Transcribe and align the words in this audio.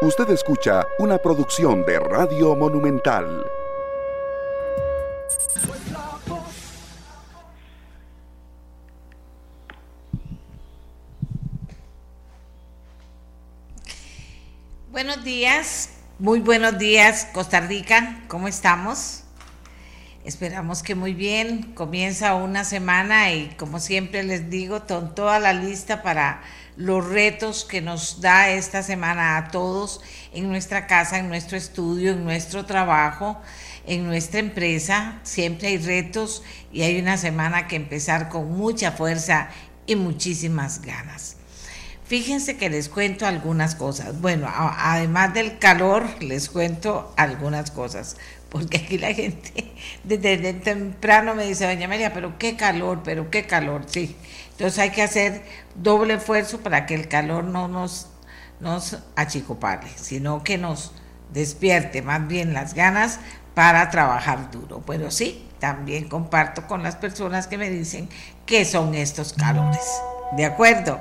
Usted 0.00 0.30
escucha 0.30 0.86
una 1.00 1.18
producción 1.18 1.84
de 1.84 1.98
Radio 1.98 2.54
Monumental. 2.54 3.44
Buenos 14.92 15.24
días, 15.24 15.90
muy 16.20 16.38
buenos 16.38 16.78
días 16.78 17.26
Costa 17.32 17.58
Rica, 17.58 18.22
¿cómo 18.28 18.46
estamos? 18.46 19.24
Esperamos 20.28 20.82
que 20.82 20.94
muy 20.94 21.14
bien, 21.14 21.72
comienza 21.72 22.34
una 22.34 22.62
semana 22.62 23.32
y 23.32 23.48
como 23.56 23.80
siempre 23.80 24.22
les 24.24 24.50
digo, 24.50 24.86
con 24.86 25.14
toda 25.14 25.38
la 25.38 25.54
lista 25.54 26.02
para 26.02 26.42
los 26.76 27.08
retos 27.08 27.64
que 27.64 27.80
nos 27.80 28.20
da 28.20 28.50
esta 28.50 28.82
semana 28.82 29.38
a 29.38 29.48
todos 29.48 30.02
en 30.34 30.50
nuestra 30.50 30.86
casa, 30.86 31.18
en 31.18 31.30
nuestro 31.30 31.56
estudio, 31.56 32.12
en 32.12 32.24
nuestro 32.24 32.66
trabajo, 32.66 33.40
en 33.86 34.06
nuestra 34.06 34.40
empresa. 34.40 35.18
Siempre 35.22 35.68
hay 35.68 35.78
retos 35.78 36.42
y 36.74 36.82
hay 36.82 37.00
una 37.00 37.16
semana 37.16 37.66
que 37.66 37.76
empezar 37.76 38.28
con 38.28 38.52
mucha 38.52 38.92
fuerza 38.92 39.48
y 39.86 39.96
muchísimas 39.96 40.82
ganas. 40.82 41.36
Fíjense 42.08 42.56
que 42.56 42.70
les 42.70 42.88
cuento 42.88 43.26
algunas 43.26 43.74
cosas. 43.74 44.18
Bueno, 44.22 44.46
además 44.50 45.34
del 45.34 45.58
calor, 45.58 46.06
les 46.22 46.48
cuento 46.48 47.12
algunas 47.18 47.70
cosas. 47.70 48.16
Porque 48.48 48.78
aquí 48.78 48.98
la 48.98 49.12
gente 49.12 49.72
desde 50.04 50.54
temprano 50.54 51.34
me 51.34 51.46
dice, 51.46 51.66
doña 51.66 51.88
María, 51.88 52.12
pero 52.12 52.38
qué 52.38 52.56
calor, 52.56 53.02
pero 53.04 53.30
qué 53.30 53.46
calor, 53.46 53.82
sí. 53.86 54.16
Entonces 54.52 54.78
hay 54.78 54.90
que 54.90 55.02
hacer 55.02 55.42
doble 55.74 56.14
esfuerzo 56.14 56.60
para 56.60 56.86
que 56.86 56.94
el 56.94 57.08
calor 57.08 57.44
no 57.44 57.68
nos, 57.68 58.08
nos 58.60 58.98
achicopale, 59.16 59.88
sino 59.96 60.42
que 60.42 60.58
nos 60.58 60.92
despierte 61.32 62.02
más 62.02 62.26
bien 62.26 62.54
las 62.54 62.74
ganas 62.74 63.20
para 63.54 63.90
trabajar 63.90 64.50
duro. 64.50 64.82
Pero 64.86 65.10
sí, 65.10 65.46
también 65.58 66.08
comparto 66.08 66.66
con 66.66 66.82
las 66.82 66.96
personas 66.96 67.46
que 67.46 67.58
me 67.58 67.70
dicen 67.70 68.08
qué 68.46 68.64
son 68.64 68.94
estos 68.94 69.32
calores. 69.32 69.82
¿De 70.36 70.44
acuerdo? 70.44 71.00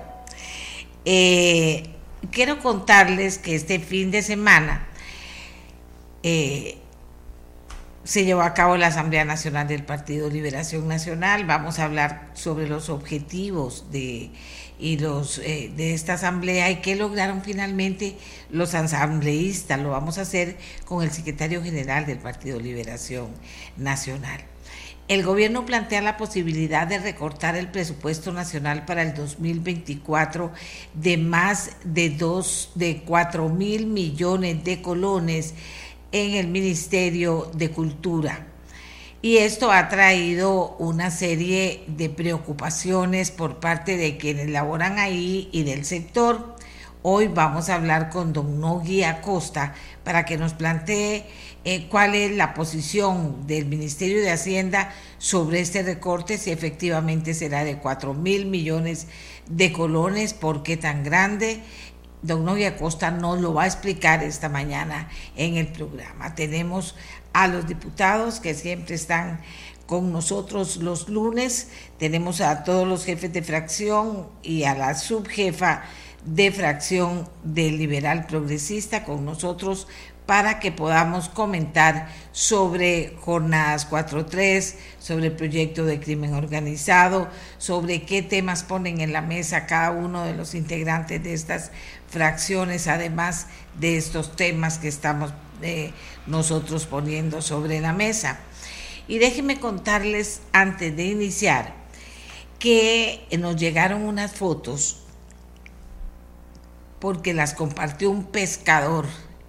Eh, 1.05 1.95
quiero 2.31 2.59
contarles 2.59 3.38
que 3.38 3.55
este 3.55 3.79
fin 3.79 4.11
de 4.11 4.22
semana 4.22 4.88
eh, 6.23 6.77
se 8.08 8.23
llevó 8.23 8.41
a 8.41 8.53
cabo 8.53 8.77
la 8.77 8.88
Asamblea 8.88 9.25
Nacional 9.25 9.67
del 9.67 9.83
Partido 9.83 10.30
Liberación 10.30 10.88
Nacional. 10.88 11.45
Vamos 11.45 11.77
a 11.77 11.83
hablar 11.83 12.31
sobre 12.36 12.69
los 12.69 12.88
objetivos 12.88 13.91
de, 13.91 14.31
y 14.80 14.97
los, 14.97 15.39
eh, 15.39 15.73
de 15.75 15.94
esta 15.94 16.13
asamblea 16.13 16.72
y 16.72 16.78
qué 16.78 16.95
lograron 16.95 17.41
finalmente 17.41 18.16
los 18.50 18.75
asambleístas. 18.75 19.81
Lo 19.81 19.89
vamos 19.89 20.17
a 20.19 20.22
hacer 20.22 20.55
con 20.85 21.03
el 21.03 21.11
secretario 21.11 21.61
general 21.61 22.05
del 22.05 22.19
Partido 22.19 22.61
Liberación 22.61 23.28
Nacional. 23.75 24.39
El 25.09 25.23
gobierno 25.23 25.66
plantea 25.66 26.02
la 26.02 26.16
posibilidad 26.16 26.88
de 26.88 27.00
recortar 27.00 27.58
el 27.58 27.69
presupuesto 27.69 28.31
nacional 28.31 28.85
para 28.85 29.02
el 29.02 29.13
2024 29.16 30.52
de 30.94 31.17
más 31.17 31.72
de, 31.83 32.09
dos, 32.09 32.72
de 32.75 33.03
4 33.05 33.50
mil 33.50 33.85
millones 33.88 34.63
de 34.63 34.81
colones 34.81 35.53
en 36.11 36.33
el 36.33 36.47
Ministerio 36.47 37.52
de 37.53 37.72
Cultura. 37.72 38.47
Y 39.22 39.38
esto 39.38 39.72
ha 39.72 39.89
traído 39.89 40.75
una 40.77 41.11
serie 41.11 41.83
de 41.88 42.09
preocupaciones 42.09 43.31
por 43.31 43.59
parte 43.59 43.97
de 43.97 44.17
quienes 44.17 44.50
laboran 44.50 45.00
ahí 45.00 45.50
y 45.52 45.63
del 45.63 45.85
sector. 45.85 46.55
Hoy 47.02 47.28
vamos 47.28 47.69
a 47.69 47.75
hablar 47.75 48.09
con 48.09 48.31
don 48.33 48.59
Nogui 48.59 49.03
Acosta 49.03 49.73
para 50.03 50.25
que 50.25 50.38
nos 50.38 50.53
plantee 50.53 51.25
eh, 51.63 51.88
cuál 51.89 52.16
es 52.16 52.31
la 52.31 52.53
posición 52.53 53.47
del 53.47 53.66
Ministerio 53.66 54.22
de 54.22 54.31
Hacienda 54.31 54.94
sobre 55.18 55.59
este 55.59 55.84
recorte, 55.84 56.38
si 56.38 56.51
efectivamente 56.51 57.34
será 57.34 57.63
de 57.63 57.78
4 57.78 58.13
mil 58.13 58.45
millones 58.45 59.07
de 59.50 59.72
colones, 59.72 60.34
por 60.34 60.63
qué 60.63 60.78
tan 60.78 61.03
grande 61.03 61.62
Don 62.22 62.45
Novia 62.45 62.78
Costa 62.78 63.11
nos 63.11 63.39
lo 63.41 63.53
va 63.53 63.63
a 63.63 63.67
explicar 63.67 64.23
esta 64.23 64.50
mañana 64.50 65.09
en 65.35 65.57
el 65.57 65.67
programa. 65.67 66.35
Tenemos 66.35 66.95
a 67.33 67.47
los 67.47 67.67
diputados 67.67 68.39
que 68.39 68.53
siempre 68.53 68.95
están 68.95 69.41
con 69.85 70.11
nosotros 70.11 70.77
los 70.77 71.07
lunes, 71.07 71.69
tenemos 71.97 72.41
a 72.41 72.63
todos 72.63 72.88
los 72.88 73.06
jefes 73.06 73.31
de 73.31 73.41
fracción 73.41 74.27
y 74.44 74.63
a 74.63 74.75
la 74.75 74.95
subjefa 74.95 75.83
de 76.25 76.51
fracción 76.51 77.29
del 77.44 77.77
Liberal 77.77 78.25
Progresista 78.27 79.06
con 79.06 79.23
nosotros 79.23 79.88
para 80.27 80.59
que 80.59 80.73
podamos 80.73 81.29
comentar 81.29 82.09
sobre 82.33 83.15
jornadas 83.21 83.89
4.3, 83.89 84.75
sobre 84.99 85.27
el 85.27 85.31
proyecto 85.31 85.85
de 85.85 86.01
crimen 86.01 86.33
organizado, 86.33 87.29
sobre 87.57 88.03
qué 88.03 88.21
temas 88.21 88.63
ponen 88.63 88.99
en 88.99 89.13
la 89.13 89.21
mesa 89.21 89.65
cada 89.65 89.91
uno 89.91 90.25
de 90.25 90.35
los 90.35 90.53
integrantes 90.53 91.23
de 91.23 91.33
estas 91.33 91.71
fracciones, 92.09 92.88
además 92.88 93.47
de 93.79 93.97
estos 93.97 94.35
temas 94.35 94.77
que 94.77 94.89
estamos 94.89 95.33
eh, 95.61 95.93
nosotros 96.27 96.85
poniendo 96.85 97.41
sobre 97.41 97.79
la 97.79 97.94
mesa. 97.94 98.38
Y 99.07 99.19
déjenme 99.19 99.61
contarles 99.61 100.41
antes 100.51 100.95
de 100.95 101.05
iniciar 101.05 101.73
que 102.59 103.25
nos 103.39 103.55
llegaron 103.55 104.01
unas 104.01 104.33
fotos 104.33 105.03
porque 106.99 107.33
las 107.33 107.53
compartió 107.53 108.09
un 108.09 108.25
pescador 108.25 109.05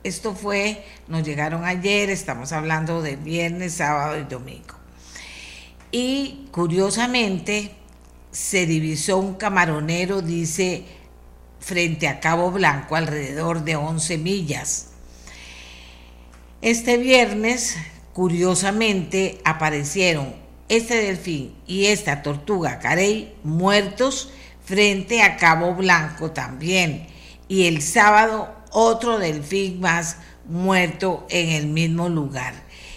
esto 0.08 0.34
fue, 0.34 0.84
nos 1.06 1.22
llegaron 1.22 1.64
ayer, 1.64 2.10
estamos 2.10 2.52
hablando 2.52 3.02
de 3.02 3.16
viernes, 3.16 3.74
sábado 3.74 4.18
y 4.18 4.24
domingo. 4.24 4.74
Y 5.90 6.48
curiosamente 6.50 7.72
se 8.30 8.66
divisó 8.66 9.18
un 9.18 9.34
camaronero, 9.34 10.22
dice, 10.22 10.84
frente 11.60 12.08
a 12.08 12.20
Cabo 12.20 12.50
Blanco, 12.50 12.96
alrededor 12.96 13.64
de 13.64 13.76
11 13.76 14.18
millas. 14.18 14.88
Este 16.60 16.96
viernes, 16.96 17.76
curiosamente, 18.12 19.40
aparecieron 19.44 20.34
este 20.68 20.96
delfín 20.96 21.54
y 21.66 21.86
esta 21.86 22.22
tortuga 22.22 22.78
carey 22.78 23.34
muertos 23.42 24.30
frente 24.64 25.22
a 25.22 25.36
Cabo 25.36 25.74
Blanco 25.74 26.32
también. 26.32 27.06
Y 27.48 27.66
el 27.66 27.80
sábado 27.80 28.57
otro 28.70 29.18
delfín 29.18 29.80
más 29.80 30.18
muerto 30.46 31.26
en 31.30 31.50
el 31.50 31.66
mismo 31.66 32.08
lugar. 32.08 32.54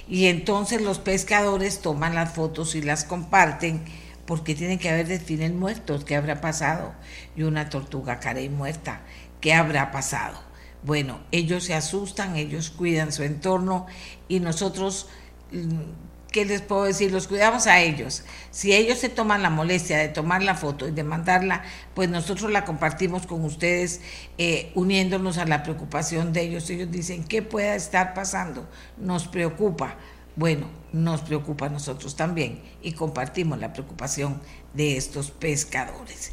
Y 0.07 0.25
entonces 0.25 0.81
los 0.81 0.99
pescadores 0.99 1.81
toman 1.81 2.15
las 2.15 2.33
fotos 2.33 2.75
y 2.75 2.81
las 2.81 3.03
comparten 3.05 3.83
porque 4.25 4.55
tienen 4.55 4.79
que 4.79 4.89
haber 4.89 5.07
delfines 5.07 5.51
muertos. 5.53 6.03
¿Qué 6.05 6.15
habrá 6.15 6.41
pasado? 6.41 6.93
Y 7.35 7.43
una 7.43 7.69
tortuga 7.69 8.19
carey 8.19 8.49
muerta. 8.49 9.01
¿Qué 9.39 9.53
habrá 9.53 9.91
pasado? 9.91 10.39
Bueno, 10.83 11.19
ellos 11.31 11.65
se 11.65 11.75
asustan, 11.75 12.35
ellos 12.35 12.71
cuidan 12.71 13.11
su 13.11 13.23
entorno 13.23 13.85
y 14.27 14.39
nosotros 14.39 15.07
mm, 15.51 16.10
¿qué 16.31 16.45
les 16.45 16.61
puedo 16.61 16.85
decir? 16.85 17.11
Los 17.11 17.27
cuidamos 17.27 17.67
a 17.67 17.81
ellos. 17.81 18.23
Si 18.49 18.73
ellos 18.73 18.97
se 18.97 19.09
toman 19.09 19.43
la 19.43 19.49
molestia 19.49 19.97
de 19.97 20.07
tomar 20.07 20.41
la 20.41 20.55
foto 20.55 20.87
y 20.87 20.91
de 20.91 21.03
mandarla, 21.03 21.63
pues 21.93 22.09
nosotros 22.09 22.49
la 22.51 22.65
compartimos 22.65 23.27
con 23.27 23.43
ustedes, 23.43 24.01
eh, 24.37 24.71
uniéndonos 24.73 25.37
a 25.37 25.45
la 25.45 25.61
preocupación 25.61 26.33
de 26.33 26.41
ellos. 26.41 26.69
Ellos 26.69 26.89
dicen, 26.89 27.25
¿qué 27.25 27.41
pueda 27.41 27.75
estar 27.75 28.13
pasando? 28.13 28.67
Nos 28.97 29.27
preocupa. 29.27 29.97
Bueno, 30.37 30.67
nos 30.93 31.21
preocupa 31.21 31.65
a 31.65 31.69
nosotros 31.69 32.15
también 32.15 32.61
y 32.81 32.93
compartimos 32.93 33.59
la 33.59 33.73
preocupación 33.73 34.41
de 34.73 34.95
estos 34.95 35.29
pescadores. 35.29 36.31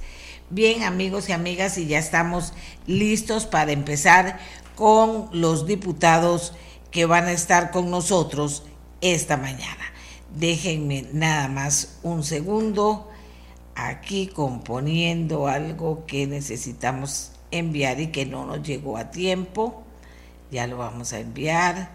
Bien, 0.51 0.85
amigos 0.85 1.29
y 1.29 1.33
amigas, 1.33 1.77
y 1.77 1.89
ya 1.89 1.99
estamos 1.99 2.53
listos 2.87 3.45
para 3.45 3.73
empezar 3.73 4.39
con 4.77 5.29
los 5.33 5.67
diputados 5.67 6.55
que 6.93 7.05
van 7.05 7.25
a 7.25 7.33
estar 7.33 7.73
con 7.73 7.91
nosotros 7.91 8.63
esta 9.01 9.37
mañana. 9.37 9.93
Déjenme 10.35 11.07
nada 11.13 11.49
más 11.49 11.99
un 12.03 12.23
segundo 12.23 13.09
aquí 13.75 14.27
componiendo 14.27 15.47
algo 15.47 16.05
que 16.07 16.27
necesitamos 16.27 17.33
enviar 17.51 18.01
y 18.01 18.09
que 18.09 18.27
no 18.27 18.45
nos 18.45 18.63
llegó 18.63 18.97
a 18.97 19.11
tiempo. 19.11 19.83
Ya 20.51 20.67
lo 20.67 20.79
vamos 20.79 21.13
a 21.13 21.21
enviar. 21.21 21.91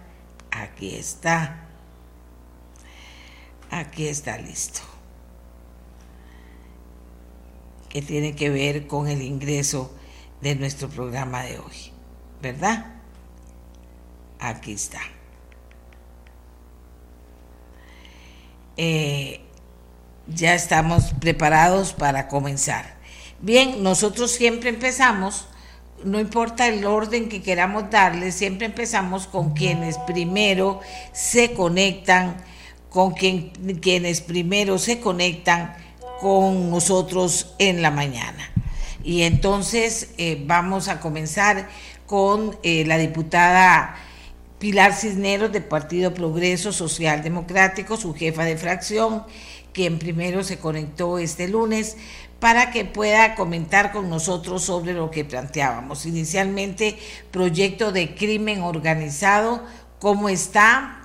Aquí 0.51 0.95
está. 0.95 1.67
Aquí 3.69 4.07
está 4.07 4.37
listo. 4.37 4.81
Que 7.89 8.01
tiene 8.01 8.35
que 8.35 8.49
ver 8.49 8.87
con 8.87 9.07
el 9.07 9.21
ingreso 9.21 9.91
de 10.41 10.55
nuestro 10.55 10.89
programa 10.89 11.43
de 11.43 11.59
hoy. 11.59 11.91
¿Verdad? 12.41 12.93
Aquí 14.39 14.73
está. 14.73 14.99
Eh, 18.77 19.41
ya 20.27 20.55
estamos 20.55 21.13
preparados 21.19 21.93
para 21.93 22.27
comenzar. 22.27 22.95
Bien, 23.41 23.83
nosotros 23.83 24.31
siempre 24.31 24.69
empezamos 24.69 25.47
no 26.03 26.19
importa 26.19 26.67
el 26.67 26.85
orden 26.85 27.29
que 27.29 27.41
queramos 27.41 27.89
darle, 27.89 28.31
siempre 28.31 28.65
empezamos 28.65 29.27
con 29.27 29.53
quienes 29.53 29.97
primero 29.99 30.81
se 31.11 31.53
conectan, 31.53 32.37
con 32.89 33.13
quien, 33.13 33.51
quienes 33.81 34.21
primero 34.21 34.77
se 34.77 34.99
conectan 34.99 35.75
con 36.19 36.69
nosotros 36.69 37.53
en 37.59 37.81
la 37.81 37.91
mañana. 37.91 38.51
Y 39.03 39.23
entonces 39.23 40.11
eh, 40.17 40.41
vamos 40.45 40.87
a 40.87 40.99
comenzar 40.99 41.67
con 42.05 42.57
eh, 42.63 42.85
la 42.85 42.97
diputada 42.97 43.95
Pilar 44.63 44.93
Cisneros 44.93 45.51
del 45.51 45.65
Partido 45.65 46.13
Progreso 46.13 46.71
Social 46.71 47.21
Democrático, 47.21 47.97
su 47.97 48.13
jefa 48.13 48.45
de 48.45 48.55
fracción, 48.55 49.25
quien 49.73 49.99
primero 49.99 50.41
se 50.41 50.57
conectó 50.57 51.17
este 51.17 51.49
lunes 51.49 51.97
para 52.39 52.71
que 52.71 52.85
pueda 52.85 53.35
comentar 53.35 53.91
con 53.91 54.09
nosotros 54.09 54.63
sobre 54.63 54.93
lo 54.93 55.11
que 55.11 55.25
planteábamos. 55.25 56.05
Inicialmente, 56.05 56.97
proyecto 57.29 57.91
de 57.91 58.15
crimen 58.15 58.61
organizado, 58.61 59.61
¿cómo 59.99 60.29
está? 60.29 61.03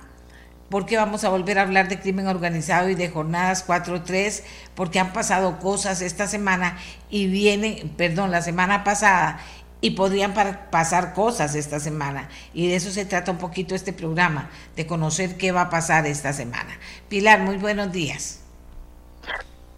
porque 0.69 0.97
vamos 0.97 1.23
a 1.23 1.29
volver 1.29 1.57
a 1.57 1.63
hablar 1.63 1.89
de 1.89 1.99
crimen 1.99 2.27
organizado 2.27 2.89
y 2.89 2.95
de 2.95 3.09
jornadas 3.09 3.65
4-3, 3.67 4.43
porque 4.75 4.99
han 4.99 5.13
pasado 5.13 5.59
cosas 5.59 6.01
esta 6.01 6.27
semana 6.27 6.77
y 7.09 7.27
vienen, 7.27 7.89
perdón, 7.97 8.31
la 8.31 8.41
semana 8.41 8.83
pasada, 8.83 9.39
y 9.81 9.91
podrían 9.91 10.33
pasar 10.71 11.13
cosas 11.13 11.55
esta 11.55 11.79
semana. 11.79 12.29
Y 12.53 12.67
de 12.67 12.75
eso 12.75 12.91
se 12.91 13.05
trata 13.05 13.31
un 13.31 13.37
poquito 13.37 13.75
este 13.75 13.93
programa, 13.93 14.49
de 14.75 14.85
conocer 14.85 15.37
qué 15.37 15.51
va 15.51 15.61
a 15.63 15.69
pasar 15.69 16.05
esta 16.05 16.33
semana. 16.33 16.71
Pilar, 17.07 17.41
muy 17.41 17.57
buenos 17.57 17.91
días. 17.91 18.43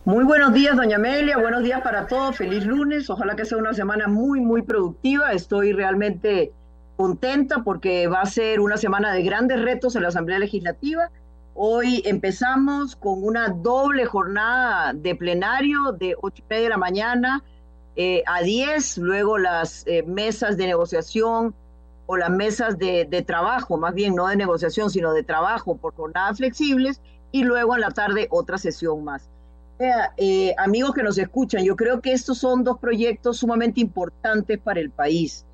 Muy 0.04 0.24
buenos 0.24 0.54
días, 0.54 0.76
doña 0.76 0.96
Amelia, 0.96 1.38
buenos 1.38 1.62
días 1.62 1.82
para 1.82 2.08
todos, 2.08 2.36
feliz 2.36 2.66
lunes, 2.66 3.08
ojalá 3.12 3.36
que 3.36 3.46
sea 3.46 3.60
una 3.60 3.76
semana 3.76 4.08
muy, 4.08 4.40
muy 4.40 4.64
productiva, 4.64 5.32
estoy 5.32 5.74
realmente 5.74 6.52
contenta 6.98 7.64
porque 7.64 8.08
va 8.08 8.22
a 8.22 8.26
ser 8.26 8.62
una 8.62 8.78
semana 8.78 9.14
de 9.14 9.22
grandes 9.22 9.62
retos 9.62 9.96
en 9.96 10.02
la 10.02 10.08
Asamblea 10.08 10.40
Legislativa. 10.40 11.12
Hoy 11.54 12.02
empezamos 12.06 12.96
con 12.96 13.24
una 13.24 13.50
doble 13.50 14.06
jornada 14.06 14.94
de 14.94 15.14
plenario 15.14 15.92
de 15.92 16.16
8 16.20 16.36
y 16.42 16.46
media 16.50 16.64
de 16.64 16.70
la 16.70 16.78
mañana 16.78 17.44
eh, 17.96 18.24
a 18.26 18.42
10, 18.42 19.00
luego 19.00 19.38
las 19.38 19.86
eh, 19.86 20.04
mesas 20.04 20.56
de 20.56 20.68
negociación 20.68 21.54
o 22.06 22.18
las 22.18 22.30
mesas 22.30 22.78
de, 22.78 23.24
trabajo, 23.26 23.78
más 23.78 23.94
bien 23.94 24.16
no 24.16 24.28
de 24.28 24.36
negociación, 24.36 24.90
sino 24.90 25.14
de 25.14 25.24
trabajo 25.24 25.78
por 25.78 25.94
jornadas 25.94 26.38
flexibles, 26.38 27.02
y 27.32 27.44
luego 27.44 27.76
en 27.76 27.82
la 27.82 27.92
tarde 27.92 28.28
otra 28.30 28.58
sesión 28.58 29.04
más. 29.04 29.30
Eh, 30.18 30.54
amigos 30.58 30.94
que 30.94 31.04
nos 31.04 31.18
escuchan, 31.18 31.64
yo 31.64 31.76
creo 31.76 32.02
que 32.02 32.12
estos 32.12 32.38
son 32.38 32.64
dos 32.64 32.80
proyectos 32.80 33.38
sumamente 33.38 33.80
importantes 33.80 34.60
para 34.60 34.80
el 34.80 34.92
país. 34.92 35.46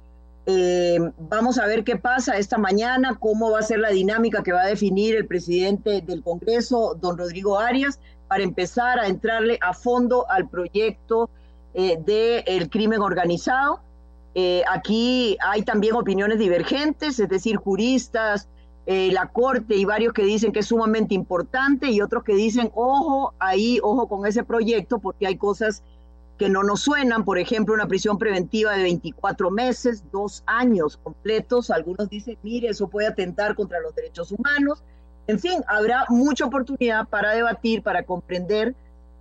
Vamos 1.17 1.59
a 1.59 1.67
ver 1.67 1.83
qué 1.83 1.97
pasa 1.97 2.37
esta 2.37 2.57
mañana, 2.57 3.17
cómo 3.19 3.51
va 3.51 3.59
a 3.59 3.63
ser 3.63 3.79
la 3.79 3.89
dinámica 3.89 4.43
que 4.43 4.53
va 4.53 4.61
a 4.61 4.67
definir 4.67 5.15
el 5.15 5.27
presidente 5.27 6.01
del 6.01 6.23
Congreso, 6.23 6.97
don 6.99 7.17
Rodrigo 7.17 7.59
Arias, 7.59 7.99
para 8.27 8.43
empezar 8.43 8.99
a 8.99 9.07
entrarle 9.07 9.59
a 9.61 9.73
fondo 9.73 10.29
al 10.29 10.49
proyecto 10.49 11.29
eh, 11.79 11.97
del 12.03 12.69
crimen 12.71 13.01
organizado. 13.01 13.81
Eh, 14.33 14.63
aquí 14.67 15.37
hay 15.39 15.61
también 15.61 15.95
opiniones 15.95 16.39
divergentes, 16.39 17.19
es 17.19 17.29
decir, 17.29 17.57
juristas, 17.57 18.49
la 18.87 19.27
Corte 19.27 19.75
y 19.75 19.83
varios 19.83 20.13
que 20.13 20.23
dicen 20.23 20.53
que 20.53 20.59
es 20.59 20.67
sumamente 20.67 21.13
importante 21.13 21.91
y 21.91 21.99
otros 21.99 22.23
que 22.23 22.33
dicen, 22.33 22.71
ojo, 22.73 23.33
ahí, 23.37 23.79
ojo 23.83 24.07
con 24.07 24.25
ese 24.25 24.45
proyecto, 24.45 24.99
porque 24.99 25.27
hay 25.27 25.35
cosas 25.35 25.83
que 26.37 26.49
no 26.49 26.63
nos 26.63 26.81
suenan, 26.81 27.25
por 27.25 27.37
ejemplo, 27.37 27.73
una 27.73 27.87
prisión 27.87 28.17
preventiva 28.17 28.75
de 28.75 28.83
24 28.83 29.51
meses, 29.51 30.03
dos 30.11 30.43
años 30.45 30.97
completos. 30.97 31.69
Algunos 31.69 32.09
dicen, 32.09 32.37
mire, 32.43 32.69
eso 32.69 32.87
puede 32.87 33.07
atentar 33.07 33.55
contra 33.55 33.79
los 33.81 33.93
derechos 33.95 34.31
humanos. 34.31 34.83
En 35.27 35.39
fin, 35.39 35.61
habrá 35.67 36.05
mucha 36.09 36.45
oportunidad 36.45 37.07
para 37.09 37.33
debatir, 37.33 37.81
para 37.81 38.03
comprender 38.03 38.75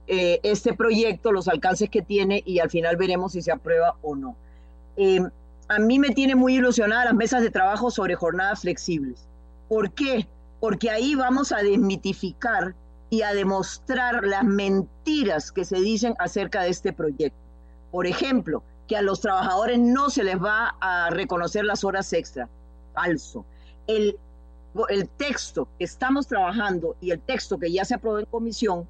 eh, 0.08 0.40
este 0.42 0.72
proyecto, 0.74 1.32
los 1.32 1.48
alcances 1.48 1.90
que 1.90 2.02
tiene 2.02 2.42
y 2.46 2.60
al 2.60 2.70
final 2.70 2.96
veremos 2.96 3.32
si 3.32 3.42
se 3.42 3.52
aprueba 3.52 3.96
o 4.02 4.14
no. 4.14 4.36
Eh, 4.96 5.20
a 5.68 5.78
mí 5.78 5.98
me 5.98 6.10
tiene 6.10 6.34
muy 6.36 6.56
ilusionada 6.56 7.06
las 7.06 7.14
mesas 7.14 7.42
de 7.42 7.50
trabajo 7.50 7.90
sobre 7.90 8.14
jornadas 8.14 8.60
flexibles. 8.60 9.26
¿Por 9.68 9.90
qué? 9.92 10.28
Porque 10.60 10.90
ahí 10.90 11.14
vamos 11.16 11.50
a 11.50 11.58
desmitificar 11.58 12.74
y 13.10 13.22
a 13.22 13.34
demostrar 13.34 14.24
las 14.24 14.44
mentiras 14.44 15.50
que 15.50 15.64
se 15.64 15.80
dicen 15.80 16.14
acerca 16.18 16.62
de 16.62 16.70
este 16.70 16.92
proyecto. 16.92 17.38
Por 17.90 18.06
ejemplo, 18.06 18.62
que 18.86 18.96
a 18.96 19.02
los 19.02 19.20
trabajadores 19.20 19.78
no 19.78 20.10
se 20.10 20.22
les 20.22 20.40
va 20.40 20.76
a 20.80 21.10
reconocer 21.10 21.64
las 21.64 21.82
horas 21.82 22.12
extra. 22.12 22.48
Falso. 22.94 23.44
El, 23.86 24.16
el 24.88 25.08
texto 25.08 25.68
que 25.78 25.84
estamos 25.84 26.26
trabajando 26.28 26.96
y 27.00 27.10
el 27.10 27.20
texto 27.20 27.58
que 27.58 27.72
ya 27.72 27.84
se 27.84 27.94
aprobó 27.94 28.20
en 28.20 28.26
comisión 28.26 28.86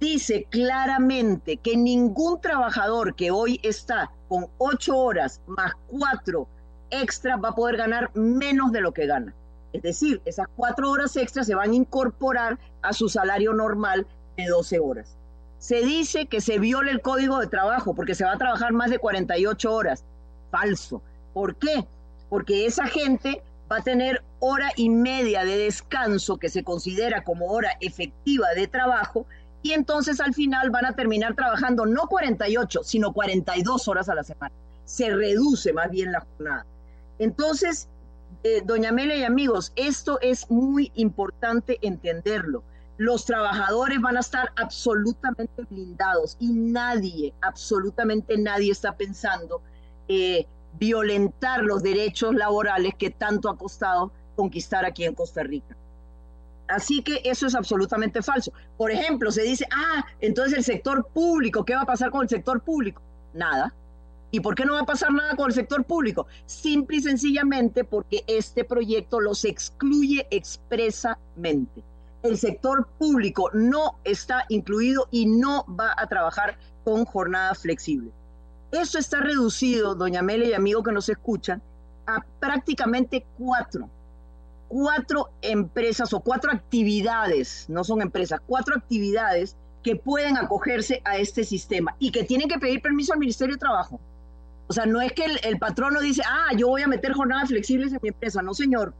dice 0.00 0.46
claramente 0.50 1.58
que 1.58 1.76
ningún 1.76 2.40
trabajador 2.40 3.14
que 3.14 3.30
hoy 3.30 3.60
está 3.62 4.10
con 4.28 4.46
ocho 4.58 4.96
horas 4.96 5.40
más 5.46 5.72
cuatro 5.86 6.48
extras 6.90 7.38
va 7.42 7.50
a 7.50 7.54
poder 7.54 7.76
ganar 7.76 8.10
menos 8.14 8.72
de 8.72 8.80
lo 8.80 8.92
que 8.92 9.06
gana. 9.06 9.34
Es 9.72 9.82
decir, 9.82 10.20
esas 10.24 10.46
cuatro 10.56 10.90
horas 10.90 11.14
extras 11.16 11.46
se 11.46 11.54
van 11.54 11.70
a 11.70 11.74
incorporar 11.74 12.58
a 12.82 12.92
su 12.92 13.08
salario 13.08 13.52
normal 13.52 14.06
de 14.36 14.46
12 14.46 14.80
horas. 14.80 15.16
Se 15.58 15.82
dice 15.82 16.26
que 16.26 16.40
se 16.40 16.58
viola 16.58 16.90
el 16.90 17.02
código 17.02 17.38
de 17.38 17.46
trabajo 17.46 17.94
porque 17.94 18.14
se 18.14 18.24
va 18.24 18.32
a 18.32 18.38
trabajar 18.38 18.72
más 18.72 18.90
de 18.90 18.98
48 18.98 19.72
horas. 19.72 20.04
Falso. 20.50 21.02
¿Por 21.34 21.54
qué? 21.56 21.86
Porque 22.28 22.66
esa 22.66 22.86
gente 22.86 23.42
va 23.70 23.76
a 23.76 23.82
tener 23.82 24.24
hora 24.40 24.72
y 24.74 24.88
media 24.88 25.44
de 25.44 25.58
descanso 25.58 26.38
que 26.38 26.48
se 26.48 26.64
considera 26.64 27.22
como 27.22 27.46
hora 27.46 27.76
efectiva 27.80 28.48
de 28.56 28.66
trabajo 28.66 29.26
y 29.62 29.72
entonces 29.72 30.20
al 30.20 30.34
final 30.34 30.70
van 30.70 30.86
a 30.86 30.94
terminar 30.94 31.34
trabajando 31.34 31.86
no 31.86 32.06
48, 32.06 32.82
sino 32.82 33.12
42 33.12 33.88
horas 33.88 34.08
a 34.08 34.14
la 34.14 34.24
semana. 34.24 34.54
Se 34.84 35.10
reduce 35.10 35.72
más 35.72 35.90
bien 35.90 36.12
la 36.12 36.20
jornada. 36.20 36.66
Entonces, 37.18 37.88
eh, 38.42 38.62
doña 38.64 38.90
Mele 38.90 39.18
y 39.18 39.24
amigos, 39.24 39.72
esto 39.76 40.18
es 40.20 40.50
muy 40.50 40.90
importante 40.94 41.78
entenderlo. 41.82 42.62
Los 42.96 43.24
trabajadores 43.24 44.00
van 44.00 44.16
a 44.16 44.20
estar 44.20 44.52
absolutamente 44.56 45.62
blindados 45.68 46.36
y 46.38 46.52
nadie, 46.52 47.34
absolutamente 47.42 48.36
nadie 48.38 48.72
está 48.72 48.96
pensando 48.96 49.62
eh, 50.08 50.46
violentar 50.78 51.62
los 51.62 51.82
derechos 51.82 52.34
laborales 52.34 52.94
que 52.98 53.10
tanto 53.10 53.48
ha 53.48 53.56
costado 53.56 54.12
conquistar 54.36 54.84
aquí 54.84 55.04
en 55.04 55.14
Costa 55.14 55.42
Rica. 55.42 55.76
Así 56.70 57.02
que 57.02 57.20
eso 57.24 57.46
es 57.46 57.54
absolutamente 57.54 58.22
falso. 58.22 58.52
Por 58.76 58.90
ejemplo, 58.90 59.30
se 59.30 59.42
dice, 59.42 59.66
ah, 59.72 60.04
entonces 60.20 60.58
el 60.58 60.64
sector 60.64 61.06
público, 61.12 61.64
¿qué 61.64 61.74
va 61.74 61.82
a 61.82 61.86
pasar 61.86 62.10
con 62.10 62.22
el 62.22 62.28
sector 62.28 62.60
público? 62.60 63.02
Nada, 63.34 63.74
¿Y 64.32 64.40
por 64.40 64.54
qué 64.54 64.64
no 64.64 64.74
va 64.74 64.80
a 64.80 64.86
pasar 64.86 65.12
nada 65.12 65.34
con 65.34 65.46
el 65.46 65.54
sector 65.54 65.84
público? 65.84 66.26
Simple 66.46 66.98
y 66.98 67.02
sencillamente 67.02 67.82
porque 67.84 68.22
este 68.28 68.64
proyecto 68.64 69.20
los 69.20 69.44
excluye 69.44 70.26
expresamente. 70.30 71.82
El 72.22 72.38
sector 72.38 72.86
público 72.98 73.50
no 73.52 73.98
está 74.04 74.44
incluido 74.48 75.08
y 75.10 75.26
no 75.26 75.64
va 75.68 75.94
a 75.96 76.06
trabajar 76.06 76.58
con 76.84 77.04
jornada 77.04 77.54
flexible. 77.54 78.12
Eso 78.70 78.98
está 78.98 79.20
reducido, 79.20 79.96
doña 79.96 80.22
Mele 80.22 80.48
y 80.48 80.52
amigo 80.52 80.82
que 80.82 80.92
nos 80.92 81.08
escuchan, 81.08 81.60
a 82.06 82.24
prácticamente 82.38 83.26
cuatro, 83.36 83.88
cuatro 84.70 85.30
empresas 85.42 86.12
o 86.12 86.20
cuatro 86.20 86.52
actividades, 86.52 87.66
no 87.68 87.82
son 87.82 88.02
empresas, 88.02 88.40
cuatro 88.46 88.76
actividades 88.76 89.56
que 89.82 89.96
pueden 89.96 90.36
acogerse 90.36 91.02
a 91.04 91.16
este 91.16 91.42
sistema 91.42 91.96
y 91.98 92.12
que 92.12 92.22
tienen 92.22 92.48
que 92.48 92.56
pedir 92.56 92.80
permiso 92.80 93.12
al 93.12 93.18
Ministerio 93.18 93.56
de 93.56 93.58
Trabajo. 93.58 93.98
O 94.68 94.72
sea, 94.72 94.86
no 94.86 95.00
es 95.00 95.12
que 95.12 95.24
el, 95.42 95.58
patrono 95.58 96.00
dice, 96.00 96.22
ah, 96.24 96.54
yo 96.56 96.68
voy 96.68 96.82
a 96.82 96.86
meter 96.86 97.14
jornadas 97.14 97.48
flexibles 97.48 97.92
en 97.92 97.98
mi 98.00 98.10
empresa. 98.10 98.42
No, 98.42 98.54
señor. 98.54 98.94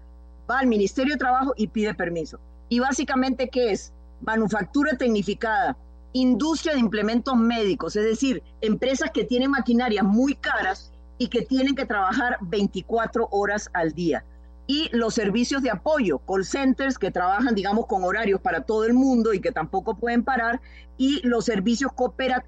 Va 0.50 0.58
al 0.58 0.66
Ministerio 0.66 1.14
de 1.14 1.18
Trabajo 1.18 1.54
y 1.56 1.68
pide 1.68 1.94
permiso. 1.94 2.40
Y 2.68 2.80
básicamente, 2.80 3.48
¿qué 3.48 3.70
es? 3.70 3.92
Manufactura 4.22 4.96
tecnificada, 4.96 5.76
industria 6.12 6.72
de 6.72 6.80
implementos 6.80 7.36
médicos, 7.36 7.94
es 7.94 8.04
decir, 8.04 8.42
empresas 8.60 9.12
que 9.12 9.22
tienen 9.22 9.52
maquinarias 9.52 10.04
muy 10.04 10.34
caras 10.34 10.90
y 11.16 11.28
que 11.28 11.42
tienen 11.42 11.76
que 11.76 11.86
trabajar 11.86 12.38
24 12.40 13.28
horas 13.30 13.70
al 13.72 13.92
día 13.92 14.24
y 14.70 14.88
los 14.92 15.14
servicios 15.14 15.62
de 15.62 15.70
apoyo, 15.70 16.20
call 16.20 16.44
centers 16.44 16.96
que 16.96 17.10
trabajan, 17.10 17.56
digamos, 17.56 17.86
con 17.86 18.04
horarios 18.04 18.40
para 18.40 18.60
todo 18.60 18.84
el 18.84 18.94
mundo 18.94 19.34
y 19.34 19.40
que 19.40 19.50
tampoco 19.50 19.96
pueden 19.96 20.22
parar, 20.22 20.60
y 20.96 21.20
los 21.26 21.46
servicios 21.46 21.90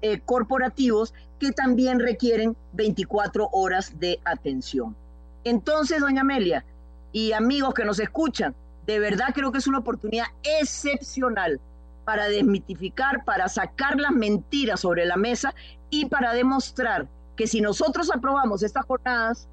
eh, 0.01 0.21
corporativos 0.23 1.13
que 1.37 1.51
también 1.51 1.99
requieren 1.99 2.55
24 2.71 3.49
horas 3.51 3.99
de 3.99 4.21
atención. 4.23 4.95
Entonces, 5.43 5.99
doña 5.99 6.21
Amelia 6.21 6.63
y 7.11 7.33
amigos 7.33 7.73
que 7.73 7.83
nos 7.83 7.99
escuchan, 7.99 8.55
de 8.85 8.99
verdad 8.99 9.33
creo 9.33 9.51
que 9.51 9.57
es 9.57 9.67
una 9.67 9.79
oportunidad 9.79 10.27
excepcional 10.43 11.59
para 12.05 12.29
desmitificar, 12.29 13.25
para 13.25 13.49
sacar 13.49 13.99
las 13.99 14.13
mentiras 14.13 14.79
sobre 14.79 15.05
la 15.05 15.17
mesa 15.17 15.53
y 15.89 16.05
para 16.05 16.31
demostrar 16.31 17.05
que 17.35 17.47
si 17.47 17.59
nosotros 17.59 18.09
aprobamos 18.15 18.63
estas 18.63 18.85
jornadas, 18.85 19.49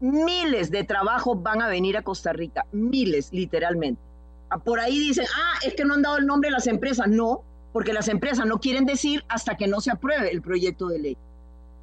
miles 0.00 0.70
de 0.70 0.84
trabajos 0.84 1.42
van 1.42 1.62
a 1.62 1.68
venir 1.68 1.96
a 1.96 2.02
Costa 2.02 2.32
Rica, 2.32 2.66
miles 2.72 3.32
literalmente. 3.32 4.00
Ah, 4.50 4.58
por 4.58 4.80
ahí 4.80 4.98
dicen, 4.98 5.26
ah, 5.36 5.58
es 5.64 5.74
que 5.74 5.84
no 5.84 5.94
han 5.94 6.02
dado 6.02 6.18
el 6.18 6.26
nombre 6.26 6.48
de 6.48 6.52
las 6.52 6.66
empresas. 6.66 7.08
No, 7.08 7.42
porque 7.72 7.92
las 7.92 8.08
empresas 8.08 8.46
no 8.46 8.58
quieren 8.60 8.86
decir 8.86 9.24
hasta 9.28 9.56
que 9.56 9.66
no 9.66 9.80
se 9.80 9.90
apruebe 9.90 10.30
el 10.30 10.42
proyecto 10.42 10.88
de 10.88 10.98
ley, 10.98 11.16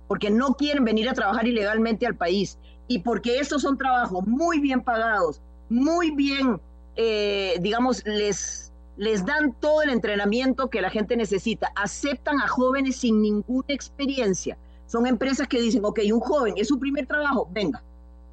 porque 0.08 0.30
no 0.30 0.56
quieren 0.56 0.84
venir 0.84 1.10
a 1.10 1.14
trabajar 1.14 1.48
ilegalmente 1.48 2.06
al 2.08 2.16
país 2.16 2.58
y 2.88 3.00
porque 3.00 3.40
estos 3.40 3.62
son 3.62 3.78
trabajos 3.78 4.26
muy 4.26 4.60
bien 4.60 4.82
pagados, 4.82 5.42
muy 5.70 6.12
bien, 6.12 6.60
eh, 6.96 7.58
digamos, 7.62 8.04
les, 8.06 8.72
les 8.98 9.26
dan 9.26 9.54
todo 9.60 9.82
el 9.82 9.90
entrenamiento 9.90 10.70
que 10.70 10.82
la 10.82 10.90
gente 10.90 11.16
necesita, 11.18 11.72
aceptan 11.76 12.40
a 12.42 12.48
jóvenes 12.48 12.98
sin 12.98 13.22
ninguna 13.22 13.68
experiencia. 13.70 14.58
Son 14.88 15.08
empresas 15.08 15.48
que 15.48 15.60
dicen, 15.60 15.84
ok, 15.84 16.00
un 16.14 16.20
joven 16.20 16.54
es 16.58 16.68
su 16.68 16.80
primer 16.80 17.08
trabajo, 17.08 17.48
venga, 17.52 17.84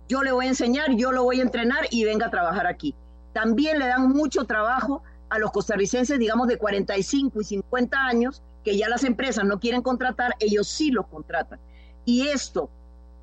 yo 0.09 0.23
le 0.23 0.33
voy 0.33 0.47
a 0.47 0.51
enseñar, 0.51 0.95
yo 0.95 1.13
lo 1.13 1.25
voy 1.25 1.41
a 1.41 1.43
entrenar 1.43 1.87
y 1.91 2.05
venga 2.05 2.27
a 2.27 2.31
trabajar 2.31 2.67
aquí. 2.67 2.95
También 3.33 3.79
le 3.79 3.87
dan 3.87 4.09
mucho 4.09 4.45
trabajo 4.45 5.03
a 5.31 5.39
los 5.39 5.51
costarricenses, 5.51 6.19
digamos, 6.19 6.49
de 6.49 6.59
45 6.59 7.41
y 7.41 7.45
50 7.45 7.99
años, 7.99 8.43
que 8.65 8.77
ya 8.77 8.89
las 8.89 9.05
empresas 9.05 9.45
no 9.45 9.59
quieren 9.59 9.83
contratar, 9.83 10.35
ellos 10.39 10.69
sí 10.69 10.91
los 10.91 11.07
contratan. 11.07 11.59
Y 12.05 12.29
esto, 12.29 12.69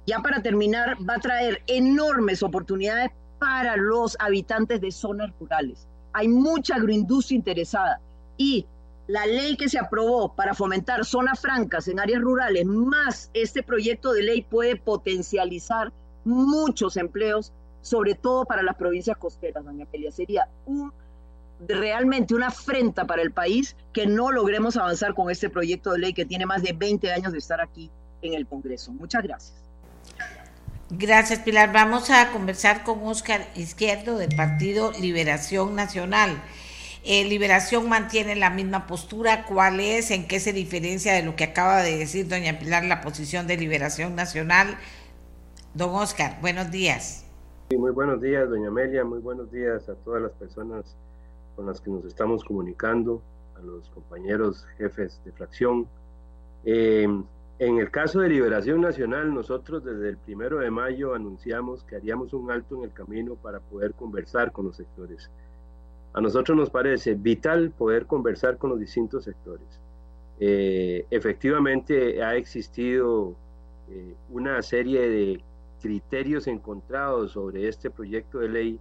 ya 0.08 0.20
para 0.20 0.42
terminar, 0.42 0.98
va 1.08 1.16
a 1.16 1.20
traer 1.20 1.62
enormes 1.68 2.42
oportunidades 2.42 3.12
para 3.38 3.78
los 3.78 4.18
habitantes 4.20 4.82
de 4.82 4.92
zonas 4.92 5.32
rurales. 5.40 5.88
Hay 6.14 6.28
mucha 6.28 6.76
agroindustria 6.76 7.38
interesada 7.38 8.02
y 8.38 8.66
la 9.08 9.26
ley 9.26 9.56
que 9.58 9.70
se 9.70 9.80
aprobó 9.80 10.36
para 10.36 10.54
fomentar 10.54 11.06
zonas 11.06 11.40
francas 11.40 11.88
en 11.88 12.00
áreas 12.00 12.22
rurales, 12.22 12.66
más 12.66 13.32
este 13.34 13.64
proyecto 13.64 14.14
de 14.14 14.24
ley 14.24 14.42
puede 14.44 14.76
potencializar 14.76 15.92
muchos 16.26 16.98
empleos, 16.98 17.54
sobre 17.82 18.16
todo 18.16 18.46
para 18.46 18.64
las 18.64 18.76
provincias 18.76 19.18
costeras, 19.18 19.64
doña 19.64 19.86
Pelia. 19.86 20.12
Sería 20.12 20.48
realmente 21.68 22.34
una 22.34 22.48
afrenta 22.48 23.06
para 23.06 23.22
el 23.22 23.32
país 23.32 23.76
que 23.94 24.08
no 24.08 24.32
logremos 24.32 24.78
avanzar 24.78 25.14
con 25.14 25.30
este 25.30 25.50
proyecto 25.50 25.92
de 25.92 26.00
ley 26.00 26.14
que 26.14 26.26
tiene 26.26 26.46
más 26.46 26.64
de 26.64 26.74
20 26.74 27.12
años 27.12 27.34
de 27.34 27.40
estar 27.40 27.60
aquí 27.62 27.90
en 28.22 28.34
el 28.34 28.48
Congreso. 28.48 28.92
Muchas 28.92 29.24
gracias. 29.24 29.54
Gracias, 30.92 31.40
Pilar. 31.40 31.72
Vamos 31.72 32.10
a 32.10 32.32
conversar 32.32 32.84
con 32.84 33.06
Oscar 33.06 33.48
Izquierdo 33.56 34.18
del 34.18 34.36
Partido 34.36 34.92
Liberación 35.00 35.76
Nacional. 35.76 36.42
Eh, 37.04 37.26
Liberación 37.26 37.88
mantiene 37.88 38.36
la 38.36 38.50
misma 38.50 38.88
postura. 38.88 39.46
¿Cuál 39.46 39.80
es? 39.80 40.10
¿En 40.10 40.28
qué 40.28 40.40
se 40.40 40.52
diferencia 40.52 41.14
de 41.14 41.24
lo 41.24 41.36
que 41.36 41.44
acaba 41.44 41.84
de 41.84 41.98
decir 41.98 42.28
doña 42.28 42.58
Pilar 42.58 42.84
la 42.86 43.02
posición 43.02 43.46
de 43.46 43.58
Liberación 43.58 44.16
Nacional? 44.16 44.78
Don 45.80 45.96
Oscar, 45.96 46.42
buenos 46.42 46.70
días. 46.72 47.26
Sí, 47.70 47.78
muy 47.78 47.92
buenos 47.92 48.20
días, 48.20 48.50
doña 48.50 48.68
Amelia. 48.68 49.06
Muy 49.06 49.20
buenos 49.20 49.50
días 49.50 49.88
a 49.88 49.96
todas 49.96 50.22
las 50.22 50.34
personas 50.34 50.98
con 51.56 51.68
las 51.68 51.80
que 51.80 51.90
nos 51.90 52.04
estamos 52.04 52.44
comunicando, 52.44 53.22
a 53.58 53.62
los 53.62 53.90
compañeros 53.92 54.68
jefes 54.78 55.22
de 55.24 55.32
fracción. 55.32 55.88
Eh, 56.66 57.08
en 57.60 57.80
el 57.80 57.90
caso 57.92 58.20
de 58.20 58.28
Liberación 58.28 58.82
Nacional, 58.82 59.34
nosotros 59.34 59.86
desde 59.86 60.10
el 60.10 60.18
primero 60.18 60.58
de 60.58 60.70
mayo 60.70 61.16
anunciamos 61.16 61.86
que 61.86 61.96
haríamos 61.96 62.34
un 62.34 62.52
alto 62.52 62.76
en 62.76 62.84
el 62.84 62.92
camino 62.92 63.36
para 63.36 63.62
poder 63.62 63.94
conversar 63.94 64.52
con 64.52 64.66
los 64.66 64.76
sectores. 64.76 65.32
A 66.12 66.20
nosotros 66.20 66.58
nos 66.58 66.70
parece 66.70 67.14
vital 67.14 67.72
poder 67.72 68.06
conversar 68.06 68.58
con 68.58 68.72
los 68.72 68.82
distintos 68.82 69.24
sectores. 69.24 69.80
Eh, 70.42 71.06
efectivamente 71.10 72.22
ha 72.22 72.36
existido 72.36 73.34
eh, 73.90 74.14
una 74.30 74.62
serie 74.62 75.10
de 75.10 75.44
criterios 75.82 76.48
encontrados 76.48 77.32
sobre 77.32 77.68
este 77.68 77.90
proyecto 77.90 78.40
de 78.40 78.50
ley 78.50 78.80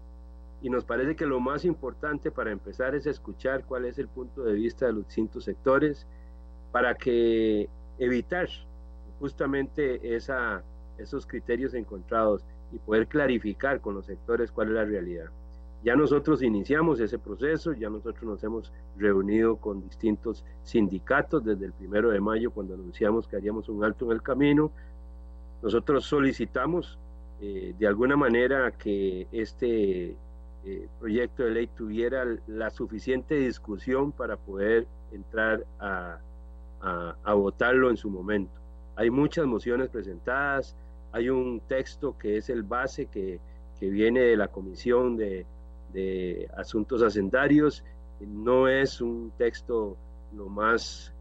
y 0.61 0.71
nos 0.71 0.85
parece 0.85 1.15
que 1.15 1.27
lo 1.27 1.41
más 1.41 1.65
importante 1.65 2.31
para 2.31 2.51
empezar 2.51 2.95
es 2.95 3.07
escuchar 3.07 3.65
cuál 3.65 3.85
es 3.85 3.99
el 3.99 4.09
punto 4.09 4.43
de 4.43 4.55
vista 4.55 4.87
de 4.87 4.93
los 4.93 5.07
distintos 5.07 5.45
sectores 5.45 6.07
para 6.73 6.95
que 6.95 7.69
evitar 7.99 8.49
justamente 9.21 10.15
esa, 10.17 10.63
esos 10.99 11.27
criterios 11.27 11.75
encontrados 11.75 12.45
y 12.73 12.79
poder 12.79 13.07
clarificar 13.07 13.81
con 13.81 13.95
los 13.95 14.07
sectores 14.07 14.51
cuál 14.53 14.69
es 14.69 14.75
la 14.75 14.85
realidad. 14.85 15.31
Ya 15.85 15.95
nosotros 15.95 16.43
iniciamos 16.43 16.99
ese 16.99 17.21
proceso, 17.21 17.73
ya 17.73 17.89
nosotros 17.89 18.25
nos 18.25 18.43
hemos 18.43 18.73
reunido 18.97 19.57
con 19.57 19.81
distintos 19.81 20.45
sindicatos 20.65 21.45
desde 21.45 21.67
el 21.67 21.73
primero 21.73 22.11
de 22.11 22.21
mayo 22.21 22.51
cuando 22.51 22.75
anunciamos 22.75 23.29
que 23.29 23.37
haríamos 23.37 23.69
un 23.69 23.85
alto 23.85 24.07
en 24.07 24.13
el 24.13 24.23
camino, 24.23 24.73
nosotros 25.63 26.05
solicitamos 26.05 26.99
eh, 27.41 27.75
de 27.79 27.87
alguna 27.87 28.17
manera 28.17 28.73
que 28.73 29.27
este 29.33 30.17
eh, 30.65 30.89
proyecto 30.99 31.45
de 31.45 31.51
ley 31.51 31.67
tuviera 31.69 32.25
la 32.47 32.71
suficiente 32.71 33.37
discusión 33.37 34.13
para 34.13 34.37
poder 34.37 34.87
entrar 35.13 35.65
a, 35.81 36.19
votarlo 37.35 37.91
en 37.91 37.97
su 37.97 38.11
momento. 38.11 38.53
Hay 38.97 39.11
muchas 39.11 39.47
mociones 39.47 39.89
presentadas, 39.89 40.77
hay 41.13 41.29
un 41.29 41.61
texto 41.61 42.17
que 42.19 42.37
es 42.37 42.51
el 42.51 42.63
base 42.63 43.07
que, 43.07 43.41
viene 43.81 44.21
de 44.21 44.37
la 44.37 44.49
Comisión 44.49 45.17
de, 45.17 45.47
Asuntos 46.57 47.03
Hacendarios, 47.03 47.85
no 48.21 48.69
es 48.69 49.01
un 49.01 49.33
texto 49.39 49.97
lo 50.33 50.49
más 50.49 51.13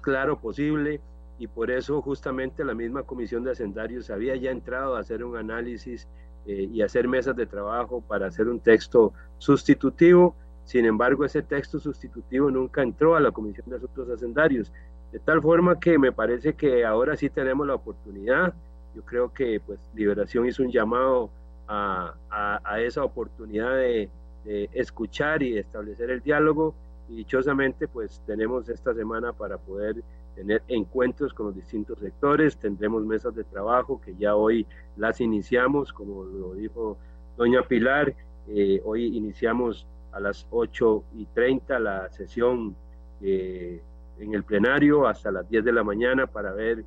claro 0.00 0.38
posible 0.38 1.00
y 1.38 1.46
por 1.46 1.70
eso 1.70 2.00
justamente 2.00 2.64
la 2.64 2.74
misma 2.74 3.02
comisión 3.02 3.44
de 3.44 3.52
hacendarios 3.52 4.10
había 4.10 4.36
ya 4.36 4.50
entrado 4.50 4.96
a 4.96 5.00
hacer 5.00 5.22
un 5.22 5.36
análisis 5.36 6.08
eh, 6.46 6.68
y 6.72 6.82
hacer 6.82 7.08
mesas 7.08 7.36
de 7.36 7.46
trabajo 7.46 8.00
para 8.00 8.28
hacer 8.28 8.48
un 8.48 8.60
texto 8.60 9.12
sustitutivo. 9.38 10.34
Sin 10.64 10.86
embargo, 10.86 11.24
ese 11.24 11.42
texto 11.42 11.78
sustitutivo 11.78 12.50
nunca 12.50 12.82
entró 12.82 13.16
a 13.16 13.20
la 13.20 13.30
comisión 13.30 13.68
de 13.68 13.76
asuntos 13.76 14.08
hacendarios, 14.08 14.72
de 15.12 15.18
tal 15.18 15.42
forma 15.42 15.78
que 15.78 15.98
me 15.98 16.10
parece 16.10 16.54
que 16.54 16.84
ahora 16.84 17.16
sí 17.16 17.28
tenemos 17.28 17.66
la 17.66 17.74
oportunidad. 17.74 18.54
Yo 18.94 19.02
creo 19.02 19.32
que 19.32 19.60
pues 19.60 19.78
Liberación 19.94 20.46
hizo 20.46 20.62
un 20.62 20.70
llamado 20.70 21.30
a, 21.68 22.14
a, 22.30 22.80
esa 22.80 23.04
oportunidad 23.04 23.74
de, 23.76 24.08
de 24.44 24.70
escuchar 24.72 25.42
y 25.42 25.58
establecer 25.58 26.10
el 26.10 26.22
diálogo 26.22 26.74
y 27.08 27.16
dichosamente 27.16 27.88
pues 27.88 28.22
tenemos 28.26 28.68
esta 28.68 28.94
semana 28.94 29.32
para 29.32 29.58
poder 29.58 30.02
tener 30.34 30.62
encuentros 30.68 31.32
con 31.32 31.46
los 31.46 31.54
distintos 31.54 31.98
sectores, 31.98 32.56
tendremos 32.58 33.04
mesas 33.04 33.34
de 33.34 33.44
trabajo 33.44 34.00
que 34.00 34.14
ya 34.16 34.34
hoy 34.34 34.66
las 34.96 35.20
iniciamos, 35.20 35.92
como 35.92 36.24
lo 36.24 36.54
dijo 36.54 36.98
doña 37.36 37.62
Pilar, 37.62 38.14
eh, 38.48 38.80
hoy 38.84 39.16
iniciamos 39.16 39.86
a 40.12 40.20
las 40.20 40.46
8 40.50 41.04
y 41.14 41.26
30 41.26 41.78
la 41.78 42.10
sesión 42.10 42.74
eh, 43.20 43.82
en 44.18 44.34
el 44.34 44.44
plenario 44.44 45.06
hasta 45.06 45.30
las 45.30 45.48
10 45.48 45.64
de 45.64 45.72
la 45.72 45.84
mañana 45.84 46.26
para 46.26 46.52
ver 46.52 46.84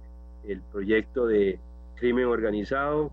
el 0.47 0.61
proyecto 0.61 1.27
de 1.27 1.59
crimen 1.95 2.25
organizado. 2.25 3.11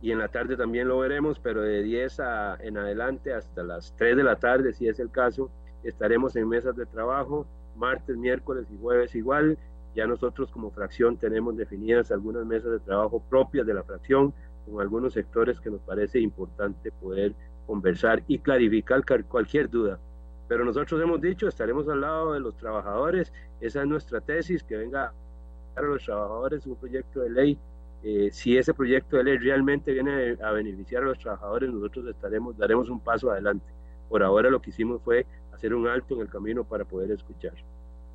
Y 0.00 0.12
en 0.12 0.18
la 0.18 0.28
tarde 0.28 0.56
también 0.56 0.88
lo 0.88 0.98
veremos, 0.98 1.40
pero 1.40 1.62
de 1.62 1.82
10 1.82 2.20
a, 2.20 2.56
en 2.60 2.76
adelante 2.76 3.32
hasta 3.32 3.62
las 3.62 3.94
3 3.96 4.16
de 4.16 4.24
la 4.24 4.36
tarde, 4.36 4.72
si 4.72 4.86
es 4.86 5.00
el 5.00 5.10
caso, 5.10 5.50
estaremos 5.88 6.36
en 6.36 6.48
mesas 6.48 6.76
de 6.76 6.86
trabajo 6.86 7.46
martes, 7.78 8.16
miércoles 8.16 8.66
y 8.70 8.78
jueves 8.78 9.14
igual. 9.14 9.56
Ya 9.94 10.06
nosotros 10.06 10.50
como 10.50 10.70
fracción 10.70 11.16
tenemos 11.16 11.56
definidas 11.56 12.10
algunas 12.12 12.44
mesas 12.44 12.72
de 12.72 12.80
trabajo 12.80 13.22
propias 13.28 13.66
de 13.66 13.74
la 13.74 13.82
fracción 13.82 14.34
con 14.66 14.80
algunos 14.80 15.14
sectores 15.14 15.60
que 15.60 15.70
nos 15.70 15.80
parece 15.80 16.20
importante 16.20 16.92
poder 16.92 17.34
conversar 17.66 18.22
y 18.28 18.38
clarificar 18.38 19.02
cualquier 19.26 19.70
duda. 19.70 19.98
Pero 20.46 20.64
nosotros 20.64 21.00
hemos 21.02 21.20
dicho, 21.20 21.48
estaremos 21.48 21.88
al 21.88 22.00
lado 22.00 22.32
de 22.32 22.40
los 22.40 22.56
trabajadores, 22.56 23.32
esa 23.60 23.82
es 23.82 23.86
nuestra 23.86 24.20
tesis, 24.20 24.62
que 24.62 24.76
venga 24.76 25.12
a 25.76 25.82
los 25.82 26.04
trabajadores 26.04 26.66
un 26.66 26.76
proyecto 26.76 27.20
de 27.20 27.30
ley. 27.30 27.58
Eh, 28.02 28.30
si 28.32 28.56
ese 28.56 28.72
proyecto 28.72 29.16
de 29.16 29.24
ley 29.24 29.38
realmente 29.38 29.92
viene 29.92 30.36
a 30.42 30.52
beneficiar 30.52 31.02
a 31.02 31.06
los 31.06 31.18
trabajadores, 31.18 31.70
nosotros 31.70 32.06
estaremos, 32.06 32.56
daremos 32.56 32.88
un 32.88 33.00
paso 33.00 33.30
adelante. 33.30 33.66
Por 34.08 34.22
ahora 34.22 34.48
lo 34.48 34.62
que 34.62 34.70
hicimos 34.70 35.02
fue 35.02 35.26
hacer 35.58 35.74
un 35.74 35.88
alto 35.88 36.14
en 36.14 36.22
el 36.22 36.28
camino 36.28 36.64
para 36.64 36.84
poder 36.84 37.10
escuchar. 37.10 37.52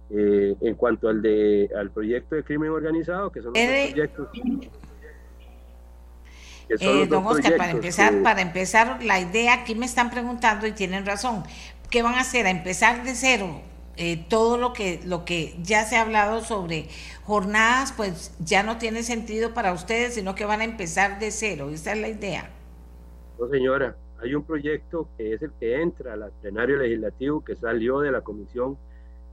Eh, 0.09 0.55
en 0.61 0.75
cuanto 0.75 1.09
al, 1.09 1.21
de, 1.21 1.69
al 1.77 1.91
proyecto 1.91 2.35
de 2.35 2.43
crimen 2.43 2.69
organizado, 2.69 3.31
que 3.31 3.41
son 3.41 3.53
los 3.53 3.61
eh, 3.61 3.89
proyectos... 3.91 4.27
Eh, 6.69 7.05
don 7.07 7.25
Oscar, 7.25 7.57
para 7.57 7.71
empezar, 7.71 8.23
para 8.23 8.41
empezar, 8.41 9.03
la 9.03 9.19
idea 9.19 9.53
aquí 9.53 9.75
me 9.75 9.85
están 9.85 10.09
preguntando 10.09 10.65
y 10.65 10.71
tienen 10.71 11.05
razón. 11.05 11.43
¿Qué 11.89 12.01
van 12.01 12.15
a 12.15 12.21
hacer? 12.21 12.47
¿A 12.47 12.49
empezar 12.49 13.03
de 13.03 13.15
cero? 13.15 13.61
todo 14.27 14.57
lo 14.57 14.73
que 14.73 15.01
lo 15.05 15.23
que 15.23 15.55
ya 15.61 15.85
se 15.85 15.97
ha 15.97 16.01
hablado 16.01 16.41
sobre 16.41 16.87
jornadas, 17.25 17.93
pues 17.95 18.33
ya 18.39 18.63
no 18.63 18.79
tiene 18.79 19.03
sentido 19.03 19.53
para 19.53 19.71
ustedes, 19.71 20.15
sino 20.15 20.33
que 20.33 20.45
van 20.45 20.61
a 20.61 20.63
empezar 20.63 21.19
de 21.19 21.29
cero. 21.29 21.69
Esa 21.69 21.91
es 21.91 21.99
la 21.99 22.07
idea. 22.07 22.49
No, 23.37 23.47
señora 23.49 23.95
hay 24.23 24.35
un 24.35 24.43
proyecto 24.43 25.09
que 25.17 25.33
es 25.33 25.41
el 25.41 25.51
que 25.59 25.81
entra 25.81 26.13
al 26.13 26.31
plenario 26.41 26.77
legislativo, 26.77 27.43
que 27.43 27.55
salió 27.55 27.99
de 27.99 28.11
la 28.11 28.21
Comisión 28.21 28.77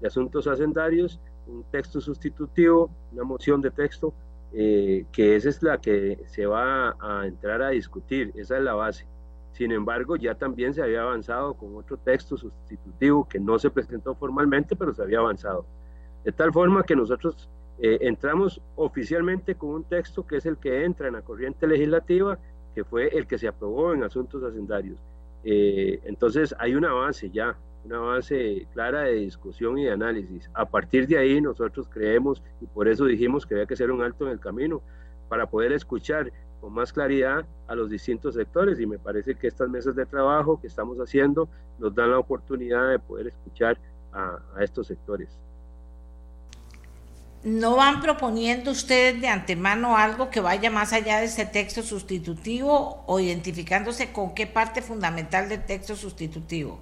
de 0.00 0.08
Asuntos 0.08 0.46
Hacendarios, 0.46 1.20
un 1.46 1.64
texto 1.70 2.00
sustitutivo, 2.00 2.90
una 3.12 3.24
moción 3.24 3.60
de 3.60 3.70
texto, 3.70 4.12
eh, 4.52 5.06
que 5.12 5.36
esa 5.36 5.48
es 5.48 5.62
la 5.62 5.78
que 5.78 6.18
se 6.26 6.46
va 6.46 6.96
a 6.98 7.26
entrar 7.26 7.62
a 7.62 7.70
discutir, 7.70 8.32
esa 8.34 8.56
es 8.56 8.64
la 8.64 8.74
base. 8.74 9.06
Sin 9.52 9.72
embargo, 9.72 10.16
ya 10.16 10.34
también 10.34 10.74
se 10.74 10.82
había 10.82 11.02
avanzado 11.02 11.54
con 11.54 11.76
otro 11.76 11.96
texto 11.96 12.36
sustitutivo 12.36 13.28
que 13.28 13.38
no 13.38 13.58
se 13.58 13.70
presentó 13.70 14.14
formalmente, 14.14 14.74
pero 14.74 14.94
se 14.94 15.02
había 15.02 15.18
avanzado. 15.18 15.66
De 16.24 16.32
tal 16.32 16.52
forma 16.52 16.82
que 16.82 16.96
nosotros 16.96 17.48
eh, 17.78 17.98
entramos 18.02 18.60
oficialmente 18.76 19.54
con 19.54 19.70
un 19.70 19.84
texto 19.84 20.26
que 20.26 20.36
es 20.36 20.46
el 20.46 20.56
que 20.58 20.84
entra 20.84 21.08
en 21.08 21.14
la 21.14 21.22
corriente 21.22 21.66
legislativa, 21.66 22.38
que 22.74 22.84
fue 22.84 23.08
el 23.08 23.26
que 23.26 23.38
se 23.38 23.48
aprobó 23.48 23.92
en 23.94 24.04
asuntos 24.04 24.42
hacendarios. 24.42 24.98
Eh, 25.44 26.00
entonces 26.04 26.54
hay 26.58 26.74
una 26.74 26.92
base 26.92 27.30
ya, 27.30 27.56
una 27.84 27.98
base 27.98 28.66
clara 28.72 29.02
de 29.02 29.14
discusión 29.14 29.78
y 29.78 29.84
de 29.84 29.92
análisis. 29.92 30.50
A 30.54 30.66
partir 30.66 31.06
de 31.06 31.18
ahí 31.18 31.40
nosotros 31.40 31.88
creemos, 31.88 32.42
y 32.60 32.66
por 32.66 32.88
eso 32.88 33.04
dijimos 33.06 33.46
que 33.46 33.54
había 33.54 33.66
que 33.66 33.74
hacer 33.74 33.90
un 33.90 34.02
alto 34.02 34.26
en 34.26 34.32
el 34.32 34.40
camino, 34.40 34.82
para 35.28 35.46
poder 35.46 35.72
escuchar 35.72 36.32
con 36.60 36.72
más 36.74 36.92
claridad 36.92 37.46
a 37.68 37.74
los 37.74 37.88
distintos 37.88 38.34
sectores 38.34 38.78
y 38.80 38.86
me 38.86 38.98
parece 38.98 39.34
que 39.34 39.46
estas 39.46 39.68
mesas 39.68 39.96
de 39.96 40.04
trabajo 40.04 40.60
que 40.60 40.66
estamos 40.66 40.98
haciendo 40.98 41.48
nos 41.78 41.94
dan 41.94 42.10
la 42.10 42.18
oportunidad 42.18 42.90
de 42.90 42.98
poder 42.98 43.28
escuchar 43.28 43.78
a, 44.12 44.40
estos 44.60 44.88
sectores. 44.88 45.38
¿No 47.42 47.76
van 47.76 48.02
proponiendo 48.02 48.70
ustedes 48.70 49.18
de 49.18 49.28
antemano 49.28 49.96
algo 49.96 50.28
que 50.28 50.40
vaya 50.40 50.70
más 50.70 50.92
allá 50.92 51.20
de 51.20 51.24
ese 51.24 51.46
texto 51.46 51.82
sustitutivo 51.82 53.02
o 53.06 53.18
identificándose 53.18 54.12
con 54.12 54.34
qué 54.34 54.46
parte 54.46 54.82
fundamental 54.82 55.48
del 55.48 55.64
texto 55.64 55.96
sustitutivo? 55.96 56.78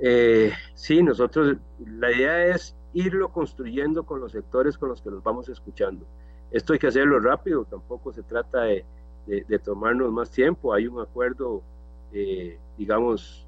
Eh, 0.00 0.50
sí, 0.74 1.02
nosotros, 1.02 1.58
la 1.78 2.10
idea 2.10 2.46
es 2.46 2.74
irlo 2.94 3.30
construyendo 3.30 4.04
con 4.04 4.20
los 4.20 4.32
sectores 4.32 4.78
con 4.78 4.88
los 4.88 5.02
que 5.02 5.10
los 5.10 5.22
vamos 5.22 5.48
escuchando. 5.50 6.06
Esto 6.50 6.72
hay 6.72 6.78
que 6.78 6.86
hacerlo 6.86 7.20
rápido, 7.20 7.64
tampoco 7.64 8.12
se 8.14 8.22
trata 8.22 8.62
de, 8.62 8.84
tomarnos 9.62 10.10
más 10.10 10.30
tiempo. 10.30 10.72
Hay 10.72 10.86
un 10.86 11.00
acuerdo, 11.00 11.62
eh, 12.14 12.58
digamos, 12.78 13.46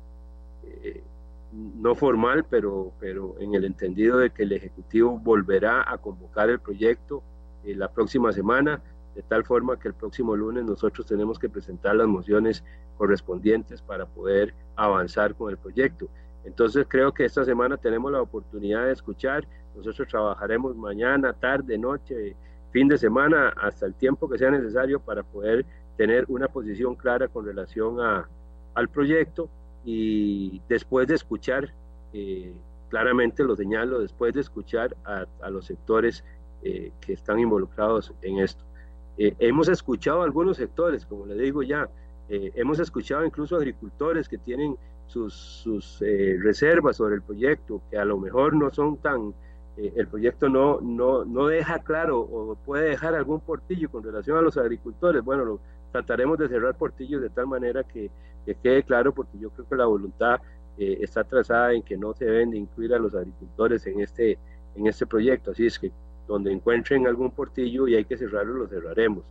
eh, 0.64 1.02
no 1.52 1.94
formal, 1.94 2.44
pero, 2.48 2.92
pero 3.00 3.34
en 3.40 3.54
el 3.54 3.64
entendido 3.64 4.18
de 4.18 4.30
que 4.30 4.44
el 4.44 4.52
Ejecutivo 4.52 5.18
volverá 5.18 5.84
a 5.90 5.98
convocar 5.98 6.48
el 6.48 6.60
proyecto 6.60 7.22
eh, 7.64 7.74
la 7.74 7.88
próxima 7.88 8.32
semana, 8.32 8.82
de 9.14 9.22
tal 9.22 9.44
forma 9.44 9.78
que 9.78 9.88
el 9.88 9.94
próximo 9.94 10.36
lunes 10.36 10.64
nosotros 10.64 11.06
tenemos 11.06 11.38
que 11.38 11.48
presentar 11.48 11.96
las 11.96 12.06
mociones 12.06 12.62
correspondientes 12.96 13.82
para 13.82 14.06
poder 14.06 14.54
avanzar 14.76 15.34
con 15.34 15.50
el 15.50 15.58
proyecto. 15.58 16.08
Entonces 16.44 16.86
creo 16.88 17.12
que 17.12 17.24
esta 17.24 17.44
semana 17.44 17.76
tenemos 17.76 18.12
la 18.12 18.22
oportunidad 18.22 18.86
de 18.86 18.92
escuchar, 18.92 19.46
nosotros 19.74 20.08
trabajaremos 20.08 20.76
mañana, 20.76 21.32
tarde, 21.32 21.76
noche, 21.76 22.36
fin 22.70 22.88
de 22.88 22.98
semana 22.98 23.52
hasta 23.56 23.86
el 23.86 23.94
tiempo 23.94 24.28
que 24.28 24.38
sea 24.38 24.50
necesario 24.50 25.00
para 25.00 25.22
poder 25.22 25.66
tener 25.96 26.24
una 26.28 26.48
posición 26.48 26.94
clara 26.94 27.28
con 27.28 27.44
relación 27.44 28.00
a, 28.00 28.28
al 28.74 28.88
proyecto 28.88 29.50
y 29.84 30.60
después 30.68 31.08
de 31.08 31.14
escuchar, 31.14 31.72
eh, 32.12 32.52
claramente 32.88 33.44
lo 33.44 33.56
señalo, 33.56 34.00
después 34.00 34.34
de 34.34 34.40
escuchar 34.40 34.96
a, 35.04 35.26
a 35.42 35.50
los 35.50 35.66
sectores 35.66 36.24
eh, 36.62 36.92
que 37.00 37.12
están 37.12 37.38
involucrados 37.38 38.12
en 38.22 38.38
esto. 38.38 38.64
Eh, 39.18 39.34
hemos 39.38 39.68
escuchado 39.68 40.22
algunos 40.22 40.56
sectores, 40.56 41.06
como 41.06 41.26
le 41.26 41.34
digo 41.34 41.62
ya, 41.62 41.88
hemos 42.32 42.78
escuchado 42.78 43.24
incluso 43.24 43.56
agricultores 43.56 44.28
que 44.28 44.38
tienen 44.38 44.76
sus, 45.08 45.34
sus 45.34 45.98
reservas 45.98 46.98
sobre 46.98 47.16
el 47.16 47.22
proyecto, 47.22 47.82
que 47.90 47.98
a 47.98 48.04
lo 48.04 48.18
mejor 48.18 48.54
no 48.54 48.70
son 48.70 48.98
tan 48.98 49.34
eh, 49.76 49.92
el 49.96 50.08
proyecto 50.08 50.48
no, 50.48 50.80
no, 50.80 51.24
no 51.24 51.46
deja 51.46 51.78
claro 51.78 52.20
o 52.20 52.54
puede 52.54 52.90
dejar 52.90 53.14
algún 53.14 53.40
portillo 53.40 53.90
con 53.90 54.02
relación 54.02 54.36
a 54.36 54.42
los 54.42 54.56
agricultores. 54.56 55.22
Bueno, 55.24 55.44
lo, 55.44 55.60
trataremos 55.90 56.38
de 56.38 56.48
cerrar 56.48 56.76
portillos 56.76 57.22
de 57.22 57.30
tal 57.30 57.46
manera 57.46 57.84
que, 57.84 58.10
quede 58.62 58.82
claro, 58.82 59.12
porque 59.12 59.38
yo 59.38 59.50
creo 59.50 59.68
que 59.68 59.76
la 59.76 59.86
voluntad 59.86 60.40
eh, 60.78 60.98
está 61.00 61.22
trazada 61.24 61.72
en 61.72 61.82
que 61.82 61.96
no 61.96 62.12
se 62.14 62.24
deben 62.24 62.50
de 62.50 62.58
incluir 62.58 62.94
a 62.94 62.98
los 62.98 63.14
agricultores 63.14 63.86
en 63.86 64.00
este, 64.00 64.38
en 64.74 64.86
este 64.86 65.06
proyecto. 65.06 65.52
Así 65.52 65.66
es 65.66 65.78
que 65.78 65.92
donde 66.26 66.52
encuentren 66.52 67.06
algún 67.06 67.30
portillo 67.30 67.86
y 67.86 67.94
hay 67.94 68.04
que 68.04 68.16
cerrarlo, 68.16 68.54
lo 68.54 68.66
cerraremos. 68.66 69.24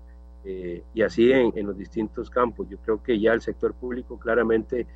Eh, 0.45 0.83
y 0.93 1.01
así 1.01 1.31
en, 1.31 1.51
en, 1.55 1.67
los 1.67 1.77
distintos 1.77 2.29
campos. 2.29 2.69
Yo 2.69 2.77
creo 2.77 3.03
que 3.03 3.19
ya 3.19 3.33
el 3.33 3.41
sector 3.41 3.73
público 3.73 4.17
claramente 4.17 4.87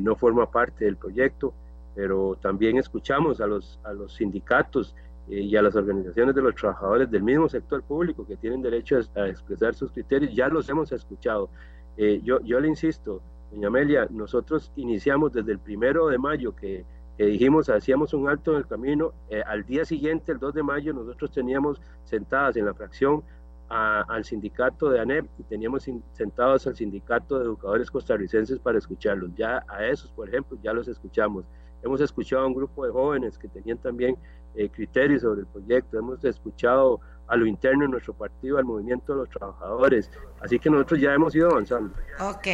no 0.00 0.14
forma 0.14 0.48
parte 0.48 0.84
del 0.84 0.96
proyecto 0.96 1.52
pero 1.94 2.36
también 2.40 2.76
escuchamos 2.76 3.40
a 3.40 3.46
los, 3.46 3.78
a 3.84 3.92
los 3.92 4.14
sindicatos 4.14 4.94
eh, 4.94 5.13
y 5.28 5.56
a 5.56 5.62
las 5.62 5.74
organizaciones 5.74 6.34
de 6.34 6.42
los 6.42 6.54
trabajadores 6.54 7.10
del 7.10 7.22
mismo 7.22 7.48
sector 7.48 7.82
público 7.82 8.26
que 8.26 8.36
tienen 8.36 8.62
derecho 8.62 8.98
a, 9.14 9.28
expresar 9.28 9.74
sus 9.74 9.90
criterios, 9.90 10.34
ya 10.34 10.48
los 10.48 10.68
hemos 10.68 10.92
escuchado. 10.92 11.48
Eh, 11.96 12.20
yo, 12.22 12.40
yo 12.40 12.60
le 12.60 12.68
insisto, 12.68 13.22
doña 13.50 13.68
Amelia, 13.68 14.06
nosotros 14.10 14.72
iniciamos 14.76 15.32
desde 15.32 15.52
el 15.52 15.58
primero 15.58 16.08
de 16.08 16.18
mayo 16.18 16.54
que, 16.54 16.84
que 17.16 17.26
dijimos, 17.26 17.68
hacíamos 17.68 18.12
un 18.12 18.28
alto 18.28 18.52
en 18.52 18.58
el 18.58 18.66
camino, 18.66 19.12
eh, 19.30 19.42
al 19.46 19.64
día 19.64 19.84
siguiente, 19.84 20.32
el 20.32 20.38
2 20.38 20.54
de 20.54 20.62
mayo, 20.62 20.92
nosotros 20.92 21.30
teníamos 21.30 21.80
sentadas 22.04 22.56
en 22.56 22.66
la 22.66 22.74
fracción 22.74 23.22
al 23.68 24.24
sindicato 24.24 24.90
de 24.90 25.00
ANEP 25.00 25.26
y 25.38 25.42
teníamos 25.44 25.88
sentados 26.12 26.66
al 26.66 26.76
sindicato 26.76 27.38
de 27.38 27.46
educadores 27.46 27.90
costarricenses 27.90 28.58
para 28.58 28.78
escucharlos. 28.78 29.30
Ya 29.34 29.64
a 29.68 29.84
esos, 29.86 30.12
por 30.12 30.28
ejemplo, 30.28 30.56
ya 30.62 30.72
los 30.72 30.86
escuchamos. 30.86 31.44
Hemos 31.82 32.00
escuchado 32.00 32.44
a 32.44 32.46
un 32.46 32.54
grupo 32.54 32.84
de 32.86 32.92
jóvenes 32.92 33.38
que 33.38 33.48
tenían 33.48 33.78
también 33.78 34.16
eh, 34.54 34.68
criterios 34.68 35.22
sobre 35.22 35.42
el 35.42 35.46
proyecto, 35.46 35.98
hemos 35.98 36.24
escuchado 36.24 37.00
a 37.26 37.36
lo 37.36 37.46
interno 37.46 37.84
de 37.84 37.88
nuestro 37.88 38.14
partido, 38.14 38.58
al 38.58 38.64
movimiento 38.64 39.12
de 39.12 39.20
los 39.20 39.30
trabajadores, 39.30 40.10
así 40.40 40.58
que 40.58 40.70
nosotros 40.70 41.00
ya 41.00 41.14
hemos 41.14 41.34
ido 41.34 41.50
avanzando. 41.50 41.94
Ok, 42.20 42.46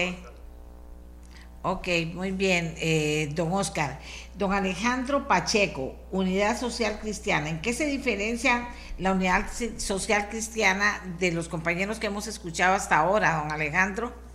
ok, 1.63 1.89
muy 2.15 2.31
bien, 2.31 2.75
eh, 2.79 3.31
don 3.35 3.53
Oscar. 3.53 3.99
Don 4.37 4.53
Alejandro 4.53 5.27
Pacheco, 5.27 5.95
Unidad 6.11 6.59
Social 6.59 6.99
Cristiana, 7.01 7.51
¿en 7.51 7.61
qué 7.61 7.73
se 7.73 7.87
diferencia 7.87 8.69
la 8.99 9.13
Unidad 9.13 9.47
Social 9.77 10.29
Cristiana 10.31 11.01
de 11.19 11.33
los 11.33 11.49
compañeros 11.49 11.99
que 11.99 12.07
hemos 12.07 12.27
escuchado 12.27 12.75
hasta 12.75 12.99
ahora, 12.99 13.43
don 13.43 13.53
Alejandro? 13.53 14.30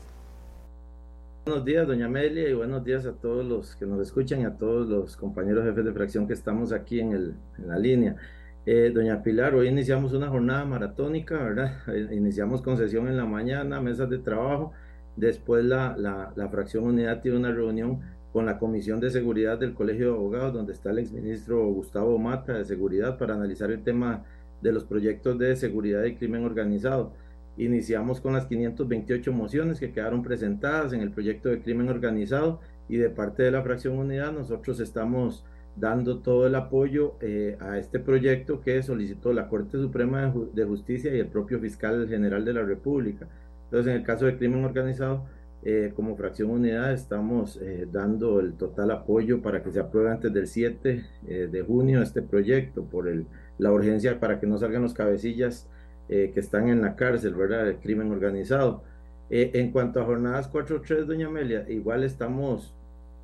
Buenos 1.45 1.63
días, 1.63 1.85
doña 1.85 2.07
Amelia, 2.07 2.49
y 2.49 2.55
buenos 2.55 2.83
días 2.83 3.05
a 3.05 3.13
todos 3.13 3.45
los 3.45 3.75
que 3.75 3.85
nos 3.85 4.01
escuchan 4.01 4.41
y 4.41 4.45
a 4.45 4.57
todos 4.57 4.89
los 4.89 5.15
compañeros 5.15 5.63
jefes 5.63 5.85
de 5.85 5.93
fracción 5.93 6.25
que 6.25 6.33
estamos 6.33 6.71
aquí 6.71 6.99
en, 6.99 7.11
el, 7.11 7.35
en 7.59 7.67
la 7.67 7.77
línea. 7.77 8.15
Eh, 8.65 8.91
doña 8.91 9.21
Pilar, 9.21 9.53
hoy 9.53 9.67
iniciamos 9.67 10.13
una 10.13 10.27
jornada 10.27 10.65
maratónica, 10.65 11.37
¿verdad? 11.37 11.73
Eh, 11.89 12.15
iniciamos 12.15 12.63
con 12.63 12.77
sesión 12.77 13.07
en 13.09 13.15
la 13.15 13.25
mañana, 13.25 13.79
mesas 13.79 14.09
de 14.09 14.17
trabajo. 14.17 14.71
Después 15.15 15.63
la, 15.63 15.95
la, 15.95 16.33
la 16.35 16.49
fracción 16.49 16.85
unidad 16.85 17.21
tiene 17.21 17.37
una 17.37 17.51
reunión 17.51 17.99
con 18.33 18.47
la 18.47 18.57
Comisión 18.57 18.99
de 18.99 19.11
Seguridad 19.11 19.59
del 19.59 19.75
Colegio 19.75 20.07
de 20.07 20.15
Abogados, 20.15 20.51
donde 20.51 20.73
está 20.73 20.89
el 20.89 20.97
exministro 20.97 21.63
Gustavo 21.67 22.17
Mata 22.17 22.53
de 22.53 22.65
Seguridad 22.65 23.19
para 23.19 23.35
analizar 23.35 23.69
el 23.69 23.83
tema 23.83 24.23
de 24.63 24.71
los 24.71 24.83
proyectos 24.83 25.37
de 25.37 25.55
seguridad 25.55 26.05
y 26.05 26.15
crimen 26.15 26.43
organizado. 26.43 27.13
Iniciamos 27.57 28.19
con 28.19 28.33
las 28.33 28.47
528 28.47 29.31
mociones 29.31 29.79
que 29.79 29.91
quedaron 29.91 30.23
presentadas 30.23 30.91
en 30.91 31.01
el 31.01 31.11
proyecto 31.11 31.49
de 31.49 31.61
crimen 31.61 31.87
organizado 31.87 32.59
y 32.89 32.97
de 32.97 33.09
parte 33.09 33.43
de 33.43 33.51
la 33.51 33.63
fracción 33.63 33.97
unidad 33.97 34.33
nosotros 34.33 34.79
estamos 34.79 35.45
dando 35.75 36.19
todo 36.19 36.47
el 36.47 36.55
apoyo 36.55 37.15
eh, 37.21 37.57
a 37.59 37.77
este 37.77 37.99
proyecto 37.99 38.61
que 38.61 38.81
solicitó 38.83 39.33
la 39.33 39.47
Corte 39.47 39.77
Suprema 39.77 40.33
de, 40.53 40.65
Justicia 40.65 41.13
y 41.13 41.19
el 41.19 41.27
propio 41.27 41.59
fiscal 41.59 42.07
general 42.07 42.45
de 42.45 42.53
la 42.53 42.63
República. 42.63 43.27
Entonces, 43.65 43.91
en 43.91 43.99
el 43.99 44.05
caso 44.05 44.25
de 44.25 44.37
crimen 44.37 44.63
organizado, 44.63 45.25
eh, 45.63 45.91
como 45.95 46.15
fracción 46.15 46.51
unidad 46.51 46.93
estamos 46.93 47.59
eh, 47.61 47.87
dando 47.91 48.39
el 48.39 48.53
total 48.53 48.91
apoyo 48.91 49.41
para 49.41 49.63
que 49.63 49.71
se 49.71 49.79
apruebe 49.79 50.11
antes 50.11 50.31
del 50.31 50.47
7 50.47 51.03
de 51.23 51.61
junio 51.63 52.01
este 52.03 52.21
proyecto 52.21 52.83
por 52.83 53.07
el, 53.07 53.25
la 53.57 53.71
urgencia 53.71 54.19
para 54.19 54.39
que 54.39 54.45
no 54.45 54.59
salgan 54.59 54.83
los 54.83 54.93
cabecillas 54.93 55.67
eh, 56.09 56.31
que 56.33 56.39
están 56.39 56.69
en 56.69 56.81
la 56.81 56.95
cárcel, 56.95 57.33
¿verdad? 57.35 57.67
El 57.67 57.77
crimen 57.77 58.11
organizado. 58.11 58.83
Eh, 59.29 59.51
en 59.55 59.71
cuanto 59.71 60.01
a 60.01 60.05
jornadas 60.05 60.51
4-3, 60.51 61.05
doña 61.05 61.27
Amelia, 61.27 61.65
igual 61.67 62.03
estamos, 62.03 62.73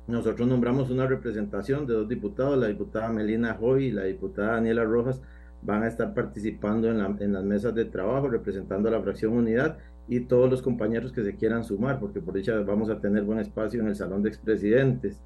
nosotros 0.08 0.48
nombramos 0.48 0.90
una 0.90 1.06
representación 1.06 1.86
de 1.86 1.94
dos 1.94 2.08
diputados, 2.08 2.58
la 2.58 2.66
diputada 2.66 3.08
Melina 3.08 3.56
Hoy 3.60 3.86
y 3.86 3.90
la 3.92 4.04
diputada 4.04 4.54
Daniela 4.54 4.84
Rojas, 4.84 5.20
van 5.62 5.84
a 5.84 5.88
estar 5.88 6.12
participando 6.12 6.90
en, 6.90 7.32
las 7.32 7.44
mesas 7.44 7.74
de 7.74 7.84
trabajo, 7.84 8.28
representando 8.28 8.88
a 8.88 8.92
la 8.92 9.00
fracción 9.00 9.32
unidad 9.32 9.78
y 10.08 10.20
todos 10.20 10.50
los 10.50 10.60
compañeros 10.60 11.12
que 11.12 11.22
se 11.22 11.36
quieran 11.36 11.62
sumar, 11.62 12.00
porque 12.00 12.20
por 12.20 12.34
dicha 12.34 12.58
vamos 12.60 12.90
a 12.90 12.98
tener 12.98 13.22
buen 13.22 13.38
espacio 13.38 13.80
en 13.80 13.88
el 13.88 13.94
salón 13.94 14.24
de 14.24 14.28
expresidentes. 14.28 15.20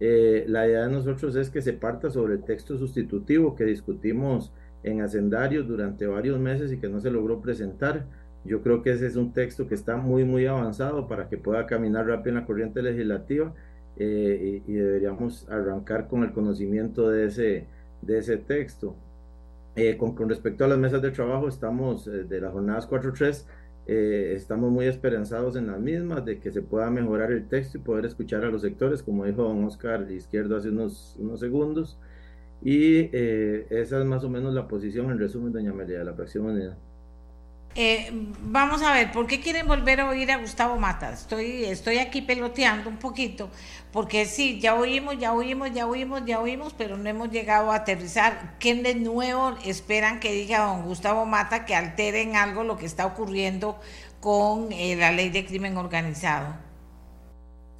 Eh, 0.00 0.44
la 0.48 0.66
idea 0.66 0.86
de 0.86 0.92
nosotros 0.92 1.34
es 1.36 1.50
que 1.50 1.62
se 1.62 1.72
parta 1.72 2.10
sobre 2.10 2.34
el 2.34 2.44
texto 2.44 2.76
sustitutivo 2.76 3.54
que 3.54 3.64
discutimos 3.64 4.52
en 4.82 5.02
hacendarios 5.02 5.66
durante 5.66 6.06
varios 6.06 6.38
meses 6.38 6.72
y 6.72 6.78
que 6.78 6.88
no 6.88 7.00
se 7.00 7.10
logró 7.10 7.40
presentar. 7.40 8.06
Yo 8.44 8.62
creo 8.62 8.82
que 8.82 8.92
ese 8.92 9.06
es 9.06 9.16
un 9.16 9.32
texto 9.32 9.68
que 9.68 9.74
está 9.74 9.96
muy, 9.96 10.24
muy 10.24 10.46
avanzado 10.46 11.06
para 11.06 11.28
que 11.28 11.36
pueda 11.36 11.66
caminar 11.66 12.06
rápido 12.06 12.30
en 12.30 12.34
la 12.36 12.46
corriente 12.46 12.82
legislativa 12.82 13.52
eh, 13.96 14.62
y, 14.66 14.72
deberíamos 14.72 15.46
arrancar 15.50 16.08
con 16.08 16.22
el 16.22 16.32
conocimiento 16.32 17.10
de 17.10 17.26
ese, 17.26 17.66
de 18.02 18.18
ese 18.18 18.38
texto. 18.38 18.94
Eh, 19.76 19.96
con, 19.96 20.14
con, 20.14 20.28
respecto 20.28 20.64
a 20.64 20.68
las 20.68 20.78
mesas 20.78 21.02
de 21.02 21.10
trabajo, 21.10 21.48
estamos 21.48 22.06
eh, 22.06 22.24
de 22.24 22.40
las 22.40 22.52
jornadas 22.52 22.88
4.3, 22.88 23.44
eh, 23.86 24.34
estamos 24.36 24.70
muy 24.70 24.86
esperanzados 24.86 25.56
en 25.56 25.66
las 25.66 25.80
mismas, 25.80 26.24
de 26.24 26.38
que 26.38 26.52
se 26.52 26.62
pueda 26.62 26.90
mejorar 26.90 27.32
el 27.32 27.48
texto 27.48 27.78
y 27.78 27.80
poder 27.80 28.04
escuchar 28.04 28.44
a 28.44 28.50
los 28.50 28.62
sectores, 28.62 29.02
como 29.02 29.24
dijo 29.24 29.42
don 29.42 29.64
Oscar 29.64 30.10
Izquierdo 30.10 30.56
hace 30.56 30.68
unos, 30.68 31.16
unos 31.18 31.40
segundos. 31.40 31.98
Y 32.62 33.08
esa 33.14 33.98
es 33.98 34.04
más 34.04 34.22
o 34.24 34.28
menos 34.28 34.52
la 34.52 34.68
posición 34.68 35.10
en 35.10 35.18
resumen, 35.18 35.52
doña 35.52 35.72
María, 35.72 35.98
de 35.98 36.04
la 36.04 36.14
fracción 36.14 36.46
unida. 36.46 36.76
Eh, 37.76 38.10
vamos 38.42 38.82
a 38.82 38.92
ver, 38.92 39.12
¿por 39.12 39.28
qué 39.28 39.40
quieren 39.40 39.68
volver 39.68 40.00
a 40.00 40.08
oír 40.08 40.32
a 40.32 40.38
Gustavo 40.38 40.76
Mata? 40.76 41.12
Estoy, 41.12 41.64
estoy 41.64 41.98
aquí 41.98 42.20
peloteando 42.20 42.88
un 42.90 42.96
poquito, 42.96 43.48
porque 43.92 44.24
sí, 44.26 44.58
ya 44.60 44.74
oímos, 44.74 45.18
ya 45.18 45.32
oímos, 45.32 45.72
ya 45.72 45.86
oímos, 45.86 46.24
ya 46.26 46.40
oímos, 46.40 46.74
pero 46.76 46.96
no 46.96 47.08
hemos 47.08 47.30
llegado 47.30 47.70
a 47.70 47.76
aterrizar. 47.76 48.56
¿Qué 48.58 48.74
de 48.74 48.96
nuevo 48.96 49.56
esperan 49.64 50.18
que 50.18 50.32
diga 50.32 50.66
don 50.66 50.82
Gustavo 50.82 51.26
Mata 51.26 51.64
que 51.64 51.76
alteren 51.76 52.34
algo 52.34 52.64
lo 52.64 52.76
que 52.76 52.86
está 52.86 53.06
ocurriendo 53.06 53.78
con 54.20 54.72
eh, 54.72 54.96
la 54.96 55.12
ley 55.12 55.30
de 55.30 55.46
crimen 55.46 55.76
organizado? 55.76 56.69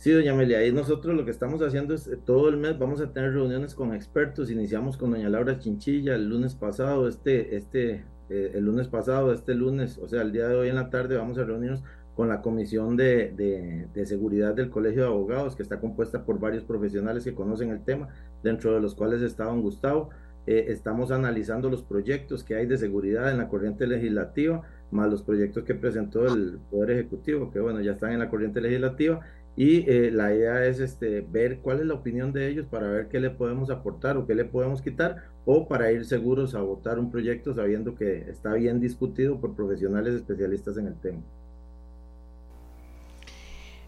Sí, 0.01 0.13
doña 0.13 0.33
Amelia, 0.33 0.67
y 0.67 0.73
nosotros 0.73 1.15
lo 1.15 1.27
que 1.27 1.31
estamos 1.31 1.61
haciendo 1.61 1.93
es 1.93 2.07
eh, 2.09 2.17
todo 2.17 2.49
el 2.49 2.57
mes 2.57 2.79
vamos 2.79 3.03
a 3.03 3.13
tener 3.13 3.35
reuniones 3.35 3.75
con 3.75 3.93
expertos. 3.93 4.51
Iniciamos 4.51 4.97
con 4.97 5.11
doña 5.11 5.29
Laura 5.29 5.59
Chinchilla 5.59 6.15
el 6.15 6.27
lunes 6.27 6.55
pasado, 6.55 7.07
este, 7.07 7.55
este 7.55 8.07
eh, 8.31 8.53
el 8.55 8.65
lunes 8.65 8.89
pasado, 8.89 9.31
este 9.31 9.55
lunes, 9.55 9.99
o 9.99 10.09
sea, 10.09 10.23
el 10.23 10.33
día 10.33 10.49
de 10.49 10.57
hoy 10.57 10.71
en 10.71 10.77
la 10.77 10.89
tarde, 10.89 11.19
vamos 11.19 11.37
a 11.37 11.45
reunirnos 11.45 11.83
con 12.15 12.31
la 12.31 12.41
Comisión 12.41 12.97
de, 12.97 13.87
de, 13.93 14.07
Seguridad 14.07 14.55
del 14.55 14.71
Colegio 14.71 15.03
de 15.03 15.09
Abogados, 15.09 15.55
que 15.55 15.63
está 15.63 15.81
compuesta 15.81 16.25
por 16.25 16.41
varios 16.41 16.65
profesionales 16.65 17.23
que 17.23 17.35
conocen 17.35 17.69
el 17.69 17.85
tema, 17.85 18.09
dentro 18.43 18.73
de 18.73 18.81
los 18.81 18.95
cuales 18.95 19.21
está 19.21 19.45
don 19.45 19.61
Gustavo. 19.61 20.09
Eh, 20.47 20.67
estamos 20.69 21.11
analizando 21.11 21.69
los 21.69 21.83
proyectos 21.83 22.43
que 22.43 22.55
hay 22.55 22.65
de 22.65 22.79
seguridad 22.79 23.31
en 23.31 23.37
la 23.37 23.49
corriente 23.49 23.87
legislativa, 23.87 24.63
más 24.91 25.11
los 25.11 25.23
proyectos 25.23 25.65
que 25.65 25.75
presentó 25.75 26.27
el 26.27 26.59
Poder 26.71 26.93
Ejecutivo, 26.93 27.51
que 27.51 27.61
bueno, 27.61 27.81
ya 27.83 27.93
están 27.93 28.13
en 28.13 28.21
la 28.21 28.31
corriente 28.31 28.61
legislativa, 28.61 29.21
y 29.61 29.85
eh, 29.91 30.11
la 30.11 30.33
idea 30.33 30.65
es 30.65 30.81
este, 30.81 31.21
ver 31.21 31.59
cuál 31.59 31.81
es 31.81 31.87
la 31.87 31.93
opinión 31.93 32.33
de 32.33 32.49
ellos 32.49 32.65
para 32.65 32.89
ver 32.89 33.09
qué 33.09 33.21
le 33.21 33.29
podemos 33.29 33.69
aportar 33.69 34.17
o 34.17 34.27
qué 34.27 34.35
le 34.35 34.47
podemos 34.47 34.81
quitar 34.81 35.25
o 35.45 35.69
para 35.69 35.93
ir 35.93 36.07
seguros 36.07 36.55
a 36.55 36.63
votar 36.63 36.99
un 36.99 37.11
proyecto 37.11 37.53
sabiendo 37.53 37.95
que 37.95 38.21
está 38.31 38.55
bien 38.55 38.81
discutido 38.81 39.39
por 39.39 39.55
profesionales 39.55 40.15
especialistas 40.15 40.79
en 40.79 40.87
el 40.87 40.99
tema. 40.99 41.21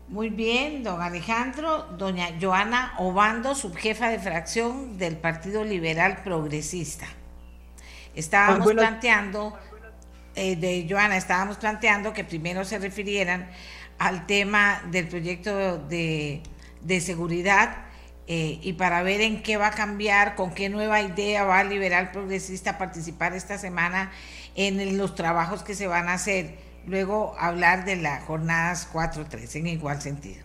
Muy 0.08 0.28
bien, 0.28 0.84
don 0.84 1.00
Alejandro, 1.00 1.86
doña 1.96 2.26
Joana 2.38 2.92
Obando, 2.98 3.54
subjefa 3.54 4.10
de 4.10 4.18
fracción 4.18 4.98
del 4.98 5.16
Partido 5.16 5.64
Liberal 5.64 6.18
Progresista. 6.22 7.06
Estábamos 8.14 8.70
planteando, 8.74 9.56
eh, 10.34 10.54
de 10.54 10.86
Joana, 10.86 11.16
estábamos 11.16 11.56
planteando 11.56 12.12
que 12.12 12.24
primero 12.24 12.62
se 12.62 12.78
refirieran 12.78 13.48
al 13.98 14.26
tema 14.26 14.82
del 14.90 15.08
proyecto 15.08 15.78
de, 15.78 16.42
de 16.80 17.00
seguridad 17.00 17.86
eh, 18.28 18.60
y 18.62 18.74
para 18.74 19.02
ver 19.02 19.20
en 19.20 19.42
qué 19.42 19.56
va 19.56 19.68
a 19.68 19.70
cambiar, 19.72 20.36
con 20.36 20.54
qué 20.54 20.68
nueva 20.68 21.00
idea 21.02 21.44
va 21.44 21.58
a 21.58 21.64
Liberal 21.64 22.12
Progresista 22.12 22.78
participar 22.78 23.34
esta 23.34 23.58
semana 23.58 24.12
en 24.54 24.96
los 24.96 25.14
trabajos 25.14 25.62
que 25.62 25.74
se 25.74 25.86
van 25.86 26.08
a 26.08 26.14
hacer. 26.14 26.56
Luego 26.86 27.34
hablar 27.38 27.84
de 27.84 27.96
las 27.96 28.24
jornadas 28.24 28.88
4-3 28.92 29.56
en 29.56 29.66
igual 29.66 30.00
sentido. 30.00 30.44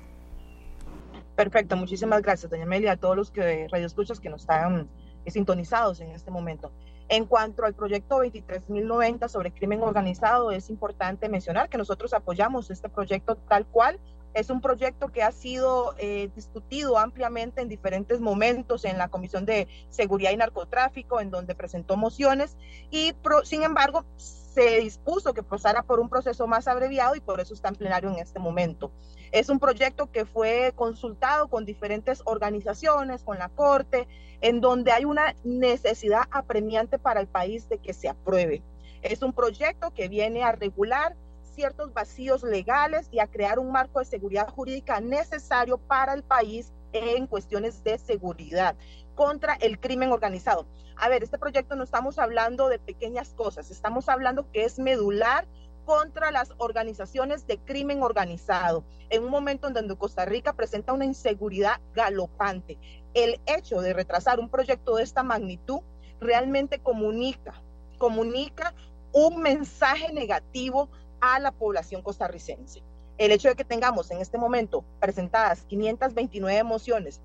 Perfecto, 1.35 1.77
muchísimas 1.77 2.23
gracias, 2.23 2.49
doña 2.49 2.63
Amelia, 2.63 2.93
a 2.93 2.97
todos 2.97 3.15
los 3.15 3.29
que 3.29 3.67
radioescuchas 3.71 4.19
que 4.19 4.29
nos 4.29 4.41
están 4.41 4.89
sintonizados 5.27 5.99
en 6.01 6.09
este 6.11 6.31
momento. 6.31 6.71
En 7.09 7.25
cuanto 7.25 7.63
al 7.63 7.73
proyecto 7.73 8.19
23.090 8.19 9.29
sobre 9.29 9.51
crimen 9.51 9.81
organizado, 9.81 10.51
es 10.51 10.69
importante 10.69 11.29
mencionar 11.29 11.69
que 11.69 11.77
nosotros 11.77 12.13
apoyamos 12.13 12.69
este 12.69 12.89
proyecto 12.89 13.37
tal 13.37 13.65
cual 13.65 13.99
es 14.33 14.49
un 14.49 14.61
proyecto 14.61 15.07
que 15.07 15.23
ha 15.23 15.31
sido 15.31 15.95
eh, 15.97 16.29
discutido 16.35 16.99
ampliamente 16.99 17.61
en 17.61 17.69
diferentes 17.69 18.19
momentos 18.19 18.85
en 18.85 18.97
la 18.97 19.07
Comisión 19.07 19.45
de 19.45 19.67
Seguridad 19.89 20.31
y 20.31 20.37
Narcotráfico, 20.37 21.19
en 21.21 21.31
donde 21.31 21.55
presentó 21.55 21.97
mociones 21.97 22.55
y, 22.91 23.15
sin 23.43 23.63
embargo, 23.63 24.05
se 24.17 24.79
dispuso 24.81 25.33
que 25.33 25.43
pasara 25.43 25.83
por 25.83 25.99
un 25.99 26.09
proceso 26.09 26.45
más 26.45 26.67
abreviado 26.67 27.15
y 27.15 27.19
por 27.19 27.39
eso 27.39 27.53
está 27.53 27.69
en 27.69 27.75
plenario 27.75 28.09
en 28.09 28.19
este 28.19 28.39
momento. 28.39 28.91
Es 29.31 29.49
un 29.49 29.59
proyecto 29.59 30.11
que 30.11 30.25
fue 30.25 30.73
consultado 30.75 31.47
con 31.47 31.65
diferentes 31.65 32.21
organizaciones, 32.25 33.23
con 33.23 33.37
la 33.37 33.49
Corte, 33.49 34.07
en 34.41 34.61
donde 34.61 34.91
hay 34.91 35.05
una 35.05 35.35
necesidad 35.43 36.23
apremiante 36.31 36.99
para 36.99 37.19
el 37.19 37.27
país 37.27 37.67
de 37.69 37.79
que 37.79 37.93
se 37.93 38.09
apruebe. 38.09 38.61
Es 39.01 39.21
un 39.21 39.33
proyecto 39.33 39.91
que 39.91 40.07
viene 40.07 40.43
a 40.43 40.51
regular 40.51 41.15
ciertos 41.55 41.93
vacíos 41.93 42.43
legales 42.43 43.09
y 43.11 43.19
a 43.19 43.27
crear 43.27 43.57
un 43.57 43.71
marco 43.71 43.99
de 43.99 44.05
seguridad 44.05 44.47
jurídica 44.49 44.99
necesario 45.01 45.77
para 45.77 46.13
el 46.13 46.23
país 46.23 46.71
en 46.93 47.27
cuestiones 47.27 47.83
de 47.83 47.97
seguridad 47.97 48.75
contra 49.15 49.55
el 49.55 49.79
crimen 49.79 50.11
organizado. 50.11 50.67
A 50.95 51.09
ver, 51.09 51.23
este 51.23 51.37
proyecto 51.39 51.75
no 51.75 51.83
estamos 51.83 52.19
hablando 52.19 52.69
de 52.69 52.79
pequeñas 52.79 53.33
cosas, 53.33 53.71
estamos 53.71 54.07
hablando 54.09 54.49
que 54.51 54.65
es 54.65 54.79
medular 54.79 55.47
contra 55.87 56.31
las 56.31 56.51
organizaciones 56.57 57.47
de 57.47 57.59
crimen 57.59 58.03
organizado, 58.03 58.83
en 59.09 59.23
un 59.23 59.31
momento 59.31 59.69
en 59.69 59.73
donde 59.73 59.95
Costa 59.95 60.25
Rica 60.25 60.51
presenta 60.51 60.91
una 60.91 61.05
inseguridad 61.05 61.79
galopante. 61.95 62.77
El 63.13 63.39
hecho 63.45 63.79
de 63.79 63.93
retrasar 63.93 64.41
un 64.41 64.49
proyecto 64.49 64.97
de 64.97 65.03
esta 65.03 65.23
magnitud 65.23 65.79
realmente 66.19 66.79
comunica, 66.79 67.61
comunica 67.99 68.73
un 69.13 69.41
mensaje 69.41 70.11
negativo 70.11 70.89
a 71.21 71.39
la 71.39 71.53
población 71.53 72.01
costarricense. 72.01 72.83
El 73.17 73.31
hecho 73.31 73.47
de 73.47 73.55
que 73.55 73.63
tengamos 73.63 74.11
en 74.11 74.19
este 74.19 74.37
momento 74.37 74.83
presentadas 74.99 75.63
529 75.69 76.63
mociones 76.65 77.21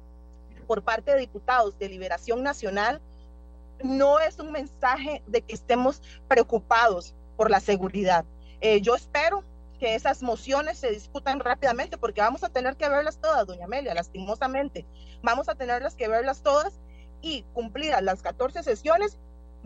por 0.68 0.84
parte 0.84 1.10
de 1.10 1.18
diputados 1.18 1.76
de 1.80 1.88
Liberación 1.88 2.44
Nacional 2.44 3.00
no 3.82 4.20
es 4.20 4.38
un 4.38 4.52
mensaje 4.52 5.20
de 5.26 5.42
que 5.42 5.52
estemos 5.52 6.00
preocupados 6.28 7.12
por 7.36 7.50
la 7.50 7.58
seguridad. 7.58 8.24
Eh, 8.62 8.80
yo 8.80 8.94
espero 8.94 9.42
que 9.80 9.96
esas 9.96 10.22
mociones 10.22 10.78
se 10.78 10.92
discutan 10.92 11.40
rápidamente 11.40 11.98
porque 11.98 12.20
vamos 12.20 12.44
a 12.44 12.48
tener 12.48 12.76
que 12.76 12.88
verlas 12.88 13.18
todas, 13.18 13.44
doña 13.44 13.64
Amelia, 13.64 13.92
lastimosamente. 13.92 14.86
Vamos 15.20 15.48
a 15.48 15.56
tenerlas 15.56 15.96
que 15.96 16.06
verlas 16.06 16.42
todas 16.42 16.80
y 17.20 17.42
cumplidas 17.54 18.00
las 18.02 18.22
14 18.22 18.62
sesiones 18.62 19.18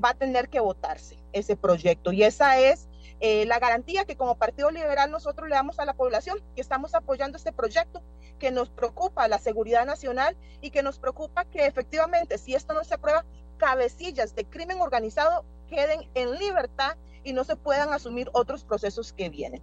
va 0.02 0.10
a 0.10 0.14
tener 0.14 0.48
que 0.48 0.60
votarse 0.60 1.18
ese 1.34 1.56
proyecto. 1.56 2.10
Y 2.10 2.22
esa 2.22 2.58
es 2.58 2.88
eh, 3.20 3.44
la 3.44 3.58
garantía 3.58 4.06
que 4.06 4.16
como 4.16 4.38
Partido 4.38 4.70
Liberal 4.70 5.10
nosotros 5.10 5.46
le 5.46 5.54
damos 5.54 5.78
a 5.78 5.84
la 5.84 5.92
población, 5.92 6.42
que 6.54 6.62
estamos 6.62 6.94
apoyando 6.94 7.36
este 7.36 7.52
proyecto, 7.52 8.02
que 8.38 8.50
nos 8.50 8.70
preocupa 8.70 9.28
la 9.28 9.38
seguridad 9.38 9.84
nacional 9.84 10.38
y 10.62 10.70
que 10.70 10.82
nos 10.82 10.98
preocupa 10.98 11.44
que 11.44 11.66
efectivamente, 11.66 12.38
si 12.38 12.54
esto 12.54 12.72
no 12.72 12.82
se 12.82 12.94
aprueba, 12.94 13.26
cabecillas 13.58 14.34
de 14.34 14.46
crimen 14.46 14.80
organizado 14.80 15.44
queden 15.68 16.08
en 16.14 16.38
libertad 16.38 16.96
y 17.26 17.32
no 17.32 17.42
se 17.42 17.56
puedan 17.56 17.92
asumir 17.92 18.30
otros 18.32 18.62
procesos 18.62 19.12
que 19.12 19.28
vienen. 19.28 19.60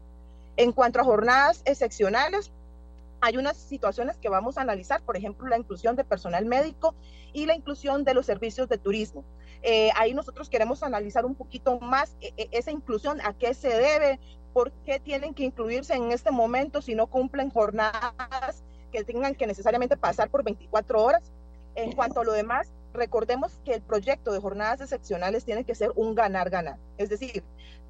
En 0.58 0.73
cuanto 0.73 0.99
a 0.99 1.04
jornadas 1.04 1.62
excepcionales, 1.65 2.52
hay 3.21 3.38
unas 3.38 3.56
situaciones 3.56 4.17
que 4.17 4.28
vamos 4.28 4.58
a 4.58 4.62
analizar, 4.62 5.02
por 5.02 5.15
ejemplo, 5.15 5.47
la 5.47 5.58
inclusión 5.58 5.95
de 5.95 6.04
personal 6.04 6.45
médico 6.45 6.93
y 7.32 7.45
la 7.45 7.56
inclusión 7.56 8.04
de 8.04 8.13
los 8.13 8.26
servicios 8.26 8.67
de 8.67 8.78
turismo. 8.78 9.23
Eh, 9.62 9.91
ahí 9.95 10.13
nosotros 10.13 10.49
queremos 10.49 10.84
analizar 10.84 11.26
un 11.26 11.36
poquito 11.36 11.80
más 11.80 12.17
eh, 12.19 12.34
eh, 12.36 12.49
esa 12.52 12.69
inclusión, 12.71 13.21
a 13.21 13.34
qué 13.34 13.54
se 13.54 13.69
debe, 13.69 14.19
por 14.52 14.73
qué 14.86 14.99
tienen 14.99 15.34
que 15.34 15.45
incluirse 15.45 15.93
en 15.93 16.12
este 16.12 16.32
momento 16.32 16.82
si 16.82 16.95
no 16.95 17.08
cumplen 17.08 17.49
jornadas 17.49 18.62
que 18.91 19.06
tengan 19.06 19.36
que 19.36 19.47
necesariamente 19.47 19.95
pasar 19.95 20.30
por 20.30 20.43
24 20.43 21.02
horas. 21.02 21.32
En 21.76 21.93
cuanto 21.93 22.19
a 22.19 22.23
lo 22.26 22.34
demás, 22.34 22.73
recordemos 22.93 23.60
que 23.65 23.73
el 23.73 23.82
proyecto 23.82 24.32
de 24.32 24.39
jornadas 24.39 24.82
excepcionales 24.82 25.45
tiene 25.45 25.63
que 25.63 25.75
ser 25.75 25.91
un 25.95 26.15
ganar-ganar, 26.15 26.77
es 26.97 27.10
decir, 27.10 27.43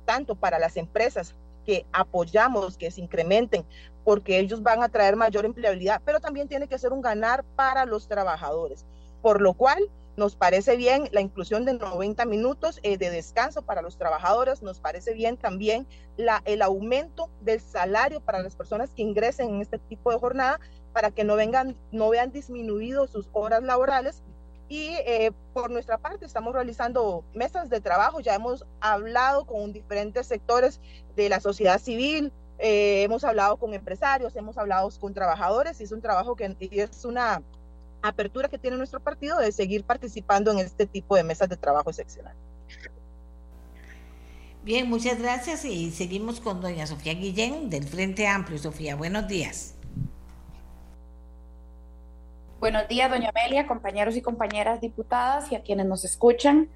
tanto 0.06 0.36
para 0.36 0.60
las 0.60 0.78
empresas 0.78 1.36
que 1.66 1.86
apoyamos 1.94 2.78
que 2.78 2.92
se 2.92 3.02
incrementen 3.02 3.66
porque 4.04 4.40
ellos 4.40 4.64
van 4.64 4.84
a 4.84 4.90
traer 4.90 5.16
mayor 5.16 5.46
empleabilidad, 5.46 6.02
pero 6.04 6.20
también 6.20 6.48
tiene 6.48 6.68
que 6.68 6.78
ser 6.78 6.92
un 6.92 7.02
ganar 7.02 7.44
para 7.56 7.86
los 7.86 8.08
trabajadores, 8.08 8.86
por 9.22 9.42
lo 9.42 9.54
cual 9.54 9.90
nos 10.16 10.36
parece 10.36 10.76
bien 10.76 11.10
la 11.12 11.22
inclusión 11.22 11.66
de 11.66 11.74
90 11.74 12.26
minutos 12.26 12.80
eh, 12.84 12.98
de 12.98 13.10
descanso 13.10 13.64
para 13.64 13.82
los 13.82 13.98
trabajadores, 13.98 14.62
nos 14.62 14.80
parece 14.80 15.14
bien 15.14 15.38
también 15.38 15.88
el 16.46 16.62
aumento 16.62 17.30
del 17.42 17.60
salario 17.60 18.20
para 18.20 18.44
las 18.44 18.56
personas 18.56 18.92
que 18.92 19.02
ingresen 19.02 19.56
en 19.56 19.62
este 19.62 19.80
tipo 19.80 20.12
de 20.12 20.20
jornada 20.20 20.60
para 20.92 21.10
que 21.10 21.24
no 21.24 21.36
vengan, 21.36 21.76
no 21.92 22.10
vean 22.10 22.32
disminuido 22.32 23.08
sus 23.08 23.28
horas 23.34 23.64
laborales 23.64 24.22
y 24.70 24.96
eh, 25.06 25.32
por 25.54 25.70
nuestra 25.70 25.98
parte 25.98 26.26
estamos 26.26 26.54
realizando 26.54 27.24
mesas 27.34 27.70
de 27.70 27.82
trabajo, 27.82 28.20
ya 28.20 28.36
hemos 28.36 28.66
hablado 28.80 29.46
con 29.46 29.74
diferentes 29.74 30.28
sectores 30.28 30.80
de 31.16 31.30
la 31.30 31.40
sociedad 31.40 31.80
civil, 31.80 32.32
eh, 32.60 33.04
hemos 33.04 33.24
hablado 33.24 33.58
con 33.58 33.74
empresarios, 33.74 34.36
hemos 34.36 34.58
hablado 34.58 34.90
con 35.00 35.14
trabajadores 35.14 35.80
y 35.82 35.84
es 35.84 35.92
un 35.92 36.02
trabajo 36.02 36.36
que 36.36 36.56
es 36.60 37.06
una 37.06 37.42
apertura 38.02 38.50
que 38.50 38.58
tiene 38.58 38.78
nuestro 38.78 39.00
partido 39.00 39.38
de 39.40 39.52
seguir 39.52 39.84
participando 39.84 40.52
en 40.52 40.60
este 40.60 40.86
tipo 40.86 41.16
de 41.16 41.24
mesas 41.24 41.50
de 41.50 41.58
trabajo 41.58 41.90
excepcional. 41.90 42.36
Bien, 44.64 44.90
muchas 44.90 45.20
gracias 45.20 45.66
y 45.66 45.92
seguimos 45.92 46.40
con 46.40 46.62
doña 46.62 46.88
Sofía 46.88 47.14
Guillén 47.14 47.70
del 47.70 47.86
Frente 47.86 48.28
Amplio. 48.28 48.58
Sofía, 48.58 48.96
buenos 48.96 49.28
días. 49.28 49.76
Buenos 52.64 52.88
días, 52.88 53.12
doña 53.12 53.34
Amelia, 53.36 53.68
compañeros 53.68 54.16
y 54.16 54.22
compañeras 54.22 54.80
diputadas 54.80 55.52
y 55.52 55.56
a 55.56 55.64
quienes 55.64 55.86
nos 55.86 56.06
escuchan. 56.06 56.70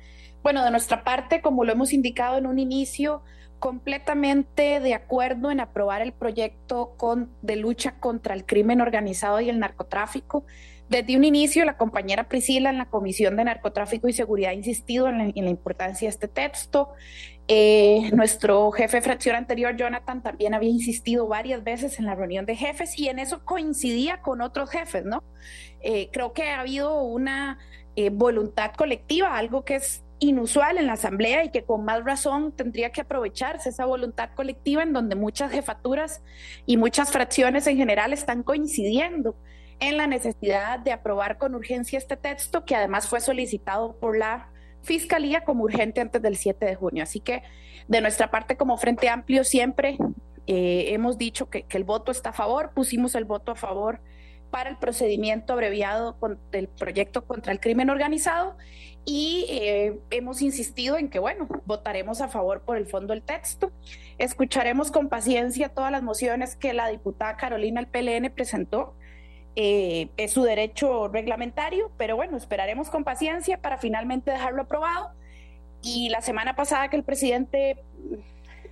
Bueno, 0.44 0.66
de 0.66 0.70
nuestra 0.70 1.06
parte, 1.06 1.40
como 1.40 1.64
lo 1.64 1.72
hemos 1.72 1.94
indicado 1.94 2.38
en 2.38 2.46
un 2.46 2.60
inicio, 2.60 3.24
completamente 3.60 4.82
de 4.82 4.94
acuerdo 4.94 5.50
en 5.50 5.62
aprobar 5.62 6.02
el 6.02 6.12
proyecto 6.12 6.96
con, 6.98 7.32
de 7.42 7.56
lucha 7.56 8.02
contra 8.02 8.36
el 8.36 8.46
crimen 8.46 8.82
organizado 8.82 9.40
y 9.40 9.48
el 9.48 9.60
narcotráfico. 9.60 10.44
Desde 10.90 11.18
un 11.18 11.26
inicio, 11.26 11.66
la 11.66 11.76
compañera 11.76 12.30
Priscila 12.30 12.70
en 12.70 12.78
la 12.78 12.86
Comisión 12.86 13.36
de 13.36 13.44
Narcotráfico 13.44 14.08
y 14.08 14.14
Seguridad 14.14 14.52
ha 14.52 14.54
insistido 14.54 15.10
en 15.10 15.18
la, 15.18 15.50
importancia 15.50 16.06
de 16.06 16.12
este 16.12 16.30
texto. 16.30 16.92
Eh, 17.50 18.10
nuestro 18.14 18.72
jefe 18.72 18.98
de 18.98 19.02
fracción 19.02 19.36
anterior, 19.36 19.76
Jonathan, 19.76 20.24
también 20.24 20.54
había 20.54 20.70
insistido 20.70 21.28
varias 21.28 21.64
veces 21.64 22.00
en 22.00 22.06
la 22.06 22.16
reunión 22.16 22.46
de 22.46 22.56
jefes 22.56 22.98
y 22.98 23.10
en 23.10 23.20
eso 23.20 23.44
coincidía 23.44 24.22
con 24.22 24.42
otros 24.42 24.70
jefes, 24.70 25.04
¿no? 25.04 25.24
Eh, 25.82 26.10
creo 26.14 26.32
que 26.32 26.44
ha 26.44 26.62
habido 26.62 27.02
una 27.02 27.60
eh, 27.98 28.10
voluntad 28.10 28.72
colectiva, 28.72 29.38
algo 29.38 29.66
que 29.66 29.76
es 29.76 30.04
inusual 30.20 30.78
en 30.78 30.88
la 30.88 30.94
Asamblea 30.94 31.44
y 31.44 31.52
que 31.52 31.64
con 31.64 31.84
más 31.84 32.04
razón 32.06 32.54
tendría 32.54 32.92
que 32.92 33.02
aprovecharse 33.02 33.70
esa 33.70 33.86
voluntad 33.86 34.30
colectiva 34.36 34.84
en 34.84 34.94
donde 34.94 35.16
muchas 35.16 35.52
jefaturas 35.52 36.24
y 36.66 36.78
muchas 36.78 37.12
fracciones 37.12 37.68
en 37.68 37.78
general 37.78 38.14
están 38.14 38.42
coincidiendo 38.42 39.36
en 39.80 39.98
la 39.98 40.08
necesidad 40.08 40.80
de 40.80 40.92
aprobar 40.92 41.38
con 41.38 41.56
urgencia 41.56 41.98
este 41.98 42.18
texto 42.18 42.66
que 42.66 42.76
además 42.76 43.08
fue 43.08 43.22
solicitado 43.22 43.98
por 43.98 44.18
la 44.18 44.50
Fiscalía 44.82 45.44
como 45.44 45.66
urgente 45.66 46.00
antes 46.00 46.22
del 46.22 46.38
7 46.38 46.66
de 46.66 46.76
junio. 46.76 47.04
Así 47.04 47.20
que 47.20 47.44
de 47.88 48.02
nuestra 48.02 48.32
parte 48.32 48.56
como 48.56 48.78
Frente 48.78 49.10
Amplio 49.10 49.44
siempre 49.44 49.98
eh, 50.48 50.94
hemos 50.94 51.18
dicho 51.18 51.50
que, 51.50 51.66
el 51.70 51.84
voto 51.84 52.12
está 52.12 52.30
a 52.30 52.34
favor, 52.34 52.72
pusimos 52.74 53.14
el 53.16 53.26
voto 53.26 53.52
a 53.52 53.56
favor 53.56 54.00
para 54.50 54.70
el 54.70 54.78
procedimiento 54.78 55.52
abreviado 55.52 56.18
del 56.52 56.70
proyecto 56.70 57.26
contra 57.26 57.52
el 57.52 57.60
crimen 57.60 57.90
organizado 57.90 58.56
y 59.04 59.46
eh, 59.50 60.00
hemos 60.10 60.42
insistido 60.42 60.98
en 60.98 61.10
que, 61.10 61.20
bueno, 61.20 61.48
votaremos 61.66 62.22
a 62.22 62.30
favor 62.30 62.62
por 62.62 62.78
el 62.78 62.88
fondo 62.88 63.14
del 63.14 63.24
texto. 63.24 63.74
Escucharemos 64.18 64.90
con 64.90 65.10
paciencia 65.10 65.70
todas 65.70 65.92
las 65.92 66.02
mociones 66.02 66.56
que 66.56 66.74
la 66.74 66.88
diputada 66.88 67.36
Carolina 67.36 67.82
el 67.82 67.88
PLN 67.88 68.32
presentó. 68.34 68.96
Eh, 69.60 70.10
es 70.18 70.34
su 70.34 70.44
derecho 70.44 71.08
reglamentario, 71.08 71.92
pero 71.98 72.16
bueno, 72.16 72.38
esperaremos 72.38 72.92
con 72.92 73.04
paciencia 73.04 73.60
para 73.60 73.80
finalmente 73.80 74.30
dejarlo 74.30 74.62
aprobado. 74.62 75.10
Y 75.82 76.10
la 76.10 76.22
semana 76.22 76.56
pasada 76.56 76.90
que 76.90 76.96
el 76.96 77.04
presidente 77.04 77.84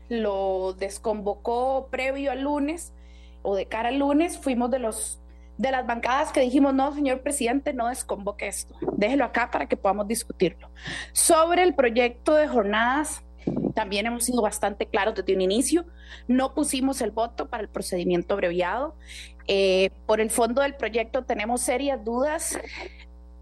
lo 0.10 0.74
desconvocó 0.74 1.88
previo 1.90 2.32
al 2.32 2.44
lunes 2.44 2.94
o 3.42 3.56
de 3.56 3.66
cara 3.66 3.90
al 3.90 3.98
lunes, 3.98 4.38
fuimos 4.38 4.70
de 4.70 4.78
los 4.78 5.20
de 5.58 5.72
las 5.72 5.88
bancadas 5.88 6.32
que 6.32 6.42
dijimos, 6.42 6.76
no, 6.76 6.94
señor 6.94 7.22
presidente, 7.22 7.74
no 7.74 7.88
desconvoque 7.88 8.48
esto, 8.48 8.76
déjelo 8.96 9.26
acá 9.26 9.50
para 9.50 9.68
que 9.68 9.78
podamos 9.78 10.08
discutirlo. 10.08 10.70
Sobre 11.14 11.64
el 11.64 11.74
proyecto 11.74 12.36
de 12.36 12.48
jornadas, 12.48 13.24
también 13.74 14.06
hemos 14.06 14.26
sido 14.26 14.42
bastante 14.42 14.86
claros 14.86 15.16
desde 15.16 15.34
un 15.34 15.42
inicio, 15.42 15.86
no 16.28 16.54
pusimos 16.54 17.02
el 17.02 17.12
voto 17.12 17.50
para 17.50 17.64
el 17.64 17.70
procedimiento 17.70 18.34
abreviado. 18.34 18.96
Eh, 19.48 19.92
por 20.06 20.22
el 20.22 20.32
fondo 20.32 20.62
del 20.62 20.76
proyecto 20.76 21.24
tenemos 21.24 21.62
serias 21.62 22.04
dudas, 22.04 22.58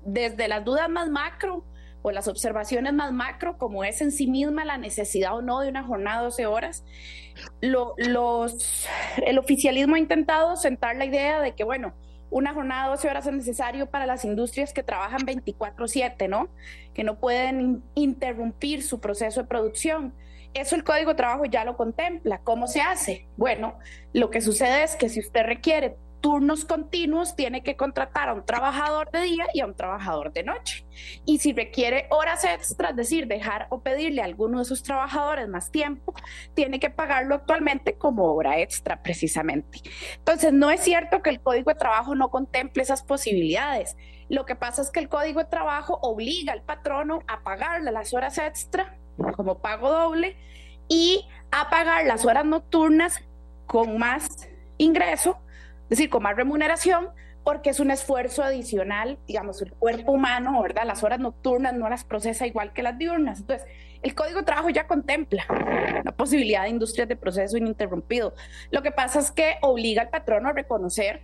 desde 0.06 0.48
las 0.48 0.66
dudas 0.66 0.89
más 0.89 1.10
macro 1.10 1.63
o 2.02 2.12
las 2.12 2.28
observaciones 2.28 2.94
más 2.94 3.13
macro, 3.13 3.58
como 3.58 3.84
es 3.84 4.02
en 4.02 4.12
sí 4.12 4.28
misma 4.28 4.66
la 4.66 4.78
necesidad 4.78 5.36
o 5.36 5.42
no 5.42 5.62
de 5.62 5.70
una 5.70 5.84
jornada 5.84 6.18
de 6.18 6.24
12 6.26 6.46
horas, 6.46 6.84
el 7.62 9.38
oficialismo 9.38 9.96
ha 9.96 10.00
intentado 10.00 10.56
sentar 10.58 10.98
la 10.98 11.06
idea 11.06 11.39
de 11.39 11.54
que, 11.54 11.63
bueno, 11.63 11.94
una 12.30 12.54
jornada 12.54 12.86
de 12.86 12.89
12 12.92 13.10
horas 13.10 13.28
es 13.28 13.34
necesario 13.34 13.86
para 13.86 14.06
las 14.06 14.26
industrias 14.26 14.74
que 14.74 14.84
trabajan 14.84 15.22
24/7, 15.26 16.28
¿no? 16.28 16.50
Que 16.94 17.04
no 17.04 17.20
pueden 17.20 17.84
interrumpir 17.96 18.84
su 18.84 19.00
proceso 19.00 19.42
de 19.42 19.48
producción. 19.48 20.13
Eso 20.54 20.76
el 20.76 20.84
Código 20.84 21.12
de 21.12 21.16
Trabajo 21.16 21.46
ya 21.46 21.66
lo 21.66 21.76
contempla. 21.76 22.39
¿Cómo 22.44 22.68
se 22.68 22.82
hace? 22.82 23.28
Bueno, 23.38 23.78
lo 24.13 24.30
que 24.30 24.42
sucede 24.42 24.84
es 24.84 24.96
que 24.96 25.10
si 25.10 25.20
usted 25.20 25.44
requiere 25.44 25.98
turnos 26.24 26.63
continuos, 26.63 27.36
tiene 27.36 27.63
que 27.63 27.76
contratar 27.76 28.30
a 28.30 28.34
un 28.34 28.46
trabajador 28.46 29.12
de 29.12 29.24
día 29.24 29.46
y 29.54 29.60
a 29.60 29.66
un 29.66 29.76
trabajador 29.76 30.32
de 30.32 30.44
noche. 30.44 30.86
Y 31.26 31.39
si 31.39 31.52
requiere 31.52 32.08
horas 32.12 32.46
extras, 32.46 32.92
es 32.92 32.96
decir, 32.96 33.28
dejar 33.28 33.68
o 33.70 33.82
pedirle 33.82 34.22
a 34.22 34.26
alguno 34.26 34.60
de 34.60 34.63
esos 34.63 34.84
trabajadores 34.84 35.50
más 35.50 35.70
tiempo, 35.70 36.13
tiene 36.54 36.80
que 36.80 36.89
pagarlo 36.89 37.36
actualmente 37.36 37.98
como 37.98 38.34
hora 38.34 38.58
extra 38.62 39.04
precisamente. 39.04 39.82
Entonces, 40.16 40.54
no 40.54 40.72
es 40.72 40.80
cierto 40.80 41.22
que 41.22 41.30
el 41.30 41.42
Código 41.42 41.72
de 41.72 41.76
Trabajo 41.76 42.16
no 42.16 42.30
contemple 42.30 42.84
esas 42.84 43.04
posibilidades. 43.04 43.98
Lo 44.30 44.46
que 44.46 44.56
pasa 44.56 44.82
es 44.82 44.92
que 44.92 45.02
el 45.02 45.10
Código 45.10 45.42
de 45.42 45.50
Trabajo 45.50 46.00
obliga 46.02 46.54
al 46.54 46.63
patrono 46.63 47.20
a 47.28 47.44
pagarle 47.44 47.92
las 47.92 48.13
horas 48.13 48.38
extra 48.38 48.98
como 49.36 49.60
pago 49.60 49.89
doble 49.89 50.36
y 50.88 51.28
a 51.52 51.69
pagar 51.69 52.06
las 52.06 52.26
horas 52.26 52.45
nocturnas 52.45 53.19
con 53.67 53.97
más 53.97 54.49
ingreso 54.78 55.38
es 55.84 55.99
decir, 55.99 56.10
con 56.10 56.23
más 56.23 56.36
remuneración, 56.36 57.10
porque 57.43 57.69
es 57.69 57.80
un 57.80 57.91
esfuerzo 57.91 58.41
adicional, 58.41 59.19
digamos, 59.28 59.62
el 59.62 59.73
cuerpo 59.73 60.13
humano, 60.13 60.62
¿verdad? 60.62 60.86
Las 60.86 61.04
horas 61.04 61.19
nocturnas 61.19 61.73
no 61.73 61.89
las 61.89 62.06
procesa 62.06 62.47
igual 62.47 62.71
que 62.73 62.82
las 62.82 62.97
diurnas. 62.97 63.41
Entonces, 63.41 63.67
el 64.02 64.15
Código 64.15 64.39
de 64.39 64.45
Trabajo 64.45 64.69
ya 64.69 64.88
contempla 64.88 65.45
la 66.04 66.12
posibilidad 66.13 66.63
de 66.63 66.69
industrias 66.69 67.08
de 67.08 67.15
proceso 67.15 67.58
ininterrumpido. 67.58 68.34
Lo 68.71 68.82
que 68.82 68.91
pasa 68.91 69.19
es 69.19 69.30
que 69.30 69.58
obliga 69.62 70.02
al 70.02 70.10
patrono 70.10 70.49
a 70.49 70.54
reconocer 70.54 71.21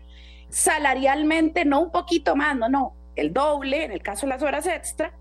salarialmente, 0.49 1.63
no 1.63 1.80
un 1.80 1.91
poquito 1.91 2.36
más, 2.36 2.56
no, 2.56 2.69
no, 2.69 2.93
el 3.15 3.34
doble, 3.34 3.86
en 3.86 3.91
el 3.91 4.04
caso 4.04 4.25
de 4.25 4.34
las 4.34 4.43
horas 4.43 4.67
extra, 4.67 5.13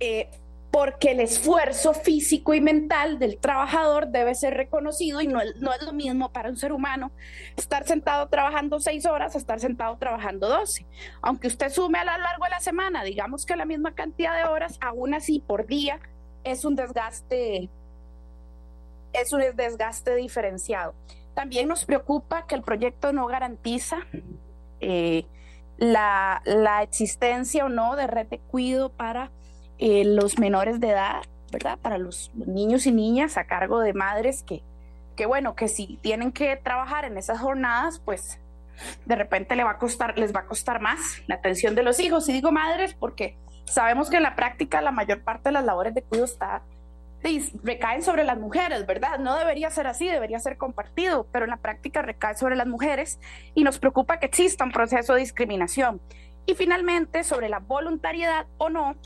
eh, 0.00 0.30
porque 0.70 1.10
el 1.10 1.20
esfuerzo 1.20 1.94
físico 1.94 2.54
y 2.54 2.60
mental 2.60 3.18
del 3.18 3.38
trabajador 3.38 4.08
debe 4.08 4.34
ser 4.34 4.54
reconocido 4.54 5.20
y 5.20 5.26
no, 5.26 5.40
no, 5.56 5.72
es 5.72 5.82
lo 5.82 5.92
mismo 5.92 6.30
para 6.32 6.48
un 6.48 6.56
ser 6.56 6.72
humano 6.72 7.10
estar 7.56 7.84
sentado 7.86 8.28
trabajando 8.28 8.78
seis 8.78 9.04
horas 9.04 9.34
a 9.34 9.38
estar 9.38 9.58
sentado 9.58 9.96
trabajando 9.96 10.48
doce. 10.48 10.86
Aunque 11.22 11.48
usted 11.48 11.70
sume 11.70 11.98
a 11.98 12.04
lo 12.04 12.16
largo 12.22 12.44
de 12.44 12.50
la 12.50 12.60
semana, 12.60 13.02
digamos 13.02 13.44
que 13.46 13.56
la 13.56 13.64
misma 13.64 13.94
cantidad 13.94 14.36
de 14.36 14.48
horas, 14.48 14.78
aún 14.80 15.12
así 15.14 15.40
por 15.40 15.66
día 15.66 15.98
es 16.44 16.64
un 16.64 16.76
desgaste, 16.76 17.68
es 19.12 19.32
un 19.32 19.42
desgaste 19.56 20.14
diferenciado. 20.14 20.94
También 21.34 21.66
nos 21.66 21.84
preocupa 21.84 22.46
que 22.46 22.54
el 22.54 22.62
proyecto 22.62 23.12
no 23.12 23.26
garantiza 23.26 24.06
eh, 24.80 25.26
la, 25.78 26.42
la 26.44 26.82
existencia 26.82 27.64
o 27.64 27.68
no 27.68 27.96
de 27.96 28.06
red 28.06 28.26
de 28.28 28.38
cuido 28.38 28.90
para 28.90 29.32
eh, 29.82 30.04
los 30.04 30.38
menores 30.38 30.78
de 30.78 30.90
edad, 30.90 31.22
¿verdad? 31.50 31.78
Para 31.78 31.96
los, 31.96 32.30
niños 32.34 32.86
y 32.86 32.92
niñas 32.92 33.38
a 33.38 33.44
cargo 33.44 33.80
de 33.80 33.94
madres 33.94 34.42
que, 34.42 34.62
que, 35.16 35.24
bueno, 35.24 35.54
que 35.54 35.68
si 35.68 35.98
tienen 36.02 36.32
que 36.32 36.54
trabajar 36.56 37.06
en 37.06 37.16
esas 37.16 37.40
jornadas, 37.40 37.98
pues 38.04 38.38
de 39.06 39.16
repente 39.16 39.56
les 39.56 39.64
va 40.34 40.40
a 40.40 40.46
costar 40.46 40.80
más 40.80 41.22
la 41.26 41.36
atención 41.36 41.74
de 41.74 41.82
los 41.82 41.98
hijos. 41.98 42.28
Y 42.28 42.34
digo 42.34 42.52
madres 42.52 42.94
porque 42.94 43.38
sabemos 43.64 44.10
que 44.10 44.18
en 44.18 44.22
la 44.22 44.36
práctica 44.36 44.82
la 44.82 44.92
mayor 44.92 45.22
parte 45.22 45.48
de 45.48 45.52
las 45.52 45.64
labores 45.64 45.94
de 45.94 46.02
cuidado 46.02 46.26
está 46.26 46.62
recaen 47.62 48.02
sobre 48.02 48.24
las 48.24 48.38
mujeres, 48.38 48.86
¿verdad? 48.86 49.18
No 49.18 49.36
debería 49.36 49.70
ser 49.70 49.86
así, 49.86 50.06
debería 50.06 50.38
ser 50.38 50.56
compartido, 50.56 51.26
pero 51.32 51.44
en 51.44 51.50
la 51.50 51.58
práctica 51.58 52.02
recae 52.02 52.34
sobre 52.34 52.56
las 52.56 52.66
mujeres 52.66 53.18
y 53.54 53.64
nos 53.64 53.78
preocupa 53.78 54.18
que 54.18 54.26
exista 54.26 54.64
un 54.64 54.72
proceso 54.72 55.14
de 55.14 55.20
discriminación. 55.20 56.00
Y 56.46 56.54
finalmente, 56.54 57.22
sobre 57.22 57.48
la 57.48 57.58
voluntariedad 57.58 58.46
o 58.58 58.70
no 58.70 58.96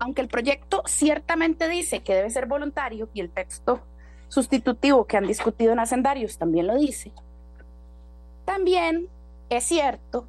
aunque 0.00 0.22
el 0.22 0.28
proyecto 0.28 0.82
ciertamente 0.86 1.68
dice 1.68 2.02
que 2.02 2.14
debe 2.14 2.30
ser 2.30 2.46
voluntario 2.46 3.08
y 3.14 3.20
el 3.20 3.30
texto 3.30 3.82
sustitutivo 4.28 5.06
que 5.06 5.16
han 5.16 5.26
discutido 5.26 5.72
en 5.72 5.78
Hacendarios 5.78 6.38
también 6.38 6.66
lo 6.66 6.74
dice, 6.74 7.12
también 8.44 9.08
es 9.50 9.64
cierto 9.64 10.26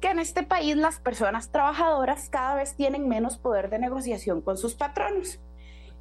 que 0.00 0.08
en 0.08 0.20
este 0.20 0.42
país 0.42 0.76
las 0.76 1.00
personas 1.00 1.50
trabajadoras 1.50 2.28
cada 2.28 2.54
vez 2.54 2.74
tienen 2.74 3.08
menos 3.08 3.38
poder 3.38 3.70
de 3.70 3.78
negociación 3.78 4.40
con 4.40 4.56
sus 4.56 4.74
patronos. 4.74 5.38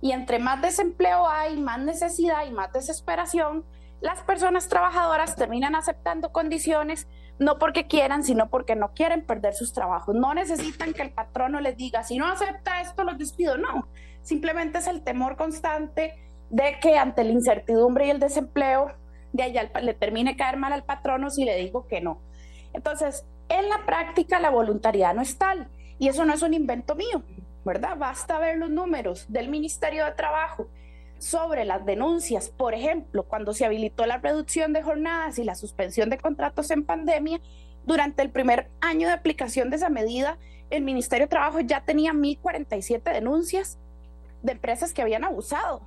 Y 0.01 0.11
entre 0.11 0.39
más 0.39 0.61
desempleo 0.61 1.27
hay, 1.27 1.59
más 1.59 1.79
necesidad 1.79 2.45
y 2.47 2.51
más 2.51 2.73
desesperación, 2.73 3.63
las 3.99 4.21
personas 4.23 4.67
trabajadoras 4.67 5.35
terminan 5.35 5.75
aceptando 5.75 6.31
condiciones 6.31 7.07
no 7.41 7.57
porque 7.57 7.87
quieran, 7.87 8.23
sino 8.23 8.49
porque 8.49 8.75
no 8.75 8.93
quieren 8.93 9.25
perder 9.25 9.55
sus 9.55 9.73
trabajos. 9.73 10.13
No 10.13 10.33
necesitan 10.35 10.93
que 10.93 11.01
el 11.01 11.11
patrono 11.11 11.59
les 11.59 11.75
diga, 11.75 12.03
si 12.03 12.17
no 12.17 12.27
acepta 12.27 12.81
esto, 12.81 13.03
los 13.03 13.17
despido. 13.17 13.57
No, 13.57 13.87
simplemente 14.21 14.77
es 14.77 14.85
el 14.85 15.01
temor 15.01 15.37
constante 15.37 16.13
de 16.51 16.77
que 16.79 16.97
ante 16.97 17.23
la 17.23 17.31
incertidumbre 17.31 18.05
y 18.05 18.09
el 18.11 18.19
desempleo, 18.19 18.93
de 19.33 19.43
allá 19.43 19.71
le 19.81 19.93
termine 19.95 20.37
caer 20.37 20.57
mal 20.57 20.71
al 20.71 20.83
patrono 20.83 21.31
si 21.31 21.43
le 21.43 21.57
digo 21.57 21.87
que 21.87 21.99
no. 21.99 22.21
Entonces, 22.73 23.25
en 23.49 23.69
la 23.69 23.87
práctica 23.87 24.39
la 24.39 24.51
voluntariedad 24.51 25.15
no 25.15 25.23
es 25.23 25.37
tal 25.39 25.67
y 25.97 26.09
eso 26.09 26.25
no 26.25 26.33
es 26.33 26.43
un 26.43 26.53
invento 26.53 26.95
mío. 26.95 27.23
¿verdad? 27.63 27.97
Basta 27.97 28.39
ver 28.39 28.57
los 28.57 28.69
números 28.69 29.25
del 29.29 29.49
Ministerio 29.49 30.05
de 30.05 30.11
Trabajo 30.11 30.69
sobre 31.21 31.65
las 31.65 31.85
denuncias, 31.85 32.49
por 32.49 32.73
ejemplo, 32.73 33.23
cuando 33.23 33.53
se 33.53 33.63
habilitó 33.63 34.07
la 34.07 34.17
reducción 34.17 34.73
de 34.73 34.81
jornadas 34.81 35.37
y 35.37 35.43
la 35.43 35.53
suspensión 35.53 36.09
de 36.09 36.17
contratos 36.17 36.71
en 36.71 36.83
pandemia, 36.83 37.39
durante 37.85 38.23
el 38.23 38.31
primer 38.31 38.71
año 38.81 39.07
de 39.07 39.13
aplicación 39.13 39.69
de 39.69 39.75
esa 39.75 39.89
medida, 39.89 40.39
el 40.71 40.81
Ministerio 40.81 41.27
de 41.27 41.29
Trabajo 41.29 41.59
ya 41.59 41.81
tenía 41.85 42.11
1.047 42.13 43.13
denuncias 43.13 43.77
de 44.41 44.53
empresas 44.53 44.93
que 44.93 45.03
habían 45.03 45.23
abusado 45.23 45.81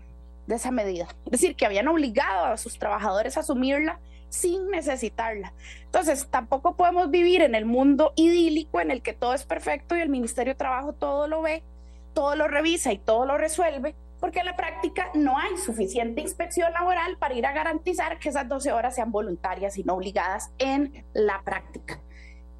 de 0.46 0.54
esa 0.54 0.70
medida, 0.70 1.08
es 1.24 1.32
decir, 1.32 1.56
que 1.56 1.66
habían 1.66 1.88
obligado 1.88 2.44
a 2.44 2.56
sus 2.56 2.78
trabajadores 2.78 3.36
a 3.36 3.40
asumirla 3.40 3.98
sin 4.28 4.70
necesitarla. 4.70 5.52
Entonces, 5.84 6.28
tampoco 6.30 6.76
podemos 6.76 7.10
vivir 7.10 7.42
en 7.42 7.56
el 7.56 7.64
mundo 7.64 8.12
idílico 8.14 8.80
en 8.80 8.92
el 8.92 9.02
que 9.02 9.14
todo 9.14 9.34
es 9.34 9.44
perfecto 9.44 9.96
y 9.96 10.00
el 10.00 10.10
Ministerio 10.10 10.52
de 10.52 10.58
Trabajo 10.58 10.92
todo 10.92 11.26
lo 11.26 11.42
ve, 11.42 11.64
todo 12.12 12.36
lo 12.36 12.46
revisa 12.46 12.92
y 12.92 12.98
todo 12.98 13.26
lo 13.26 13.36
resuelve, 13.36 13.96
porque 14.24 14.38
en 14.38 14.46
la 14.46 14.56
práctica 14.56 15.10
no 15.12 15.36
hay 15.36 15.58
suficiente 15.58 16.22
inspección 16.22 16.72
laboral 16.72 17.18
para 17.18 17.34
ir 17.34 17.44
a 17.44 17.52
garantizar 17.52 18.18
que 18.18 18.30
esas 18.30 18.48
12 18.48 18.72
horas 18.72 18.94
sean 18.94 19.12
voluntarias 19.12 19.76
y 19.76 19.84
no 19.84 19.96
obligadas 19.96 20.50
en 20.56 21.04
la 21.12 21.42
práctica. 21.42 22.00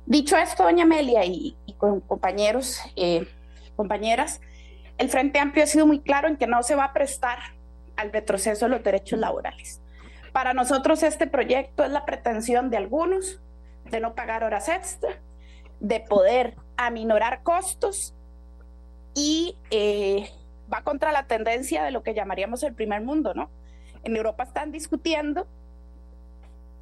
Dicho 0.05 0.37
esto, 0.37 0.64
doña 0.64 0.83
Amelia 0.85 1.24
y, 1.24 1.57
con 1.79 2.00
compañeros, 2.00 2.83
eh, 2.96 3.27
compañeras, 3.77 4.42
el 4.98 5.09
Frente 5.09 5.38
Amplio 5.38 5.64
ha 5.64 5.66
sido 5.66 5.87
muy 5.87 6.00
claro 6.00 6.29
en 6.29 6.37
que 6.37 6.46
no 6.46 6.62
se 6.62 6.74
va 6.74 6.85
a 6.85 6.92
prestar 6.92 7.38
al 7.96 8.12
retroceso 8.12 8.66
de 8.66 8.70
los 8.72 8.83
derechos 8.83 9.18
laborales. 9.18 9.81
Para 10.35 10.53
nosotros 10.53 11.03
este 11.03 11.27
proyecto 11.27 11.83
es 11.83 11.90
la 11.90 12.05
pretensión 12.05 12.68
de 12.68 12.77
algunos 12.77 13.40
de 13.87 14.00
no 14.00 14.14
pagar 14.14 14.44
horas 14.44 14.68
extra, 14.68 15.18
de 15.81 16.00
poder 16.00 16.57
aminorar 16.77 17.42
costos 17.42 18.12
y 19.14 19.57
eh, 19.70 20.29
va 20.72 20.83
contra 20.83 21.12
la 21.12 21.27
tendencia 21.27 21.85
de 21.85 21.90
lo 21.90 22.03
que 22.03 22.14
llamaríamos 22.14 22.62
el 22.62 22.74
primer 22.74 23.03
mundo, 23.03 23.35
¿no? 23.35 23.50
En 24.03 24.16
Europa 24.16 24.44
están 24.44 24.70
discutiendo 24.72 25.46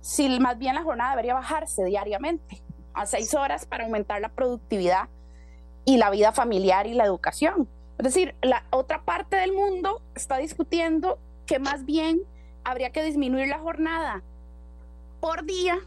si 0.00 0.40
más 0.40 0.58
bien 0.58 0.74
la 0.74 0.82
jornada 0.82 1.10
debería 1.10 1.34
bajarse 1.34 1.84
diariamente 1.84 2.62
a 2.94 3.06
seis 3.06 3.34
horas 3.34 3.66
para 3.66 3.84
aumentar 3.84 4.20
la 4.20 4.28
productividad 4.28 5.08
y 5.84 5.96
la 5.96 6.10
vida 6.10 6.32
familiar 6.32 6.86
y 6.86 6.94
la 6.94 7.04
educación. 7.04 7.68
Es 7.98 8.04
decir, 8.04 8.34
la 8.42 8.64
otra 8.70 9.02
parte 9.02 9.36
del 9.36 9.52
mundo 9.52 10.02
está 10.14 10.38
discutiendo 10.38 11.18
que 11.46 11.58
más 11.58 11.84
bien 11.84 12.20
habría 12.64 12.90
que 12.90 13.02
disminuir 13.02 13.48
la 13.48 13.58
jornada 13.58 14.22
por 15.20 15.44
día 15.44 15.78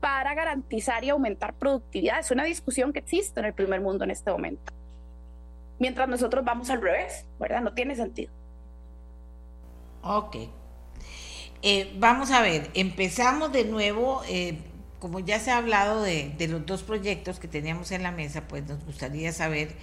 para 0.00 0.34
garantizar 0.34 1.04
y 1.04 1.10
aumentar 1.10 1.54
productividad. 1.54 2.18
Es 2.20 2.30
una 2.30 2.44
discusión 2.44 2.92
que 2.92 3.00
existe 3.00 3.40
en 3.40 3.46
el 3.46 3.54
primer 3.54 3.80
mundo 3.80 4.04
en 4.04 4.10
este 4.10 4.30
momento 4.30 4.72
mientras 5.82 6.08
nosotros 6.08 6.44
vamos 6.44 6.70
al 6.70 6.80
revés, 6.80 7.26
¿verdad? 7.40 7.60
No 7.60 7.74
tiene 7.74 7.96
sentido. 7.96 8.32
Ok. 10.04 10.36
Eh, 11.60 11.92
vamos 11.98 12.30
a 12.30 12.40
ver, 12.40 12.70
empezamos 12.74 13.50
de 13.50 13.64
nuevo, 13.64 14.22
eh, 14.28 14.58
como 15.00 15.18
ya 15.18 15.40
se 15.40 15.50
ha 15.50 15.56
hablado 15.56 16.00
de, 16.00 16.32
de, 16.38 16.46
los 16.46 16.64
dos 16.66 16.84
proyectos 16.84 17.40
que 17.40 17.48
teníamos 17.48 17.90
en 17.90 18.04
la 18.04 18.12
mesa, 18.12 18.46
pues 18.46 18.64
nos 18.68 18.84
gustaría 18.84 19.32
saber 19.32 19.74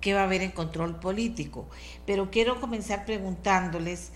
qué 0.00 0.12
va 0.12 0.22
a 0.22 0.24
haber 0.24 0.42
en 0.42 0.50
control 0.50 0.98
político. 0.98 1.68
Pero 2.04 2.32
quiero 2.32 2.60
comenzar 2.60 3.04
preguntándoles 3.04 4.10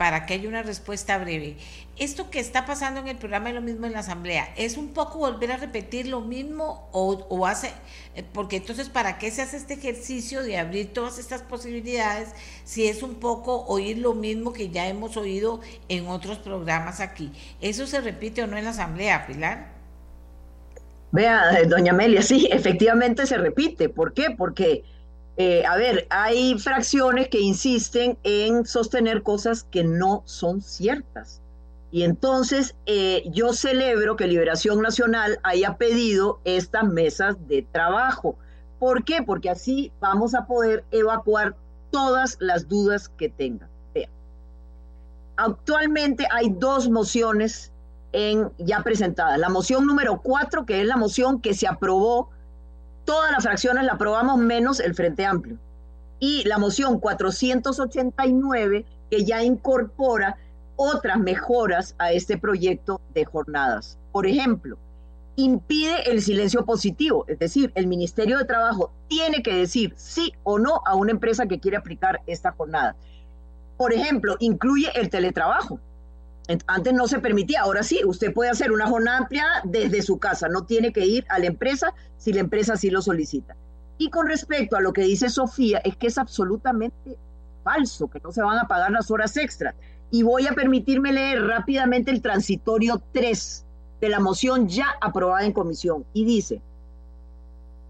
para 0.00 0.24
que 0.24 0.32
haya 0.32 0.48
una 0.48 0.62
respuesta 0.62 1.18
breve. 1.18 1.58
Esto 1.98 2.30
que 2.30 2.40
está 2.40 2.64
pasando 2.64 3.00
en 3.00 3.08
el 3.08 3.18
programa 3.18 3.50
es 3.50 3.54
lo 3.54 3.60
mismo 3.60 3.84
en 3.84 3.92
la 3.92 3.98
Asamblea. 3.98 4.48
¿Es 4.56 4.78
un 4.78 4.94
poco 4.94 5.18
volver 5.18 5.52
a 5.52 5.58
repetir 5.58 6.06
lo 6.06 6.22
mismo 6.22 6.88
o, 6.90 7.46
hace, 7.46 7.70
eh, 8.14 8.24
porque 8.32 8.56
entonces, 8.56 8.88
¿para 8.88 9.18
qué 9.18 9.30
se 9.30 9.42
hace 9.42 9.58
este 9.58 9.74
ejercicio 9.74 10.42
de 10.42 10.56
abrir 10.56 10.94
todas 10.94 11.18
estas 11.18 11.42
posibilidades 11.42 12.30
si 12.64 12.88
es 12.88 13.02
un 13.02 13.16
poco 13.16 13.66
oír 13.66 13.98
lo 13.98 14.14
mismo 14.14 14.54
que 14.54 14.70
ya 14.70 14.88
hemos 14.88 15.18
oído 15.18 15.60
en 15.90 16.08
otros 16.08 16.38
programas 16.38 17.00
aquí? 17.00 17.30
¿Eso 17.60 17.86
se 17.86 18.00
repite 18.00 18.42
o 18.42 18.46
no 18.46 18.56
en 18.56 18.64
la 18.64 18.70
Asamblea, 18.70 19.26
Pilar? 19.26 19.68
Vea, 21.12 21.60
eh, 21.60 21.66
doña 21.66 21.92
Amelia, 21.92 22.22
sí, 22.22 22.48
efectivamente 22.50 23.26
se 23.26 23.36
repite. 23.36 23.90
¿Por 23.90 24.14
qué? 24.14 24.30
Porque 24.30 24.82
eh, 25.42 25.64
a 25.64 25.74
ver, 25.78 26.06
hay 26.10 26.58
fracciones 26.58 27.28
que 27.28 27.40
insisten 27.40 28.18
en 28.24 28.66
sostener 28.66 29.22
cosas 29.22 29.64
que 29.64 29.82
no 29.82 30.22
son 30.26 30.60
ciertas. 30.60 31.40
Y 31.90 32.02
entonces 32.02 32.74
eh, 32.84 33.22
yo 33.32 33.54
celebro 33.54 34.16
que 34.16 34.26
Liberación 34.26 34.82
Nacional 34.82 35.40
haya 35.42 35.78
pedido 35.78 36.40
estas 36.44 36.84
mesas 36.84 37.36
de 37.48 37.62
trabajo. 37.72 38.36
¿Por 38.78 39.02
qué? 39.02 39.22
Porque 39.22 39.48
así 39.48 39.90
vamos 39.98 40.34
a 40.34 40.44
poder 40.44 40.84
evacuar 40.90 41.56
todas 41.90 42.36
las 42.38 42.68
dudas 42.68 43.08
que 43.08 43.30
tengan. 43.30 43.70
Vean. 43.94 44.10
Actualmente 45.38 46.28
hay 46.30 46.50
dos 46.50 46.90
mociones 46.90 47.72
en, 48.12 48.52
ya 48.58 48.82
presentadas. 48.82 49.38
La 49.38 49.48
moción 49.48 49.86
número 49.86 50.20
cuatro, 50.20 50.66
que 50.66 50.82
es 50.82 50.86
la 50.86 50.98
moción 50.98 51.40
que 51.40 51.54
se 51.54 51.66
aprobó 51.66 52.28
todas 53.10 53.32
las 53.32 53.42
fracciones 53.42 53.82
la 53.82 53.94
aprobamos 53.94 54.38
menos 54.38 54.78
el 54.78 54.94
Frente 54.94 55.26
Amplio. 55.26 55.58
Y 56.20 56.44
la 56.44 56.58
moción 56.58 57.00
489 57.00 58.86
que 59.10 59.24
ya 59.24 59.42
incorpora 59.42 60.38
otras 60.76 61.18
mejoras 61.18 61.96
a 61.98 62.12
este 62.12 62.38
proyecto 62.38 63.00
de 63.12 63.24
jornadas. 63.24 63.98
Por 64.12 64.28
ejemplo, 64.28 64.78
impide 65.34 66.08
el 66.08 66.22
silencio 66.22 66.64
positivo, 66.64 67.24
es 67.26 67.40
decir, 67.40 67.72
el 67.74 67.88
Ministerio 67.88 68.38
de 68.38 68.44
Trabajo 68.44 68.92
tiene 69.08 69.42
que 69.42 69.56
decir 69.56 69.92
sí 69.96 70.32
o 70.44 70.60
no 70.60 70.80
a 70.86 70.94
una 70.94 71.10
empresa 71.10 71.46
que 71.46 71.58
quiere 71.58 71.78
aplicar 71.78 72.20
esta 72.28 72.52
jornada. 72.52 72.94
Por 73.76 73.92
ejemplo, 73.92 74.36
incluye 74.38 74.88
el 74.94 75.10
teletrabajo. 75.10 75.80
Antes 76.66 76.92
no 76.92 77.06
se 77.06 77.18
permitía, 77.18 77.62
ahora 77.62 77.82
sí, 77.82 78.00
usted 78.04 78.32
puede 78.32 78.50
hacer 78.50 78.72
una 78.72 78.86
jornada 78.86 79.18
ampliada 79.18 79.62
desde 79.64 80.02
su 80.02 80.18
casa, 80.18 80.48
no 80.48 80.64
tiene 80.64 80.92
que 80.92 81.06
ir 81.06 81.24
a 81.28 81.38
la 81.38 81.46
empresa 81.46 81.94
si 82.16 82.32
la 82.32 82.40
empresa 82.40 82.76
sí 82.76 82.90
lo 82.90 83.02
solicita. 83.02 83.56
Y 83.98 84.10
con 84.10 84.26
respecto 84.26 84.76
a 84.76 84.80
lo 84.80 84.92
que 84.92 85.02
dice 85.02 85.28
Sofía, 85.28 85.78
es 85.84 85.96
que 85.96 86.06
es 86.06 86.18
absolutamente 86.18 87.18
falso, 87.62 88.08
que 88.08 88.20
no 88.20 88.32
se 88.32 88.42
van 88.42 88.58
a 88.58 88.66
pagar 88.66 88.90
las 88.90 89.10
horas 89.10 89.36
extras. 89.36 89.74
Y 90.10 90.22
voy 90.22 90.46
a 90.46 90.54
permitirme 90.54 91.12
leer 91.12 91.42
rápidamente 91.42 92.10
el 92.10 92.22
transitorio 92.22 93.02
3 93.12 93.66
de 94.00 94.08
la 94.08 94.18
moción 94.18 94.68
ya 94.68 94.86
aprobada 95.00 95.44
en 95.44 95.52
comisión. 95.52 96.04
Y 96.14 96.24
dice, 96.24 96.62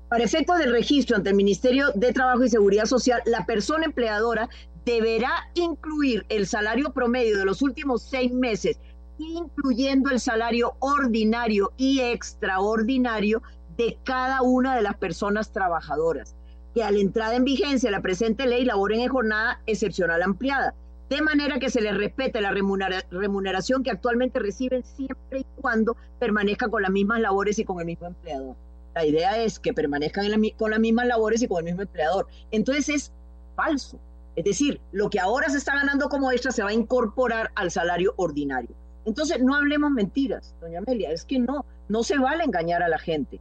para 0.08 0.24
efectos 0.24 0.58
del 0.58 0.72
registro 0.72 1.16
ante 1.16 1.30
el 1.30 1.36
Ministerio 1.36 1.92
de 1.94 2.12
Trabajo 2.12 2.42
y 2.42 2.50
Seguridad 2.50 2.86
Social, 2.86 3.22
la 3.26 3.46
persona 3.46 3.84
empleadora 3.84 4.48
deberá 4.84 5.50
incluir 5.54 6.24
el 6.28 6.46
salario 6.46 6.92
promedio 6.92 7.38
de 7.38 7.44
los 7.44 7.62
últimos 7.62 8.02
seis 8.02 8.32
meses, 8.32 8.78
incluyendo 9.18 10.10
el 10.10 10.20
salario 10.20 10.74
ordinario 10.78 11.72
y 11.76 12.00
extraordinario 12.00 13.42
de 13.76 13.98
cada 14.04 14.42
una 14.42 14.74
de 14.74 14.82
las 14.82 14.96
personas 14.96 15.52
trabajadoras, 15.52 16.34
que 16.74 16.82
al 16.82 16.96
entrada 16.96 17.34
en 17.36 17.44
vigencia 17.44 17.90
la 17.90 18.02
presente 18.02 18.46
ley 18.46 18.64
laboren 18.64 19.00
en 19.00 19.08
jornada 19.08 19.60
excepcional 19.66 20.22
ampliada, 20.22 20.74
de 21.08 21.22
manera 21.22 21.58
que 21.58 21.70
se 21.70 21.80
les 21.80 21.96
respete 21.96 22.40
la 22.40 22.52
remuneración 22.52 23.82
que 23.82 23.90
actualmente 23.90 24.38
reciben 24.38 24.84
siempre 24.84 25.40
y 25.40 25.46
cuando 25.60 25.96
permanezcan 26.18 26.70
con 26.70 26.82
las 26.82 26.90
mismas 26.90 27.20
labores 27.20 27.58
y 27.58 27.64
con 27.64 27.80
el 27.80 27.86
mismo 27.86 28.06
empleador. 28.06 28.56
La 28.94 29.04
idea 29.04 29.38
es 29.38 29.58
que 29.58 29.72
permanezcan 29.72 30.26
con 30.56 30.70
las 30.70 30.80
mismas 30.80 31.06
labores 31.06 31.42
y 31.42 31.48
con 31.48 31.58
el 31.58 31.64
mismo 31.64 31.82
empleador. 31.82 32.26
Entonces 32.50 32.88
es 32.88 33.12
falso 33.56 33.98
es 34.36 34.44
decir, 34.44 34.80
lo 34.92 35.10
que 35.10 35.20
ahora 35.20 35.48
se 35.48 35.58
está 35.58 35.74
ganando 35.74 36.08
como 36.08 36.30
extra 36.30 36.52
se 36.52 36.62
va 36.62 36.70
a 36.70 36.74
incorporar 36.74 37.50
al 37.54 37.70
salario 37.70 38.14
ordinario. 38.16 38.70
Entonces, 39.04 39.42
no 39.42 39.54
hablemos 39.54 39.90
mentiras, 39.90 40.54
doña 40.60 40.78
Amelia, 40.78 41.10
es 41.10 41.24
que 41.24 41.38
no, 41.38 41.64
no 41.88 42.02
se 42.02 42.18
vale 42.18 42.44
engañar 42.44 42.82
a 42.82 42.88
la 42.88 42.98
gente. 42.98 43.40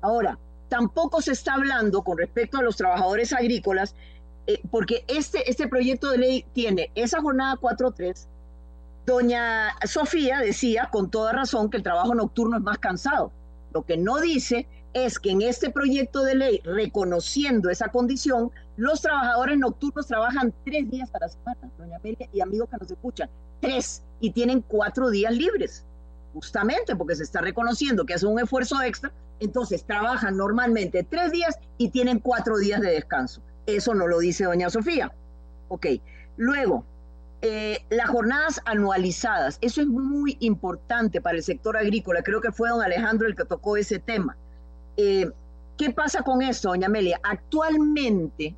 Ahora, 0.00 0.38
tampoco 0.68 1.20
se 1.22 1.32
está 1.32 1.54
hablando 1.54 2.02
con 2.02 2.18
respecto 2.18 2.58
a 2.58 2.62
los 2.62 2.76
trabajadores 2.76 3.32
agrícolas, 3.32 3.94
eh, 4.46 4.60
porque 4.70 5.04
este, 5.08 5.50
este 5.50 5.66
proyecto 5.68 6.10
de 6.10 6.18
ley 6.18 6.46
tiene 6.52 6.90
esa 6.94 7.20
jornada 7.20 7.56
4.3. 7.56 8.26
Doña 9.06 9.70
Sofía 9.86 10.40
decía 10.40 10.90
con 10.92 11.10
toda 11.10 11.32
razón 11.32 11.70
que 11.70 11.78
el 11.78 11.82
trabajo 11.82 12.14
nocturno 12.14 12.58
es 12.58 12.62
más 12.62 12.78
cansado. 12.78 13.32
Lo 13.72 13.82
que 13.82 13.96
no 13.96 14.18
dice 14.20 14.66
es 14.92 15.18
que 15.18 15.30
en 15.30 15.42
este 15.42 15.70
proyecto 15.70 16.22
de 16.22 16.34
ley, 16.34 16.60
reconociendo 16.64 17.70
esa 17.70 17.88
condición, 17.88 18.50
los 18.78 19.00
trabajadores 19.00 19.58
nocturnos 19.58 20.06
trabajan 20.06 20.54
tres 20.64 20.88
días 20.88 21.10
a 21.12 21.18
la 21.18 21.28
semana, 21.28 21.70
doña 21.76 21.96
Amelia 21.96 22.28
y 22.32 22.40
amigos 22.40 22.68
que 22.70 22.76
nos 22.76 22.90
escuchan, 22.90 23.28
tres, 23.60 24.04
y 24.20 24.30
tienen 24.30 24.62
cuatro 24.62 25.10
días 25.10 25.34
libres, 25.34 25.84
justamente 26.32 26.94
porque 26.94 27.16
se 27.16 27.24
está 27.24 27.40
reconociendo 27.40 28.06
que 28.06 28.14
hacen 28.14 28.30
un 28.30 28.38
esfuerzo 28.38 28.80
extra, 28.80 29.12
entonces 29.40 29.84
trabajan 29.84 30.36
normalmente 30.36 31.02
tres 31.02 31.32
días 31.32 31.58
y 31.76 31.88
tienen 31.90 32.20
cuatro 32.20 32.56
días 32.56 32.80
de 32.80 32.92
descanso. 32.92 33.42
Eso 33.66 33.94
no 33.94 34.06
lo 34.06 34.20
dice 34.20 34.44
doña 34.44 34.70
Sofía. 34.70 35.12
Ok, 35.66 35.86
luego, 36.36 36.84
eh, 37.42 37.84
las 37.90 38.08
jornadas 38.08 38.60
anualizadas, 38.64 39.58
eso 39.60 39.80
es 39.80 39.88
muy 39.88 40.36
importante 40.38 41.20
para 41.20 41.36
el 41.36 41.42
sector 41.42 41.76
agrícola, 41.76 42.22
creo 42.22 42.40
que 42.40 42.52
fue 42.52 42.68
don 42.68 42.80
Alejandro 42.80 43.26
el 43.26 43.34
que 43.34 43.44
tocó 43.44 43.76
ese 43.76 43.98
tema. 43.98 44.36
Eh, 44.96 45.28
¿qué 45.76 45.90
pasa 45.90 46.22
con 46.22 46.42
esto, 46.42 46.68
doña 46.68 46.86
Amelia? 46.86 47.20
Actualmente, 47.22 48.54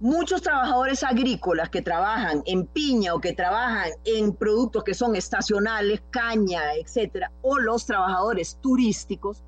muchos 0.00 0.40
trabajadores 0.40 1.04
agrícolas 1.04 1.68
que 1.68 1.82
trabajan 1.82 2.42
en 2.46 2.66
piña 2.66 3.14
o 3.14 3.20
que 3.20 3.34
trabajan 3.34 3.90
en 4.04 4.34
productos 4.34 4.82
que 4.82 4.94
son 4.94 5.14
estacionales, 5.14 6.02
caña, 6.10 6.74
etcétera, 6.74 7.30
o 7.42 7.58
los 7.58 7.84
trabajadores 7.84 8.56
turísticos, 8.62 9.44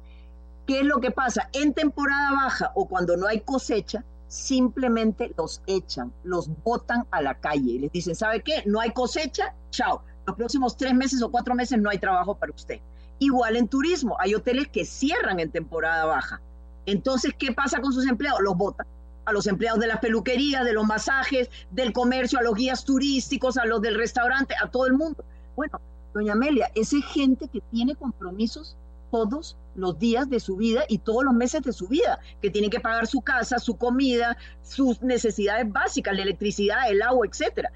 ¿qué 0.66 0.80
es 0.80 0.84
lo 0.84 1.00
que 1.00 1.10
pasa? 1.10 1.48
En 1.52 1.72
temporada 1.72 2.32
baja 2.32 2.72
o 2.74 2.86
cuando 2.86 3.16
no 3.16 3.26
hay 3.26 3.40
cosecha, 3.40 4.04
simplemente 4.28 5.32
los 5.36 5.62
echan, 5.66 6.12
los 6.22 6.50
botan 6.62 7.06
a 7.10 7.22
la 7.22 7.34
calle 7.34 7.72
y 7.72 7.78
les 7.78 7.92
dicen, 7.92 8.14
¿sabe 8.14 8.42
qué? 8.42 8.62
No 8.66 8.80
hay 8.80 8.90
cosecha, 8.90 9.54
chao. 9.70 10.02
Los 10.26 10.36
próximos 10.36 10.76
tres 10.76 10.94
meses 10.94 11.22
o 11.22 11.30
cuatro 11.30 11.54
meses 11.54 11.80
no 11.80 11.90
hay 11.90 11.98
trabajo 11.98 12.34
para 12.36 12.52
usted. 12.52 12.80
Igual 13.18 13.56
en 13.56 13.68
turismo, 13.68 14.16
hay 14.20 14.34
hoteles 14.34 14.68
que 14.68 14.84
cierran 14.84 15.40
en 15.40 15.50
temporada 15.50 16.04
baja. 16.04 16.40
Entonces, 16.86 17.32
¿qué 17.38 17.52
pasa 17.52 17.80
con 17.80 17.92
sus 17.92 18.06
empleados? 18.06 18.40
Los 18.42 18.56
botan 18.56 18.86
a 19.24 19.32
los 19.32 19.46
empleados 19.46 19.80
de 19.80 19.86
las 19.86 20.00
peluquerías, 20.00 20.64
de 20.64 20.72
los 20.72 20.84
masajes, 20.84 21.50
del 21.70 21.92
comercio, 21.92 22.38
a 22.38 22.42
los 22.42 22.54
guías 22.54 22.84
turísticos, 22.84 23.56
a 23.56 23.66
los 23.66 23.80
del 23.80 23.94
restaurante, 23.94 24.54
a 24.62 24.68
todo 24.68 24.86
el 24.86 24.94
mundo. 24.94 25.24
Bueno, 25.56 25.80
doña 26.14 26.32
Amelia, 26.32 26.70
esa 26.74 27.00
gente 27.02 27.48
que 27.48 27.60
tiene 27.70 27.94
compromisos 27.94 28.76
todos 29.10 29.56
los 29.74 29.98
días 29.98 30.28
de 30.28 30.40
su 30.40 30.56
vida 30.56 30.84
y 30.88 30.98
todos 30.98 31.24
los 31.24 31.34
meses 31.34 31.62
de 31.62 31.72
su 31.72 31.86
vida, 31.86 32.18
que 32.40 32.50
tiene 32.50 32.70
que 32.70 32.80
pagar 32.80 33.06
su 33.06 33.20
casa, 33.20 33.58
su 33.58 33.76
comida, 33.76 34.36
sus 34.62 35.02
necesidades 35.02 35.70
básicas, 35.70 36.16
la 36.16 36.22
electricidad, 36.22 36.90
el 36.90 37.02
agua, 37.02 37.26
etcétera. 37.26 37.70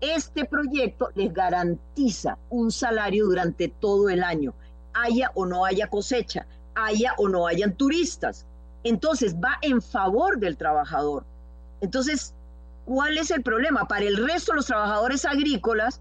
Este 0.00 0.44
proyecto 0.44 1.10
les 1.14 1.32
garantiza 1.32 2.38
un 2.50 2.70
salario 2.70 3.26
durante 3.26 3.68
todo 3.68 4.08
el 4.08 4.22
año, 4.22 4.54
haya 4.94 5.30
o 5.34 5.44
no 5.44 5.64
haya 5.64 5.88
cosecha, 5.88 6.46
haya 6.74 7.14
o 7.18 7.28
no 7.28 7.46
hayan 7.46 7.74
turistas 7.74 8.46
entonces 8.84 9.36
va 9.36 9.58
en 9.62 9.82
favor 9.82 10.38
del 10.38 10.56
trabajador. 10.56 11.24
Entonces, 11.80 12.34
¿cuál 12.84 13.18
es 13.18 13.30
el 13.30 13.42
problema? 13.42 13.86
Para 13.86 14.04
el 14.04 14.16
resto 14.16 14.52
de 14.52 14.56
los 14.56 14.66
trabajadores 14.66 15.24
agrícolas 15.24 16.00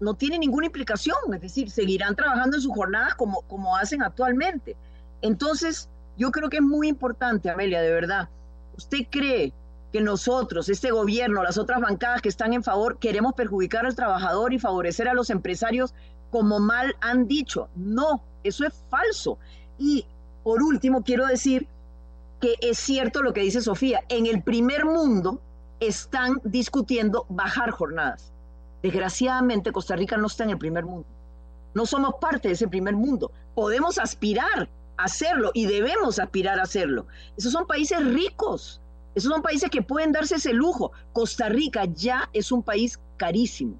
no, 0.00 0.14
tiene 0.14 0.38
ninguna 0.38 0.66
implicación, 0.66 1.16
es 1.34 1.40
decir, 1.40 1.70
seguirán 1.70 2.16
trabajando 2.16 2.56
en 2.56 2.62
sus 2.62 2.74
jornadas 2.74 3.14
como, 3.14 3.42
como 3.42 3.76
hacen 3.76 4.02
actualmente. 4.02 4.76
Entonces, 5.22 5.88
yo 6.16 6.30
creo 6.32 6.48
que 6.48 6.56
es 6.56 6.62
muy 6.62 6.88
importante, 6.88 7.50
Amelia, 7.50 7.80
de 7.80 7.92
verdad. 7.92 8.28
¿Usted 8.76 9.06
cree 9.10 9.52
que 9.92 10.00
nosotros, 10.00 10.68
este 10.68 10.90
gobierno, 10.90 11.42
las 11.42 11.58
otras 11.58 11.80
bancadas 11.80 12.22
que 12.22 12.28
están 12.28 12.52
en 12.52 12.64
favor, 12.64 12.98
queremos 12.98 13.34
perjudicar 13.34 13.86
al 13.86 13.94
trabajador 13.94 14.52
y 14.52 14.58
favorecer 14.58 15.08
a 15.08 15.14
los 15.14 15.30
empresarios 15.30 15.94
como 16.30 16.58
mal 16.58 16.96
han 17.00 17.28
dicho? 17.28 17.68
No, 17.76 18.22
eso 18.42 18.66
es 18.66 18.74
falso. 18.88 19.38
Y 19.78 20.06
por 20.42 20.62
último, 20.62 21.04
quiero 21.04 21.26
decir 21.26 21.68
que 22.40 22.54
es 22.60 22.78
cierto 22.78 23.22
lo 23.22 23.32
que 23.32 23.40
dice 23.40 23.60
Sofía, 23.60 24.02
en 24.08 24.26
el 24.26 24.42
primer 24.42 24.84
mundo 24.84 25.40
están 25.80 26.40
discutiendo 26.44 27.26
bajar 27.28 27.70
jornadas. 27.70 28.32
Desgraciadamente 28.82 29.72
Costa 29.72 29.96
Rica 29.96 30.16
no 30.16 30.26
está 30.26 30.44
en 30.44 30.50
el 30.50 30.58
primer 30.58 30.84
mundo. 30.84 31.06
No 31.74 31.86
somos 31.86 32.14
parte 32.20 32.48
de 32.48 32.54
ese 32.54 32.68
primer 32.68 32.94
mundo. 32.94 33.30
Podemos 33.54 33.98
aspirar 33.98 34.68
a 34.96 35.04
hacerlo 35.04 35.50
y 35.54 35.66
debemos 35.66 36.18
aspirar 36.18 36.58
a 36.58 36.62
hacerlo. 36.62 37.06
Esos 37.36 37.52
son 37.52 37.66
países 37.66 38.04
ricos. 38.04 38.80
Esos 39.14 39.32
son 39.32 39.42
países 39.42 39.70
que 39.70 39.82
pueden 39.82 40.12
darse 40.12 40.36
ese 40.36 40.52
lujo. 40.52 40.92
Costa 41.12 41.48
Rica 41.48 41.84
ya 41.86 42.28
es 42.32 42.52
un 42.52 42.62
país 42.62 43.00
carísimo. 43.16 43.74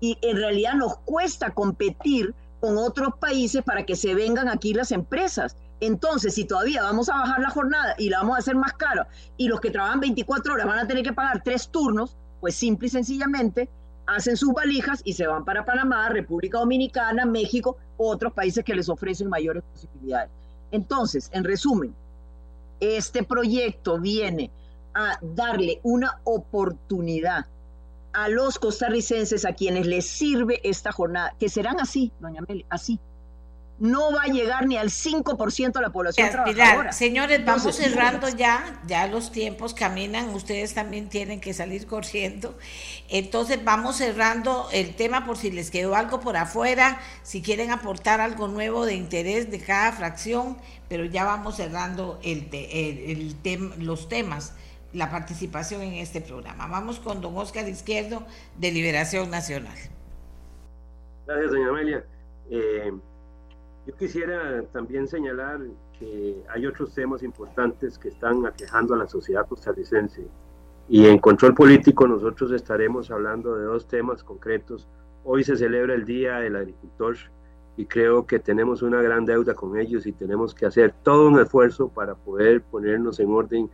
Y 0.00 0.16
en 0.22 0.36
realidad 0.36 0.74
nos 0.74 0.96
cuesta 0.98 1.50
competir 1.50 2.34
con 2.60 2.78
otros 2.78 3.14
países 3.18 3.62
para 3.62 3.84
que 3.84 3.96
se 3.96 4.14
vengan 4.14 4.48
aquí 4.48 4.74
las 4.74 4.92
empresas. 4.92 5.56
Entonces, 5.80 6.34
si 6.34 6.44
todavía 6.44 6.82
vamos 6.82 7.08
a 7.08 7.14
bajar 7.14 7.40
la 7.40 7.50
jornada 7.50 7.94
y 7.98 8.10
la 8.10 8.18
vamos 8.18 8.36
a 8.36 8.40
hacer 8.40 8.54
más 8.54 8.74
cara 8.74 9.08
y 9.36 9.48
los 9.48 9.60
que 9.60 9.70
trabajan 9.70 10.00
24 10.00 10.54
horas 10.54 10.66
van 10.66 10.78
a 10.78 10.86
tener 10.86 11.02
que 11.02 11.12
pagar 11.12 11.42
tres 11.42 11.68
turnos, 11.68 12.16
pues 12.40 12.54
simple 12.54 12.86
y 12.88 12.90
sencillamente 12.90 13.68
hacen 14.06 14.36
sus 14.36 14.52
valijas 14.52 15.00
y 15.04 15.14
se 15.14 15.26
van 15.26 15.44
para 15.44 15.64
Panamá, 15.64 16.08
República 16.08 16.58
Dominicana, 16.58 17.24
México 17.24 17.78
otros 17.96 18.32
países 18.32 18.64
que 18.64 18.74
les 18.74 18.88
ofrecen 18.88 19.28
mayores 19.28 19.62
posibilidades. 19.62 20.30
Entonces, 20.70 21.30
en 21.32 21.44
resumen, 21.44 21.94
este 22.80 23.22
proyecto 23.22 23.98
viene 23.98 24.50
a 24.94 25.18
darle 25.22 25.80
una 25.82 26.20
oportunidad 26.24 27.46
a 28.12 28.28
los 28.28 28.58
costarricenses 28.58 29.44
a 29.44 29.52
quienes 29.52 29.86
les 29.86 30.06
sirve 30.06 30.60
esta 30.68 30.92
jornada, 30.92 31.34
que 31.38 31.48
serán 31.48 31.78
así, 31.80 32.12
doña 32.20 32.42
Meli, 32.48 32.66
así, 32.68 32.98
no 33.80 34.12
va 34.12 34.24
a 34.24 34.26
llegar 34.26 34.66
ni 34.66 34.76
al 34.76 34.90
5% 34.90 35.72
de 35.72 35.80
la 35.80 35.90
población 35.90 36.30
trabajadora. 36.30 36.92
Señores, 36.92 37.42
vamos 37.46 37.74
cerrando 37.74 38.28
ya, 38.28 38.78
ya 38.86 39.06
los 39.06 39.32
tiempos 39.32 39.72
caminan, 39.72 40.28
ustedes 40.28 40.74
también 40.74 41.08
tienen 41.08 41.40
que 41.40 41.54
salir 41.54 41.86
corriendo. 41.86 42.58
Entonces 43.08 43.64
vamos 43.64 43.96
cerrando 43.96 44.68
el 44.70 44.94
tema 44.94 45.24
por 45.24 45.38
si 45.38 45.50
les 45.50 45.70
quedó 45.70 45.94
algo 45.94 46.20
por 46.20 46.36
afuera, 46.36 47.00
si 47.22 47.40
quieren 47.40 47.70
aportar 47.70 48.20
algo 48.20 48.48
nuevo 48.48 48.84
de 48.84 48.94
interés 48.94 49.50
de 49.50 49.60
cada 49.60 49.92
fracción, 49.92 50.58
pero 50.90 51.06
ya 51.06 51.24
vamos 51.24 51.56
cerrando 51.56 52.20
el, 52.22 52.50
el, 52.52 53.34
los 53.78 54.10
temas, 54.10 54.52
la 54.92 55.10
participación 55.10 55.80
en 55.80 55.94
este 55.94 56.20
programa. 56.20 56.66
Vamos 56.66 57.00
con 57.00 57.22
don 57.22 57.34
Oscar 57.38 57.66
Izquierdo 57.66 58.26
de 58.58 58.72
Liberación 58.72 59.30
Nacional. 59.30 59.78
Gracias, 61.26 61.50
doña 61.50 61.68
Amelia. 61.68 62.04
Eh, 62.50 62.92
yo 63.90 63.96
quisiera 63.96 64.62
también 64.72 65.08
señalar 65.08 65.60
que 65.98 66.44
hay 66.48 66.64
otros 66.66 66.94
temas 66.94 67.22
importantes 67.24 67.98
que 67.98 68.08
están 68.08 68.46
aquejando 68.46 68.94
a 68.94 68.98
la 68.98 69.08
sociedad 69.08 69.48
costarricense. 69.48 70.28
Y 70.88 71.06
en 71.06 71.18
control 71.18 71.54
político 71.54 72.06
nosotros 72.06 72.52
estaremos 72.52 73.10
hablando 73.10 73.56
de 73.56 73.64
dos 73.64 73.88
temas 73.88 74.22
concretos. 74.22 74.86
Hoy 75.24 75.42
se 75.42 75.56
celebra 75.56 75.94
el 75.94 76.04
Día 76.04 76.36
del 76.36 76.56
Agricultor 76.56 77.16
y 77.76 77.86
creo 77.86 78.26
que 78.26 78.38
tenemos 78.38 78.82
una 78.82 79.02
gran 79.02 79.24
deuda 79.24 79.54
con 79.54 79.76
ellos 79.76 80.06
y 80.06 80.12
tenemos 80.12 80.54
que 80.54 80.66
hacer 80.66 80.94
todo 81.02 81.28
un 81.28 81.40
esfuerzo 81.40 81.88
para 81.88 82.14
poder 82.14 82.62
ponernos 82.62 83.18
en 83.18 83.30
orden 83.30 83.70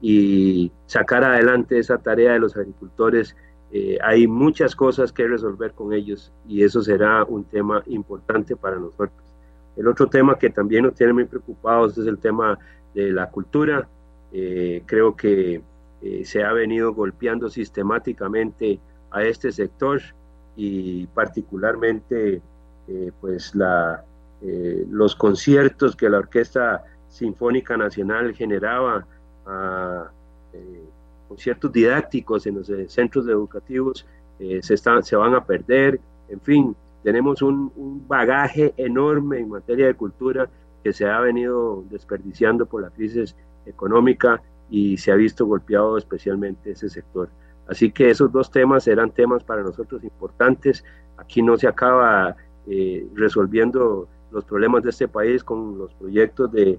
y 0.00 0.72
sacar 0.86 1.22
adelante 1.22 1.78
esa 1.78 1.98
tarea 1.98 2.32
de 2.32 2.40
los 2.40 2.56
agricultores. 2.56 3.36
Eh, 3.70 3.98
hay 4.02 4.26
muchas 4.26 4.74
cosas 4.74 5.12
que 5.12 5.28
resolver 5.28 5.72
con 5.72 5.92
ellos 5.92 6.32
y 6.48 6.64
eso 6.64 6.82
será 6.82 7.22
un 7.24 7.44
tema 7.44 7.84
importante 7.86 8.56
para 8.56 8.76
nosotros. 8.76 9.29
El 9.76 9.88
otro 9.88 10.08
tema 10.08 10.38
que 10.38 10.50
también 10.50 10.84
nos 10.84 10.94
tiene 10.94 11.12
muy 11.12 11.24
preocupados 11.24 11.96
es 11.96 12.06
el 12.06 12.18
tema 12.18 12.58
de 12.94 13.12
la 13.12 13.30
cultura. 13.30 13.88
Eh, 14.32 14.82
creo 14.86 15.16
que 15.16 15.62
eh, 16.02 16.24
se 16.24 16.44
ha 16.44 16.52
venido 16.52 16.94
golpeando 16.94 17.48
sistemáticamente 17.48 18.78
a 19.10 19.22
este 19.24 19.52
sector 19.52 20.00
y 20.56 21.06
particularmente 21.08 22.40
eh, 22.88 23.12
pues 23.20 23.54
la, 23.54 24.04
los 24.90 25.14
conciertos 25.16 25.94
que 25.94 26.08
la 26.08 26.18
Orquesta 26.18 26.84
Sinfónica 27.08 27.76
Nacional 27.76 28.34
generaba, 28.34 29.06
conciertos 31.28 31.70
didácticos 31.70 32.46
en 32.46 32.54
los 32.56 32.70
centros 32.88 33.28
educativos, 33.28 34.06
se, 34.38 34.74
están, 34.74 35.02
se 35.02 35.16
van 35.16 35.34
a 35.34 35.44
perder, 35.44 36.00
en 36.30 36.40
fin, 36.40 36.76
tenemos 37.02 37.42
un, 37.42 38.04
bagaje 38.06 38.74
enorme 38.76 39.38
en 39.38 39.48
materia 39.48 39.86
de 39.86 39.94
cultura 39.94 40.48
que 40.82 40.92
se 40.92 41.06
ha 41.06 41.20
venido 41.20 41.84
desperdiciando 41.90 42.66
por 42.66 42.82
la 42.82 42.90
crisis 42.90 43.36
económica 43.66 44.42
y 44.70 44.96
se 44.96 45.12
ha 45.12 45.16
visto 45.16 45.46
golpeado 45.46 45.96
especialmente 45.96 46.72
ese 46.72 46.88
sector. 46.88 47.28
Así 47.68 47.90
que 47.92 48.10
esos 48.10 48.32
dos 48.32 48.50
temas 48.50 48.86
eran 48.88 49.10
temas 49.10 49.44
para 49.44 49.62
nosotros 49.62 50.02
importantes. 50.02 50.84
Aquí 51.16 51.42
no 51.42 51.56
se 51.56 51.68
acaba 51.68 52.36
eh, 52.66 53.06
resolviendo 53.14 54.08
los 54.30 54.44
problemas 54.44 54.82
de 54.82 54.90
este 54.90 55.08
país 55.08 55.44
con 55.44 55.78
los 55.78 55.92
proyectos 55.94 56.50
de, 56.52 56.78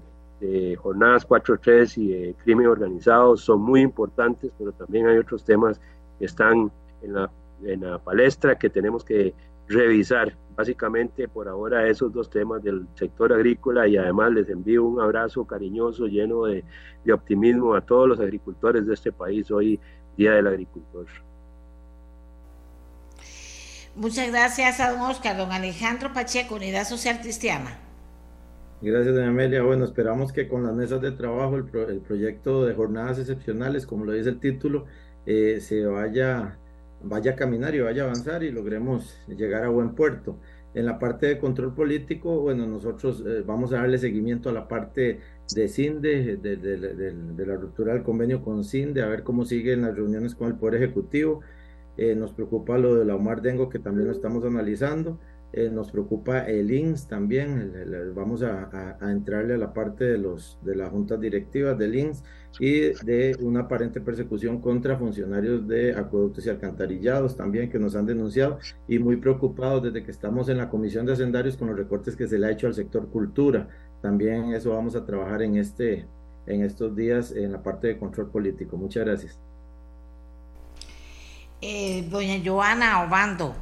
jornadas 0.76 1.26
4.3 1.28 1.98
y 1.98 2.08
de 2.08 2.34
crimen 2.42 2.66
organizado. 2.66 3.36
Son 3.36 3.60
muy 3.62 3.80
importantes, 3.80 4.50
pero 4.58 4.72
también 4.72 5.06
hay 5.06 5.18
otros 5.18 5.44
temas 5.44 5.80
que 6.18 6.24
están 6.24 6.72
en 7.00 7.14
la, 7.14 7.30
en 7.62 7.82
la 7.82 7.98
palestra 8.00 8.58
que 8.58 8.68
tenemos 8.68 9.04
que 9.04 9.34
revisar 9.68 10.36
básicamente 10.54 11.28
por 11.28 11.48
ahora 11.48 11.88
esos 11.88 12.12
dos 12.12 12.28
temas 12.28 12.62
del 12.62 12.86
sector 12.94 13.32
agrícola 13.32 13.88
y 13.88 13.96
además 13.96 14.32
les 14.32 14.48
envío 14.48 14.84
un 14.84 15.00
abrazo 15.00 15.44
cariñoso 15.46 16.06
lleno 16.06 16.44
de, 16.44 16.64
optimismo 17.12 17.74
a 17.74 17.80
todos 17.80 18.08
los 18.08 18.20
agricultores 18.20 18.86
de 18.86 18.94
este 18.94 19.12
país 19.12 19.50
hoy 19.50 19.80
Día 20.16 20.32
del 20.32 20.46
Agricultor. 20.46 21.06
Muchas 23.96 24.30
gracias 24.30 24.80
a 24.80 24.92
don 24.92 25.00
Oscar, 25.02 25.36
don 25.36 25.52
Alejandro 25.52 26.12
Pacheco, 26.12 26.54
Unidad 26.54 26.86
Social 26.86 27.20
Cristiana. 27.20 27.78
Gracias, 28.80 29.14
doña 29.14 29.28
Amelia. 29.28 29.62
Bueno, 29.62 29.84
esperamos 29.84 30.32
que 30.32 30.48
con 30.48 30.64
las 30.64 30.74
mesas 30.74 31.00
de 31.00 31.12
trabajo 31.12 31.56
el, 31.56 31.64
proyecto 32.00 32.64
de 32.64 32.74
jornadas 32.74 33.18
excepcionales, 33.18 33.86
como 33.86 34.04
lo 34.04 34.12
dice 34.12 34.30
el 34.30 34.40
título, 34.40 34.86
eh, 35.24 35.60
se 35.60 35.84
vaya 35.86 36.58
vaya 37.04 37.32
a 37.32 37.36
caminar 37.36 37.74
y 37.74 37.80
vaya 37.80 38.02
a 38.02 38.04
avanzar 38.06 38.42
y 38.42 38.50
logremos 38.50 39.18
llegar 39.28 39.64
a 39.64 39.68
buen 39.68 39.94
puerto. 39.94 40.38
En 40.74 40.86
la 40.86 40.98
parte 40.98 41.26
de 41.26 41.38
control 41.38 41.74
político, 41.74 42.40
bueno, 42.40 42.66
nosotros 42.66 43.22
eh, 43.26 43.42
vamos 43.46 43.72
a 43.72 43.76
darle 43.76 43.98
seguimiento 43.98 44.48
a 44.48 44.52
la 44.52 44.68
parte 44.68 45.20
de 45.54 45.68
CINDE, 45.68 46.38
de, 46.38 46.56
de, 46.56 47.46
la 47.46 47.56
ruptura 47.56 47.92
del 47.92 48.02
convenio 48.02 48.42
con 48.42 48.64
CINDE, 48.64 49.02
a 49.02 49.08
ver 49.08 49.22
cómo 49.22 49.44
siguen 49.44 49.82
las 49.82 49.94
reuniones 49.94 50.34
con 50.34 50.48
el 50.48 50.54
Poder 50.54 50.82
Ejecutivo. 50.82 51.40
Eh, 51.98 52.14
nos 52.14 52.32
preocupa 52.32 52.78
lo 52.78 52.94
de 52.94 53.04
la 53.04 53.14
Omar 53.16 53.42
Dengo, 53.42 53.68
que 53.68 53.78
también 53.78 54.06
lo 54.06 54.14
estamos 54.14 54.44
analizando. 54.44 55.18
Eh, 55.52 55.68
nos 55.70 55.90
preocupa 55.90 56.46
el 56.46 56.70
INS 56.70 57.06
también, 57.06 57.74
vamos 58.14 58.42
a, 58.42 58.96
entrarle 59.02 59.52
a 59.54 59.58
la 59.58 59.74
parte 59.74 60.04
de, 60.04 60.16
los, 60.16 60.58
de 60.62 60.74
las 60.74 60.88
juntas 60.88 61.20
directivas 61.20 61.76
del 61.76 61.94
INS 61.94 62.24
y 62.58 62.92
de 63.04 63.36
una 63.40 63.60
aparente 63.60 64.00
persecución 64.00 64.60
contra 64.60 64.96
funcionarios 64.96 65.66
de 65.66 65.94
acueductos 65.96 66.46
y 66.46 66.50
alcantarillados 66.50 67.36
también 67.36 67.70
que 67.70 67.78
nos 67.78 67.96
han 67.96 68.06
denunciado 68.06 68.58
y 68.88 68.98
muy 68.98 69.16
preocupados 69.16 69.82
desde 69.82 70.04
que 70.04 70.10
estamos 70.10 70.48
en 70.48 70.58
la 70.58 70.68
Comisión 70.68 71.06
de 71.06 71.12
Hacendarios 71.14 71.56
con 71.56 71.68
los 71.68 71.76
recortes 71.76 72.16
que 72.16 72.26
se 72.26 72.38
le 72.38 72.46
ha 72.46 72.50
hecho 72.50 72.66
al 72.66 72.74
sector 72.74 73.08
cultura. 73.08 73.68
También 74.00 74.52
eso 74.52 74.70
vamos 74.70 74.96
a 74.96 75.04
trabajar 75.06 75.42
en, 75.42 75.56
este, 75.56 76.06
en 76.46 76.62
estos 76.62 76.94
días 76.94 77.32
en 77.32 77.52
la 77.52 77.62
parte 77.62 77.88
de 77.88 77.98
control 77.98 78.30
político. 78.30 78.76
Muchas 78.76 79.04
gracias. 79.04 79.38
Eh, 81.60 82.08
doña 82.10 82.42
Joana 82.44 83.04
Obando, 83.04 83.54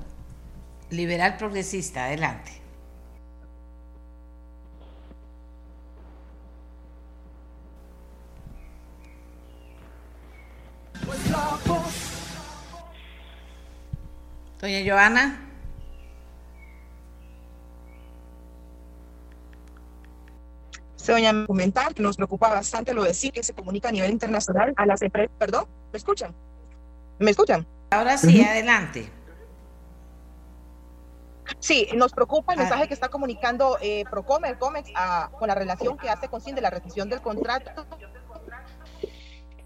liberal 0.90 1.36
progresista, 1.36 2.06
adelante. 2.06 2.59
Doña 14.60 14.80
Joana. 14.84 15.46
Se 20.96 21.12
doña 21.12 21.46
comentar 21.46 21.94
que 21.94 22.02
nos 22.02 22.16
preocupa 22.16 22.50
bastante 22.50 22.92
lo 22.92 23.04
de 23.04 23.14
sí 23.14 23.30
que 23.30 23.42
se 23.42 23.54
comunica 23.54 23.88
a 23.88 23.92
nivel 23.92 24.10
internacional 24.10 24.74
a 24.76 24.84
las 24.84 25.00
empresas. 25.00 25.34
Perdón, 25.38 25.64
¿me 25.92 25.96
escuchan? 25.96 26.34
¿Me 27.18 27.30
escuchan? 27.30 27.66
Ahora 27.90 28.18
sí, 28.18 28.42
adelante. 28.42 29.10
Sí, 31.58 31.88
nos 31.94 32.12
preocupa 32.12 32.52
el 32.52 32.60
ah. 32.60 32.62
mensaje 32.62 32.86
que 32.86 32.94
está 32.94 33.08
comunicando 33.08 33.78
eh, 33.80 34.04
Procomer, 34.10 34.58
Comex, 34.58 34.90
con 35.38 35.48
la 35.48 35.54
relación 35.54 35.96
que 35.96 36.08
hace 36.10 36.28
con 36.28 36.40
de 36.42 36.60
la 36.60 36.70
rescisión 36.70 37.08
del 37.08 37.22
contrato. 37.22 37.86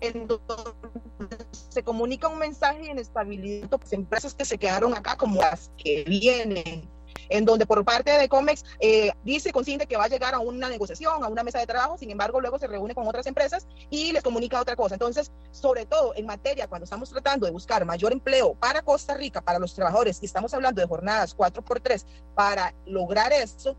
En 0.00 0.26
donde 0.26 1.43
se 1.74 1.82
comunica 1.82 2.28
un 2.28 2.38
mensaje 2.38 2.82
de 2.82 2.90
inestabilidad 2.92 3.68
de 3.68 3.78
las 3.78 3.92
empresas 3.92 4.34
que 4.34 4.44
se 4.44 4.56
quedaron 4.56 4.94
acá 4.94 5.16
como 5.16 5.40
las 5.40 5.70
que 5.76 6.04
vienen 6.04 6.88
en 7.28 7.44
donde 7.44 7.66
por 7.66 7.84
parte 7.84 8.10
de 8.10 8.28
Comex 8.28 8.64
eh, 8.80 9.12
dice 9.24 9.52
consciente 9.52 9.86
que 9.86 9.96
va 9.96 10.04
a 10.04 10.08
llegar 10.08 10.34
a 10.34 10.38
una 10.38 10.68
negociación, 10.68 11.24
a 11.24 11.28
una 11.28 11.42
mesa 11.42 11.58
de 11.58 11.66
trabajo, 11.66 11.96
sin 11.98 12.10
embargo 12.10 12.40
luego 12.40 12.58
se 12.58 12.66
reúne 12.66 12.94
con 12.94 13.06
otras 13.06 13.26
empresas 13.26 13.66
y 13.90 14.12
les 14.12 14.22
comunica 14.22 14.60
otra 14.60 14.76
cosa. 14.76 14.94
Entonces, 14.94 15.32
sobre 15.50 15.86
todo 15.86 16.14
en 16.16 16.26
materia, 16.26 16.68
cuando 16.68 16.84
estamos 16.84 17.10
tratando 17.10 17.46
de 17.46 17.52
buscar 17.52 17.84
mayor 17.84 18.12
empleo 18.12 18.54
para 18.54 18.82
Costa 18.82 19.14
Rica, 19.14 19.40
para 19.40 19.58
los 19.58 19.74
trabajadores, 19.74 20.18
y 20.22 20.26
estamos 20.26 20.54
hablando 20.54 20.80
de 20.80 20.86
jornadas 20.86 21.36
4x3, 21.36 22.04
para 22.34 22.74
lograr 22.86 23.32
eso, 23.32 23.76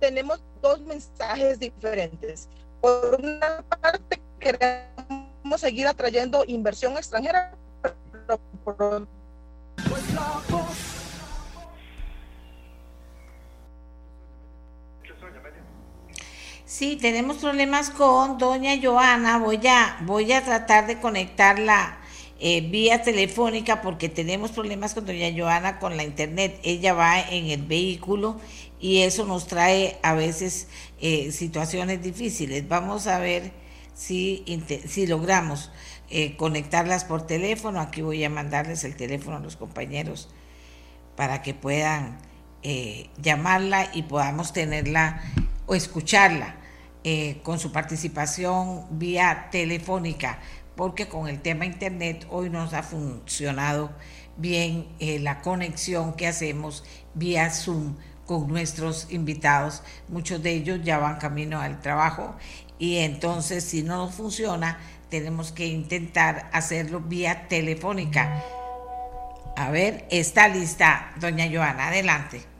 tenemos 0.00 0.42
dos 0.60 0.80
mensajes 0.80 1.58
diferentes. 1.58 2.48
Por 2.80 3.20
una 3.20 3.62
parte, 3.80 4.20
queremos 4.40 5.01
seguir 5.58 5.86
atrayendo 5.86 6.44
inversión 6.46 6.96
extranjera, 6.96 7.54
Sí, 16.64 16.96
tenemos 16.96 17.36
problemas 17.36 17.90
con 17.90 18.38
doña 18.38 18.72
Joana. 18.82 19.38
Voy 19.38 19.60
a, 19.66 19.98
voy 20.02 20.32
a 20.32 20.42
tratar 20.42 20.86
de 20.86 20.98
conectarla 20.98 21.98
eh, 22.40 22.62
vía 22.62 23.02
telefónica 23.02 23.82
porque 23.82 24.08
tenemos 24.08 24.52
problemas 24.52 24.94
con 24.94 25.04
doña 25.04 25.30
Joana 25.36 25.78
con 25.78 25.96
la 25.96 26.02
internet. 26.02 26.58
Ella 26.62 26.94
va 26.94 27.20
en 27.20 27.50
el 27.50 27.62
vehículo 27.62 28.40
y 28.80 29.02
eso 29.02 29.24
nos 29.26 29.46
trae 29.46 29.98
a 30.02 30.14
veces 30.14 30.66
eh, 31.00 31.30
situaciones 31.30 32.02
difíciles. 32.02 32.66
Vamos 32.66 33.06
a 33.06 33.18
ver 33.18 33.52
si, 33.94 34.44
si 34.86 35.06
logramos 35.06 35.70
eh, 36.10 36.36
conectarlas 36.36 37.04
por 37.04 37.26
teléfono. 37.26 37.80
Aquí 37.80 38.02
voy 38.02 38.24
a 38.24 38.30
mandarles 38.30 38.84
el 38.84 38.96
teléfono 38.96 39.36
a 39.36 39.40
los 39.40 39.56
compañeros 39.56 40.28
para 41.16 41.42
que 41.42 41.54
puedan 41.54 42.18
llamarla 43.20 43.90
y 43.92 44.04
podamos 44.04 44.52
tenerla 44.52 45.20
o 45.66 45.74
escucharla 45.74 46.54
eh, 47.04 47.40
con 47.42 47.58
su 47.58 47.72
participación 47.72 48.86
vía 48.90 49.48
telefónica, 49.50 50.38
porque 50.76 51.08
con 51.08 51.26
el 51.26 51.40
tema 51.40 51.66
Internet 51.66 52.28
hoy 52.30 52.48
nos 52.48 52.74
ha 52.74 52.84
funcionado 52.84 53.90
bien 54.36 54.86
eh, 55.00 55.18
la 55.18 55.40
conexión 55.40 56.14
que 56.14 56.28
hacemos 56.28 56.84
vía 57.14 57.50
Zoom 57.50 57.96
con 58.24 58.46
nuestros 58.46 59.08
invitados. 59.10 59.82
Muchos 60.06 60.44
de 60.44 60.52
ellos 60.52 60.78
ya 60.84 60.98
van 60.98 61.18
camino 61.18 61.60
al 61.60 61.80
trabajo 61.80 62.36
y 62.78 62.98
entonces 62.98 63.64
si 63.64 63.82
no 63.82 64.08
funciona 64.08 64.78
tenemos 65.08 65.52
que 65.52 65.66
intentar 65.66 66.48
hacerlo 66.52 67.00
vía 67.00 67.46
telefónica. 67.48 68.42
A 69.56 69.70
ver, 69.70 70.06
está 70.10 70.48
lista, 70.48 71.12
doña 71.20 71.46
Joana, 71.52 71.88
adelante 71.88 72.52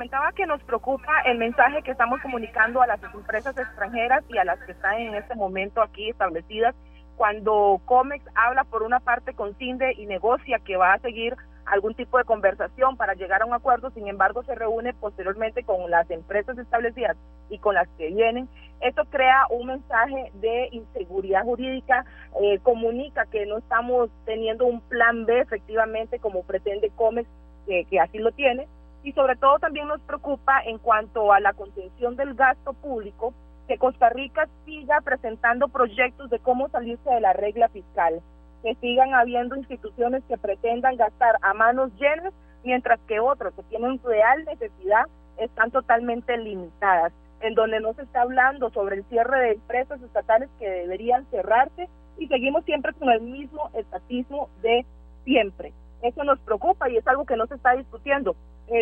comentaba 0.00 0.32
que 0.32 0.46
nos 0.46 0.62
preocupa 0.62 1.12
el 1.26 1.36
mensaje 1.36 1.82
que 1.82 1.90
estamos 1.90 2.22
comunicando 2.22 2.80
a 2.80 2.86
las 2.86 3.02
empresas 3.02 3.58
extranjeras 3.58 4.24
y 4.30 4.38
a 4.38 4.44
las 4.44 4.58
que 4.60 4.72
están 4.72 4.94
en 4.94 5.14
este 5.14 5.34
momento 5.34 5.82
aquí 5.82 6.08
establecidas 6.08 6.74
cuando 7.20 7.82
COMEX 7.84 8.24
habla 8.34 8.64
por 8.64 8.82
una 8.82 9.00
parte 9.00 9.34
con 9.34 9.54
CINDE 9.56 9.92
y 9.98 10.06
negocia 10.06 10.58
que 10.60 10.78
va 10.78 10.94
a 10.94 11.00
seguir 11.00 11.36
algún 11.66 11.94
tipo 11.94 12.16
de 12.16 12.24
conversación 12.24 12.96
para 12.96 13.12
llegar 13.12 13.42
a 13.42 13.44
un 13.44 13.52
acuerdo, 13.52 13.90
sin 13.90 14.08
embargo 14.08 14.42
se 14.44 14.54
reúne 14.54 14.94
posteriormente 14.94 15.62
con 15.64 15.90
las 15.90 16.10
empresas 16.10 16.56
establecidas 16.56 17.18
y 17.50 17.58
con 17.58 17.74
las 17.74 17.86
que 17.98 18.08
vienen. 18.08 18.48
Esto 18.80 19.04
crea 19.10 19.46
un 19.50 19.66
mensaje 19.66 20.32
de 20.34 20.68
inseguridad 20.72 21.44
jurídica, 21.44 22.04
eh, 22.40 22.58
comunica 22.60 23.26
que 23.26 23.44
no 23.46 23.58
estamos 23.58 24.10
teniendo 24.24 24.64
un 24.66 24.80
plan 24.80 25.26
B 25.26 25.40
efectivamente 25.40 26.18
como 26.18 26.42
pretende 26.42 26.90
COMEX, 26.96 27.28
que 27.66 28.00
así 28.00 28.18
lo 28.18 28.32
tiene, 28.32 28.66
y 29.02 29.12
sobre 29.12 29.36
todo 29.36 29.58
también 29.58 29.86
nos 29.86 30.00
preocupa 30.00 30.60
en 30.64 30.78
cuanto 30.78 31.32
a 31.32 31.40
la 31.40 31.52
contención 31.52 32.16
del 32.16 32.34
gasto 32.34 32.72
público, 32.72 33.32
que 33.68 33.78
Costa 33.78 34.08
Rica 34.10 34.48
siga 34.64 35.00
presentando 35.02 35.68
proyectos 35.68 36.28
de 36.30 36.40
cómo 36.40 36.68
salirse 36.70 37.08
de 37.08 37.20
la 37.20 37.32
regla 37.32 37.68
fiscal, 37.68 38.20
que 38.62 38.74
sigan 38.76 39.14
habiendo 39.14 39.56
instituciones 39.56 40.24
que 40.24 40.36
pretendan 40.36 40.96
gastar 40.96 41.36
a 41.42 41.54
manos 41.54 41.92
llenas, 41.98 42.34
mientras 42.64 42.98
que 43.06 43.20
otros 43.20 43.54
que 43.54 43.62
tienen 43.64 44.00
real 44.02 44.44
necesidad 44.44 45.04
están 45.36 45.70
totalmente 45.70 46.36
limitadas, 46.36 47.12
en 47.40 47.54
donde 47.54 47.80
no 47.80 47.92
se 47.94 48.02
está 48.02 48.22
hablando 48.22 48.70
sobre 48.70 48.96
el 48.96 49.04
cierre 49.04 49.40
de 49.40 49.52
empresas 49.52 50.00
estatales 50.02 50.48
que 50.58 50.68
deberían 50.68 51.26
cerrarse 51.30 51.88
y 52.18 52.26
seguimos 52.26 52.64
siempre 52.64 52.92
con 52.94 53.10
el 53.10 53.22
mismo 53.22 53.70
estatismo 53.74 54.48
de 54.62 54.84
siempre. 55.24 55.72
Eso 56.02 56.24
nos 56.24 56.38
preocupa 56.40 56.88
y 56.88 56.96
es 56.96 57.06
algo 57.06 57.24
que 57.26 57.36
no 57.36 57.46
se 57.46 57.54
está 57.54 57.72
discutiendo 57.72 58.34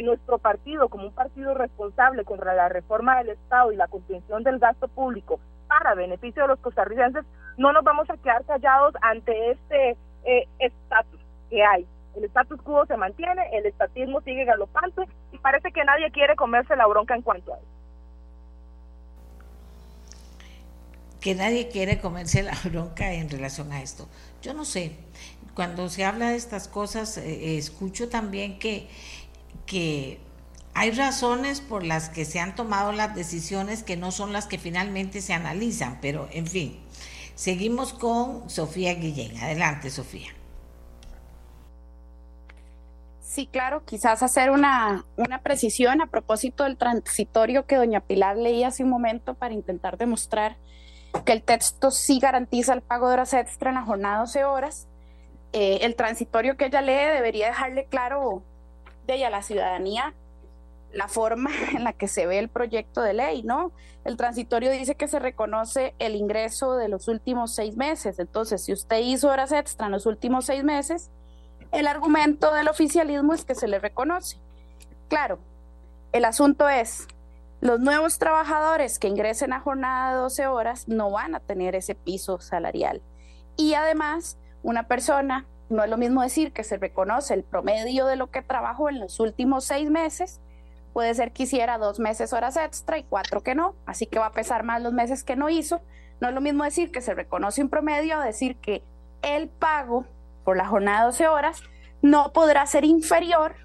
nuestro 0.02 0.38
partido, 0.38 0.88
como 0.88 1.06
un 1.06 1.14
partido 1.14 1.54
responsable 1.54 2.24
contra 2.24 2.54
la 2.54 2.68
reforma 2.68 3.18
del 3.18 3.30
Estado 3.30 3.72
y 3.72 3.76
la 3.76 3.88
contención 3.88 4.42
del 4.42 4.58
gasto 4.58 4.86
público 4.88 5.40
para 5.66 5.94
beneficio 5.94 6.42
de 6.42 6.48
los 6.48 6.60
costarricenses, 6.60 7.24
no 7.56 7.72
nos 7.72 7.84
vamos 7.84 8.08
a 8.10 8.16
quedar 8.16 8.44
callados 8.44 8.94
ante 9.00 9.50
este 9.50 9.96
eh, 10.24 10.46
estatus 10.58 11.20
que 11.50 11.62
hay. 11.64 11.86
El 12.16 12.24
status 12.24 12.60
quo 12.62 12.84
se 12.86 12.96
mantiene, 12.96 13.42
el 13.52 13.66
estatismo 13.66 14.20
sigue 14.22 14.44
galopante 14.44 15.02
y 15.32 15.38
parece 15.38 15.72
que 15.72 15.84
nadie 15.84 16.10
quiere 16.10 16.36
comerse 16.36 16.76
la 16.76 16.86
bronca 16.86 17.14
en 17.14 17.22
cuanto 17.22 17.54
a 17.54 17.58
eso. 17.58 17.77
Que 21.20 21.34
nadie 21.34 21.68
quiere 21.68 22.00
comerse 22.00 22.42
la 22.42 22.58
bronca 22.64 23.12
en 23.12 23.28
relación 23.28 23.72
a 23.72 23.82
esto. 23.82 24.08
Yo 24.42 24.54
no 24.54 24.64
sé, 24.64 24.92
cuando 25.54 25.88
se 25.88 26.04
habla 26.04 26.30
de 26.30 26.36
estas 26.36 26.68
cosas, 26.68 27.16
eh, 27.18 27.58
escucho 27.58 28.08
también 28.08 28.58
que 28.58 28.88
que 29.68 30.18
hay 30.74 30.90
razones 30.90 31.60
por 31.60 31.84
las 31.84 32.08
que 32.08 32.24
se 32.24 32.40
han 32.40 32.54
tomado 32.54 32.92
las 32.92 33.14
decisiones 33.14 33.82
que 33.82 33.96
no 33.96 34.10
son 34.10 34.32
las 34.32 34.46
que 34.46 34.58
finalmente 34.58 35.20
se 35.20 35.34
analizan, 35.34 35.98
pero 36.00 36.28
en 36.32 36.46
fin, 36.46 36.80
seguimos 37.34 37.92
con 37.92 38.48
Sofía 38.48 38.94
Guillén. 38.94 39.36
Adelante, 39.38 39.90
Sofía. 39.90 40.28
Sí, 43.20 43.46
claro, 43.46 43.84
quizás 43.84 44.22
hacer 44.22 44.50
una, 44.50 45.04
una 45.16 45.42
precisión 45.42 46.00
a 46.00 46.06
propósito 46.06 46.64
del 46.64 46.78
transitorio 46.78 47.66
que 47.66 47.76
doña 47.76 48.00
Pilar 48.00 48.36
leía 48.36 48.68
hace 48.68 48.84
un 48.84 48.90
momento 48.90 49.34
para 49.34 49.54
intentar 49.54 49.98
demostrar 49.98 50.56
que 51.24 51.32
el 51.32 51.42
texto 51.42 51.90
sí 51.90 52.18
garantiza 52.18 52.74
el 52.74 52.82
pago 52.82 53.08
de 53.08 53.14
horas 53.14 53.34
extra 53.34 53.70
en 53.70 53.76
la 53.76 53.82
jornada 53.82 54.20
12 54.20 54.44
horas. 54.44 54.88
Eh, 55.52 55.78
el 55.82 55.96
transitorio 55.96 56.56
que 56.56 56.66
ella 56.66 56.82
lee 56.82 57.14
debería 57.14 57.46
dejarle 57.46 57.86
claro 57.86 58.42
de 59.06 59.14
ella 59.14 59.30
la 59.30 59.42
ciudadanía 59.42 60.14
la 60.92 61.08
forma 61.08 61.50
en 61.74 61.84
la 61.84 61.92
que 61.92 62.08
se 62.08 62.26
ve 62.26 62.38
el 62.38 62.48
proyecto 62.48 63.02
de 63.02 63.14
ley, 63.14 63.42
¿no? 63.42 63.72
El 64.04 64.16
transitorio 64.16 64.70
dice 64.70 64.94
que 64.94 65.08
se 65.08 65.18
reconoce 65.18 65.94
el 65.98 66.14
ingreso 66.14 66.76
de 66.76 66.88
los 66.88 67.08
últimos 67.08 67.54
seis 67.54 67.76
meses. 67.76 68.18
Entonces, 68.18 68.64
si 68.64 68.72
usted 68.72 68.98
hizo 68.98 69.28
horas 69.28 69.52
extra 69.52 69.86
en 69.86 69.92
los 69.92 70.06
últimos 70.06 70.46
seis 70.46 70.64
meses, 70.64 71.10
el 71.72 71.86
argumento 71.86 72.54
del 72.54 72.68
oficialismo 72.68 73.34
es 73.34 73.44
que 73.44 73.54
se 73.54 73.68
le 73.68 73.78
reconoce. 73.78 74.38
Claro, 75.08 75.38
el 76.12 76.24
asunto 76.24 76.68
es, 76.68 77.06
los 77.60 77.80
nuevos 77.80 78.18
trabajadores 78.18 78.98
que 78.98 79.08
ingresen 79.08 79.52
a 79.52 79.60
jornada 79.60 80.12
de 80.12 80.18
12 80.18 80.46
horas 80.46 80.86
no 80.86 81.10
van 81.10 81.34
a 81.34 81.40
tener 81.40 81.74
ese 81.74 81.96
piso 81.96 82.40
salarial. 82.40 83.02
Y 83.56 83.74
además, 83.74 84.38
una 84.62 84.86
persona, 84.86 85.46
no 85.68 85.82
es 85.82 85.90
lo 85.90 85.96
mismo 85.96 86.22
decir 86.22 86.52
que 86.52 86.62
se 86.62 86.76
reconoce 86.76 87.34
el 87.34 87.42
promedio 87.42 88.06
de 88.06 88.14
lo 88.14 88.30
que 88.30 88.42
trabajó 88.42 88.88
en 88.88 89.00
los 89.00 89.18
últimos 89.18 89.64
seis 89.64 89.90
meses, 89.90 90.40
puede 90.92 91.12
ser 91.14 91.32
que 91.32 91.42
hiciera 91.44 91.78
dos 91.78 91.98
meses 91.98 92.32
horas 92.32 92.56
extra 92.56 92.98
y 92.98 93.04
cuatro 93.04 93.42
que 93.42 93.56
no, 93.56 93.74
así 93.86 94.06
que 94.06 94.20
va 94.20 94.26
a 94.26 94.32
pesar 94.32 94.62
más 94.62 94.80
los 94.80 94.92
meses 94.92 95.24
que 95.24 95.36
no 95.36 95.48
hizo. 95.48 95.80
No 96.20 96.28
es 96.28 96.34
lo 96.34 96.40
mismo 96.40 96.62
decir 96.62 96.92
que 96.92 97.00
se 97.00 97.14
reconoce 97.14 97.62
un 97.62 97.68
promedio 97.68 98.20
decir 98.20 98.56
que 98.56 98.84
el 99.22 99.48
pago 99.48 100.06
por 100.44 100.56
la 100.56 100.66
jornada 100.66 101.00
de 101.00 101.06
12 101.06 101.28
horas 101.28 101.62
no 102.02 102.32
podrá 102.32 102.66
ser 102.66 102.84
inferior 102.84 103.56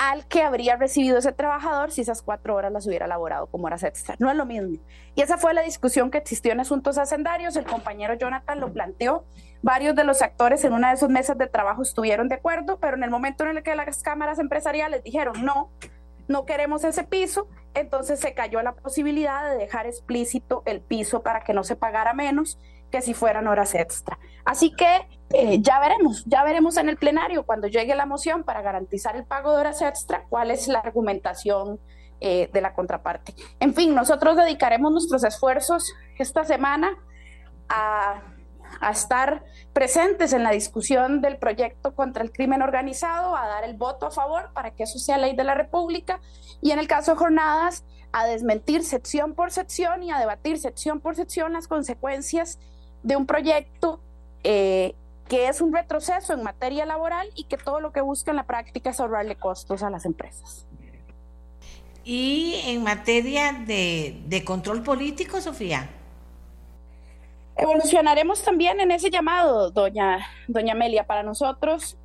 al 0.00 0.24
que 0.26 0.42
habría 0.42 0.76
recibido 0.76 1.18
ese 1.18 1.30
trabajador 1.30 1.90
si 1.90 2.00
esas 2.00 2.22
cuatro 2.22 2.54
horas 2.54 2.72
las 2.72 2.86
hubiera 2.86 3.04
elaborado 3.04 3.48
como 3.48 3.66
horas 3.66 3.82
extra. 3.82 4.16
No 4.18 4.30
es 4.30 4.36
lo 4.36 4.46
mismo. 4.46 4.78
Y 5.14 5.20
esa 5.20 5.36
fue 5.36 5.52
la 5.52 5.60
discusión 5.60 6.10
que 6.10 6.16
existió 6.16 6.52
en 6.52 6.60
asuntos 6.60 6.96
hacendarios. 6.96 7.54
El 7.56 7.66
compañero 7.66 8.14
Jonathan 8.14 8.60
lo 8.60 8.72
planteó. 8.72 9.26
Varios 9.60 9.94
de 9.94 10.04
los 10.04 10.22
actores 10.22 10.64
en 10.64 10.72
una 10.72 10.88
de 10.88 10.96
sus 10.96 11.10
mesas 11.10 11.36
de 11.36 11.48
trabajo 11.48 11.82
estuvieron 11.82 12.28
de 12.30 12.36
acuerdo, 12.36 12.78
pero 12.80 12.96
en 12.96 13.02
el 13.02 13.10
momento 13.10 13.44
en 13.44 13.58
el 13.58 13.62
que 13.62 13.74
las 13.74 14.02
cámaras 14.02 14.38
empresariales 14.38 15.04
dijeron 15.04 15.44
no, 15.44 15.70
no 16.28 16.46
queremos 16.46 16.82
ese 16.84 17.04
piso, 17.04 17.48
entonces 17.74 18.20
se 18.20 18.32
cayó 18.32 18.62
la 18.62 18.72
posibilidad 18.72 19.50
de 19.50 19.58
dejar 19.58 19.84
explícito 19.84 20.62
el 20.64 20.80
piso 20.80 21.22
para 21.22 21.44
que 21.44 21.52
no 21.52 21.62
se 21.62 21.76
pagara 21.76 22.14
menos 22.14 22.58
que 22.90 23.02
si 23.02 23.12
fueran 23.12 23.46
horas 23.48 23.74
extra. 23.74 24.18
Así 24.46 24.74
que 24.74 25.06
eh, 25.32 25.60
ya 25.62 25.78
veremos, 25.78 26.24
ya 26.26 26.42
veremos 26.42 26.76
en 26.76 26.88
el 26.88 26.96
plenario 26.96 27.44
cuando 27.44 27.68
llegue 27.68 27.94
la 27.94 28.06
moción 28.06 28.42
para 28.42 28.62
garantizar 28.62 29.16
el 29.16 29.24
pago 29.24 29.52
de 29.52 29.60
horas 29.60 29.80
extra, 29.80 30.24
cuál 30.28 30.50
es 30.50 30.66
la 30.66 30.80
argumentación 30.80 31.78
eh, 32.20 32.50
de 32.52 32.60
la 32.60 32.74
contraparte. 32.74 33.34
En 33.60 33.74
fin, 33.74 33.94
nosotros 33.94 34.36
dedicaremos 34.36 34.90
nuestros 34.92 35.22
esfuerzos 35.22 35.92
esta 36.18 36.44
semana 36.44 36.98
a, 37.68 38.22
a 38.80 38.90
estar 38.90 39.44
presentes 39.72 40.32
en 40.32 40.42
la 40.42 40.50
discusión 40.50 41.20
del 41.20 41.38
proyecto 41.38 41.94
contra 41.94 42.24
el 42.24 42.32
crimen 42.32 42.60
organizado, 42.62 43.36
a 43.36 43.46
dar 43.46 43.64
el 43.64 43.76
voto 43.76 44.06
a 44.06 44.10
favor 44.10 44.50
para 44.52 44.72
que 44.72 44.82
eso 44.82 44.98
sea 44.98 45.16
ley 45.16 45.36
de 45.36 45.44
la 45.44 45.54
República 45.54 46.20
y 46.60 46.72
en 46.72 46.78
el 46.80 46.88
caso 46.88 47.12
de 47.12 47.18
jornadas, 47.18 47.84
a 48.12 48.26
desmentir 48.26 48.82
sección 48.82 49.34
por 49.34 49.52
sección 49.52 50.02
y 50.02 50.10
a 50.10 50.18
debatir 50.18 50.58
sección 50.58 51.00
por 51.00 51.14
sección 51.14 51.52
las 51.52 51.68
consecuencias 51.68 52.58
de 53.04 53.14
un 53.14 53.26
proyecto 53.26 54.00
eh, 54.42 54.94
que 55.30 55.46
es 55.46 55.60
un 55.60 55.72
retroceso 55.72 56.32
en 56.32 56.42
materia 56.42 56.84
laboral 56.84 57.28
y 57.36 57.44
que 57.44 57.56
todo 57.56 57.80
lo 57.80 57.92
que 57.92 58.00
busca 58.00 58.32
en 58.32 58.36
la 58.36 58.42
práctica 58.42 58.90
es 58.90 58.98
ahorrarle 58.98 59.36
costos 59.36 59.84
a 59.84 59.88
las 59.88 60.04
empresas. 60.04 60.66
Y 62.02 62.60
en 62.66 62.82
materia 62.82 63.52
de, 63.52 64.20
de 64.26 64.44
control 64.44 64.82
político, 64.82 65.40
Sofía. 65.40 65.88
Evolucionaremos 67.56 68.42
también 68.42 68.80
en 68.80 68.90
ese 68.90 69.08
llamado, 69.08 69.70
doña, 69.70 70.18
doña 70.48 70.72
Amelia. 70.72 71.06
Para 71.06 71.22
nosotros 71.22 71.96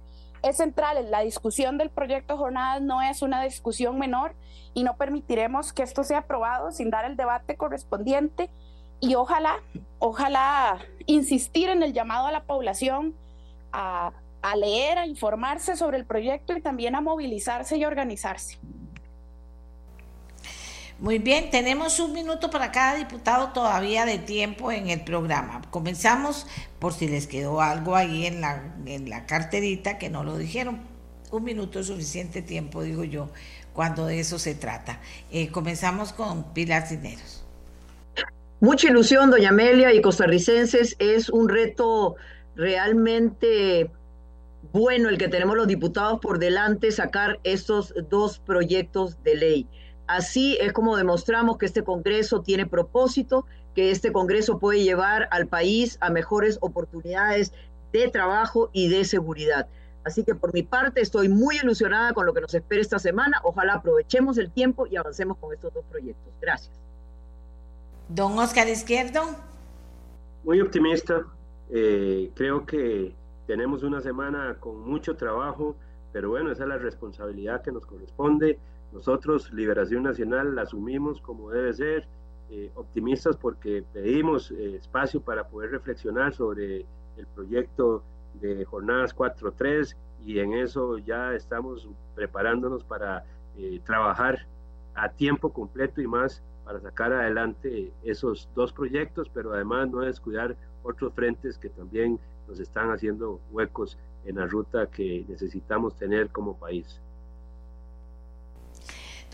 es 0.44 0.58
central, 0.58 1.10
la 1.10 1.22
discusión 1.22 1.80
del 1.80 1.90
proyecto 1.90 2.38
Jornadas 2.38 2.84
no 2.84 3.02
es 3.02 3.24
una 3.24 3.42
discusión 3.42 3.98
menor 3.98 4.36
y 4.76 4.84
no 4.84 4.98
permitiremos 4.98 5.74
que 5.74 5.82
esto 5.82 6.04
sea 6.04 6.20
aprobado 6.20 6.72
sin 6.72 6.92
dar 6.92 7.06
el 7.06 7.18
debate 7.18 7.58
correspondiente 7.58 8.52
y 9.00 9.16
ojalá, 9.16 9.62
ojalá 10.00 10.80
insistir 11.06 11.70
en 11.70 11.84
el 11.84 11.94
llamado 11.94 12.28
a 12.28 12.32
la 12.32 12.44
población 12.44 13.14
a, 13.72 14.12
leer, 14.56 14.98
a 14.98 15.08
informarse 15.08 15.76
sobre 15.76 15.98
el 15.98 16.06
proyecto 16.06 16.56
y 16.56 16.62
también 16.62 16.96
a 16.96 17.02
movilizarse 17.02 17.78
y 17.78 17.86
organizarse. 17.86 18.58
Muy 20.98 21.20
bien, 21.20 21.50
tenemos 21.50 22.00
un 22.00 22.14
minuto 22.14 22.50
para 22.50 22.72
cada 22.72 22.96
diputado 22.96 23.50
todavía 23.50 24.06
de 24.06 24.18
tiempo 24.18 24.72
en 24.72 24.90
el 24.90 25.02
programa. 25.02 25.62
Comenzamos 25.70 26.48
por 26.80 26.94
si 26.94 27.10
les 27.10 27.28
quedó 27.28 27.60
algo 27.60 27.98
ahí 27.98 28.26
en 28.26 28.40
la, 28.40 28.74
en 28.86 29.10
la 29.10 29.26
carterita 29.26 29.98
que 29.98 30.10
no 30.10 30.24
lo 30.24 30.38
dijeron. 30.38 30.80
Un 31.32 31.44
minuto 31.44 31.82
es 31.82 31.88
suficiente 31.88 32.42
tiempo, 32.42 32.82
digo 32.82 33.04
yo, 33.04 33.30
cuando 33.74 34.06
de 34.06 34.22
eso 34.22 34.40
se 34.40 34.56
trata. 34.56 35.02
Eh, 35.32 35.50
comenzamos 35.50 36.14
con 36.14 36.54
Pilar 36.54 36.88
Cineros. 36.88 37.45
Mucha 38.62 38.88
ilusión, 38.88 39.32
doña 39.32 39.50
Amelia 39.50 39.94
y 39.94 40.02
costarricenses. 40.02 40.96
Es 41.00 41.30
un 41.30 41.50
reto 41.50 42.16
realmente 42.56 43.92
bueno 44.72 45.10
el 45.10 45.18
que 45.18 45.28
tenemos 45.28 45.58
los 45.58 45.68
diputados 45.68 46.20
por 46.22 46.40
delante, 46.40 46.92
sacar 46.92 47.40
estos 47.44 47.94
dos 48.10 48.40
proyectos 48.40 49.22
de 49.24 49.36
ley. 49.36 49.68
Así 50.08 50.58
es 50.62 50.72
como 50.72 50.96
demostramos 50.96 51.58
que 51.58 51.66
este 51.66 51.84
Congreso 51.84 52.42
tiene 52.42 52.66
propósito, 52.66 53.46
que 53.76 53.92
este 53.92 54.14
Congreso 54.14 54.58
puede 54.58 54.84
llevar 54.84 55.28
al 55.32 55.48
país 55.48 55.98
a 56.00 56.10
mejores 56.10 56.58
oportunidades 56.62 57.52
de 57.92 58.08
trabajo 58.08 58.70
y 58.72 58.88
de 58.88 59.04
seguridad. 59.04 59.68
Así 60.06 60.24
que 60.24 60.34
por 60.34 60.54
mi 60.54 60.64
parte 60.64 61.02
estoy 61.02 61.28
muy 61.28 61.58
ilusionada 61.58 62.14
con 62.14 62.26
lo 62.26 62.34
que 62.34 62.42
nos 62.42 62.54
espera 62.54 62.82
esta 62.82 63.00
semana. 63.00 63.42
Ojalá 63.44 63.74
aprovechemos 63.76 64.38
el 64.38 64.50
tiempo 64.50 64.88
y 64.88 64.96
avancemos 64.96 65.38
con 65.40 65.54
estos 65.54 65.74
dos 65.74 65.84
proyectos. 65.90 66.32
Gracias. 66.40 66.85
Don 68.10 68.38
Oscar 68.38 68.68
Izquierdo. 68.68 69.22
Muy 70.44 70.62
optimista. 70.62 71.26
Eh, 71.72 72.32
creo 72.36 72.66
que 72.66 73.14
tenemos 73.48 73.84
una 73.84 74.00
semana 74.02 74.58
con 74.60 74.80
mucho 74.88 75.16
trabajo, 75.16 75.76
pero 76.14 76.30
bueno, 76.30 76.52
esa 76.52 76.64
es 76.64 76.70
la 76.70 76.78
responsabilidad 76.78 77.64
que 77.64 77.72
nos 77.72 77.86
corresponde. 77.86 78.60
Nosotros, 78.92 79.52
Liberación 79.52 80.04
Nacional, 80.04 80.56
la 80.56 80.64
asumimos 80.64 81.20
como 81.20 81.50
debe 81.50 81.74
ser, 81.74 82.08
eh, 82.52 82.72
optimistas 82.76 83.38
porque 83.38 83.84
pedimos 83.92 84.52
eh, 84.52 84.76
espacio 84.76 85.20
para 85.20 85.48
poder 85.48 85.72
reflexionar 85.72 86.34
sobre 86.34 86.86
el 87.18 87.26
proyecto 87.34 88.04
de 88.36 88.66
jornadas 88.66 89.16
4.3 89.16 89.96
y 90.24 90.40
en 90.40 90.54
eso 90.54 91.00
ya 91.00 91.34
estamos 91.34 91.90
preparándonos 92.14 92.84
para 92.84 93.24
trabajar 93.86 94.46
a 94.96 95.08
tiempo 95.08 95.54
completo 95.54 96.02
y 96.02 96.08
más 96.08 96.44
para 96.66 96.82
sacar 96.82 97.14
adelante 97.14 97.94
esos 98.04 98.50
dos 98.56 98.74
proyectos, 98.74 99.30
pero 99.34 99.54
además 99.54 99.90
no 99.90 100.02
descuidar 100.02 100.56
otros 100.84 101.14
frentes 101.14 101.58
que 101.58 101.70
también 101.70 102.20
nos 102.48 102.60
están 102.60 102.92
haciendo 102.92 103.40
huecos 103.52 103.98
en 104.26 104.38
la 104.38 104.48
ruta 104.48 104.88
que 104.88 105.24
necesitamos 105.28 105.96
tener 105.96 106.30
como 106.30 106.58
país. 106.58 107.00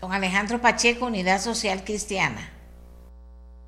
Don 0.00 0.12
Alejandro 0.12 0.60
Pacheco, 0.60 1.06
Unidad 1.06 1.40
Social 1.40 1.82
Cristiana. 1.84 2.40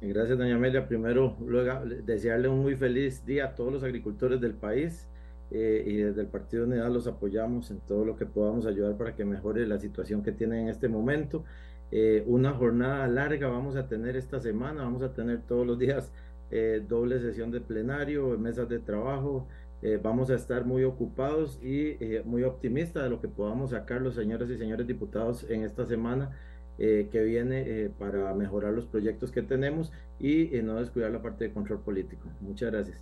Gracias, 0.01 0.37
doña 0.37 0.57
Amelia. 0.57 0.87
Primero, 0.87 1.37
luego, 1.47 1.87
desearle 2.05 2.49
un 2.49 2.61
muy 2.61 2.77
feliz 2.77 3.25
día 3.25 3.47
a 3.47 3.55
todos 3.55 3.73
los 3.73 3.83
agricultores 3.83 4.41
del 4.41 4.53
país 4.53 5.09
eh, 5.51 5.85
y 5.87 5.97
desde 5.97 6.21
el 6.23 6.27
Partido 6.27 6.65
Unidad 6.65 6.91
los 6.91 7.07
apoyamos 7.07 7.71
en 7.71 7.81
todo 7.81 8.05
lo 8.05 8.17
que 8.17 8.27
podamos 8.27 8.67
ayudar 8.67 8.97
para 8.97 9.15
que 9.15 9.25
mejore 9.25 9.67
la 9.67 9.79
situación 9.79 10.23
que 10.23 10.33
tienen 10.33 10.63
en 10.63 10.69
este 10.69 10.89
momento. 10.89 11.45
Eh, 11.91 12.25
una 12.27 12.53
jornada 12.53 13.07
larga 13.07 13.49
vamos 13.49 13.77
a 13.77 13.87
tener 13.87 14.17
esta 14.17 14.41
semana, 14.41 14.83
vamos 14.83 15.03
a 15.03 15.13
tener 15.13 15.43
todos 15.43 15.67
los 15.67 15.79
días 15.79 16.11
eh, 16.51 16.83
doble 16.87 17.21
sesión 17.21 17.51
de 17.51 17.61
plenario, 17.61 18.37
mesas 18.39 18.69
de 18.69 18.79
trabajo, 18.79 19.47
eh, 19.83 20.01
vamos 20.03 20.31
a 20.31 20.35
estar 20.35 20.65
muy 20.65 20.85
ocupados 20.85 21.61
y 21.63 21.97
muy 22.25 22.43
optimistas 22.43 23.05
de 23.05 23.11
lo 23.11 23.21
que 23.21 23.29
podamos 23.29 23.71
sacar 23.71 24.01
los 24.01 24.15
señores 24.15 24.49
y 24.51 24.57
señores 24.57 24.87
diputados 24.87 25.49
en 25.51 25.63
esta 25.63 25.85
semana 25.87 26.31
que 26.77 27.23
viene 27.25 27.89
para 28.01 28.35
mejorar 28.35 28.73
los 28.73 28.87
proyectos 28.87 29.31
que 29.31 29.43
tenemos 29.43 29.93
y 30.19 30.51
no 30.65 30.75
descuidar 30.81 31.13
la 31.13 31.23
parte 31.23 31.45
de 31.45 31.53
control 31.53 31.81
político. 31.81 32.29
Muchas 32.41 32.73
gracias. 32.73 33.01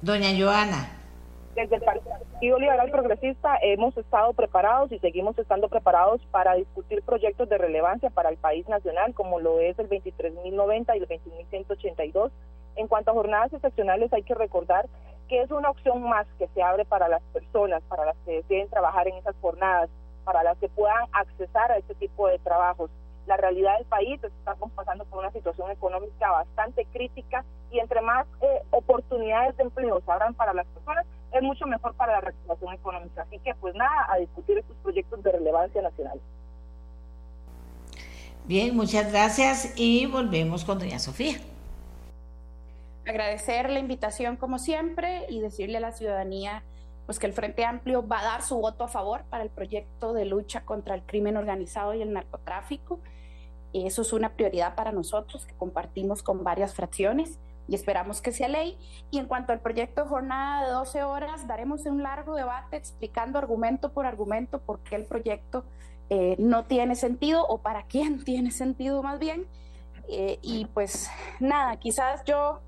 Doña 0.00 0.30
Joana. 0.38 1.03
Desde 1.54 1.76
el 1.76 1.82
Partido 1.82 2.58
Liberal 2.58 2.90
Progresista 2.90 3.56
hemos 3.62 3.96
estado 3.96 4.32
preparados 4.32 4.90
y 4.92 4.98
seguimos 4.98 5.38
estando 5.38 5.68
preparados 5.68 6.20
para 6.30 6.54
discutir 6.54 7.02
proyectos 7.02 7.48
de 7.48 7.58
relevancia 7.58 8.10
para 8.10 8.30
el 8.30 8.36
país 8.36 8.68
nacional, 8.68 9.14
como 9.14 9.38
lo 9.38 9.60
es 9.60 9.78
el 9.78 9.88
23.090 9.88 10.94
y 10.94 10.98
el 10.98 11.08
21.182 11.08 12.30
en 12.76 12.88
cuanto 12.88 13.10
a 13.10 13.14
jornadas 13.14 13.52
excepcionales, 13.52 14.12
hay 14.12 14.22
que 14.22 14.34
recordar 14.34 14.88
que 15.28 15.40
es 15.42 15.50
una 15.50 15.70
opción 15.70 16.02
más 16.02 16.26
que 16.38 16.48
se 16.48 16.62
abre 16.62 16.84
para 16.84 17.08
las 17.08 17.22
personas, 17.32 17.82
para 17.84 18.04
las 18.04 18.16
que 18.24 18.42
deseen 18.42 18.68
trabajar 18.68 19.08
en 19.08 19.16
esas 19.16 19.36
jornadas, 19.40 19.88
para 20.24 20.42
las 20.42 20.58
que 20.58 20.68
puedan 20.68 21.04
accesar 21.12 21.70
a 21.70 21.78
este 21.78 21.94
tipo 21.94 22.28
de 22.28 22.38
trabajos. 22.40 22.90
La 23.26 23.36
realidad 23.36 23.78
del 23.78 23.86
país 23.86 24.22
estamos 24.22 24.70
pasando 24.72 25.04
por 25.06 25.20
una 25.20 25.30
situación 25.30 25.70
económica 25.70 26.30
bastante 26.30 26.84
crítica 26.92 27.44
y 27.70 27.78
entre 27.78 28.02
más 28.02 28.26
eh, 28.42 28.62
oportunidades 28.70 29.56
de 29.56 29.62
empleo 29.62 30.00
se 30.00 30.12
abran 30.12 30.34
para 30.34 30.52
las 30.52 30.66
personas, 30.66 31.06
es 31.34 31.42
mucho 31.42 31.66
mejor 31.66 31.94
para 31.94 32.12
la 32.12 32.20
reactivación 32.20 32.74
económica. 32.74 33.22
Así 33.22 33.38
que 33.40 33.54
pues 33.56 33.74
nada, 33.74 34.06
a 34.08 34.18
discutir 34.18 34.58
estos 34.58 34.76
proyectos 34.76 35.22
de 35.22 35.32
relevancia 35.32 35.82
nacional. 35.82 36.20
Bien, 38.46 38.76
muchas 38.76 39.10
gracias 39.10 39.72
y 39.76 40.06
volvemos 40.06 40.64
con 40.64 40.78
doña 40.78 40.98
Sofía. 40.98 41.38
Agradecer 43.06 43.68
la 43.70 43.80
invitación 43.80 44.36
como 44.36 44.58
siempre 44.58 45.26
y 45.28 45.40
decirle 45.40 45.78
a 45.78 45.80
la 45.80 45.92
ciudadanía 45.92 46.62
pues 47.06 47.18
que 47.18 47.26
el 47.26 47.32
Frente 47.34 47.64
Amplio 47.64 48.06
va 48.06 48.20
a 48.20 48.24
dar 48.24 48.42
su 48.42 48.56
voto 48.56 48.84
a 48.84 48.88
favor 48.88 49.24
para 49.28 49.42
el 49.42 49.50
proyecto 49.50 50.14
de 50.14 50.24
lucha 50.24 50.64
contra 50.64 50.94
el 50.94 51.02
crimen 51.02 51.36
organizado 51.36 51.94
y 51.94 52.00
el 52.00 52.12
narcotráfico. 52.12 53.00
Eso 53.74 54.02
es 54.02 54.12
una 54.12 54.30
prioridad 54.34 54.74
para 54.74 54.92
nosotros 54.92 55.44
que 55.44 55.54
compartimos 55.54 56.22
con 56.22 56.44
varias 56.44 56.74
fracciones 56.74 57.38
y 57.68 57.74
esperamos 57.74 58.20
que 58.20 58.32
sea 58.32 58.48
ley. 58.48 58.78
Y 59.10 59.18
en 59.18 59.26
cuanto 59.26 59.52
al 59.52 59.60
proyecto 59.60 60.06
jornada 60.06 60.66
de 60.66 60.72
12 60.72 61.02
horas, 61.02 61.46
daremos 61.46 61.86
un 61.86 62.02
largo 62.02 62.34
debate 62.34 62.76
explicando 62.76 63.38
argumento 63.38 63.92
por 63.92 64.06
argumento 64.06 64.60
por 64.60 64.80
qué 64.80 64.96
el 64.96 65.04
proyecto 65.04 65.64
eh, 66.10 66.36
no 66.38 66.64
tiene 66.64 66.94
sentido 66.94 67.46
o 67.46 67.58
para 67.58 67.84
quién 67.84 68.24
tiene 68.24 68.50
sentido 68.50 69.02
más 69.02 69.18
bien. 69.18 69.46
Eh, 70.08 70.38
y 70.42 70.66
pues 70.66 71.10
nada, 71.40 71.76
quizás 71.78 72.22
yo 72.24 72.60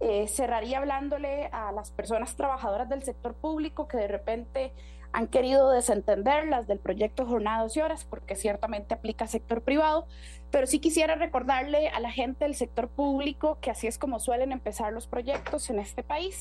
eh, 0.00 0.28
cerraría 0.28 0.78
hablándole 0.78 1.46
a 1.46 1.72
las 1.72 1.90
personas 1.90 2.36
trabajadoras 2.36 2.88
del 2.88 3.02
sector 3.02 3.34
público 3.34 3.88
que 3.88 3.96
de 3.96 4.08
repente 4.08 4.72
han 5.14 5.28
querido 5.28 5.70
desentenderlas 5.70 6.66
del 6.66 6.80
proyecto 6.80 7.24
Jornada 7.24 7.62
12 7.62 7.82
Horas, 7.84 8.04
porque 8.04 8.34
ciertamente 8.34 8.94
aplica 8.94 9.28
sector 9.28 9.62
privado, 9.62 10.08
pero 10.50 10.66
sí 10.66 10.80
quisiera 10.80 11.14
recordarle 11.14 11.88
a 11.88 12.00
la 12.00 12.10
gente 12.10 12.44
del 12.44 12.56
sector 12.56 12.88
público 12.88 13.58
que 13.60 13.70
así 13.70 13.86
es 13.86 13.96
como 13.96 14.18
suelen 14.18 14.50
empezar 14.50 14.92
los 14.92 15.06
proyectos 15.06 15.70
en 15.70 15.78
este 15.78 16.02
país. 16.02 16.40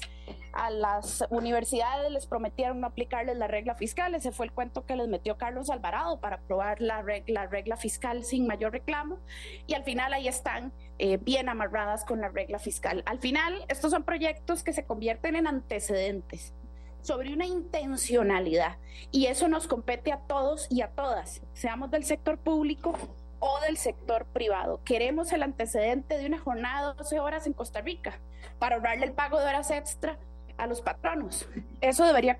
A 0.53 0.71
las 0.71 1.23
universidades 1.29 2.11
les 2.11 2.25
prometieron 2.25 2.81
no 2.81 2.87
aplicarles 2.87 3.37
la 3.37 3.45
regla 3.45 3.75
fiscal, 3.75 4.15
ese 4.15 4.31
fue 4.31 4.47
el 4.47 4.51
cuento 4.51 4.87
que 4.87 4.95
les 4.95 5.07
metió 5.07 5.37
Carlos 5.37 5.69
Alvarado 5.69 6.19
para 6.19 6.37
aprobar 6.37 6.81
la 6.81 7.03
regla, 7.03 7.45
regla 7.45 7.77
fiscal 7.77 8.23
sin 8.23 8.47
mayor 8.47 8.71
reclamo, 8.71 9.19
y 9.67 9.75
al 9.75 9.83
final 9.83 10.13
ahí 10.13 10.27
están 10.27 10.73
eh, 10.97 11.17
bien 11.17 11.47
amarradas 11.47 12.05
con 12.05 12.21
la 12.21 12.29
regla 12.29 12.57
fiscal. 12.57 13.03
Al 13.05 13.19
final, 13.19 13.65
estos 13.67 13.91
son 13.91 14.03
proyectos 14.03 14.63
que 14.63 14.73
se 14.73 14.83
convierten 14.83 15.35
en 15.35 15.45
antecedentes 15.45 16.55
sobre 17.03 17.33
una 17.33 17.45
intencionalidad. 17.45 18.77
Y 19.11 19.27
eso 19.27 19.47
nos 19.47 19.67
compete 19.67 20.11
a 20.11 20.19
todos 20.19 20.67
y 20.71 20.81
a 20.81 20.87
todas, 20.87 21.41
seamos 21.53 21.91
del 21.91 22.05
sector 22.05 22.39
público 22.39 22.95
o 23.39 23.59
del 23.59 23.77
sector 23.77 24.25
privado. 24.25 24.81
Queremos 24.83 25.31
el 25.33 25.43
antecedente 25.43 26.17
de 26.17 26.25
una 26.25 26.39
jornada 26.39 26.93
de 26.93 26.97
12 26.97 27.19
horas 27.19 27.45
en 27.45 27.53
Costa 27.53 27.81
Rica 27.81 28.19
para 28.57 28.77
ahorrarle 28.77 29.05
el 29.05 29.11
pago 29.11 29.39
de 29.39 29.45
horas 29.45 29.69
extra 29.69 30.17
a 30.57 30.65
los 30.65 30.81
patronos. 30.81 31.47
Eso 31.81 32.05
debería 32.05 32.39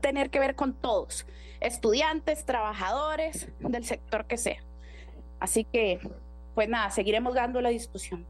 tener 0.00 0.30
que 0.30 0.38
ver 0.38 0.54
con 0.54 0.74
todos, 0.74 1.26
estudiantes, 1.60 2.44
trabajadores, 2.44 3.48
del 3.58 3.84
sector 3.84 4.26
que 4.26 4.36
sea. 4.36 4.62
Así 5.40 5.64
que, 5.64 5.98
pues 6.54 6.68
nada, 6.68 6.90
seguiremos 6.90 7.34
dando 7.34 7.60
la 7.60 7.70
discusión. 7.70 8.24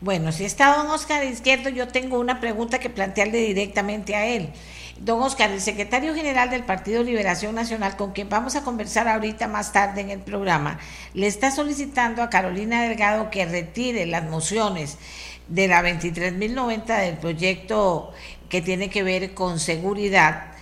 Bueno, 0.00 0.30
si 0.30 0.44
está 0.44 0.76
don 0.76 0.86
Oscar 0.88 1.24
Izquierdo, 1.24 1.70
yo 1.70 1.88
tengo 1.88 2.20
una 2.20 2.38
pregunta 2.38 2.78
que 2.78 2.88
plantearle 2.88 3.38
directamente 3.38 4.14
a 4.14 4.26
él. 4.26 4.52
Don 5.00 5.22
Oscar, 5.22 5.50
el 5.50 5.60
secretario 5.60 6.14
general 6.14 6.50
del 6.50 6.64
Partido 6.64 7.02
Liberación 7.02 7.54
Nacional, 7.54 7.96
con 7.96 8.12
quien 8.12 8.28
vamos 8.28 8.56
a 8.56 8.62
conversar 8.62 9.06
ahorita 9.08 9.46
más 9.46 9.72
tarde 9.72 10.00
en 10.00 10.10
el 10.10 10.20
programa, 10.20 10.78
le 11.14 11.26
está 11.26 11.50
solicitando 11.50 12.22
a 12.22 12.30
Carolina 12.30 12.82
Delgado 12.82 13.30
que 13.30 13.46
retire 13.46 14.06
las 14.06 14.24
mociones 14.24 14.98
de 15.46 15.68
la 15.68 15.82
23.090 15.82 16.84
del 17.00 17.16
proyecto 17.16 18.12
que 18.48 18.60
tiene 18.60 18.90
que 18.90 19.02
ver 19.02 19.34
con 19.34 19.60
seguridad, 19.60 20.52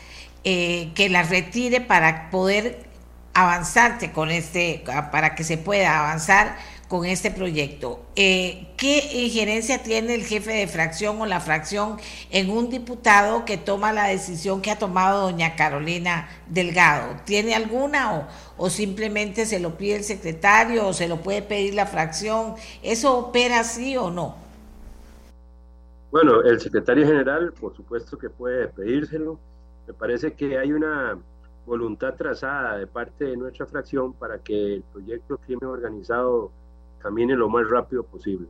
eh, 0.45 0.93
que 0.95 1.09
las 1.09 1.31
retire 1.31 1.81
para 1.81 2.31
poder 2.31 2.87
avanzarte 3.33 4.13
con 4.13 4.31
este, 4.31 4.83
para 5.13 5.35
que 5.35 5.45
se 5.45 5.59
pueda 5.59 5.99
avanzar 5.99 6.57
con 6.89 7.05
este 7.05 7.31
proyecto. 7.31 8.01
Eh, 8.15 8.69
¿Qué 8.77 9.25
injerencia 9.25 9.83
tiene 9.83 10.15
el 10.15 10.25
jefe 10.25 10.53
de 10.53 10.67
fracción 10.69 11.21
o 11.21 11.27
la 11.27 11.41
fracción 11.41 11.97
en 12.31 12.51
un 12.51 12.71
diputado 12.71 13.45
que 13.45 13.57
toma 13.57 13.93
la 13.93 14.07
decisión 14.09 14.63
que 14.63 14.71
ha 14.71 14.79
tomado 14.79 15.23
doña 15.23 15.57
Carolina 15.57 16.29
Delgado? 16.49 17.17
¿Tiene 17.25 17.55
alguna 17.55 18.29
o, 18.57 18.71
simplemente 18.71 19.47
se 19.47 19.59
lo 19.59 19.77
pide 19.77 19.97
el 19.97 20.05
secretario 20.05 20.87
o 20.87 20.93
se 20.93 21.09
lo 21.09 21.23
puede 21.23 21.43
pedir 21.43 21.75
la 21.75 21.87
fracción? 21.87 22.55
¿Eso 22.83 23.19
opera 23.19 23.61
así 23.61 23.97
o 23.97 24.11
no? 24.11 24.37
Bueno, 26.13 26.43
el 26.43 26.61
secretario 26.61 27.05
general, 27.07 27.53
por 27.53 27.75
supuesto 27.75 28.17
que 28.17 28.31
puede 28.31 28.69
pedírselo. 28.69 29.39
Me 29.87 29.93
parece 29.93 30.35
que 30.35 30.59
hay 30.59 30.73
una 30.73 31.19
voluntad 31.67 32.15
trazada 32.15 32.79
de 32.79 32.87
parte 32.87 33.25
de 33.25 33.37
nuestra 33.37 33.67
fracción 33.67 34.13
para 34.13 34.39
que 34.39 34.75
el 34.77 34.83
proyecto 34.83 35.37
crimen 35.39 35.69
organizado 35.69 36.53
camine 37.07 37.37
lo 37.37 37.49
más 37.49 37.71
rápido 37.71 38.03
posible. 38.03 38.49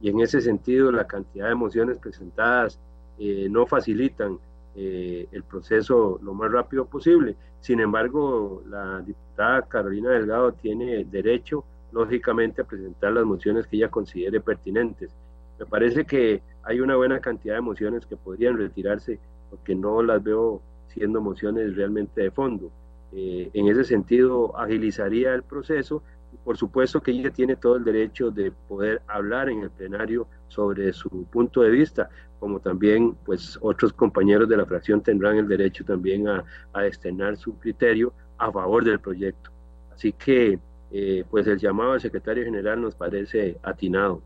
Y 0.00 0.08
en 0.08 0.20
ese 0.20 0.40
sentido, 0.40 0.90
la 0.90 1.06
cantidad 1.06 1.48
de 1.48 1.54
mociones 1.54 1.98
presentadas 1.98 2.80
eh, 3.18 3.48
no 3.50 3.66
facilitan 3.66 4.38
eh, 4.74 5.28
el 5.30 5.42
proceso 5.42 6.18
lo 6.22 6.32
más 6.32 6.50
rápido 6.50 6.86
posible. 6.86 7.36
Sin 7.60 7.80
embargo, 7.80 8.62
la 8.66 9.02
diputada 9.02 9.60
Carolina 9.62 10.12
Delgado 10.12 10.52
tiene 10.52 11.04
derecho, 11.04 11.64
lógicamente, 11.92 12.62
a 12.62 12.64
presentar 12.64 13.12
las 13.12 13.26
mociones 13.26 13.66
que 13.66 13.76
ella 13.76 13.90
considere 13.90 14.40
pertinentes. 14.40 15.14
Me 15.58 15.66
parece 15.66 16.06
que 16.06 16.40
hay 16.62 16.80
una 16.80 16.96
buena 16.96 17.20
cantidad 17.20 17.56
de 17.56 17.60
mociones 17.60 18.06
que 18.06 18.16
podrían 18.16 18.56
retirarse 18.56 19.18
porque 19.50 19.74
no 19.74 20.02
las 20.02 20.22
veo 20.22 20.62
siendo 20.86 21.20
mociones 21.20 21.76
realmente 21.76 22.22
de 22.22 22.30
fondo. 22.30 22.70
Eh, 23.12 23.50
en 23.52 23.68
ese 23.68 23.84
sentido, 23.84 24.58
agilizaría 24.58 25.34
el 25.34 25.42
proceso 25.42 26.02
por 26.44 26.56
supuesto 26.56 27.02
que 27.02 27.10
ella 27.10 27.30
tiene 27.30 27.56
todo 27.56 27.76
el 27.76 27.84
derecho 27.84 28.30
de 28.30 28.50
poder 28.50 29.02
hablar 29.06 29.48
en 29.50 29.62
el 29.62 29.70
plenario 29.70 30.26
sobre 30.48 30.92
su 30.92 31.24
punto 31.26 31.62
de 31.62 31.70
vista, 31.70 32.08
como 32.40 32.60
también 32.60 33.14
pues 33.24 33.58
otros 33.60 33.92
compañeros 33.92 34.48
de 34.48 34.56
la 34.56 34.66
fracción 34.66 35.02
tendrán 35.02 35.36
el 35.36 35.48
derecho 35.48 35.84
también 35.84 36.28
a, 36.28 36.44
a 36.72 36.86
externar 36.86 37.36
su 37.36 37.58
criterio 37.58 38.12
a 38.38 38.50
favor 38.50 38.84
del 38.84 39.00
proyecto. 39.00 39.50
Así 39.92 40.12
que 40.12 40.58
eh, 40.90 41.24
pues 41.30 41.46
el 41.46 41.58
llamado 41.58 41.92
al 41.92 42.00
secretario 42.00 42.44
general 42.44 42.80
nos 42.80 42.94
parece 42.94 43.58
atinado. 43.62 44.22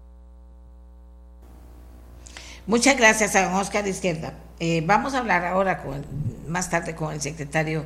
Muchas 2.66 2.96
gracias 2.96 3.34
a 3.34 3.58
Oscar 3.58 3.86
Izquierda. 3.88 4.34
Eh, 4.60 4.82
vamos 4.86 5.14
a 5.14 5.18
hablar 5.18 5.44
ahora 5.44 5.82
con, 5.82 6.04
más 6.46 6.70
tarde 6.70 6.94
con 6.94 7.12
el 7.12 7.20
secretario 7.20 7.84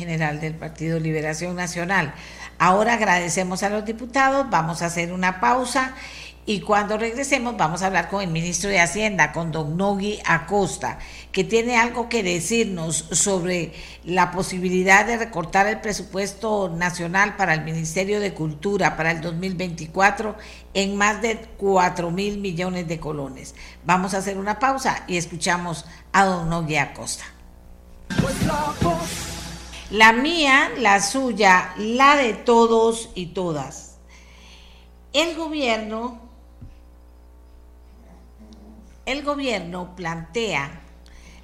general 0.00 0.40
del 0.40 0.54
Partido 0.54 0.98
Liberación 0.98 1.54
Nacional. 1.54 2.12
Ahora 2.58 2.94
agradecemos 2.94 3.62
a 3.62 3.70
los 3.70 3.84
diputados, 3.84 4.50
vamos 4.50 4.82
a 4.82 4.86
hacer 4.86 5.12
una 5.12 5.38
pausa 5.40 5.94
y 6.46 6.62
cuando 6.62 6.96
regresemos 6.96 7.56
vamos 7.56 7.82
a 7.82 7.86
hablar 7.86 8.08
con 8.08 8.22
el 8.22 8.30
ministro 8.30 8.70
de 8.70 8.80
Hacienda, 8.80 9.30
con 9.30 9.52
don 9.52 9.76
Nogui 9.76 10.18
Acosta, 10.24 10.98
que 11.30 11.44
tiene 11.44 11.76
algo 11.76 12.08
que 12.08 12.22
decirnos 12.22 13.06
sobre 13.12 13.72
la 14.04 14.32
posibilidad 14.32 15.06
de 15.06 15.16
recortar 15.16 15.68
el 15.68 15.80
presupuesto 15.80 16.68
nacional 16.68 17.36
para 17.36 17.54
el 17.54 17.62
Ministerio 17.62 18.18
de 18.18 18.34
Cultura 18.34 18.96
para 18.96 19.12
el 19.12 19.20
2024 19.20 20.36
en 20.74 20.96
más 20.96 21.22
de 21.22 21.36
4 21.56 22.10
mil 22.10 22.38
millones 22.38 22.88
de 22.88 22.98
colones. 22.98 23.54
Vamos 23.84 24.14
a 24.14 24.18
hacer 24.18 24.36
una 24.36 24.58
pausa 24.58 25.04
y 25.06 25.18
escuchamos 25.18 25.84
a 26.12 26.24
don 26.24 26.48
Nogui 26.48 26.76
Acosta. 26.76 27.24
La 28.46 28.74
mía, 29.90 30.70
la 30.78 31.00
suya, 31.00 31.74
la 31.78 32.16
de 32.16 32.34
todos 32.34 33.10
y 33.14 33.26
todas. 33.26 33.98
El 35.12 35.36
gobierno, 35.36 36.20
el 39.06 39.22
gobierno 39.22 39.96
plantea 39.96 40.82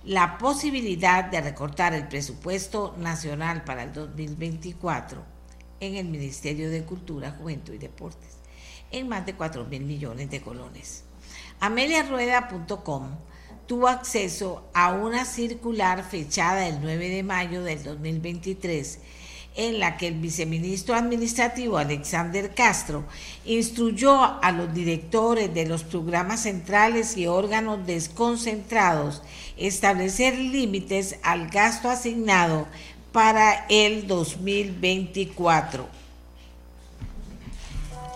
la 0.05 0.38
posibilidad 0.38 1.24
de 1.24 1.40
recortar 1.40 1.94
el 1.94 2.07
presupuesto 2.07 2.94
nacional 2.99 3.64
para 3.64 3.82
el 3.82 3.92
2024 3.92 5.24
en 5.80 5.97
el 5.97 6.07
Ministerio 6.07 6.70
de 6.70 6.84
Cultura, 6.84 7.34
Juventud 7.38 7.74
y 7.74 7.78
Deportes 7.78 8.36
en 8.90 9.09
más 9.09 9.26
de 9.26 9.34
4 9.34 9.64
mil 9.64 9.84
millones 9.84 10.30
de 10.30 10.40
colones. 10.40 11.05
AmeliaRueda.com 11.61 13.16
tuvo 13.67 13.89
acceso 13.89 14.64
a 14.75 14.93
una 14.93 15.25
circular 15.25 16.09
fechada 16.09 16.67
el 16.69 16.81
9 16.81 17.09
de 17.09 17.23
mayo 17.23 17.62
del 17.62 17.83
2023 17.83 18.99
en 19.57 19.81
la 19.81 19.97
que 19.97 20.09
el 20.09 20.14
viceministro 20.14 20.95
administrativo 20.95 21.79
Alexander 21.79 22.55
Castro 22.55 23.05
instruyó 23.45 24.43
a 24.43 24.53
los 24.53 24.73
directores 24.73 25.53
de 25.53 25.67
los 25.67 25.83
programas 25.83 26.43
centrales 26.43 27.17
y 27.17 27.27
órganos 27.27 27.87
desconcentrados 27.87 29.23
establecer 29.57 30.39
límites 30.39 31.17
al 31.23 31.49
gasto 31.49 31.89
asignado 31.89 32.67
para 33.12 33.67
el 33.71 34.07
2024. 34.07 35.89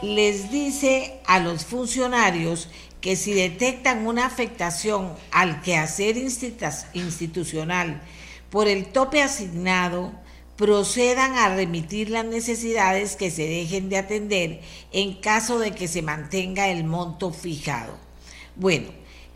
Les 0.02 0.50
dice 0.50 1.20
a 1.26 1.40
los 1.40 1.64
funcionarios 1.64 2.68
que 3.00 3.16
si 3.16 3.32
detectan 3.32 4.06
una 4.06 4.26
afectación 4.26 5.14
al 5.30 5.62
quehacer 5.62 6.16
institucional 6.16 8.02
por 8.50 8.68
el 8.68 8.86
tope 8.86 9.22
asignado, 9.22 10.12
procedan 10.56 11.38
a 11.38 11.54
remitir 11.54 12.10
las 12.10 12.26
necesidades 12.26 13.16
que 13.16 13.30
se 13.30 13.48
dejen 13.48 13.88
de 13.88 13.96
atender 13.96 14.60
en 14.92 15.14
caso 15.14 15.58
de 15.58 15.70
que 15.70 15.88
se 15.88 16.02
mantenga 16.02 16.68
el 16.68 16.84
monto 16.84 17.32
fijado. 17.32 17.96
Bueno, 18.56 18.88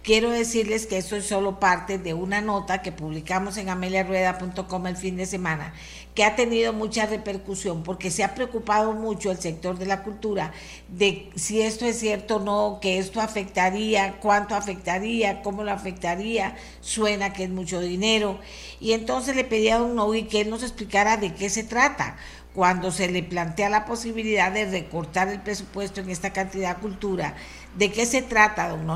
quiero 0.02 0.28
decirles 0.28 0.86
que 0.86 0.98
esto 0.98 1.16
es 1.16 1.24
solo 1.24 1.58
parte 1.58 1.96
de 1.96 2.12
una 2.12 2.42
nota 2.42 2.82
que 2.82 2.92
publicamos 2.92 3.56
en 3.56 3.70
ameliarueda.com 3.70 4.86
el 4.86 4.98
fin 4.98 5.16
de 5.16 5.24
semana 5.24 5.72
que 6.14 6.24
ha 6.24 6.36
tenido 6.36 6.72
mucha 6.72 7.06
repercusión 7.06 7.82
porque 7.82 8.10
se 8.10 8.22
ha 8.22 8.34
preocupado 8.34 8.92
mucho 8.92 9.30
el 9.30 9.38
sector 9.38 9.78
de 9.78 9.86
la 9.86 10.02
cultura 10.02 10.52
de 10.88 11.30
si 11.34 11.60
esto 11.60 11.84
es 11.86 11.98
cierto 11.98 12.36
o 12.36 12.40
no, 12.40 12.78
que 12.80 12.98
esto 12.98 13.20
afectaría, 13.20 14.18
cuánto 14.20 14.54
afectaría, 14.54 15.42
cómo 15.42 15.64
lo 15.64 15.72
afectaría, 15.72 16.56
suena 16.80 17.32
que 17.32 17.44
es 17.44 17.50
mucho 17.50 17.80
dinero. 17.80 18.38
Y 18.80 18.92
entonces 18.92 19.34
le 19.34 19.44
pedí 19.44 19.68
a 19.70 19.78
don 19.78 19.96
Nogui 19.96 20.24
que 20.24 20.42
él 20.42 20.50
nos 20.50 20.62
explicara 20.62 21.16
de 21.16 21.34
qué 21.34 21.50
se 21.50 21.64
trata 21.64 22.16
cuando 22.54 22.92
se 22.92 23.10
le 23.10 23.24
plantea 23.24 23.68
la 23.68 23.84
posibilidad 23.84 24.52
de 24.52 24.66
recortar 24.66 25.28
el 25.28 25.40
presupuesto 25.40 26.00
en 26.00 26.10
esta 26.10 26.32
cantidad 26.32 26.76
de 26.76 26.82
cultura. 26.82 27.34
¿De 27.76 27.90
qué 27.90 28.06
se 28.06 28.22
trata, 28.22 28.68
don, 28.68 28.86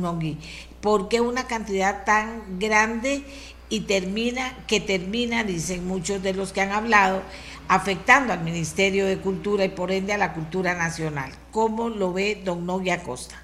Nogui? 0.00 0.38
¿Por 0.80 1.08
qué 1.08 1.20
una 1.20 1.48
cantidad 1.48 2.04
tan 2.04 2.60
grande 2.60 3.24
y 3.68 3.80
termina, 3.80 4.64
que 4.66 4.80
termina, 4.80 5.44
dicen 5.44 5.86
muchos 5.86 6.22
de 6.22 6.34
los 6.34 6.52
que 6.52 6.60
han 6.60 6.72
hablado, 6.72 7.22
afectando 7.68 8.32
al 8.32 8.44
Ministerio 8.44 9.06
de 9.06 9.18
Cultura 9.18 9.64
y 9.64 9.70
por 9.70 9.90
ende 9.90 10.12
a 10.12 10.18
la 10.18 10.32
cultura 10.34 10.74
nacional. 10.74 11.32
¿Cómo 11.50 11.88
lo 11.88 12.12
ve 12.12 12.40
don 12.44 12.64
Nogui 12.64 12.90
Acosta? 12.90 13.42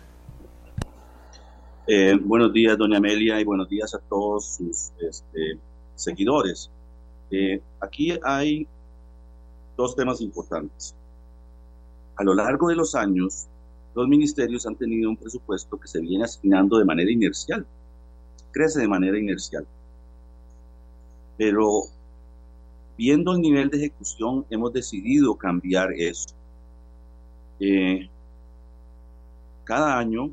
Eh, 1.87 2.16
buenos 2.23 2.53
días, 2.53 2.79
doña 2.79 2.99
Amelia, 2.99 3.41
y 3.41 3.45
buenos 3.45 3.68
días 3.68 3.93
a 3.95 3.99
todos 3.99 4.55
sus 4.57 4.93
este, 5.01 5.59
seguidores. 5.97 6.70
Eh, 7.31 7.61
aquí 7.81 8.16
hay 8.23 8.68
dos 9.77 9.97
temas 9.97 10.20
importantes. 10.20 10.95
A 12.16 12.23
lo 12.23 12.35
largo 12.35 12.68
de 12.68 12.77
los 12.77 12.95
años, 12.95 13.49
los 13.95 14.07
ministerios 14.07 14.64
han 14.66 14.77
tenido 14.77 15.11
un 15.11 15.16
presupuesto 15.16 15.79
que 15.81 15.89
se 15.89 16.01
viene 16.01 16.25
asignando 16.25 16.79
de 16.79 16.85
manera 16.85 17.11
inercial, 17.11 17.66
crece 18.53 18.81
de 18.81 18.89
manera 18.89 19.18
inercial. 19.18 19.66
Pero 21.37 21.83
viendo 22.97 23.33
el 23.33 23.41
nivel 23.41 23.70
de 23.70 23.78
ejecución, 23.78 24.47
hemos 24.51 24.72
decidido 24.72 25.35
cambiar 25.37 25.93
eso. 25.93 26.28
Eh, 27.61 28.09
cada 29.64 29.99
año, 29.99 30.30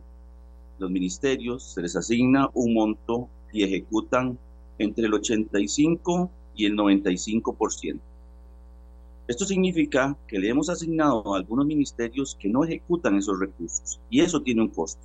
los 0.79 0.89
ministerios 0.89 1.63
se 1.63 1.81
les 1.81 1.95
asigna 1.95 2.49
un 2.53 2.73
monto 2.73 3.27
y 3.51 3.63
ejecutan 3.63 4.37
entre 4.77 5.05
el 5.05 5.13
85 5.13 6.29
y 6.55 6.65
el 6.65 6.75
95%. 6.75 7.99
Esto 9.27 9.45
significa 9.45 10.17
que 10.27 10.39
le 10.39 10.49
hemos 10.49 10.69
asignado 10.69 11.35
a 11.35 11.37
algunos 11.37 11.65
ministerios 11.65 12.35
que 12.39 12.49
no 12.49 12.63
ejecutan 12.63 13.15
esos 13.15 13.39
recursos 13.39 13.99
y 14.09 14.21
eso 14.21 14.41
tiene 14.41 14.61
un 14.61 14.69
costo. 14.69 15.01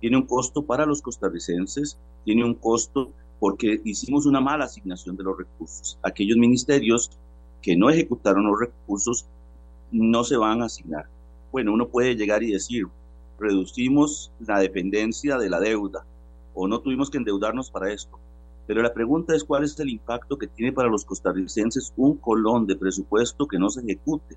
Tiene 0.00 0.16
un 0.16 0.26
costo 0.26 0.62
para 0.62 0.86
los 0.86 1.00
costarricenses, 1.02 1.96
tiene 2.24 2.44
un 2.44 2.54
costo 2.54 3.12
porque 3.40 3.80
hicimos 3.84 4.26
una 4.26 4.40
mala 4.40 4.66
asignación 4.66 5.16
de 5.16 5.24
los 5.24 5.36
recursos. 5.36 5.98
Aquellos 6.02 6.36
ministerios 6.36 7.10
que 7.62 7.74
no 7.74 7.90
ejecutaron 7.90 8.46
los 8.46 8.60
recursos 8.60 9.26
no 9.90 10.22
se 10.22 10.36
van 10.36 10.62
a 10.62 10.66
asignar. 10.66 11.06
Bueno, 11.50 11.72
uno 11.72 11.88
puede 11.88 12.14
llegar 12.14 12.42
y 12.42 12.52
decir, 12.52 12.86
reducimos 13.38 14.30
la 14.38 14.60
dependencia 14.60 15.38
de 15.38 15.48
la 15.48 15.58
deuda 15.58 16.04
o 16.54 16.68
no 16.68 16.80
tuvimos 16.80 17.10
que 17.10 17.18
endeudarnos 17.18 17.70
para 17.70 17.92
esto. 17.92 18.18
Pero 18.66 18.82
la 18.82 18.92
pregunta 18.92 19.34
es 19.34 19.42
cuál 19.42 19.64
es 19.64 19.78
el 19.80 19.88
impacto 19.88 20.38
que 20.38 20.46
tiene 20.46 20.72
para 20.72 20.90
los 20.90 21.04
costarricenses 21.04 21.92
un 21.96 22.18
colón 22.18 22.66
de 22.66 22.76
presupuesto 22.76 23.48
que 23.48 23.58
no 23.58 23.70
se 23.70 23.80
ejecute. 23.80 24.36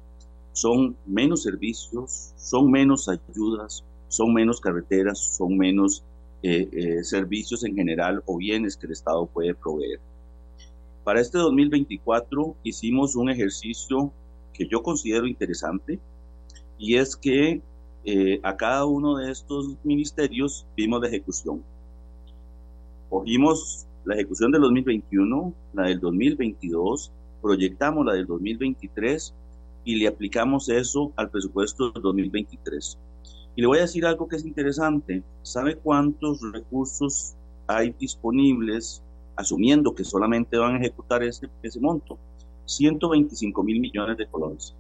Son 0.54 0.96
menos 1.06 1.44
servicios, 1.44 2.34
son 2.38 2.72
menos 2.72 3.10
ayudas, 3.10 3.84
son 4.08 4.34
menos 4.34 4.62
carreteras, 4.62 5.20
son 5.20 5.58
menos 5.58 6.04
eh, 6.46 6.70
eh, 6.74 7.04
servicios 7.06 7.64
en 7.64 7.74
general 7.74 8.22
o 8.26 8.36
bienes 8.36 8.76
que 8.76 8.86
el 8.86 8.92
Estado 8.92 9.26
puede 9.28 9.56
proveer. 9.56 10.02
Para 11.06 11.22
este 11.22 11.38
2024 11.38 12.58
hicimos 12.64 13.16
un 13.16 13.30
ejercicio 13.30 14.12
que 14.54 14.68
yo 14.68 14.84
considero 14.84 15.26
interesante 15.26 16.00
y 16.78 16.96
es 16.98 17.16
que 17.16 17.62
eh, 18.04 18.42
a 18.44 18.58
cada 18.58 18.84
uno 18.84 19.16
de 19.16 19.32
estos 19.32 19.78
ministerios 19.86 20.68
vimos 20.76 21.02
la 21.02 21.08
ejecución. 21.08 21.64
Cogimos 23.10 23.86
la 24.04 24.16
ejecución 24.16 24.52
del 24.52 24.64
2021, 24.64 25.54
la 25.74 25.84
del 25.84 26.02
2022, 26.02 27.10
proyectamos 27.42 28.06
la 28.06 28.16
del 28.16 28.26
2023 28.26 29.34
y 29.86 29.96
le 29.96 30.08
aplicamos 30.08 30.68
eso 30.68 31.14
al 31.16 31.30
presupuesto 31.30 31.92
del 31.92 32.02
2023. 32.02 32.98
Y 33.56 33.62
le 33.62 33.68
voy 33.68 33.78
a 33.78 33.82
decir 33.82 34.06
algo 34.06 34.28
que 34.28 34.36
es 34.36 34.46
interesante. 34.46 35.24
¿Sabe 35.44 35.76
cuántos 35.76 36.42
recursos 36.52 37.36
hay 37.68 37.92
disponibles, 38.00 39.04
asumiendo 39.36 39.94
que 39.94 40.04
solamente 40.04 40.58
van 40.58 40.76
a 40.76 40.80
ejecutar 40.80 41.24
ese, 41.24 41.50
ese 41.62 41.80
monto? 41.80 42.18
125 42.66 43.64
mil 43.64 43.80
millones 43.80 44.18
de 44.18 44.28
colones. 44.28 44.76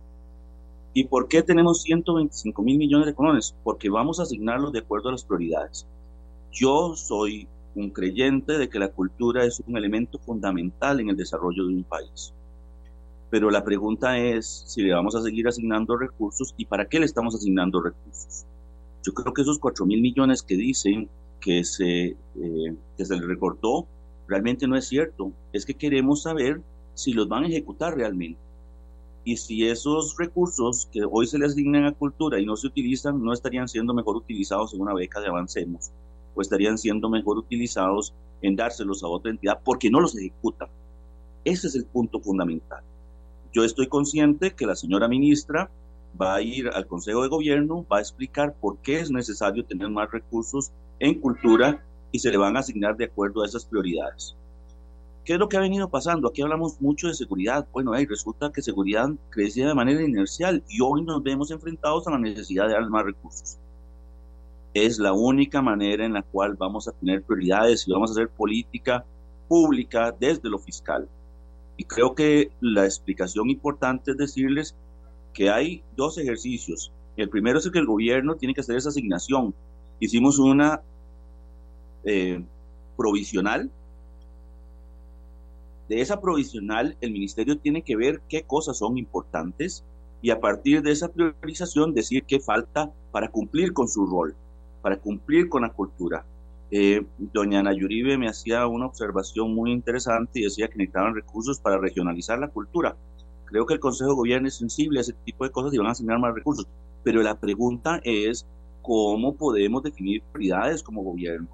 ¿Y 0.93 1.05
por 1.05 1.27
qué 1.27 1.41
tenemos 1.41 1.81
125 1.81 2.61
mil 2.61 2.77
millones 2.77 3.07
de 3.07 3.15
colones? 3.15 3.55
Porque 3.63 3.89
vamos 3.89 4.19
a 4.19 4.23
asignarlos 4.23 4.71
de 4.71 4.79
acuerdo 4.79 5.09
a 5.09 5.13
las 5.13 5.23
prioridades. 5.23 5.87
Yo 6.51 6.95
soy 6.95 7.47
un 7.75 7.89
creyente 7.89 8.57
de 8.57 8.69
que 8.69 8.79
la 8.79 8.89
cultura 8.89 9.43
es 9.43 9.61
un 9.65 9.75
elemento 9.75 10.19
fundamental 10.19 10.99
en 10.99 11.09
el 11.09 11.17
desarrollo 11.17 11.65
de 11.65 11.73
un 11.73 11.83
país. 11.83 12.33
Pero 13.31 13.49
la 13.49 13.63
pregunta 13.63 14.19
es 14.19 14.65
si 14.67 14.83
le 14.83 14.93
vamos 14.93 15.15
a 15.15 15.21
seguir 15.23 15.47
asignando 15.47 15.97
recursos 15.97 16.53
y 16.57 16.65
para 16.65 16.85
qué 16.85 16.99
le 16.99 17.05
estamos 17.05 17.33
asignando 17.33 17.81
recursos. 17.81 18.45
Yo 19.03 19.13
creo 19.13 19.33
que 19.33 19.41
esos 19.41 19.59
4 19.59 19.85
mil 19.85 20.01
millones 20.01 20.41
que 20.41 20.55
dicen 20.55 21.09
que 21.39 21.63
se, 21.63 22.05
eh, 22.05 22.75
que 22.97 23.05
se 23.05 23.15
les 23.15 23.25
recortó 23.25 23.85
realmente 24.27 24.67
no 24.67 24.77
es 24.77 24.87
cierto. 24.87 25.31
Es 25.51 25.65
que 25.65 25.75
queremos 25.75 26.23
saber 26.23 26.61
si 26.93 27.13
los 27.13 27.27
van 27.27 27.43
a 27.43 27.47
ejecutar 27.47 27.95
realmente. 27.95 28.39
Y 29.25 29.37
si 29.37 29.67
esos 29.67 30.17
recursos 30.17 30.87
que 30.91 31.01
hoy 31.09 31.27
se 31.27 31.37
les 31.37 31.51
asignan 31.51 31.85
a 31.85 31.93
cultura 31.93 32.39
y 32.39 32.45
no 32.45 32.55
se 32.55 32.67
utilizan, 32.67 33.23
no 33.23 33.33
estarían 33.33 33.67
siendo 33.67 33.93
mejor 33.93 34.17
utilizados 34.17 34.73
en 34.73 34.81
una 34.81 34.93
beca 34.93 35.21
de 35.21 35.27
Avancemos, 35.27 35.91
o 36.35 36.41
estarían 36.41 36.77
siendo 36.77 37.09
mejor 37.09 37.37
utilizados 37.37 38.13
en 38.41 38.55
dárselos 38.55 39.03
a 39.03 39.07
otra 39.07 39.31
entidad 39.31 39.59
porque 39.63 39.89
no 39.89 40.01
los 40.01 40.17
ejecutan. 40.17 40.69
Ese 41.45 41.67
es 41.67 41.75
el 41.75 41.85
punto 41.85 42.19
fundamental. 42.19 42.83
Yo 43.53 43.63
estoy 43.63 43.87
consciente 43.87 44.51
que 44.51 44.65
la 44.65 44.75
señora 44.75 45.07
ministra 45.07 45.69
va 46.19 46.35
a 46.35 46.41
ir 46.41 46.67
al 46.69 46.87
Consejo 46.87 47.23
de 47.23 47.29
Gobierno, 47.29 47.85
va 47.91 47.97
a 47.97 48.01
explicar 48.01 48.53
por 48.53 48.77
qué 48.77 48.99
es 48.99 49.11
necesario 49.11 49.65
tener 49.65 49.89
más 49.89 50.11
recursos 50.11 50.71
en 50.99 51.19
cultura 51.19 51.83
y 52.11 52.19
se 52.19 52.29
le 52.29 52.37
van 52.37 52.55
a 52.55 52.59
asignar 52.59 52.95
de 52.95 53.05
acuerdo 53.05 53.41
a 53.41 53.45
esas 53.45 53.65
prioridades. 53.65 54.35
¿Qué 55.25 55.33
es 55.33 55.39
lo 55.39 55.47
que 55.47 55.55
ha 55.55 55.61
venido 55.61 55.89
pasando? 55.89 56.27
Aquí 56.27 56.41
hablamos 56.41 56.81
mucho 56.81 57.07
de 57.07 57.13
seguridad. 57.13 57.65
Bueno, 57.71 57.93
resulta 57.93 58.51
que 58.51 58.61
seguridad 58.61 59.09
crecía 59.29 59.67
de 59.67 59.73
manera 59.73 60.03
inercial 60.03 60.61
y 60.67 60.81
hoy 60.81 61.01
nos 61.01 61.23
vemos 61.23 61.49
enfrentados 61.49 62.05
a 62.07 62.11
la 62.11 62.19
necesidad 62.19 62.67
de 62.67 62.73
dar 62.73 62.89
más 62.89 63.05
recursos. 63.05 63.57
Es 64.73 64.99
la 64.99 65.13
única 65.13 65.61
manera 65.61 66.05
en 66.05 66.13
la 66.13 66.23
cual 66.23 66.55
vamos 66.55 66.87
a 66.87 66.91
tener 66.91 67.23
prioridades 67.23 67.87
y 67.87 67.91
vamos 67.93 68.09
a 68.09 68.13
hacer 68.13 68.27
política 68.27 69.05
pública 69.47 70.13
desde 70.19 70.49
lo 70.49 70.59
fiscal. 70.59 71.07
Y 71.77 71.85
creo 71.85 72.13
que 72.15 72.51
la 72.59 72.83
explicación 72.83 73.49
importante 73.49 74.11
es 74.11 74.17
decirles 74.17 74.75
que 75.33 75.49
hay 75.49 75.83
dos 75.95 76.17
ejercicios. 76.17 76.91
El 77.17 77.29
primero 77.29 77.59
es 77.59 77.65
el 77.65 77.71
que 77.71 77.79
el 77.79 77.85
gobierno 77.85 78.35
tiene 78.35 78.53
que 78.53 78.61
hacer 78.61 78.77
esa 78.77 78.89
asignación. 78.89 79.53
Hicimos 79.99 80.39
una 80.39 80.81
eh, 82.03 82.43
provisional. 82.97 83.69
De 85.89 86.01
esa 86.01 86.21
provisional, 86.21 86.97
el 87.01 87.11
ministerio 87.11 87.57
tiene 87.57 87.81
que 87.81 87.95
ver 87.95 88.21
qué 88.29 88.43
cosas 88.43 88.77
son 88.77 88.97
importantes 88.97 89.83
y 90.21 90.29
a 90.29 90.39
partir 90.39 90.81
de 90.81 90.91
esa 90.91 91.09
priorización 91.09 91.93
decir 91.93 92.23
qué 92.23 92.39
falta 92.39 92.91
para 93.11 93.29
cumplir 93.29 93.73
con 93.73 93.87
su 93.87 94.05
rol, 94.05 94.35
para 94.81 94.97
cumplir 94.97 95.49
con 95.49 95.63
la 95.63 95.69
cultura. 95.69 96.25
Eh, 96.71 97.05
doña 97.17 97.59
Ana 97.59 97.73
Yuribe 97.73 98.17
me 98.17 98.27
hacía 98.27 98.65
una 98.65 98.87
observación 98.87 99.53
muy 99.53 99.71
interesante 99.71 100.39
y 100.39 100.43
decía 100.43 100.69
que 100.69 100.77
necesitaban 100.77 101.13
recursos 101.13 101.59
para 101.59 101.77
regionalizar 101.77 102.39
la 102.39 102.47
cultura. 102.47 102.95
Creo 103.53 103.67
que 103.67 103.75
el 103.75 103.79
Consejo 103.79 104.09
de 104.09 104.15
Gobierno 104.15 104.47
es 104.47 104.55
sensible 104.55 104.97
a 104.97 105.01
ese 105.01 105.13
tipo 105.13 105.43
de 105.43 105.51
cosas 105.51 105.71
y 105.71 105.77
van 105.77 105.85
a 105.85 105.91
asignar 105.91 106.17
más 106.17 106.33
recursos. 106.33 106.65
Pero 107.03 107.21
la 107.21 107.39
pregunta 107.39 108.01
es 108.03 108.47
cómo 108.81 109.35
podemos 109.35 109.83
definir 109.83 110.23
prioridades 110.31 110.81
como 110.81 111.03
gobierno. 111.03 111.49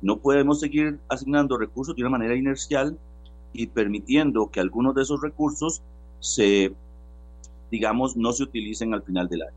No 0.00 0.20
podemos 0.20 0.60
seguir 0.60 0.98
asignando 1.06 1.58
recursos 1.58 1.94
de 1.94 2.00
una 2.00 2.08
manera 2.08 2.34
inercial 2.34 2.98
y 3.52 3.66
permitiendo 3.66 4.50
que 4.50 4.58
algunos 4.58 4.94
de 4.94 5.02
esos 5.02 5.20
recursos 5.20 5.82
se, 6.18 6.72
digamos, 7.70 8.16
no 8.16 8.32
se 8.32 8.44
utilicen 8.44 8.94
al 8.94 9.02
final 9.02 9.28
del 9.28 9.42
año. 9.42 9.56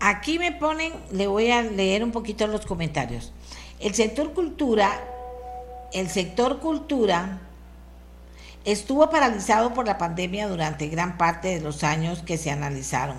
Aquí 0.00 0.38
me 0.38 0.52
ponen, 0.52 0.92
le 1.12 1.28
voy 1.28 1.50
a 1.50 1.62
leer 1.62 2.04
un 2.04 2.12
poquito 2.12 2.46
los 2.46 2.66
comentarios. 2.66 3.32
El 3.80 3.94
sector 3.94 4.34
cultura, 4.34 4.90
el 5.94 6.08
sector 6.08 6.58
cultura 6.58 7.47
estuvo 8.72 9.08
paralizado 9.08 9.72
por 9.72 9.86
la 9.86 9.96
pandemia 9.96 10.46
durante 10.46 10.88
gran 10.88 11.16
parte 11.16 11.48
de 11.48 11.60
los 11.60 11.84
años 11.84 12.22
que 12.22 12.36
se 12.36 12.50
analizaron 12.50 13.16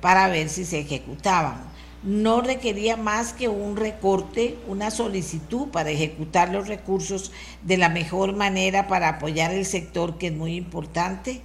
para 0.00 0.28
ver 0.28 0.48
si 0.48 0.64
se 0.64 0.80
ejecutaban. 0.80 1.56
No 2.02 2.40
requería 2.40 2.96
más 2.96 3.32
que 3.32 3.48
un 3.48 3.76
recorte, 3.76 4.56
una 4.66 4.90
solicitud 4.90 5.68
para 5.68 5.90
ejecutar 5.90 6.50
los 6.52 6.68
recursos 6.68 7.32
de 7.62 7.76
la 7.76 7.88
mejor 7.88 8.34
manera 8.34 8.88
para 8.88 9.08
apoyar 9.08 9.52
el 9.52 9.64
sector 9.64 10.18
que 10.18 10.28
es 10.28 10.32
muy 10.32 10.56
importante. 10.56 11.42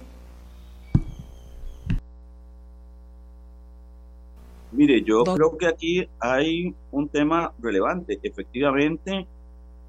Mire, 4.72 5.02
yo 5.02 5.22
creo 5.22 5.56
que 5.56 5.66
aquí 5.66 6.08
hay 6.18 6.74
un 6.90 7.08
tema 7.08 7.52
relevante. 7.60 8.18
Efectivamente, 8.22 9.26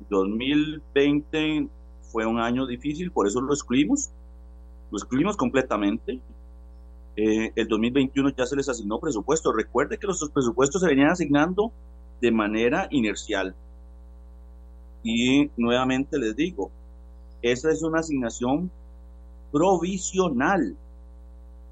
2020 0.09 1.67
fue 2.15 2.25
un 2.25 2.39
año 2.39 2.65
difícil, 2.65 3.11
por 3.11 3.27
eso 3.27 3.41
lo 3.41 3.53
excluimos. 3.53 4.09
Lo 4.89 4.97
excluimos 4.97 5.35
completamente. 5.35 6.21
Eh, 7.17 7.51
el 7.53 7.67
2021 7.67 8.29
ya 8.29 8.45
se 8.45 8.55
les 8.55 8.69
asignó 8.69 9.01
presupuesto. 9.01 9.51
Recuerde 9.51 9.97
que 9.97 10.07
nuestros 10.07 10.29
presupuestos 10.29 10.81
se 10.81 10.87
venían 10.87 11.09
asignando 11.09 11.73
de 12.21 12.31
manera 12.31 12.87
inercial. 12.89 13.53
Y 15.03 15.51
nuevamente 15.57 16.17
les 16.17 16.37
digo, 16.37 16.71
esa 17.41 17.69
es 17.69 17.83
una 17.83 17.99
asignación 17.99 18.71
provisional 19.51 20.77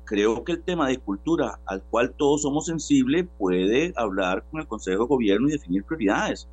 creo 0.03 0.43
que 0.43 0.51
el 0.51 0.61
tema 0.61 0.89
de 0.89 0.97
cultura 0.97 1.57
al 1.65 1.81
cual 1.83 2.11
todos 2.17 2.41
somos 2.41 2.65
sensibles 2.65 3.25
puede 3.37 3.93
hablar 3.95 4.43
con 4.51 4.59
el 4.59 4.67
Consejo 4.67 5.03
de 5.03 5.07
Gobierno 5.07 5.47
y 5.47 5.53
definir 5.53 5.85
prioridades. 5.85 6.49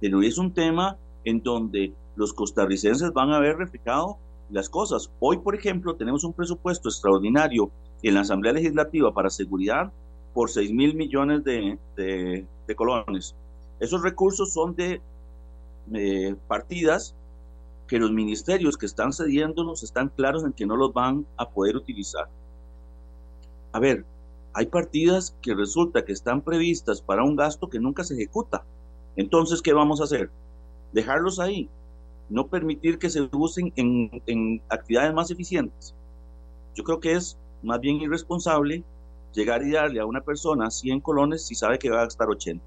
Pero 0.00 0.20
es 0.20 0.36
un 0.36 0.52
tema 0.52 0.96
en 1.24 1.40
donde 1.40 1.92
los 2.20 2.32
costarricenses 2.32 3.12
van 3.12 3.32
a 3.32 3.40
ver 3.40 3.56
reflejado 3.56 4.18
las 4.50 4.68
cosas. 4.68 5.10
Hoy, 5.18 5.38
por 5.38 5.54
ejemplo, 5.54 5.96
tenemos 5.96 6.22
un 6.22 6.32
presupuesto 6.32 6.88
extraordinario 6.88 7.70
en 8.02 8.14
la 8.14 8.20
Asamblea 8.20 8.52
Legislativa 8.52 9.12
para 9.12 9.30
seguridad 9.30 9.92
por 10.32 10.50
6 10.50 10.72
mil 10.72 10.94
millones 10.94 11.42
de, 11.42 11.76
de, 11.96 12.74
colones. 12.76 13.34
Esos 13.80 14.02
recursos 14.02 14.52
son 14.52 14.76
de 14.76 15.00
eh, 15.92 16.36
partidas 16.46 17.16
que 17.88 17.98
los 17.98 18.12
ministerios 18.12 18.76
que 18.76 18.86
están 18.86 19.12
cediéndolos 19.12 19.82
están 19.82 20.08
claros 20.08 20.44
en 20.44 20.52
que 20.52 20.66
no 20.66 20.76
los 20.76 20.92
van 20.92 21.26
a 21.36 21.48
poder 21.48 21.74
utilizar 21.74 22.28
a 23.72 23.78
ver, 23.78 24.04
hay 24.52 24.66
partidas 24.66 25.36
que 25.42 25.54
resulta 25.54 26.04
que 26.04 26.12
están 26.12 26.42
previstas 26.42 27.00
para 27.00 27.22
un 27.22 27.36
gasto 27.36 27.68
que 27.68 27.78
nunca 27.78 28.02
se 28.02 28.14
ejecuta. 28.14 28.64
Entonces, 29.16 29.62
¿qué 29.62 29.72
vamos 29.72 30.00
a 30.00 30.04
hacer? 30.04 30.30
Dejarlos 30.92 31.38
ahí, 31.38 31.68
no 32.30 32.46
permitir 32.46 32.98
que 32.98 33.10
se 33.10 33.28
usen 33.32 33.72
en, 33.76 34.62
actividades 34.68 35.12
más 35.12 35.30
eficientes. 35.30 35.94
Yo 36.74 36.84
creo 36.84 37.00
que 37.00 37.12
es 37.12 37.36
más 37.62 37.80
bien 37.80 37.96
irresponsable 37.96 38.84
llegar 39.34 39.62
y 39.62 39.72
darle 39.72 40.00
a 40.00 40.06
una 40.06 40.22
persona 40.22 40.70
100 40.70 41.00
colones 41.00 41.46
si 41.46 41.54
sabe 41.54 41.78
que 41.78 41.90
va 41.90 42.00
a 42.00 42.04
gastar 42.04 42.28
80. 42.28 42.64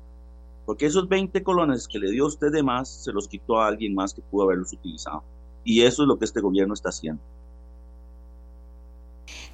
Porque 0.65 0.85
esos 0.85 1.09
20 1.09 1.41
colones 1.43 1.87
que 1.87 1.99
le 1.99 2.11
dio 2.11 2.25
usted 2.25 2.51
de 2.51 2.63
más, 2.63 3.03
se 3.03 3.11
los 3.11 3.27
quitó 3.27 3.59
a 3.59 3.67
alguien 3.67 3.95
más 3.95 4.13
que 4.13 4.21
pudo 4.21 4.43
haberlos 4.43 4.71
utilizado. 4.73 5.23
Y 5.63 5.81
eso 5.81 6.03
es 6.03 6.07
lo 6.07 6.19
que 6.19 6.25
este 6.25 6.41
gobierno 6.41 6.73
está 6.73 6.89
haciendo. 6.89 7.21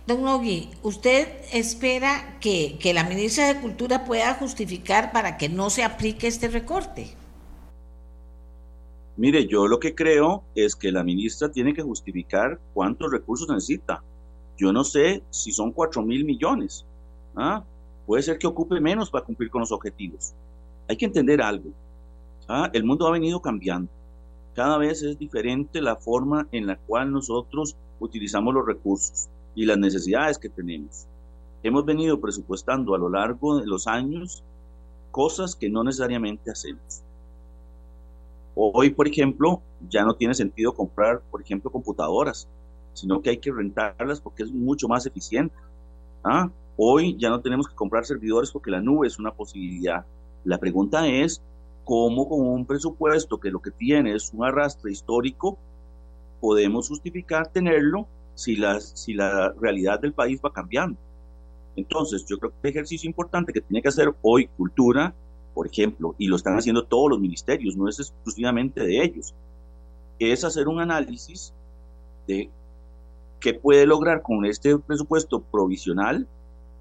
Don 0.07 0.23
Nogui, 0.23 0.71
¿usted 0.81 1.27
espera 1.53 2.39
que, 2.41 2.79
que, 2.79 2.95
la 2.95 3.03
ministra 3.03 3.47
de 3.47 3.61
Cultura 3.61 4.05
pueda 4.05 4.33
justificar 4.33 5.11
para 5.11 5.37
que 5.37 5.49
no 5.49 5.69
se 5.69 5.83
aplique 5.83 6.27
este 6.27 6.47
recorte? 6.47 7.15
Mire, 9.19 9.47
yo 9.47 9.67
lo 9.67 9.81
que 9.81 9.95
creo 9.95 10.45
es 10.55 10.77
que 10.77 10.93
la 10.93 11.03
ministra 11.03 11.51
tiene 11.51 11.73
que 11.73 11.81
justificar 11.81 12.57
cuántos 12.73 13.11
recursos 13.11 13.49
necesita. 13.49 14.01
Yo 14.57 14.71
no 14.71 14.85
sé 14.85 15.23
si 15.29 15.51
son 15.51 15.73
4 15.73 16.01
mil 16.03 16.23
millones. 16.23 16.85
¿ah? 17.35 17.65
Puede 18.05 18.23
ser 18.23 18.37
que 18.37 18.47
ocupe 18.47 18.79
menos 18.79 19.09
para 19.09 19.25
cumplir 19.25 19.49
con 19.49 19.59
los 19.59 19.73
objetivos. 19.73 20.33
Hay 20.87 20.95
que 20.95 21.03
entender 21.03 21.41
algo. 21.41 21.69
¿ah? 22.47 22.69
El 22.71 22.85
mundo 22.85 23.07
ha 23.07 23.11
venido 23.11 23.41
cambiando. 23.41 23.91
Cada 24.55 24.77
vez 24.77 25.03
es 25.03 25.19
diferente 25.19 25.81
la 25.81 25.97
forma 25.97 26.47
en 26.53 26.65
la 26.65 26.77
cual 26.77 27.11
nosotros 27.11 27.75
utilizamos 27.99 28.53
los 28.53 28.65
recursos 28.65 29.27
y 29.53 29.65
las 29.65 29.77
necesidades 29.77 30.37
que 30.37 30.47
tenemos. 30.47 31.07
Hemos 31.61 31.83
venido 31.83 32.21
presupuestando 32.21 32.95
a 32.95 32.97
lo 32.97 33.09
largo 33.09 33.59
de 33.59 33.67
los 33.67 33.85
años 33.85 34.45
cosas 35.11 35.57
que 35.57 35.69
no 35.69 35.83
necesariamente 35.83 36.49
hacemos. 36.49 37.03
Hoy, 38.61 38.89
por 38.89 39.07
ejemplo, 39.07 39.61
ya 39.89 40.03
no 40.03 40.15
tiene 40.15 40.33
sentido 40.33 40.73
comprar, 40.73 41.21
por 41.31 41.41
ejemplo, 41.41 41.71
computadoras, 41.71 42.49
sino 42.91 43.21
que 43.21 43.29
hay 43.29 43.37
que 43.37 43.53
rentarlas 43.53 44.19
porque 44.19 44.43
es 44.43 44.51
mucho 44.51 44.89
más 44.89 45.05
eficiente. 45.05 45.55
¿Ah? 46.25 46.49
Hoy 46.75 47.15
ya 47.17 47.29
no 47.29 47.39
tenemos 47.39 47.69
que 47.69 47.75
comprar 47.75 48.03
servidores 48.03 48.51
porque 48.51 48.69
la 48.69 48.81
nube 48.81 49.07
es 49.07 49.17
una 49.17 49.31
posibilidad. 49.31 50.05
La 50.43 50.57
pregunta 50.57 51.07
es, 51.07 51.41
¿cómo 51.85 52.27
con 52.27 52.41
un 52.41 52.65
presupuesto 52.65 53.39
que 53.39 53.49
lo 53.49 53.61
que 53.61 53.71
tiene 53.71 54.13
es 54.13 54.33
un 54.33 54.43
arrastre 54.43 54.91
histórico, 54.91 55.57
podemos 56.41 56.89
justificar 56.89 57.47
tenerlo 57.47 58.07
si 58.35 58.57
la, 58.57 58.81
si 58.81 59.13
la 59.13 59.53
realidad 59.59 60.01
del 60.01 60.11
país 60.11 60.41
va 60.43 60.51
cambiando. 60.51 60.97
Entonces, 61.77 62.25
yo 62.25 62.37
creo 62.37 62.51
que 62.51 62.57
el 62.63 62.69
ejercicio 62.71 63.07
importante 63.07 63.53
que 63.53 63.61
tiene 63.61 63.81
que 63.81 63.87
hacer 63.87 64.13
hoy 64.21 64.47
cultura, 64.57 65.13
por 65.53 65.67
ejemplo, 65.67 66.15
y 66.17 66.27
lo 66.27 66.35
están 66.35 66.57
haciendo 66.57 66.83
todos 66.83 67.09
los 67.09 67.19
ministerios, 67.19 67.75
no 67.75 67.87
es 67.87 67.99
exclusivamente 67.99 68.83
de 68.83 69.03
ellos, 69.03 69.33
es 70.19 70.43
hacer 70.43 70.67
un 70.67 70.79
análisis 70.79 71.53
de 72.27 72.49
qué 73.39 73.53
puede 73.53 73.85
lograr 73.85 74.21
con 74.21 74.45
este 74.45 74.77
presupuesto 74.77 75.41
provisional 75.41 76.27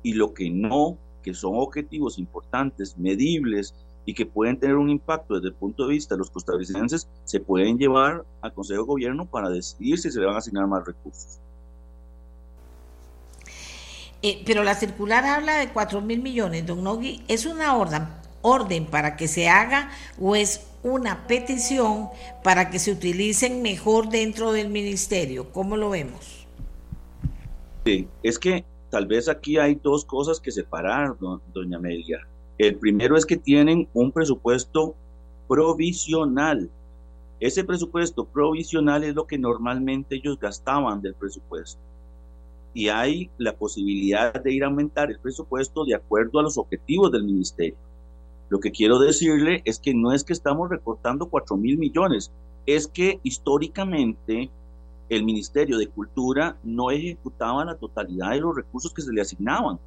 y 0.02 0.14
lo 0.14 0.34
que 0.34 0.50
no, 0.50 0.96
que 1.22 1.34
son 1.34 1.52
objetivos 1.56 2.18
importantes, 2.18 2.98
medibles 2.98 3.74
y 4.04 4.14
que 4.14 4.26
pueden 4.26 4.58
tener 4.58 4.76
un 4.76 4.90
impacto 4.90 5.34
desde 5.34 5.48
el 5.48 5.54
punto 5.54 5.86
de 5.86 5.94
vista 5.94 6.14
de 6.14 6.18
los 6.18 6.30
costarricenses, 6.30 7.08
se 7.24 7.40
pueden 7.40 7.78
llevar 7.78 8.24
al 8.40 8.54
Consejo 8.54 8.82
de 8.82 8.86
Gobierno 8.86 9.26
para 9.26 9.50
decidir 9.50 9.98
si 9.98 10.10
se 10.10 10.18
le 10.18 10.26
van 10.26 10.36
a 10.36 10.38
asignar 10.38 10.66
más 10.66 10.86
recursos. 10.86 11.38
Eh, 14.22 14.42
pero 14.44 14.64
la 14.64 14.74
circular 14.74 15.24
habla 15.24 15.58
de 15.58 15.68
4 15.68 16.00
mil 16.00 16.20
millones, 16.20 16.66
don 16.66 16.82
Nogui. 16.82 17.22
¿Es 17.28 17.46
una 17.46 17.76
orden, 17.76 18.08
orden 18.42 18.86
para 18.86 19.16
que 19.16 19.28
se 19.28 19.48
haga 19.48 19.90
o 20.20 20.36
es 20.36 20.66
una 20.82 21.26
petición 21.26 22.08
para 22.42 22.70
que 22.70 22.78
se 22.78 22.92
utilicen 22.92 23.62
mejor 23.62 24.08
dentro 24.08 24.52
del 24.52 24.68
ministerio? 24.68 25.52
¿Cómo 25.52 25.76
lo 25.76 25.90
vemos? 25.90 26.46
Sí, 27.84 28.08
es 28.22 28.38
que 28.38 28.64
tal 28.90 29.06
vez 29.06 29.28
aquí 29.28 29.58
hay 29.58 29.74
dos 29.76 30.04
cosas 30.04 30.40
que 30.40 30.50
separar, 30.50 31.16
doña 31.52 31.78
Amelia. 31.78 32.26
El 32.58 32.76
primero 32.76 33.16
es 33.16 33.24
que 33.24 33.36
tienen 33.36 33.88
un 33.94 34.12
presupuesto 34.12 34.94
provisional. 35.46 36.70
Ese 37.40 37.62
presupuesto 37.64 38.24
provisional 38.24 39.04
es 39.04 39.14
lo 39.14 39.26
que 39.26 39.38
normalmente 39.38 40.16
ellos 40.16 40.38
gastaban 40.40 41.00
del 41.00 41.14
presupuesto 41.14 41.80
y 42.74 42.88
hay 42.88 43.30
la 43.38 43.56
posibilidad 43.56 44.32
de 44.32 44.52
ir 44.52 44.62
a 44.62 44.66
aumentar 44.66 45.10
el 45.10 45.18
presupuesto 45.18 45.84
de 45.84 45.94
acuerdo 45.94 46.38
a 46.38 46.42
los 46.42 46.58
objetivos 46.58 47.10
del 47.10 47.24
ministerio. 47.24 47.87
Lo 48.48 48.60
que 48.60 48.70
quiero 48.70 48.98
decirle 48.98 49.62
es 49.64 49.78
que 49.78 49.94
no 49.94 50.12
es 50.12 50.24
que 50.24 50.32
estamos 50.32 50.70
recortando 50.70 51.28
4 51.28 51.56
mil 51.56 51.78
millones, 51.78 52.32
es 52.66 52.86
que 52.86 53.20
históricamente 53.22 54.50
el 55.08 55.24
Ministerio 55.24 55.78
de 55.78 55.88
Cultura 55.88 56.56
no 56.62 56.90
ejecutaba 56.90 57.64
la 57.64 57.76
totalidad 57.76 58.30
de 58.30 58.40
los 58.40 58.54
recursos 58.54 58.92
que 58.92 59.02
se 59.02 59.12
le 59.12 59.20
asignaban. 59.20 59.78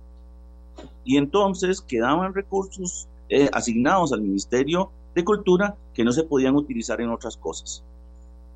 Y 1.04 1.18
entonces 1.18 1.82
quedaban 1.82 2.34
recursos 2.34 3.08
eh, 3.30 3.50
asignados 3.54 4.14
al 4.14 4.22
Ministerio 4.22 4.92
de 5.14 5.24
Cultura 5.24 5.76
que 5.94 6.04
no 6.04 6.12
se 6.12 6.24
podían 6.24 6.56
utilizar 6.56 7.02
en 7.02 7.10
otras 7.10 7.38
cosas. 7.38 7.84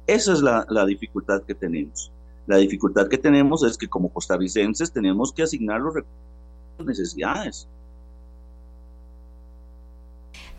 Esa 0.07 0.33
es 0.33 0.41
la, 0.41 0.65
la 0.69 0.85
dificultad 0.85 1.43
que 1.43 1.55
tenemos. 1.55 2.11
La 2.47 2.57
dificultad 2.57 3.07
que 3.07 3.17
tenemos 3.17 3.63
es 3.63 3.77
que 3.77 3.87
como 3.87 4.09
costarricenses 4.09 4.91
tenemos 4.91 5.33
que 5.33 5.43
asignar 5.43 5.81
los 5.81 5.95
recursos 5.95 6.85
necesidades. 6.85 7.67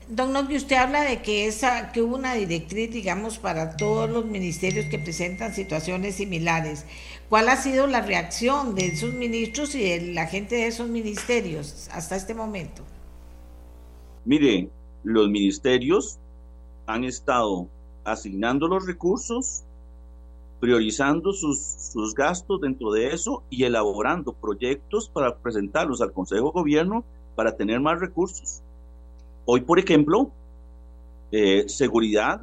Don 0.09 0.33
Nogui, 0.33 0.57
usted 0.57 0.77
habla 0.77 1.03
de 1.03 1.21
que, 1.21 1.49
esa, 1.49 1.91
que 1.91 2.01
hubo 2.01 2.15
una 2.15 2.35
directriz, 2.35 2.93
digamos, 2.93 3.39
para 3.39 3.77
todos 3.77 4.09
los 4.09 4.25
ministerios 4.25 4.87
que 4.87 5.01
presentan 5.01 5.53
situaciones 5.53 6.15
similares. 6.15 6.87
¿Cuál 7.29 7.49
ha 7.49 7.57
sido 7.57 7.89
la 7.89 8.03
reacción 8.03 8.77
de 8.77 8.87
esos 8.87 9.13
ministros 9.15 9.75
y 9.75 9.83
de 9.83 10.13
la 10.13 10.27
gente 10.27 10.55
de 10.55 10.69
esos 10.69 10.89
ministerios 10.89 11.89
hasta 11.91 12.15
este 12.15 12.35
momento? 12.35 12.85
Mire, 14.25 14.71
los 15.03 15.29
ministerios 15.29 16.21
han 16.87 17.03
estado 17.03 17.69
asignando 18.05 18.69
los 18.69 18.87
recursos 18.87 19.65
priorizando 20.61 21.33
sus, 21.33 21.59
sus 21.59 22.15
gastos 22.15 22.61
dentro 22.61 22.93
de 22.93 23.09
eso 23.09 23.43
y 23.51 23.65
elaborando 23.65 24.33
proyectos 24.33 25.09
para 25.09 25.37
presentarlos 25.37 26.01
al 26.01 26.13
Consejo 26.13 26.47
de 26.47 26.53
Gobierno 26.53 27.05
para 27.35 27.57
tener 27.57 27.81
más 27.81 27.99
recursos. 27.99 28.63
Hoy, 29.49 29.61
por 29.61 29.79
ejemplo, 29.79 30.33
eh, 31.31 31.69
seguridad 31.69 32.41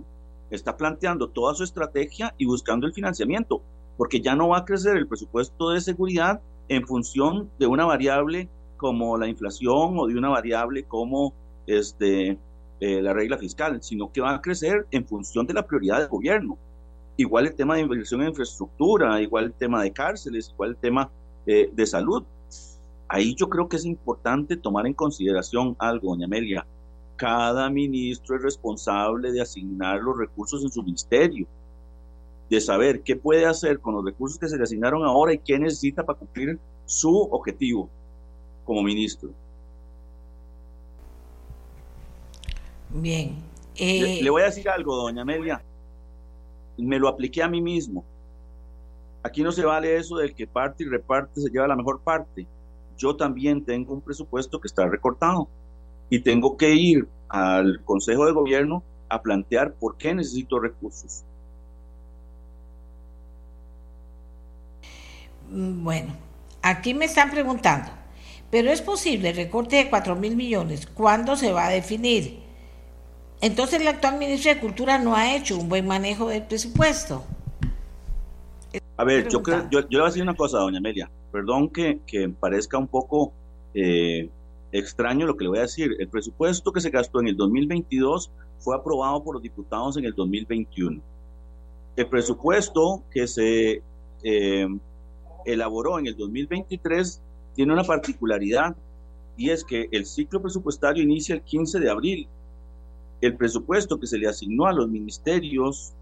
está 0.49 0.77
planteando 0.77 1.27
toda 1.27 1.53
su 1.53 1.65
estrategia 1.65 2.33
y 2.37 2.45
buscando 2.45 2.87
el 2.87 2.93
financiamiento, 2.93 3.61
porque 3.97 4.21
ya 4.21 4.35
no 4.35 4.47
va 4.47 4.59
a 4.59 4.65
crecer 4.65 4.95
el 4.95 5.07
presupuesto 5.07 5.71
de 5.71 5.81
seguridad 5.81 6.41
en 6.69 6.87
función 6.87 7.49
de 7.59 7.67
una 7.67 7.83
variable 7.83 8.47
como 8.77 9.17
la 9.17 9.27
inflación 9.27 9.99
o 9.99 10.07
de 10.07 10.17
una 10.17 10.29
variable 10.29 10.83
como 10.83 11.33
este, 11.67 12.37
eh, 12.79 13.01
la 13.01 13.11
regla 13.11 13.37
fiscal, 13.37 13.83
sino 13.83 14.09
que 14.13 14.21
va 14.21 14.35
a 14.35 14.41
crecer 14.41 14.87
en 14.91 15.05
función 15.05 15.45
de 15.45 15.55
la 15.55 15.67
prioridad 15.67 15.99
del 15.99 16.07
gobierno. 16.07 16.57
Igual 17.17 17.47
el 17.47 17.55
tema 17.55 17.75
de 17.75 17.81
inversión 17.81 18.21
en 18.21 18.29
infraestructura, 18.29 19.21
igual 19.21 19.45
el 19.45 19.53
tema 19.53 19.83
de 19.83 19.91
cárceles, 19.91 20.51
igual 20.53 20.69
el 20.69 20.77
tema 20.77 21.11
eh, 21.45 21.69
de 21.69 21.85
salud. 21.85 22.23
Ahí 23.09 23.35
yo 23.35 23.49
creo 23.49 23.67
que 23.67 23.75
es 23.75 23.83
importante 23.83 24.55
tomar 24.55 24.87
en 24.87 24.93
consideración 24.93 25.75
algo, 25.79 26.11
doña 26.11 26.27
Amelia. 26.27 26.65
Cada 27.15 27.69
ministro 27.69 28.35
es 28.35 28.43
responsable 28.43 29.31
de 29.31 29.41
asignar 29.41 30.01
los 30.01 30.17
recursos 30.17 30.63
en 30.63 30.71
su 30.71 30.83
ministerio, 30.83 31.47
de 32.49 32.61
saber 32.61 33.03
qué 33.03 33.15
puede 33.15 33.45
hacer 33.45 33.79
con 33.79 33.95
los 33.95 34.05
recursos 34.05 34.39
que 34.39 34.49
se 34.49 34.57
le 34.57 34.63
asignaron 34.63 35.03
ahora 35.05 35.33
y 35.33 35.39
qué 35.39 35.59
necesita 35.59 36.05
para 36.05 36.19
cumplir 36.19 36.59
su 36.85 37.15
objetivo 37.31 37.89
como 38.63 38.83
ministro. 38.83 39.35
Bien. 42.89 43.51
Le, 43.75 44.19
Eh, 44.19 44.29
voy 44.29 44.41
a 44.43 44.45
decir 44.45 44.69
algo, 44.69 44.95
doña 44.95 45.23
Amelia. 45.23 45.65
Me 46.77 46.99
lo 46.99 47.07
apliqué 47.07 47.41
a 47.43 47.47
mí 47.49 47.61
mismo. 47.61 48.05
Aquí 49.23 49.41
no 49.43 49.51
se 49.51 49.65
vale 49.65 49.95
eso 49.97 50.17
del 50.17 50.35
que 50.35 50.47
parte 50.47 50.83
y 50.83 50.87
reparte 50.87 51.41
se 51.41 51.49
lleva 51.49 51.67
la 51.67 51.75
mejor 51.75 52.01
parte. 52.03 52.47
Yo 52.97 53.15
también 53.15 53.65
tengo 53.65 53.93
un 53.93 54.01
presupuesto 54.01 54.59
que 54.59 54.67
está 54.67 54.87
recortado 54.87 55.49
y 56.13 56.19
tengo 56.19 56.57
que 56.57 56.75
ir 56.75 57.07
al 57.27 57.83
Consejo 57.85 58.27
de 58.27 58.33
Gobierno 58.33 58.83
a 59.09 59.23
plantear 59.23 59.73
por 59.73 59.97
qué 59.97 60.13
necesito 60.13 60.59
recursos. 60.59 61.23
mm, 65.49 65.83
bueno, 65.83 66.15
aquí 66.61 66.93
me 66.93 67.05
están 67.05 67.31
preguntando, 67.31 67.89
pero 68.51 68.69
es 68.69 68.83
posible 68.83 69.29
el 69.31 69.37
recorte 69.37 69.77
de 69.77 69.89
4 69.89 70.15
mil 70.15 70.35
millones, 70.35 70.85
¿cuándo 70.85 71.35
se 71.35 71.51
va 71.51 71.65
a 71.65 71.71
definir? 71.71 72.43
Entonces 73.41 73.81
el 73.81 73.87
actual 73.87 74.19
ministro 74.19 74.53
de 74.53 74.59
Cultura 74.59 74.99
no 74.99 75.15
ha 75.15 75.35
hecho 75.35 75.57
un 75.57 75.67
buen 75.67 75.87
manejo 75.87 76.29
del 76.29 76.43
presupuesto. 76.43 77.23
A 78.97 79.03
ver, 79.03 79.27
yo, 79.29 79.41
creo, 79.41 79.67
yo, 79.71 79.79
yo 79.79 79.87
le 79.89 79.97
voy 79.97 80.03
a 80.03 80.09
decir 80.09 80.21
una 80.21 80.35
cosa, 80.35 80.59
doña 80.59 80.77
Amelia. 80.77 81.09
Perdón 81.31 81.69
que, 81.69 82.01
que 82.05 82.29
parezca 82.29 82.77
un 82.77 82.87
poco 82.87 83.33
eh, 83.73 84.29
extraño 84.73 85.25
lo 85.25 85.37
que 85.37 85.45
le 85.45 85.49
voy 85.49 85.59
a 85.59 85.61
decir. 85.61 85.95
El 85.99 86.09
presupuesto 86.09 86.73
que 86.73 86.81
se 86.81 86.89
gastó 86.89 87.21
en 87.21 87.29
el 87.29 87.37
2022 87.37 88.31
fue 88.59 88.75
aprobado 88.75 89.23
por 89.23 89.35
los 89.35 89.43
diputados 89.43 89.95
en 89.97 90.05
el 90.05 90.13
2021. 90.13 91.01
El 91.95 92.07
presupuesto 92.07 93.03
que 93.11 93.27
se 93.27 93.81
eh, 94.23 94.67
elaboró 95.45 95.99
en 95.99 96.07
el 96.07 96.17
2023 96.17 97.21
tiene 97.55 97.71
una 97.71 97.83
particularidad 97.83 98.75
y 99.37 99.51
es 99.51 99.63
que 99.63 99.87
el 99.91 100.05
ciclo 100.05 100.41
presupuestario 100.41 101.03
inicia 101.03 101.35
el 101.35 101.41
15 101.41 101.79
de 101.79 101.89
abril. 101.89 102.27
El 103.21 103.37
presupuesto 103.37 103.99
que 103.99 104.07
se 104.07 104.17
le 104.17 104.27
asignó 104.27 104.65
a 104.65 104.73
los 104.73 104.89
ministerios 104.89 105.93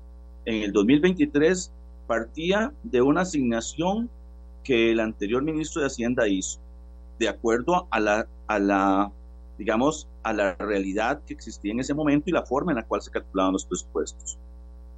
en 0.46 0.64
el 0.64 0.72
2023 0.72 1.72
partía 2.08 2.74
de 2.84 3.02
una 3.02 3.22
asignación 3.22 4.10
que 4.64 4.92
el 4.92 5.00
anterior 5.00 5.44
ministro 5.44 5.82
de 5.82 5.88
Hacienda 5.88 6.28
hizo, 6.28 6.60
de 7.20 7.30
acuerdo 7.30 7.88
a 7.92 8.00
la, 8.00 8.28
a 8.48 8.60
la, 8.60 9.12
digamos, 9.58 10.08
a 10.24 10.34
la 10.34 10.56
realidad 10.56 11.22
que 11.26 11.34
existía 11.34 11.72
en 11.72 11.80
ese 11.80 11.94
momento 11.94 12.30
y 12.30 12.34
la 12.34 12.44
forma 12.44 12.72
en 12.72 12.78
la 12.78 12.86
cual 12.86 13.02
se 13.02 13.12
calculaban 13.12 13.54
los 13.54 13.66
presupuestos. 13.66 14.38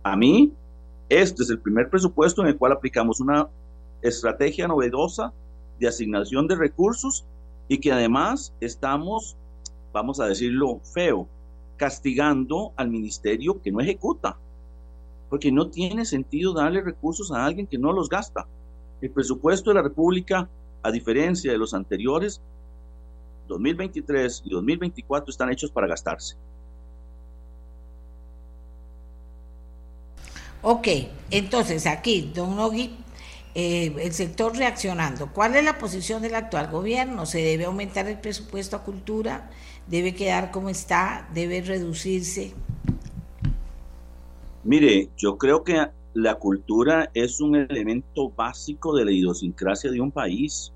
A 0.04 0.16
mí, 0.16 0.52
este 1.10 1.44
es 1.44 1.50
el 1.50 1.60
primer 1.60 1.90
presupuesto 1.90 2.42
en 2.42 2.50
el 2.50 2.58
cual 2.58 2.72
aplicamos 2.72 3.20
una 3.20 3.48
estrategia 4.02 4.68
novedosa 4.68 5.34
de 5.80 5.88
asignación 5.88 6.48
de 6.48 6.56
recursos 6.56 7.26
y 7.68 7.78
que 7.80 7.92
además 7.92 8.54
estamos, 8.60 9.38
vamos 9.94 10.20
a 10.20 10.26
decirlo 10.26 10.80
feo, 10.84 11.28
castigando 11.78 12.72
al 12.76 12.90
ministerio 12.90 13.62
que 13.62 13.72
no 13.72 13.82
ejecuta, 13.82 14.38
porque 15.30 15.52
no 15.52 15.68
tiene 15.68 16.06
sentido 16.06 16.54
darle 16.54 16.82
recursos 16.82 17.32
a 17.32 17.46
alguien 17.46 17.68
que 17.68 17.78
no 17.78 17.92
los 17.92 18.10
gasta. 18.10 18.46
El 19.02 19.10
presupuesto 19.10 19.72
de 19.72 19.76
la 19.76 19.82
República, 19.82 20.48
a 20.84 20.92
diferencia 20.92 21.52
de 21.52 21.58
los 21.58 21.74
anteriores, 21.74 22.42
2023 23.48 24.44
y 24.46 24.50
2024 24.52 25.32
están 25.32 25.52
hechos 25.52 25.72
para 25.72 25.88
gastarse. 25.88 26.36
Ok, 30.62 30.88
entonces 31.30 31.86
aquí, 31.88 32.32
don 32.34 32.56
Nogui, 32.56 32.96
eh, 33.56 33.94
el 34.00 34.14
sector 34.14 34.56
reaccionando. 34.56 35.32
¿Cuál 35.32 35.56
es 35.56 35.64
la 35.64 35.78
posición 35.78 36.22
del 36.22 36.36
actual 36.36 36.72
gobierno? 36.72 37.26
¿Se 37.26 37.40
debe 37.40 37.66
aumentar 37.66 38.08
el 38.08 38.18
presupuesto 38.18 38.76
a 38.76 38.84
cultura? 38.84 39.50
¿Debe 39.88 40.16
quedar 40.16 40.52
como 40.52 40.70
está? 40.70 41.30
¿Debe 41.34 41.62
reducirse? 41.62 42.54
Mire, 44.64 45.10
yo 45.18 45.38
creo 45.38 45.64
que 45.64 45.86
la 46.14 46.36
cultura 46.36 47.12
es 47.14 47.42
un 47.42 47.56
elemento 47.56 48.30
básico 48.30 48.96
de 48.96 49.06
la 49.06 49.12
idiosincrasia 49.12 49.92
de 49.92 50.00
un 50.00 50.12
país 50.12 50.73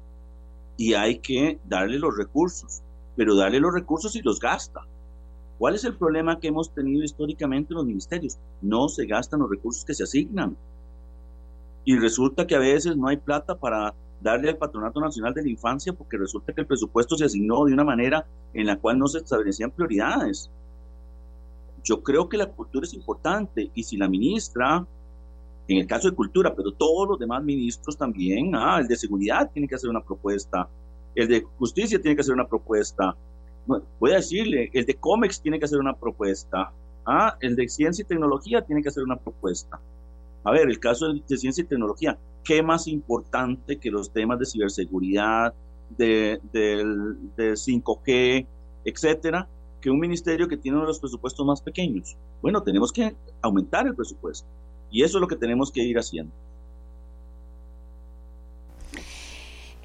y 0.78 0.93
hay 0.93 1.17
que 1.19 1.59
darle 1.67 1.97
los 1.99 2.15
recursos, 2.15 2.82
pero 3.15 3.36
darle 3.36 3.59
los 3.59 3.73
recursos 3.73 4.15
y 4.15 4.21
los 4.21 4.39
gasta. 4.39 4.82
¿Cuál 5.57 5.73
es 5.73 5.84
el 5.84 5.95
problema 5.95 6.39
que 6.39 6.49
hemos 6.49 6.71
tenido 6.71 7.03
históricamente 7.03 7.73
en 7.73 7.78
los 7.78 7.86
ministerios? 7.86 8.38
No 8.61 8.88
se 8.89 9.07
gastan 9.07 9.39
los 9.39 9.49
recursos 9.49 9.84
que 9.84 9.95
se 9.95 10.03
asignan. 10.03 10.55
Y 11.84 11.97
resulta 11.97 12.45
que 12.45 12.55
a 12.55 12.59
veces 12.59 12.95
no 12.95 13.07
hay 13.07 13.17
plata 13.17 13.57
para 13.57 13.95
darle 14.21 14.49
al 14.49 14.57
Patronato 14.57 14.99
Nacional 14.99 15.34
de 15.34 15.41
la 15.41 15.49
Infancia 15.49 15.93
porque 15.93 16.17
resulta 16.17 16.53
que 16.53 16.61
el 16.61 16.67
presupuesto 16.67 17.17
se 17.17 17.25
asignó 17.25 17.65
de 17.65 17.73
una 17.73 17.84
manera 17.84 18.28
en 18.53 18.67
la 18.67 18.78
cual 18.78 18.99
no 18.99 19.07
se 19.07 19.19
establecían 19.19 19.71
prioridades. 19.71 20.51
Yo 21.84 22.03
creo 22.03 22.30
que 22.30 22.38
la 22.38 22.51
cultura 22.51 22.86
es 22.86 22.93
importante 22.93 23.71
y 23.73 23.84
si 23.84 23.97
la 23.97 24.09
ministra, 24.09 24.86
en 25.68 25.78
el 25.80 25.88
caso 25.88 26.09
de 26.09 26.15
cultura, 26.15 26.55
pero 26.55 26.72
todos 26.72 27.07
los 27.09 27.20
demás 27.20 27.43
ministros 27.43 27.97
también, 27.97 28.55
ah, 28.55 28.80
el 28.80 28.88
de 28.88 28.95
seguridad 28.95 29.49
tiene 29.51 29.68
que 29.68 29.76
hacer 29.76 29.89
una 29.89 30.01
propuesta, 30.03 30.70
el 31.15 31.28
de 31.28 31.41
justicia 31.57 32.01
tiene 32.01 32.15
que 32.15 32.22
hacer 32.22 32.34
una 32.34 32.47
propuesta, 32.47 33.15
voy 33.99 34.11
a 34.11 34.15
decirle, 34.15 34.70
el 34.74 34.86
de 34.86 34.95
COMEX 34.95 35.41
tiene 35.41 35.59
que 35.59 35.65
hacer 35.65 35.80
una 35.80 35.93
propuesta, 35.95 36.72
ah, 37.05 37.38
el 37.41 37.55
de 37.55 37.68
ciencia 37.68 38.03
y 38.03 38.05
tecnología 38.05 38.61
tiene 38.61 38.82
que 38.82 38.89
hacer 38.89 39.03
una 39.03 39.18
propuesta. 39.18 39.80
A 40.43 40.51
ver, 40.51 40.70
el 40.70 40.80
caso 40.80 41.11
de, 41.13 41.22
de 41.28 41.38
ciencia 41.38 41.63
y 41.63 41.68
tecnología, 41.68 42.18
¿qué 42.43 42.63
más 42.63 42.87
importante 42.87 43.78
que 43.78 43.92
los 43.92 44.12
temas 44.12 44.39
de 44.39 44.46
ciberseguridad, 44.46 45.54
de, 45.89 46.39
del- 46.54 47.36
de 47.36 47.55
5G, 47.58 48.47
etcétera, 48.86 49.47
que 49.82 49.89
un 49.89 50.00
ministerio 50.00 50.47
que 50.47 50.58
tiene 50.58 50.78
uno 50.78 50.86
de 50.86 50.89
los 50.92 51.00
presupuestos 51.00 51.46
más 51.46 51.62
pequeños? 51.62 52.16
Bueno, 52.42 52.63
tenemos 52.63 52.92
que 52.93 53.16
aumentar 53.42 53.87
el 53.87 53.96
presupuesto 53.96 54.47
y 54.89 55.04
eso 55.04 55.18
es 55.18 55.22
lo 55.22 55.28
que 55.28 55.36
tenemos 55.36 55.72
que 55.72 55.82
ir 55.84 55.97
haciendo. 55.97 56.34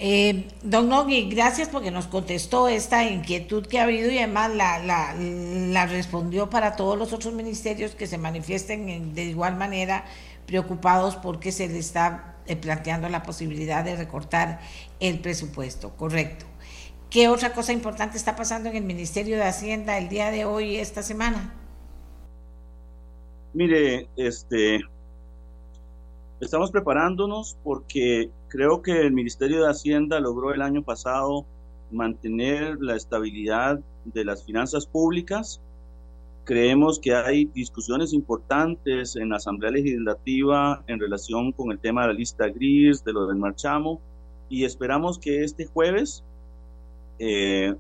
Eh, 0.05 0.49
don 0.62 0.89
Nogui, 0.89 1.29
gracias 1.31 1.69
porque 1.69 1.93
nos 1.93 2.09
contestó 2.09 2.66
esta 2.66 3.09
inquietud 3.09 3.66
que 3.66 3.79
ha 3.79 3.85
habido 3.85 4.11
y 4.11 4.19
además 4.19 4.51
la, 4.53 4.79
la, 4.81 5.15
la 5.15 5.87
respondió 5.87 6.51
para 6.51 6.74
todos 6.74 6.99
los 6.99 7.12
otros 7.12 7.33
ministerios 7.35 7.95
que 7.95 8.09
se 8.09 8.19
manifiesten 8.19 8.89
en- 8.89 9.15
de 9.15 9.24
igual 9.27 9.57
manera 9.57 10.05
preocupados 10.47 11.15
porque 11.15 11.53
se 11.53 11.69
le 11.69 11.79
está 11.79 12.37
eh, 12.47 12.57
planteando 12.57 13.09
la 13.09 13.23
posibilidad 13.23 13.85
de 13.85 13.95
recortar 13.95 14.61
el 14.99 15.20
presupuesto. 15.20 15.91
Correcto. 15.97 16.47
¿Qué 17.09 17.29
otra 17.29 17.53
cosa 17.53 17.73
importante 17.73 18.16
está 18.16 18.35
pasando 18.35 18.70
en 18.70 18.77
el 18.77 18.85
Ministerio 18.85 19.37
de 19.37 19.45
Hacienda 19.45 19.99
el 19.99 20.09
día 20.09 20.31
de 20.33 20.47
hoy, 20.47 20.77
esta 20.79 21.03
semana? 21.05 21.55
Mire, 23.53 24.09
este, 24.16 24.81
estamos 26.43 26.73
preparándonos 26.73 27.56
porque 27.62 28.28
creo 28.48 28.82
que 28.82 29.01
el 29.01 29.12
Ministerio 29.12 29.62
de 29.62 29.70
Hacienda 29.70 30.19
logró 30.19 30.52
el 30.52 30.60
año 30.60 30.82
pasado 30.82 31.47
mantener 31.93 32.78
la 32.81 32.97
estabilidad 32.97 33.78
de 34.05 34.24
las 34.24 34.44
finanzas 34.44 34.85
públicas. 34.85 35.60
Creemos 36.44 36.98
que 36.98 37.14
hay 37.14 37.44
discusiones 37.44 38.12
importantes 38.12 39.14
en 39.14 39.28
la 39.28 39.36
Asamblea 39.36 39.70
Legislativa 39.70 40.82
en 40.89 40.98
relación 40.98 41.52
con 41.52 41.70
el 41.70 41.78
tema 41.78 42.02
de 42.02 42.09
la 42.09 42.14
lista 42.14 42.48
gris, 42.48 43.05
de 43.05 43.12
lo 43.12 43.28
del 43.28 43.36
marchamo, 43.36 44.01
y 44.48 44.64
esperamos 44.64 45.20
que 45.20 45.44
este 45.44 45.66
jueves 45.66 46.24
eh, 47.20 47.73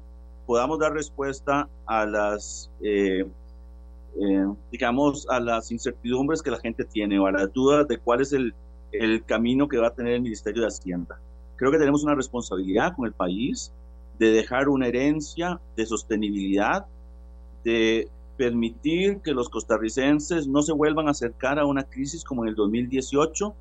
podamos 0.46 0.78
dar 0.78 0.92
respuesta 0.92 1.68
a 1.84 2.06
las 2.06 2.70
eh, 2.80 3.26
eh, 4.20 4.46
digamos, 4.70 5.26
a 5.28 5.40
las 5.40 5.70
incertidumbres 5.70 6.42
que 6.42 6.50
la 6.50 6.58
gente 6.58 6.84
tiene 6.84 7.18
o 7.18 7.26
a 7.26 7.32
las 7.32 7.52
dudas 7.52 7.88
de 7.88 7.98
cuál 7.98 8.20
es 8.20 8.32
el, 8.32 8.54
el 8.92 9.24
camino 9.24 9.68
que 9.68 9.78
va 9.78 9.88
a 9.88 9.94
tener 9.94 10.14
el 10.14 10.22
Ministerio 10.22 10.62
de 10.62 10.68
Hacienda. 10.68 11.20
Creo 11.56 11.70
que 11.70 11.78
tenemos 11.78 12.04
una 12.04 12.14
responsabilidad 12.14 12.94
con 12.94 13.06
el 13.06 13.12
país 13.12 13.72
de 14.18 14.32
dejar 14.32 14.68
una 14.68 14.88
herencia 14.88 15.60
de 15.76 15.86
sostenibilidad, 15.86 16.86
de 17.64 18.08
permitir 18.36 19.20
que 19.20 19.32
los 19.32 19.48
costarricenses 19.48 20.46
no 20.46 20.62
se 20.62 20.72
vuelvan 20.72 21.08
a 21.08 21.12
acercar 21.12 21.58
a 21.58 21.66
una 21.66 21.84
crisis 21.84 22.24
como 22.24 22.44
en 22.44 22.50
el 22.50 22.54
2018 22.54 23.54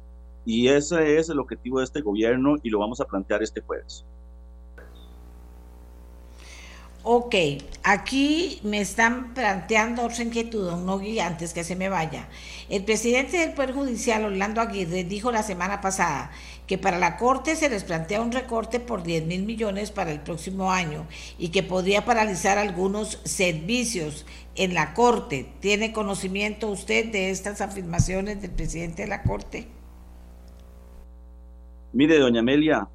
y 0.45 0.67
ese 0.67 1.17
es 1.17 1.29
el 1.29 1.39
objetivo 1.39 1.79
de 1.79 1.85
este 1.85 2.01
gobierno 2.01 2.55
y 2.63 2.69
lo 2.69 2.79
vamos 2.79 2.99
a 2.99 3.05
plantear 3.05 3.43
este 3.43 3.61
jueves. 3.61 4.05
Ok, 7.03 7.33
aquí 7.81 8.59
me 8.63 8.79
están 8.79 9.33
planteando 9.33 10.03
otra 10.03 10.21
inquietud, 10.21 10.69
don 10.69 10.85
Nogui, 10.85 11.19
antes 11.19 11.51
que 11.51 11.63
se 11.63 11.75
me 11.75 11.89
vaya. 11.89 12.27
El 12.69 12.83
presidente 12.83 13.37
del 13.37 13.53
Poder 13.53 13.73
Judicial, 13.73 14.23
Orlando 14.23 14.61
Aguirre, 14.61 15.03
dijo 15.03 15.31
la 15.31 15.41
semana 15.41 15.81
pasada 15.81 16.29
que 16.67 16.77
para 16.77 16.99
la 16.99 17.17
Corte 17.17 17.55
se 17.55 17.69
les 17.69 17.83
plantea 17.83 18.21
un 18.21 18.31
recorte 18.31 18.79
por 18.79 19.01
10 19.01 19.25
mil 19.25 19.41
millones 19.43 19.89
para 19.89 20.11
el 20.11 20.19
próximo 20.19 20.71
año 20.71 21.07
y 21.39 21.49
que 21.49 21.63
podría 21.63 22.05
paralizar 22.05 22.59
algunos 22.59 23.19
servicios 23.23 24.27
en 24.53 24.75
la 24.75 24.93
Corte. 24.93 25.51
¿Tiene 25.59 25.93
conocimiento 25.93 26.67
usted 26.67 27.11
de 27.11 27.31
estas 27.31 27.61
afirmaciones 27.61 28.43
del 28.43 28.51
presidente 28.51 29.01
de 29.01 29.07
la 29.07 29.23
Corte? 29.23 29.67
Mire, 31.93 32.19
doña 32.19 32.41
Amelia, 32.41 32.87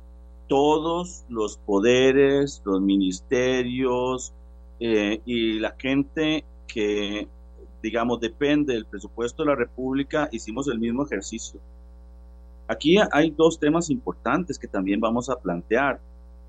todos 0.49 1.25
los 1.29 1.59
poderes, 1.59 2.63
los 2.65 2.81
ministerios 2.81 4.33
eh, 4.81 5.21
y 5.25 5.59
la 5.59 5.75
gente 5.79 6.45
que, 6.67 7.29
digamos, 7.83 8.21
depende 8.21 8.75
del 8.75 8.87
presupuesto 8.87 9.43
de 9.43 9.51
la 9.51 9.55
República, 9.57 10.29
hicimos 10.33 10.69
el 10.69 10.79
mismo 10.79 11.05
ejercicio. 11.05 11.61
Aquí 12.69 12.97
hay 13.13 13.31
dos 13.31 13.59
temas 13.61 13.91
importantes 13.91 14.59
que 14.59 14.67
también 14.67 15.01
vamos 15.01 15.31
a 15.31 15.37
plantear. 15.37 16.01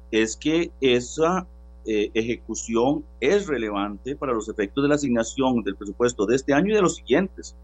Es 0.10 0.36
que 0.36 0.72
esa 0.82 1.45
eh, 1.86 2.10
ejecución 2.14 3.06
es 3.19 3.48
relevante 3.48 4.15
para 4.15 4.34
los 4.34 4.49
efectos 4.49 4.84
de 4.84 4.90
la 4.90 4.95
asignación 4.95 5.64
del 5.64 5.76
presupuesto 5.76 6.26
de 6.26 6.36
este 6.36 6.53
año 6.53 6.72
y 6.72 6.76
de 6.76 6.82
los 6.82 6.95
siguientes. 6.95 7.56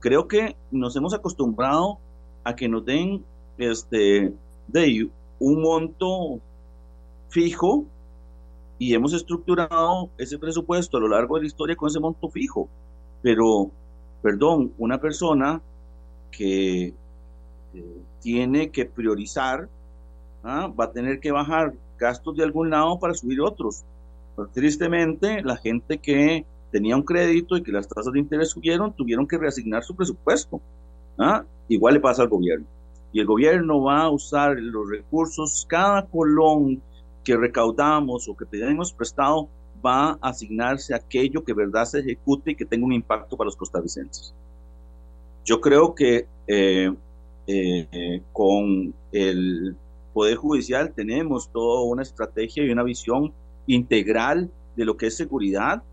Creo 0.00 0.28
que 0.28 0.56
nos 0.70 0.96
hemos 0.96 1.14
acostumbrado 1.14 1.98
a 2.42 2.56
que 2.56 2.68
nos 2.68 2.84
den 2.84 3.24
este, 3.58 4.32
de 4.66 5.10
un 5.38 5.60
monto 5.60 6.40
fijo 7.28 7.84
y 8.78 8.94
hemos 8.94 9.12
estructurado 9.12 10.10
ese 10.18 10.38
presupuesto 10.38 10.96
a 10.96 11.00
lo 11.00 11.08
largo 11.08 11.36
de 11.36 11.42
la 11.42 11.46
historia 11.46 11.76
con 11.76 11.88
ese 11.88 12.00
monto 12.00 12.28
fijo. 12.28 12.68
Pero, 13.22 13.70
perdón, 14.22 14.72
una 14.78 15.00
persona 15.00 15.60
que 16.30 16.94
eh, 17.74 17.96
tiene 18.20 18.70
que 18.70 18.84
priorizar 18.84 19.68
¿ah? 20.42 20.68
va 20.68 20.84
a 20.84 20.92
tener 20.92 21.20
que 21.20 21.32
bajar 21.32 21.74
gastos 21.98 22.36
de 22.36 22.44
algún 22.44 22.70
lado 22.70 22.98
para 22.98 23.14
subir 23.14 23.40
otros. 23.40 23.84
Tristemente, 24.52 25.42
la 25.42 25.56
gente 25.56 25.98
que 25.98 26.44
tenía 26.72 26.96
un 26.96 27.04
crédito 27.04 27.56
y 27.56 27.62
que 27.62 27.70
las 27.70 27.88
tasas 27.88 28.12
de 28.12 28.18
interés 28.18 28.50
subieron, 28.50 28.92
tuvieron 28.92 29.28
que 29.28 29.38
reasignar 29.38 29.84
su 29.84 29.94
presupuesto. 29.94 30.60
¿ah? 31.18 31.44
Igual 31.68 31.94
le 31.94 32.00
pasa 32.00 32.22
al 32.22 32.28
gobierno 32.28 32.66
y 33.14 33.20
el 33.20 33.26
gobierno 33.26 33.80
va 33.80 34.02
a 34.02 34.10
usar 34.10 34.56
los 34.58 34.90
recursos, 34.90 35.64
cada 35.68 36.04
colón 36.04 36.82
que 37.22 37.36
recaudamos 37.36 38.28
o 38.28 38.36
que 38.36 38.44
pedimos 38.44 38.92
prestado 38.92 39.48
va 39.86 40.18
a 40.20 40.30
asignarse 40.30 40.92
a 40.92 40.96
aquello 40.96 41.44
que 41.44 41.54
verdad 41.54 41.84
se 41.84 42.00
ejecute 42.00 42.50
y 42.50 42.54
que 42.56 42.64
tenga 42.64 42.84
un 42.84 42.92
impacto 42.92 43.36
para 43.36 43.46
los 43.46 43.56
costarricenses. 43.56 44.34
Yo 45.44 45.60
creo 45.60 45.94
que 45.94 46.26
eh, 46.48 46.92
eh, 47.46 48.20
con 48.32 48.92
el 49.12 49.76
Poder 50.12 50.34
Judicial 50.34 50.92
tenemos 50.92 51.48
toda 51.52 51.84
una 51.84 52.02
estrategia 52.02 52.64
y 52.64 52.70
una 52.70 52.82
visión 52.82 53.32
integral 53.68 54.50
de 54.74 54.84
lo 54.84 54.96
que 54.96 55.06
es 55.06 55.16
seguridad 55.16 55.84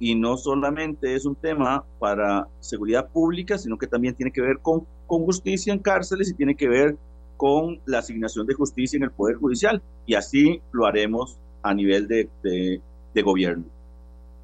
y 0.00 0.16
no 0.16 0.36
solamente 0.36 1.14
es 1.14 1.24
un 1.24 1.36
tema 1.36 1.84
para 2.00 2.48
seguridad 2.58 3.08
pública, 3.10 3.58
sino 3.58 3.78
que 3.78 3.86
también 3.86 4.16
tiene 4.16 4.32
que 4.32 4.40
ver 4.40 4.58
con 4.58 4.84
con 5.06 5.24
justicia 5.24 5.72
en 5.72 5.78
cárceles 5.78 6.30
y 6.30 6.34
tiene 6.34 6.54
que 6.54 6.68
ver 6.68 6.96
con 7.36 7.80
la 7.84 7.98
asignación 7.98 8.46
de 8.46 8.54
justicia 8.54 8.96
en 8.96 9.04
el 9.04 9.10
Poder 9.10 9.36
Judicial. 9.36 9.82
Y 10.06 10.14
así 10.14 10.60
lo 10.72 10.86
haremos 10.86 11.38
a 11.62 11.74
nivel 11.74 12.06
de, 12.06 12.80
gobierno. 13.22 13.64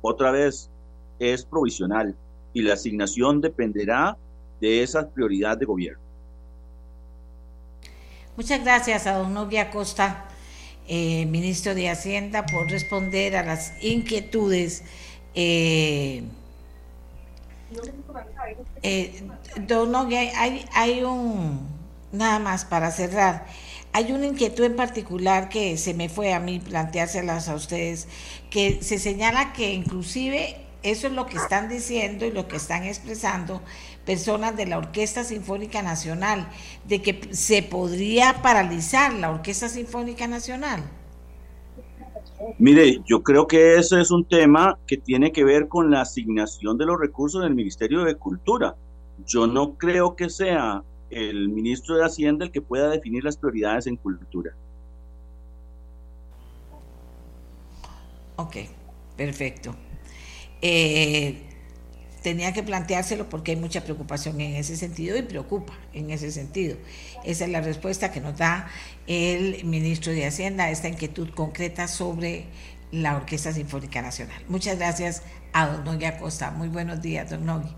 Otra 0.01 0.31
vez, 0.31 0.71
es 1.19 1.45
provisional 1.45 2.17
y 2.55 2.63
la 2.63 2.75
asignación 2.75 3.41
dependerá 3.41 4.17
de 4.61 4.83
esa 4.83 5.09
prioridad 5.09 5.59
de 5.59 5.67
gobierno. 5.67 6.01
Muchas 8.37 8.63
gracias 8.63 9.07
a 9.07 9.15
don 9.15 9.35
Novia 9.35 9.71
Costa, 9.71 10.29
eh, 10.89 11.27
ministro 11.27 11.75
de 11.75 11.91
Hacienda, 11.91 12.47
por 12.47 12.71
responder 12.71 13.37
a 13.37 13.45
las 13.45 13.73
inquietudes. 13.83 14.83
Eh, 15.35 16.23
eh, 18.83 19.23
don 19.67 19.95
hay, 19.95 20.65
hay 20.73 21.03
un, 21.03 21.69
nada 22.13 22.39
más 22.39 22.65
para 22.65 22.91
cerrar, 22.91 23.47
hay 23.93 24.13
una 24.13 24.27
inquietud 24.27 24.65
en 24.65 24.77
particular 24.77 25.49
que 25.49 25.77
se 25.77 25.95
me 25.95 26.09
fue 26.09 26.33
a 26.33 26.41
mí 26.41 26.61
planteárselas 26.61 27.49
a 27.49 27.55
ustedes, 27.55 28.09
que 28.51 28.83
se 28.83 28.99
señala 28.99 29.53
que 29.53 29.73
inclusive 29.73 30.57
eso 30.83 31.09
es 31.09 31.13
lo 31.13 31.27
que 31.27 31.37
están 31.37 31.69
diciendo 31.69 32.25
y 32.25 32.31
lo 32.31 32.49
que 32.49 32.57
están 32.57 32.85
expresando 32.85 33.61
personas 34.07 34.57
de 34.57 34.67
la 34.67 34.79
Orquesta 34.79 35.25
Sinfónica 35.25 35.83
Nacional, 35.83 36.49
de 36.87 37.03
que 37.03 37.21
se 37.33 37.63
podría 37.63 38.43
paralizar 38.43 39.13
la 39.13 39.31
Orquesta 39.31 39.69
Sinfónica 39.69 40.27
Nacional. 40.27 40.83
Mire, 42.59 43.01
yo 43.05 43.23
creo 43.23 43.47
que 43.47 43.77
ese 43.77 44.01
es 44.01 44.11
un 44.11 44.25
tema 44.25 44.79
que 44.87 44.97
tiene 44.97 45.33
que 45.33 45.45
ver 45.45 45.69
con 45.69 45.91
la 45.91 46.03
asignación 46.03 46.79
de 46.79 46.87
los 46.87 46.99
recursos 46.99 47.43
del 47.43 47.55
Ministerio 47.55 48.05
de 48.05 48.17
Cultura. 48.17 48.77
Yo 49.27 49.47
no 49.47 49.75
creo 49.77 50.17
que 50.17 50.31
sea 50.31 50.83
el 51.11 51.49
ministro 51.49 51.97
de 51.97 52.05
Hacienda 52.05 52.45
el 52.45 52.51
que 52.51 52.63
pueda 52.63 52.89
definir 52.89 53.25
las 53.25 53.37
prioridades 53.37 53.87
en 53.87 53.97
cultura. 53.97 54.55
Ok, 58.37 58.57
perfecto. 59.17 59.75
Eh, 60.63 61.50
tenía 62.23 62.53
que 62.53 62.63
planteárselo 62.63 63.29
porque 63.29 63.53
hay 63.53 63.57
mucha 63.57 63.83
preocupación 63.83 64.41
en 64.41 64.55
ese 64.55 64.77
sentido 64.77 65.17
y 65.17 65.23
preocupa 65.23 65.73
en 65.93 66.11
ese 66.11 66.31
sentido. 66.31 66.77
Esa 67.25 67.45
es 67.45 67.51
la 67.51 67.61
respuesta 67.61 68.13
que 68.13 68.21
nos 68.21 68.37
da 68.37 68.69
el 69.07 69.65
ministro 69.65 70.13
de 70.13 70.27
Hacienda 70.27 70.65
a 70.65 70.71
esta 70.71 70.89
inquietud 70.89 71.31
concreta 71.31 71.89
sobre 71.89 72.47
la 72.93 73.17
Orquesta 73.17 73.53
Sinfónica 73.53 74.03
Nacional. 74.03 74.43
Muchas 74.49 74.79
gracias 74.79 75.23
a 75.53 75.67
don 75.67 75.85
Nogui 75.85 76.05
Acosta. 76.05 76.51
Muy 76.51 76.69
buenos 76.69 77.01
días, 77.01 77.31
don 77.31 77.45
Nogui. 77.45 77.71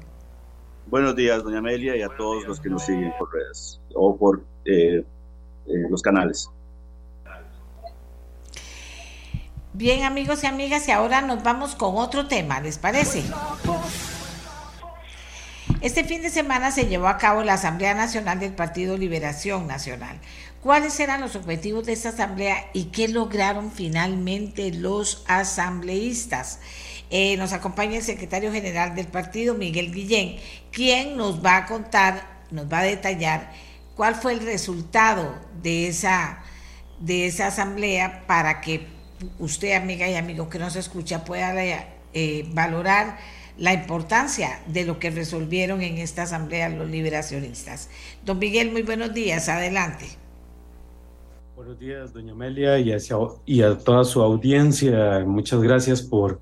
Buenos 0.87 1.15
días, 1.15 1.43
doña 1.43 1.59
Amelia, 1.59 1.97
y 1.97 2.03
a 2.03 2.09
todos 2.09 2.45
los 2.47 2.61
que 2.61 2.69
nos 2.69 2.85
siguen 2.85 3.13
por 3.19 3.33
redes 3.33 3.81
o 3.95 4.17
por 4.17 4.45
eh, 4.65 5.05
eh, 5.67 5.87
los 5.89 6.03
canales. 6.03 6.51
Bien, 9.75 10.05
amigos 10.05 10.45
y 10.45 10.47
amigas, 10.47 10.87
y 10.89 10.91
ahora 10.91 11.23
nos 11.23 11.43
vamos 11.43 11.75
con 11.75 11.97
otro 11.97 12.27
tema, 12.27 12.61
¿les 12.61 12.77
parece? 12.77 13.23
Este 15.83 16.05
fin 16.05 16.23
de 16.23 16.31
semana 16.31 16.71
se 16.71 16.87
llevó 16.87 17.09
a 17.09 17.19
cabo 17.19 17.43
la 17.43 17.55
Asamblea 17.55 17.93
Nacional 17.93 18.39
del 18.39 18.53
Partido 18.53 18.97
Liberación 18.97 19.67
Nacional. 19.67 20.17
¿Cuáles 20.63 21.01
eran 21.01 21.21
los 21.21 21.35
objetivos 21.35 21.87
de 21.87 21.93
esta 21.93 22.11
asamblea 22.11 22.69
y 22.73 22.85
qué 22.85 23.09
lograron 23.09 23.73
finalmente 23.73 24.73
los 24.73 25.25
asambleístas? 25.27 26.61
Eh, 27.11 27.37
nos 27.37 27.53
acompaña 27.53 27.97
el 27.97 28.05
secretario 28.05 28.53
general 28.53 28.95
del 28.95 29.09
partido, 29.09 29.57
Miguel 29.57 29.93
Guillén, 29.93 30.37
quien 30.71 31.17
nos 31.17 31.45
va 31.45 31.57
a 31.57 31.67
contar, 31.67 32.29
nos 32.53 32.73
va 32.73 32.79
a 32.79 32.85
detallar 32.85 33.51
cuál 33.97 34.15
fue 34.15 34.35
el 34.35 34.41
resultado 34.41 35.35
de 35.65 35.89
esa, 35.89 36.45
de 37.01 37.27
esa 37.27 37.49
asamblea 37.49 38.23
para 38.29 38.61
que 38.61 38.87
usted, 39.41 39.73
amiga 39.73 40.09
y 40.09 40.15
amigo 40.15 40.49
que 40.49 40.61
nos 40.61 40.77
escucha, 40.77 41.25
pueda 41.25 41.53
eh, 42.15 42.49
valorar 42.53 43.19
la 43.59 43.75
importancia 43.75 44.61
de 44.67 44.85
lo 44.85 44.99
que 44.99 45.11
resolvieron 45.11 45.83
en 45.83 45.99
esta 45.99 46.23
asamblea 46.23 46.69
los 46.69 46.89
liberacionistas. 46.91 47.91
Don 48.25 48.39
Miguel, 48.39 48.73
muy 48.73 48.83
buenos 48.83 49.13
días, 49.15 49.49
adelante. 49.49 50.07
Buenos 51.55 51.79
días, 51.79 52.13
doña 52.13 52.33
Amelia, 52.33 52.79
y, 52.79 53.63
a 53.63 53.79
toda 53.79 54.05
su 54.05 54.23
audiencia. 54.23 55.25
Muchas 55.25 55.63
gracias 55.63 56.03
por, 56.03 56.41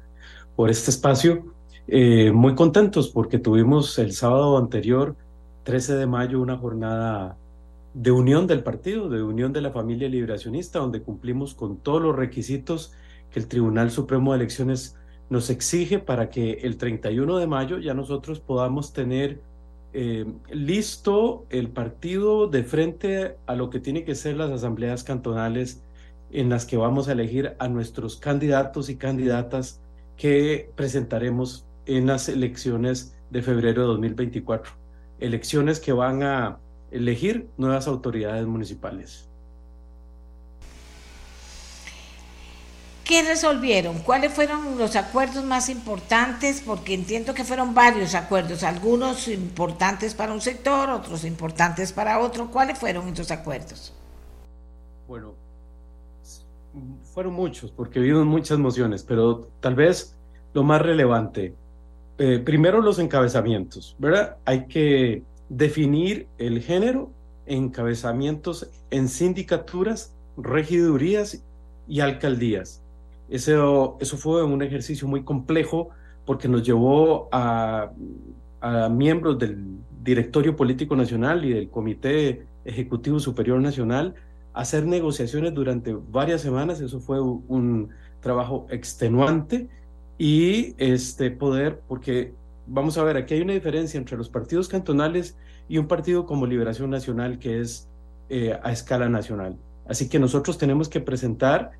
por 0.56 0.70
este 0.70 0.90
espacio. 0.90 1.52
Eh, 1.88 2.30
muy 2.32 2.54
contentos 2.54 3.08
porque 3.08 3.38
tuvimos 3.38 3.98
el 3.98 4.12
sábado 4.12 4.56
anterior, 4.56 5.16
13 5.64 5.96
de 5.96 6.06
mayo, 6.06 6.40
una 6.40 6.56
jornada 6.56 7.36
de 7.92 8.12
unión 8.12 8.46
del 8.46 8.62
partido, 8.62 9.08
de 9.08 9.22
unión 9.22 9.52
de 9.52 9.60
la 9.60 9.72
familia 9.72 10.08
liberacionista, 10.08 10.78
donde 10.78 11.02
cumplimos 11.02 11.54
con 11.54 11.78
todos 11.78 12.00
los 12.00 12.14
requisitos 12.14 12.92
que 13.30 13.40
el 13.40 13.48
Tribunal 13.48 13.90
Supremo 13.90 14.32
de 14.32 14.38
Elecciones 14.38 14.96
nos 15.30 15.48
exige 15.48 16.00
para 16.00 16.28
que 16.28 16.58
el 16.62 16.76
31 16.76 17.38
de 17.38 17.46
mayo 17.46 17.78
ya 17.78 17.94
nosotros 17.94 18.40
podamos 18.40 18.92
tener 18.92 19.40
eh, 19.92 20.26
listo 20.50 21.46
el 21.50 21.70
partido 21.70 22.48
de 22.48 22.64
frente 22.64 23.36
a 23.46 23.54
lo 23.54 23.70
que 23.70 23.80
tiene 23.80 24.04
que 24.04 24.14
ser 24.14 24.36
las 24.36 24.50
asambleas 24.50 25.04
cantonales 25.04 25.82
en 26.32 26.48
las 26.48 26.66
que 26.66 26.76
vamos 26.76 27.08
a 27.08 27.12
elegir 27.12 27.54
a 27.58 27.68
nuestros 27.68 28.16
candidatos 28.16 28.88
y 28.88 28.96
candidatas 28.96 29.80
que 30.16 30.70
presentaremos 30.76 31.64
en 31.86 32.06
las 32.06 32.28
elecciones 32.28 33.16
de 33.30 33.42
febrero 33.42 33.82
de 33.82 33.88
2024. 33.88 34.72
Elecciones 35.20 35.80
que 35.80 35.92
van 35.92 36.22
a 36.22 36.58
elegir 36.90 37.48
nuevas 37.56 37.86
autoridades 37.86 38.46
municipales. 38.46 39.29
¿Qué 43.10 43.24
resolvieron? 43.24 43.98
¿Cuáles 43.98 44.32
fueron 44.32 44.78
los 44.78 44.94
acuerdos 44.94 45.44
más 45.44 45.68
importantes? 45.68 46.62
Porque 46.64 46.94
entiendo 46.94 47.34
que 47.34 47.42
fueron 47.42 47.74
varios 47.74 48.14
acuerdos, 48.14 48.62
algunos 48.62 49.26
importantes 49.26 50.14
para 50.14 50.32
un 50.32 50.40
sector, 50.40 50.88
otros 50.90 51.24
importantes 51.24 51.92
para 51.92 52.20
otro. 52.20 52.52
¿Cuáles 52.52 52.78
fueron 52.78 53.08
esos 53.08 53.32
acuerdos? 53.32 53.92
Bueno, 55.08 55.34
fueron 57.12 57.32
muchos, 57.32 57.72
porque 57.72 57.98
vimos 57.98 58.26
muchas 58.26 58.60
mociones, 58.60 59.02
pero 59.02 59.48
tal 59.58 59.74
vez 59.74 60.16
lo 60.54 60.62
más 60.62 60.80
relevante, 60.80 61.56
eh, 62.16 62.38
primero 62.38 62.80
los 62.80 63.00
encabezamientos, 63.00 63.96
¿verdad? 63.98 64.36
Hay 64.44 64.68
que 64.68 65.24
definir 65.48 66.28
el 66.38 66.62
género, 66.62 67.10
encabezamientos 67.46 68.70
en 68.92 69.08
sindicaturas, 69.08 70.14
regidurías 70.36 71.42
y 71.88 71.98
alcaldías. 71.98 72.84
Eso, 73.30 73.96
eso 74.00 74.16
fue 74.16 74.42
un 74.44 74.62
ejercicio 74.62 75.08
muy 75.08 75.22
complejo 75.22 75.90
porque 76.26 76.48
nos 76.48 76.62
llevó 76.62 77.28
a, 77.32 77.92
a 78.60 78.88
miembros 78.88 79.38
del 79.38 79.78
Directorio 80.02 80.56
Político 80.56 80.96
Nacional 80.96 81.44
y 81.44 81.52
del 81.52 81.70
Comité 81.70 82.46
Ejecutivo 82.64 83.18
Superior 83.20 83.60
Nacional 83.60 84.14
a 84.52 84.60
hacer 84.60 84.84
negociaciones 84.84 85.54
durante 85.54 85.94
varias 85.94 86.40
semanas. 86.40 86.80
Eso 86.80 87.00
fue 87.00 87.20
un 87.20 87.90
trabajo 88.20 88.66
extenuante 88.70 89.68
y 90.18 90.74
este 90.76 91.30
poder, 91.30 91.80
porque 91.88 92.34
vamos 92.66 92.98
a 92.98 93.04
ver, 93.04 93.16
aquí 93.16 93.34
hay 93.34 93.40
una 93.40 93.54
diferencia 93.54 93.98
entre 93.98 94.16
los 94.16 94.28
partidos 94.28 94.68
cantonales 94.68 95.36
y 95.68 95.78
un 95.78 95.86
partido 95.86 96.26
como 96.26 96.46
Liberación 96.46 96.90
Nacional 96.90 97.38
que 97.38 97.60
es 97.60 97.88
eh, 98.28 98.58
a 98.62 98.70
escala 98.70 99.08
nacional. 99.08 99.56
Así 99.86 100.08
que 100.08 100.18
nosotros 100.18 100.58
tenemos 100.58 100.88
que 100.88 101.00
presentar 101.00 101.72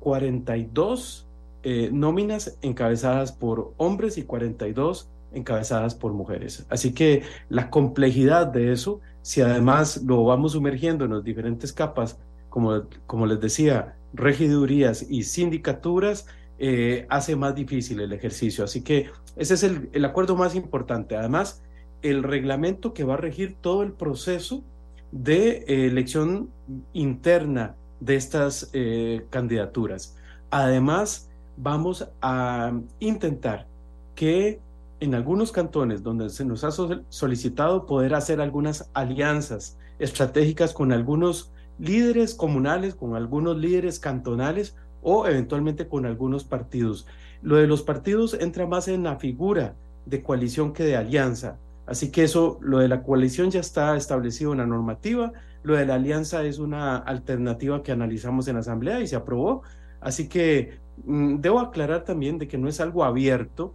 42 0.00 1.26
eh, 1.62 1.86
eh, 1.86 1.90
nóminas 1.92 2.58
encabezadas 2.62 3.32
por 3.32 3.74
hombres 3.76 4.18
y 4.18 4.22
42 4.22 5.08
encabezadas 5.32 5.94
por 5.94 6.12
mujeres. 6.12 6.66
Así 6.68 6.92
que 6.92 7.22
la 7.48 7.70
complejidad 7.70 8.46
de 8.46 8.72
eso, 8.72 9.00
si 9.22 9.40
además 9.40 10.02
lo 10.04 10.24
vamos 10.24 10.52
sumergiendo 10.52 11.04
en 11.04 11.14
las 11.14 11.24
diferentes 11.24 11.72
capas, 11.72 12.18
como, 12.48 12.82
como 13.06 13.26
les 13.26 13.40
decía, 13.40 13.96
regidurías 14.14 15.04
y 15.10 15.24
sindicaturas, 15.24 16.26
eh, 16.58 17.06
hace 17.10 17.36
más 17.36 17.54
difícil 17.54 18.00
el 18.00 18.12
ejercicio. 18.12 18.64
Así 18.64 18.82
que 18.82 19.10
ese 19.36 19.54
es 19.54 19.62
el, 19.62 20.04
acuerdo 20.04 20.36
más 20.36 20.54
importante. 20.54 21.16
Además, 21.16 21.62
el 22.02 22.22
reglamento 22.22 22.94
que 22.94 23.04
va 23.04 23.14
a 23.14 23.18
regir 23.18 23.56
todo 23.60 23.82
el 23.82 23.92
proceso 23.92 24.64
de 25.12 25.64
elección 25.86 26.50
interna 26.92 27.74
de 28.00 28.16
estas 28.16 28.70
eh, 28.72 29.26
candidaturas. 29.30 30.16
Además, 30.50 31.28
vamos 31.56 32.08
a 32.20 32.72
intentar 33.00 33.66
que 34.14 34.60
en 35.00 35.14
algunos 35.14 35.52
cantones 35.52 36.02
donde 36.02 36.30
se 36.30 36.44
nos 36.44 36.64
ha 36.64 36.70
solicitado 36.70 37.86
poder 37.86 38.14
hacer 38.14 38.40
algunas 38.40 38.90
alianzas 38.94 39.78
estratégicas 39.98 40.72
con 40.72 40.92
algunos 40.92 41.52
líderes 41.78 42.34
comunales, 42.34 42.94
con 42.94 43.14
algunos 43.14 43.58
líderes 43.58 43.98
cantonales 43.98 44.76
o 45.02 45.26
eventualmente 45.26 45.88
con 45.88 46.06
algunos 46.06 46.44
partidos. 46.44 47.06
Lo 47.42 47.56
de 47.56 47.66
los 47.66 47.82
partidos 47.82 48.34
entra 48.34 48.66
más 48.66 48.88
en 48.88 49.02
la 49.02 49.16
figura 49.16 49.74
de 50.06 50.22
coalición 50.22 50.72
que 50.72 50.84
de 50.84 50.96
alianza. 50.96 51.58
Así 51.86 52.10
que 52.10 52.24
eso, 52.24 52.58
lo 52.60 52.78
de 52.78 52.88
la 52.88 53.02
coalición 53.02 53.50
ya 53.50 53.60
está 53.60 53.96
establecido 53.96 54.52
en 54.52 54.58
la 54.58 54.66
normativa, 54.66 55.32
lo 55.66 55.74
de 55.74 55.84
la 55.84 55.96
alianza 55.96 56.44
es 56.44 56.60
una 56.60 56.96
alternativa 56.96 57.82
que 57.82 57.90
analizamos 57.90 58.46
en 58.46 58.54
la 58.54 58.60
Asamblea 58.60 59.00
y 59.00 59.08
se 59.08 59.16
aprobó. 59.16 59.62
Así 60.00 60.28
que 60.28 60.78
mm, 61.04 61.40
debo 61.40 61.58
aclarar 61.58 62.04
también 62.04 62.38
de 62.38 62.46
que 62.46 62.56
no 62.56 62.68
es 62.68 62.80
algo 62.80 63.02
abierto 63.02 63.74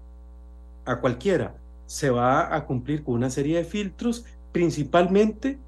a 0.85 1.01
cualquiera. 1.01 1.53
Se 1.87 2.09
va 2.09 2.55
a 2.55 2.65
cumplir 2.65 3.03
con 3.03 3.15
una 3.15 3.29
serie 3.29 3.57
de 3.57 3.65
filtros, 3.65 4.23
principalmente 4.53 5.59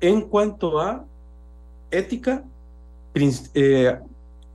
en 0.00 0.22
cuanto 0.22 0.80
a 0.80 1.04
ética, 1.90 2.44
eh, 3.52 3.98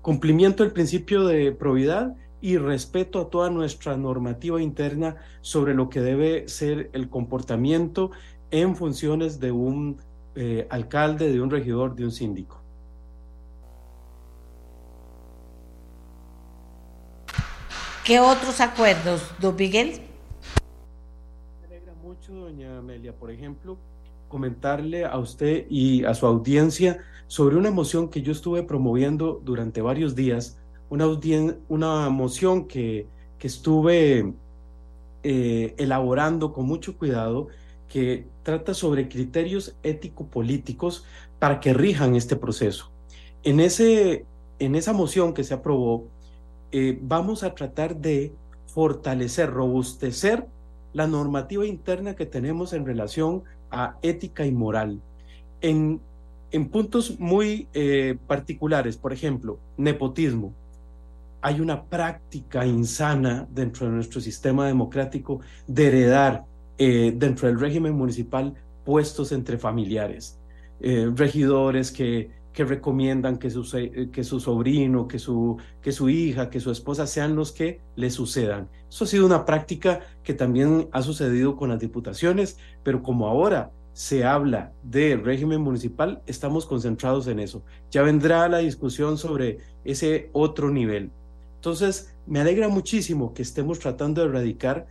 cumplimiento 0.02 0.64
del 0.64 0.74
principio 0.74 1.28
de 1.28 1.52
probidad 1.52 2.16
y 2.42 2.58
respeto 2.58 3.22
a 3.22 3.30
toda 3.30 3.52
nuestra 3.52 3.96
normativa 3.98 4.60
interna 4.60 5.18
sobre 5.42 5.76
lo 5.76 5.90
que 5.90 6.02
debe 6.02 6.50
ser 6.50 6.90
el 6.94 7.08
comportamiento 7.08 8.10
en 8.50 8.76
funciones 8.76 9.40
de 9.40 9.52
un 9.52 10.00
eh, 10.36 10.68
alcalde, 10.70 11.32
de 11.32 11.42
un 11.42 11.50
regidor, 11.50 11.96
de 11.96 12.06
un 12.06 12.12
síndico. 12.12 12.62
¿Qué 18.06 18.20
otros 18.20 18.60
acuerdos, 18.60 19.24
don 19.40 19.56
Miguel? 19.56 20.02
Me 21.62 21.68
alegra 21.68 21.94
mucho, 22.04 22.34
doña 22.34 22.80
Amelia, 22.80 23.16
por 23.16 23.32
ejemplo, 23.32 23.78
comentarle 24.28 25.06
a 25.06 25.18
usted 25.18 25.66
y 25.70 26.04
a 26.04 26.14
su 26.14 26.26
audiencia 26.26 27.00
sobre 27.28 27.56
una 27.56 27.72
moción 27.72 28.10
que 28.10 28.22
yo 28.22 28.34
estuve 28.34 28.64
promoviendo 28.64 29.42
durante 29.44 29.82
varios 29.82 30.16
días, 30.16 30.60
una, 30.90 31.08
una 31.70 32.10
moción 32.10 32.68
que, 32.68 33.08
que 33.40 33.48
estuve 33.48 34.34
eh, 35.24 35.74
elaborando 35.78 36.52
con 36.52 36.66
mucho 36.66 36.98
cuidado, 36.98 37.48
que 37.94 38.26
trata 38.42 38.74
sobre 38.74 39.08
criterios 39.08 39.76
ético-políticos 39.84 41.06
para 41.38 41.60
que 41.60 41.76
rijan 41.76 42.16
este 42.16 42.36
proceso. 42.36 42.90
En, 43.44 43.60
ese, 43.60 44.26
en 44.58 44.74
esa 44.74 44.94
moción 44.94 45.36
que 45.36 45.44
se 45.44 45.54
aprobó, 45.54 46.08
eh, 46.72 46.98
vamos 47.04 47.44
a 47.44 47.54
tratar 47.54 47.96
de 47.96 48.34
fortalecer, 48.66 49.52
robustecer 49.52 50.48
la 50.94 51.06
normativa 51.06 51.68
interna 51.68 52.16
que 52.16 52.26
tenemos 52.26 52.74
en 52.74 52.88
relación 52.88 53.44
a 53.70 53.96
ética 54.02 54.44
y 54.48 54.52
moral. 54.52 55.00
En, 55.62 56.02
en 56.50 56.70
puntos 56.70 57.20
muy 57.20 57.68
eh, 57.76 58.18
particulares, 58.26 58.98
por 58.98 59.14
ejemplo, 59.14 59.60
nepotismo. 59.78 60.52
Hay 61.44 61.62
una 61.62 61.84
práctica 61.84 62.66
insana 62.66 63.48
dentro 63.52 63.86
de 63.86 63.92
nuestro 63.92 64.20
sistema 64.20 64.66
democrático 64.66 65.42
de 65.68 65.88
heredar 65.90 66.46
eh, 66.78 67.14
dentro 67.16 67.48
del 67.48 67.60
régimen 67.60 67.94
municipal 67.94 68.54
puestos 68.84 69.32
entre 69.32 69.58
familiares, 69.58 70.40
eh, 70.80 71.10
regidores 71.16 71.92
que, 71.92 72.32
que 72.54 72.66
recomiendan 72.66 73.38
que 73.38 73.50
su, 73.50 73.64
que 74.12 74.24
su 74.24 74.40
sobrino, 74.40 75.08
que 75.08 75.20
su, 75.20 75.58
que 75.82 75.92
su 75.92 76.10
hija, 76.10 76.50
que 76.50 76.60
su 76.60 76.72
esposa 76.72 77.08
sean 77.08 77.36
los 77.36 77.52
que 77.52 77.82
le 77.96 78.10
sucedan. 78.12 78.70
Eso 78.90 79.06
ha 79.06 79.08
sido 79.08 79.26
una 79.26 79.46
práctica 79.46 80.02
que 80.24 80.34
también 80.34 80.88
ha 80.92 81.02
sucedido 81.02 81.56
con 81.56 81.70
las 81.70 81.80
diputaciones, 81.80 82.58
pero 82.84 83.02
como 83.02 83.28
ahora 83.28 83.72
se 83.94 84.24
habla 84.24 84.74
de 84.84 85.16
régimen 85.18 85.62
municipal, 85.62 86.22
estamos 86.26 86.66
concentrados 86.66 87.28
en 87.28 87.40
eso. 87.40 87.64
Ya 87.92 88.02
vendrá 88.02 88.48
la 88.50 88.60
discusión 88.60 89.18
sobre 89.18 89.60
ese 89.84 90.30
otro 90.34 90.72
nivel. 90.72 91.12
Entonces, 91.56 92.16
me 92.26 92.40
alegra 92.40 92.68
muchísimo 92.68 93.34
que 93.34 93.42
estemos 93.44 93.80
tratando 93.80 94.22
de 94.22 94.28
erradicar 94.30 94.88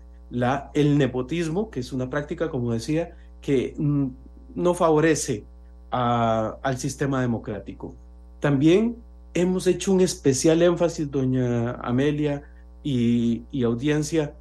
el 0.74 0.98
nepotismo, 0.98 1.70
que 1.70 1.80
es 1.80 1.92
una 1.92 2.08
práctica, 2.08 2.50
como 2.50 2.72
decía, 2.72 3.14
que 3.40 3.74
mm, 3.76 4.06
no 4.54 4.74
favorece 4.74 5.44
al 5.90 6.78
sistema 6.78 7.20
democrático. 7.20 7.94
También 8.40 8.96
hemos 9.34 9.66
hecho 9.66 9.92
un 9.92 10.00
especial 10.00 10.62
énfasis, 10.62 11.10
doña 11.10 11.72
Amelia 11.72 12.42
y, 12.82 13.44
audiencia, 13.62 14.34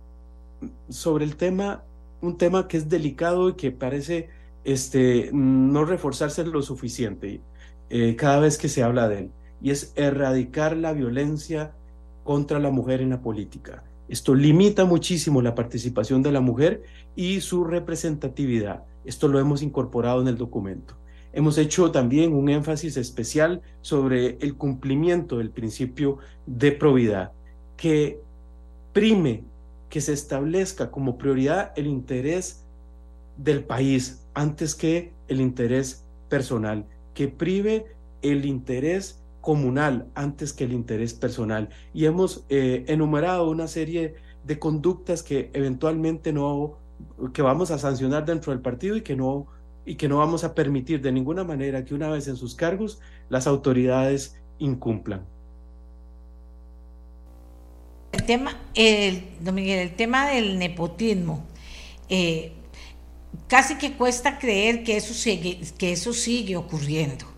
sobre 0.87 1.25
el 1.25 1.35
tema, 1.35 1.83
un 2.21 2.37
tema 2.37 2.67
que 2.69 2.77
es 2.77 2.87
delicado 2.87 3.49
y 3.49 3.53
que 3.53 3.71
parece 3.71 4.29
este, 4.63 5.29
no 5.33 5.83
reforzarse 5.83 6.45
lo 6.45 6.61
suficiente 6.61 7.41
eh, 7.89 8.15
cada 8.15 8.39
vez 8.39 8.57
que 8.57 8.69
se 8.69 8.83
habla 8.83 9.09
de 9.09 9.19
él, 9.19 9.31
y 9.61 9.71
es 9.71 9.91
erradicar 9.95 10.77
la 10.77 10.93
violencia 10.93 11.73
contra 12.23 12.59
la 12.59 12.71
mujer 12.71 13.01
en 13.01 13.09
la 13.09 13.21
política. 13.21 13.83
Esto 14.11 14.35
limita 14.35 14.83
muchísimo 14.83 15.41
la 15.41 15.55
participación 15.55 16.21
de 16.21 16.33
la 16.33 16.41
mujer 16.41 16.83
y 17.15 17.39
su 17.39 17.63
representatividad. 17.63 18.83
Esto 19.05 19.29
lo 19.29 19.39
hemos 19.39 19.61
incorporado 19.61 20.21
en 20.21 20.27
el 20.27 20.35
documento. 20.37 20.97
Hemos 21.31 21.57
hecho 21.57 21.91
también 21.91 22.33
un 22.33 22.49
énfasis 22.49 22.97
especial 22.97 23.61
sobre 23.79 24.37
el 24.41 24.57
cumplimiento 24.57 25.37
del 25.37 25.49
principio 25.49 26.17
de 26.45 26.73
probidad, 26.73 27.31
que 27.77 28.19
prime, 28.91 29.45
que 29.89 30.01
se 30.01 30.11
establezca 30.11 30.91
como 30.91 31.17
prioridad 31.17 31.71
el 31.77 31.87
interés 31.87 32.65
del 33.37 33.63
país 33.63 34.27
antes 34.33 34.75
que 34.75 35.13
el 35.29 35.39
interés 35.39 36.03
personal, 36.27 36.85
que 37.13 37.29
prive 37.29 37.85
el 38.21 38.43
interés 38.43 39.20
comunal 39.41 40.07
antes 40.15 40.53
que 40.53 40.63
el 40.63 40.73
interés 40.73 41.13
personal. 41.13 41.69
Y 41.93 42.05
hemos 42.05 42.45
eh, 42.49 42.85
enumerado 42.87 43.49
una 43.49 43.67
serie 43.67 44.15
de 44.43 44.59
conductas 44.59 45.23
que 45.23 45.49
eventualmente 45.53 46.31
no, 46.31 46.77
que 47.33 47.41
vamos 47.41 47.71
a 47.71 47.77
sancionar 47.77 48.25
dentro 48.25 48.51
del 48.53 48.61
partido 48.61 48.95
y 48.95 49.01
que 49.01 49.15
no, 49.15 49.47
y 49.85 49.95
que 49.95 50.07
no 50.07 50.17
vamos 50.17 50.43
a 50.43 50.53
permitir 50.53 51.01
de 51.01 51.11
ninguna 51.11 51.43
manera 51.43 51.83
que 51.83 51.93
una 51.93 52.09
vez 52.09 52.27
en 52.27 52.37
sus 52.37 52.55
cargos 52.55 52.99
las 53.29 53.47
autoridades 53.47 54.39
incumplan. 54.59 55.25
El 58.11 58.23
tema, 58.23 58.59
el, 58.75 59.23
el 59.45 59.95
tema 59.95 60.29
del 60.29 60.59
nepotismo, 60.59 61.45
eh, 62.09 62.51
casi 63.47 63.77
que 63.77 63.93
cuesta 63.93 64.37
creer 64.37 64.83
que 64.83 64.97
eso 64.97 65.13
sigue, 65.13 65.61
que 65.77 65.93
eso 65.93 66.13
sigue 66.13 66.57
ocurriendo. 66.57 67.30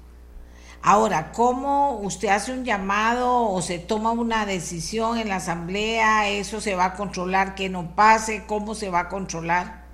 Ahora, 0.86 1.32
¿cómo 1.32 1.98
usted 2.02 2.28
hace 2.28 2.52
un 2.52 2.66
llamado 2.66 3.50
o 3.50 3.62
se 3.62 3.80
toma 3.80 4.12
una 4.12 4.46
decisión 4.46 5.18
en 5.18 5.30
la 5.30 5.38
asamblea? 5.38 6.30
¿Eso 6.30 6.60
se 6.60 6.76
va 6.76 6.88
a 6.88 6.94
controlar 6.96 7.56
que 7.56 7.70
no 7.70 7.96
pase? 7.96 8.44
¿Cómo 8.46 8.76
se 8.76 8.90
va 8.90 9.00
a 9.00 9.08
controlar? 9.08 9.86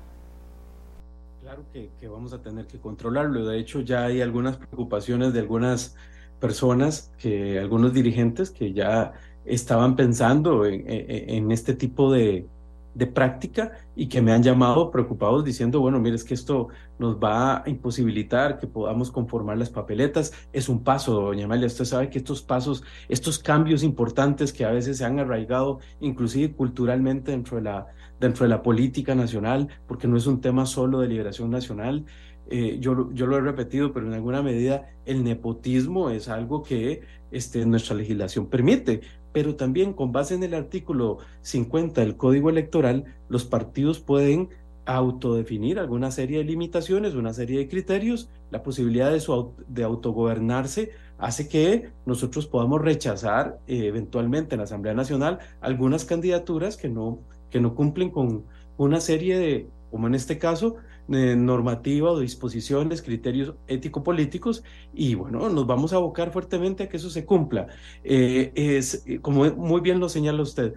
Claro 1.42 1.64
que, 1.72 2.08
vamos 2.08 2.34
a 2.34 2.42
tener 2.42 2.66
que 2.66 2.80
controlarlo. 2.80 3.46
De 3.46 3.60
hecho, 3.60 3.82
ya 3.82 4.06
hay 4.06 4.22
algunas 4.22 4.58
preocupaciones 4.58 5.32
de 5.32 5.42
algunas 5.42 5.96
personas, 6.40 7.12
que 7.20 7.60
algunos 7.60 7.94
dirigentes 7.94 8.50
que 8.50 8.74
ya 8.74 9.14
estaban 9.46 9.96
pensando 9.96 10.66
en, 10.66 11.52
este 11.52 11.76
tipo 11.76 12.12
de, 12.12 12.48
práctica 13.08 13.72
y 13.96 14.08
que 14.08 14.22
me 14.22 14.32
han 14.32 14.44
llamado 14.44 14.92
preocupados 14.92 15.44
diciendo, 15.44 15.80
bueno, 15.80 16.00
mire, 16.00 16.16
es 16.16 16.24
que 16.24 16.34
esto 16.34 16.70
nos 16.98 17.18
va 17.18 17.64
a 17.64 17.70
imposibilitar 17.70 18.58
que 18.58 18.68
podamos 18.68 19.12
conformar 19.12 19.58
las 19.58 19.70
papeletas. 19.70 20.34
Es 20.54 20.70
un 20.70 20.84
paso, 20.84 21.14
doña 21.14 21.46
Amalia, 21.46 21.68
usted 21.68 21.86
sabe 21.86 22.10
que 22.10 22.18
estos 22.18 22.42
pasos, 22.42 22.84
estos 23.08 23.40
cambios 23.40 23.84
importantes 23.84 24.54
que 24.54 24.66
a 24.66 24.72
veces 24.72 24.98
se 24.98 25.06
han 25.06 25.20
arraigado 25.20 25.80
inclusive 26.00 26.54
culturalmente 26.54 27.32
dentro 27.32 27.58
de 27.58 27.64
la, 27.64 27.88
dentro 28.20 28.44
de 28.44 28.50
la 28.50 28.62
política 28.62 29.16
nacional, 29.16 29.68
porque 29.88 30.08
no 30.08 30.18
es 30.18 30.28
un 30.28 30.42
tema 30.42 30.66
solo 30.66 31.00
de 31.00 31.08
liberación 31.08 31.50
nacional, 31.50 32.06
eh, 32.52 32.78
yo, 32.80 33.12
yo, 33.14 33.28
lo 33.28 33.38
he 33.38 33.42
repetido, 33.42 33.94
pero 33.94 34.08
en 34.08 34.14
alguna 34.14 34.42
medida 34.42 34.90
el 35.06 35.24
nepotismo 35.24 36.10
es 36.10 36.30
algo 36.30 36.64
que 36.64 37.02
este, 37.30 37.64
nuestra 37.64 37.96
legislación 37.96 38.48
permite 38.48 39.02
pero 39.32 39.56
también 39.56 39.94
con 39.94 40.12
base 40.12 40.36
en 40.36 40.44
el 40.44 40.54
artículo 40.54 41.20
50 41.42 42.02
del 42.02 42.18
Código 42.18 42.50
Electoral, 42.50 43.06
los 43.28 43.46
partidos 43.46 44.00
pueden 44.00 44.50
autodefinir 44.86 45.78
alguna 45.78 46.10
serie 46.10 46.40
de 46.40 46.46
limitaciones, 46.46 47.14
una 47.14 47.34
serie 47.34 47.60
de 47.60 47.68
criterios, 47.68 48.30
la 48.50 48.64
posibilidad 48.64 49.12
de, 49.12 49.20
su, 49.20 49.54
de 49.68 49.84
autogobernarse 49.84 50.92
hace 51.20 51.48
que 51.48 51.92
nosotros 52.06 52.48
podamos 52.48 52.82
rechazar 52.82 53.60
eh, 53.68 53.86
eventualmente 53.86 54.56
en 54.56 54.60
la 54.60 54.64
Asamblea 54.64 54.96
Nacional 54.96 55.40
algunas 55.62 56.06
candidaturas 56.06 56.76
que 56.76 56.90
no, 56.90 57.20
que 57.52 57.60
no 57.60 57.76
cumplen 57.76 58.10
con 58.10 58.46
una 58.78 59.00
serie 59.00 59.38
de, 59.38 59.68
como 59.92 60.08
en 60.08 60.16
este 60.16 60.40
caso, 60.40 60.78
normativa 61.10 62.12
o 62.12 62.20
disposiciones, 62.20 63.02
criterios 63.02 63.56
ético-políticos, 63.68 64.64
y 64.94 65.16
bueno, 65.16 65.50
nos 65.50 65.66
vamos 65.66 65.92
a 65.94 65.98
abocar 65.98 66.32
fuertemente 66.32 66.84
a 66.84 66.90
que 66.90 66.98
eso 66.98 67.10
se 67.10 67.26
cumpla. 67.26 67.68
Eh, 68.04 68.52
es, 68.56 69.04
como 69.22 69.46
muy 69.52 69.82
bien 69.82 70.00
lo 70.00 70.08
señala 70.08 70.42
usted, 70.42 70.76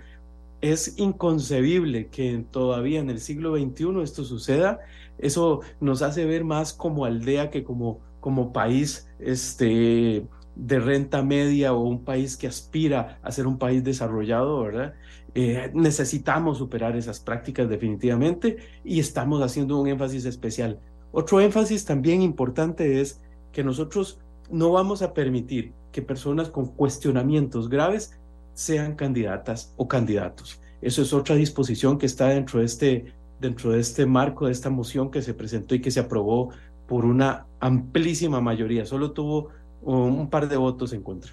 es 0.62 0.96
inconcebible 0.98 2.08
que 2.08 2.44
todavía 2.50 3.00
en 3.00 3.10
el 3.10 3.20
siglo 3.20 3.56
XXI 3.56 4.02
esto 4.02 4.24
suceda. 4.24 4.80
Eso 5.18 5.60
nos 5.80 6.02
hace 6.02 6.24
ver 6.24 6.44
más 6.44 6.72
como 6.72 7.04
aldea 7.04 7.50
que 7.50 7.64
como, 7.64 8.00
como 8.20 8.52
país 8.52 9.08
este, 9.18 10.24
de 10.54 10.80
renta 10.80 11.22
media 11.22 11.72
o 11.72 11.80
un 11.80 12.04
país 12.04 12.36
que 12.36 12.46
aspira 12.46 13.18
a 13.22 13.32
ser 13.32 13.46
un 13.46 13.58
país 13.58 13.82
desarrollado, 13.82 14.62
¿verdad? 14.62 14.94
Eh, 15.34 15.70
necesitamos 15.72 16.58
superar 16.58 16.94
esas 16.96 17.18
prácticas 17.18 17.68
definitivamente 17.68 18.58
y 18.84 19.00
estamos 19.00 19.42
haciendo 19.42 19.80
un 19.80 19.88
énfasis 19.88 20.26
especial. 20.26 20.78
Otro 21.10 21.40
énfasis 21.40 21.84
también 21.84 22.20
importante 22.20 23.00
es 23.00 23.20
que 23.50 23.64
nosotros 23.64 24.18
no 24.50 24.72
vamos 24.72 25.00
a 25.02 25.14
permitir 25.14 25.72
que 25.90 26.02
personas 26.02 26.50
con 26.50 26.66
cuestionamientos 26.66 27.68
graves 27.68 28.18
sean 28.54 28.94
candidatas 28.94 29.72
o 29.76 29.88
candidatos. 29.88 30.60
Eso 30.82 31.00
es 31.02 31.12
otra 31.12 31.36
disposición 31.36 31.98
que 31.98 32.06
está 32.06 32.28
dentro 32.28 32.58
de 32.60 32.66
este, 32.66 33.14
dentro 33.40 33.70
de 33.70 33.80
este 33.80 34.04
marco, 34.04 34.46
de 34.46 34.52
esta 34.52 34.68
moción 34.68 35.10
que 35.10 35.22
se 35.22 35.32
presentó 35.32 35.74
y 35.74 35.80
que 35.80 35.90
se 35.90 36.00
aprobó 36.00 36.50
por 36.86 37.04
una 37.04 37.46
amplísima 37.60 38.40
mayoría. 38.40 38.84
Solo 38.84 39.12
tuvo 39.12 39.48
un 39.82 40.28
par 40.28 40.48
de 40.48 40.56
votos 40.56 40.92
en 40.92 41.02
contra. 41.02 41.32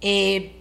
Eh, 0.00 0.57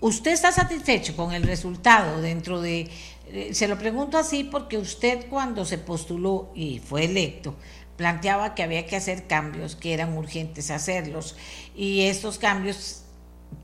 ¿Usted 0.00 0.30
está 0.30 0.52
satisfecho 0.52 1.16
con 1.16 1.32
el 1.32 1.42
resultado 1.42 2.20
dentro 2.20 2.60
de... 2.60 2.88
Eh, 3.30 3.50
se 3.52 3.66
lo 3.66 3.78
pregunto 3.78 4.16
así 4.16 4.44
porque 4.44 4.78
usted 4.78 5.26
cuando 5.28 5.64
se 5.64 5.76
postuló 5.76 6.50
y 6.54 6.78
fue 6.78 7.04
electo, 7.04 7.56
planteaba 7.96 8.54
que 8.54 8.62
había 8.62 8.86
que 8.86 8.96
hacer 8.96 9.26
cambios, 9.26 9.74
que 9.74 9.92
eran 9.92 10.16
urgentes 10.16 10.70
hacerlos, 10.70 11.36
y 11.74 12.02
estos 12.02 12.38
cambios 12.38 13.02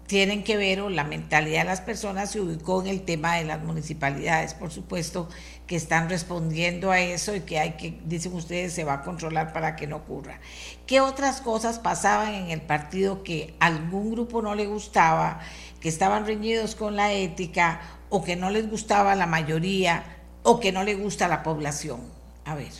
tienen 0.06 0.44
que 0.44 0.56
ver, 0.56 0.81
o 0.81 0.90
la 0.90 1.05
mentalidad 1.05 1.61
de 1.61 1.65
las 1.65 1.81
personas 1.81 2.32
se 2.32 2.40
ubicó 2.40 2.82
en 2.82 2.89
el 2.89 3.02
tema 3.02 3.36
de 3.36 3.44
las 3.44 3.62
municipalidades, 3.62 4.52
por 4.52 4.70
supuesto, 4.70 5.28
que 5.66 5.77
están 5.77 6.11
respondiendo 6.11 6.90
a 6.90 7.01
eso 7.01 7.35
y 7.35 7.40
que 7.40 7.59
hay 7.59 7.73
que, 7.73 7.98
dicen 8.05 8.35
ustedes, 8.35 8.74
se 8.74 8.85
va 8.85 8.94
a 8.94 9.02
controlar 9.02 9.52
para 9.55 9.77
que 9.77 9.86
no 9.86 9.97
ocurra. 9.97 10.40
¿Qué 10.86 11.01
otras 11.01 11.40
cosas 11.40 11.78
pasaban 11.78 12.35
en 12.35 12.51
el 12.51 12.61
partido 12.61 13.23
que 13.23 13.55
algún 13.61 14.11
grupo 14.11 14.43
no 14.43 14.55
le 14.55 14.66
gustaba? 14.66 15.40
Que 15.85 15.90
estaban 15.90 16.24
reñidos 16.24 16.74
con 16.77 16.97
la 16.97 17.12
ética 17.12 17.82
o 18.09 18.24
que 18.24 18.36
no 18.36 18.48
les 18.48 18.70
gustaba 18.70 19.15
la 19.15 19.27
mayoría 19.27 20.02
o 20.43 20.59
que 20.59 20.73
no 20.73 20.82
le 20.82 20.94
gusta 20.94 21.28
la 21.28 21.43
población. 21.43 22.01
A 22.47 22.55
ver. 22.55 22.73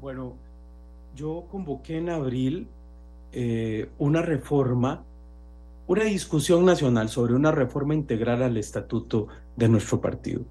Bueno, 0.00 0.34
yo 1.16 1.46
convoqué 1.50 1.96
en 1.96 2.10
abril 2.10 2.68
eh, 3.32 3.90
una 3.98 4.22
reforma, 4.22 5.02
una 5.88 6.04
discusión 6.04 6.64
nacional 6.64 7.08
sobre 7.08 7.34
una 7.34 7.50
reforma 7.50 7.92
integral 7.92 8.44
al 8.44 8.56
estatuto 8.56 9.26
de 9.56 9.68
nuestro 9.68 10.00
partido. 10.00 10.42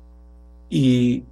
Y 0.70 1.24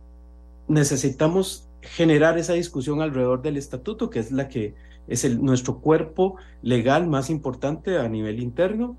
necesitamos 0.70 1.68
generar 1.82 2.38
esa 2.38 2.54
discusión 2.54 3.02
alrededor 3.02 3.42
del 3.42 3.58
estatuto, 3.58 4.10
que 4.10 4.20
es 4.20 4.32
la 4.32 4.48
que 4.48 4.74
es 5.10 5.26
el, 5.26 5.44
nuestro 5.44 5.80
cuerpo 5.80 6.38
legal 6.62 7.08
más 7.08 7.30
importante 7.30 7.98
a 7.98 8.08
nivel 8.08 8.40
interno 8.40 8.96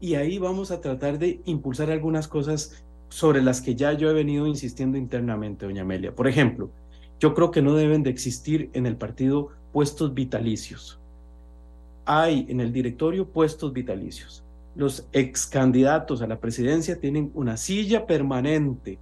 y 0.00 0.14
ahí 0.14 0.38
vamos 0.38 0.70
a 0.70 0.80
tratar 0.80 1.18
de 1.18 1.40
impulsar 1.44 1.90
algunas 1.90 2.28
cosas 2.28 2.84
sobre 3.08 3.42
las 3.42 3.60
que 3.60 3.74
ya 3.74 3.92
yo 3.92 4.10
he 4.10 4.14
venido 4.14 4.46
insistiendo 4.46 4.98
internamente, 4.98 5.66
doña 5.66 5.82
Amelia. 5.82 6.14
Por 6.14 6.28
ejemplo, 6.28 6.70
yo 7.18 7.34
creo 7.34 7.50
que 7.50 7.62
no 7.62 7.74
deben 7.74 8.02
de 8.02 8.10
existir 8.10 8.70
en 8.74 8.86
el 8.86 8.96
partido 8.96 9.48
puestos 9.72 10.14
vitalicios. 10.14 10.98
Hay 12.04 12.46
en 12.48 12.60
el 12.60 12.72
directorio 12.72 13.26
puestos 13.26 13.72
vitalicios. 13.72 14.44
Los 14.76 15.08
ex 15.12 15.46
candidatos 15.46 16.22
a 16.22 16.26
la 16.26 16.38
presidencia 16.38 17.00
tienen 17.00 17.30
una 17.34 17.56
silla 17.56 18.06
permanente 18.06 18.98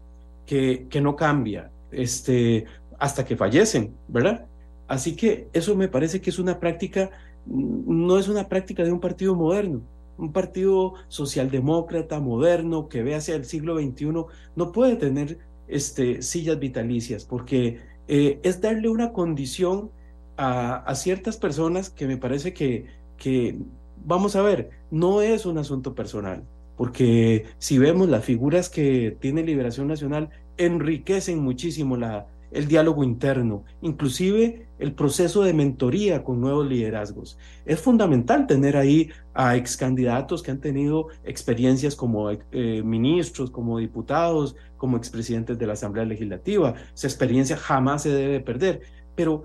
que, 0.46 0.86
que 0.88 1.00
no 1.00 1.14
cambia 1.16 1.70
este, 1.90 2.64
hasta 2.98 3.24
que 3.24 3.36
fallecen, 3.36 3.94
¿verdad? 4.08 4.46
Así 4.88 5.14
que 5.14 5.48
eso 5.52 5.76
me 5.76 5.88
parece 5.88 6.20
que 6.20 6.30
es 6.30 6.38
una 6.38 6.58
práctica, 6.58 7.10
no 7.46 8.18
es 8.18 8.28
una 8.28 8.48
práctica 8.48 8.84
de 8.84 8.92
un 8.92 9.00
partido 9.00 9.34
moderno 9.34 9.82
un 10.18 10.32
partido 10.32 10.94
socialdemócrata 11.08 12.20
moderno 12.20 12.88
que 12.88 13.02
ve 13.02 13.14
hacia 13.14 13.34
el 13.34 13.44
siglo 13.44 13.78
XXI 13.78 14.06
no 14.54 14.72
puede 14.72 14.96
tener 14.96 15.38
este, 15.68 16.22
sillas 16.22 16.58
vitalicias 16.58 17.24
porque 17.24 17.80
eh, 18.08 18.40
es 18.42 18.60
darle 18.60 18.88
una 18.88 19.12
condición 19.12 19.90
a, 20.36 20.94
ciertas 20.94 21.36
personas 21.36 21.90
que 21.90 22.06
me 22.06 22.16
parece 22.18 22.52
que, 22.52 22.86
que, 23.16 23.58
vamos 24.04 24.36
a 24.36 24.42
ver, 24.42 24.70
no 24.90 25.22
es 25.22 25.46
un 25.46 25.58
asunto 25.58 25.94
personal, 25.94 26.44
porque 26.76 27.46
si 27.58 27.78
vemos 27.78 28.08
las 28.08 28.24
figuras 28.24 28.68
que 28.68 29.16
tiene 29.18 29.42
Liberación 29.42 29.88
Nacional, 29.88 30.28
enriquecen 30.58 31.38
muchísimo 31.38 31.96
la, 31.96 32.26
el 32.56 32.68
diálogo 32.68 33.04
interno, 33.04 33.64
inclusive 33.82 34.68
el 34.78 34.92
proceso 34.92 35.42
de 35.42 35.52
mentoría 35.52 36.22
con 36.22 36.40
nuevos 36.40 36.66
liderazgos. 36.66 37.38
Es 37.64 37.80
fundamental 37.80 38.46
tener 38.46 38.76
ahí 38.76 39.10
a 39.34 39.56
ex 39.56 39.76
candidatos 39.76 40.42
que 40.42 40.50
han 40.50 40.60
tenido 40.60 41.08
experiencias 41.24 41.94
como 41.94 42.30
eh, 42.30 42.82
ministros, 42.84 43.50
como 43.50 43.78
diputados, 43.78 44.56
como 44.76 44.96
expresidentes 44.96 45.58
de 45.58 45.66
la 45.66 45.74
Asamblea 45.74 46.04
Legislativa. 46.04 46.74
Esa 46.94 47.06
experiencia 47.06 47.56
jamás 47.56 48.02
se 48.02 48.10
debe 48.10 48.40
perder, 48.40 48.80
pero 49.14 49.44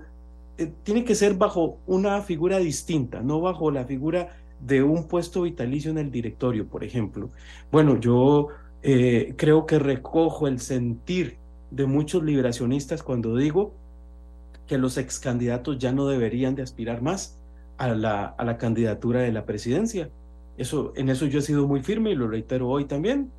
eh, 0.58 0.72
tiene 0.82 1.04
que 1.04 1.14
ser 1.14 1.34
bajo 1.34 1.78
una 1.86 2.20
figura 2.22 2.58
distinta, 2.58 3.20
no 3.20 3.40
bajo 3.40 3.70
la 3.70 3.84
figura 3.84 4.36
de 4.60 4.82
un 4.82 5.08
puesto 5.08 5.42
vitalicio 5.42 5.90
en 5.90 5.98
el 5.98 6.10
directorio, 6.10 6.68
por 6.68 6.84
ejemplo. 6.84 7.30
Bueno, 7.70 7.98
yo 7.98 8.48
eh, 8.82 9.34
creo 9.36 9.66
que 9.66 9.78
recojo 9.78 10.46
el 10.46 10.60
sentir 10.60 11.41
de 11.72 11.86
muchos 11.86 12.22
liberacionistas 12.22 13.02
cuando 13.02 13.36
digo 13.36 13.74
que 14.66 14.78
los 14.78 14.98
ex 14.98 15.18
candidatos 15.18 15.78
ya 15.78 15.92
no 15.92 16.06
deberían 16.06 16.54
de 16.54 16.62
aspirar 16.62 17.02
más 17.02 17.38
a 17.78 17.88
la, 17.88 18.26
a 18.26 18.44
la 18.44 18.58
candidatura 18.58 19.20
de 19.20 19.32
la 19.32 19.44
presidencia. 19.44 20.10
Eso, 20.56 20.92
en 20.96 21.08
eso 21.08 21.26
yo 21.26 21.38
he 21.38 21.42
sido 21.42 21.66
muy 21.66 21.82
firme 21.82 22.10
y 22.10 22.14
lo 22.14 22.28
reitero 22.28 22.68
hoy 22.68 22.84
también. 22.84 23.32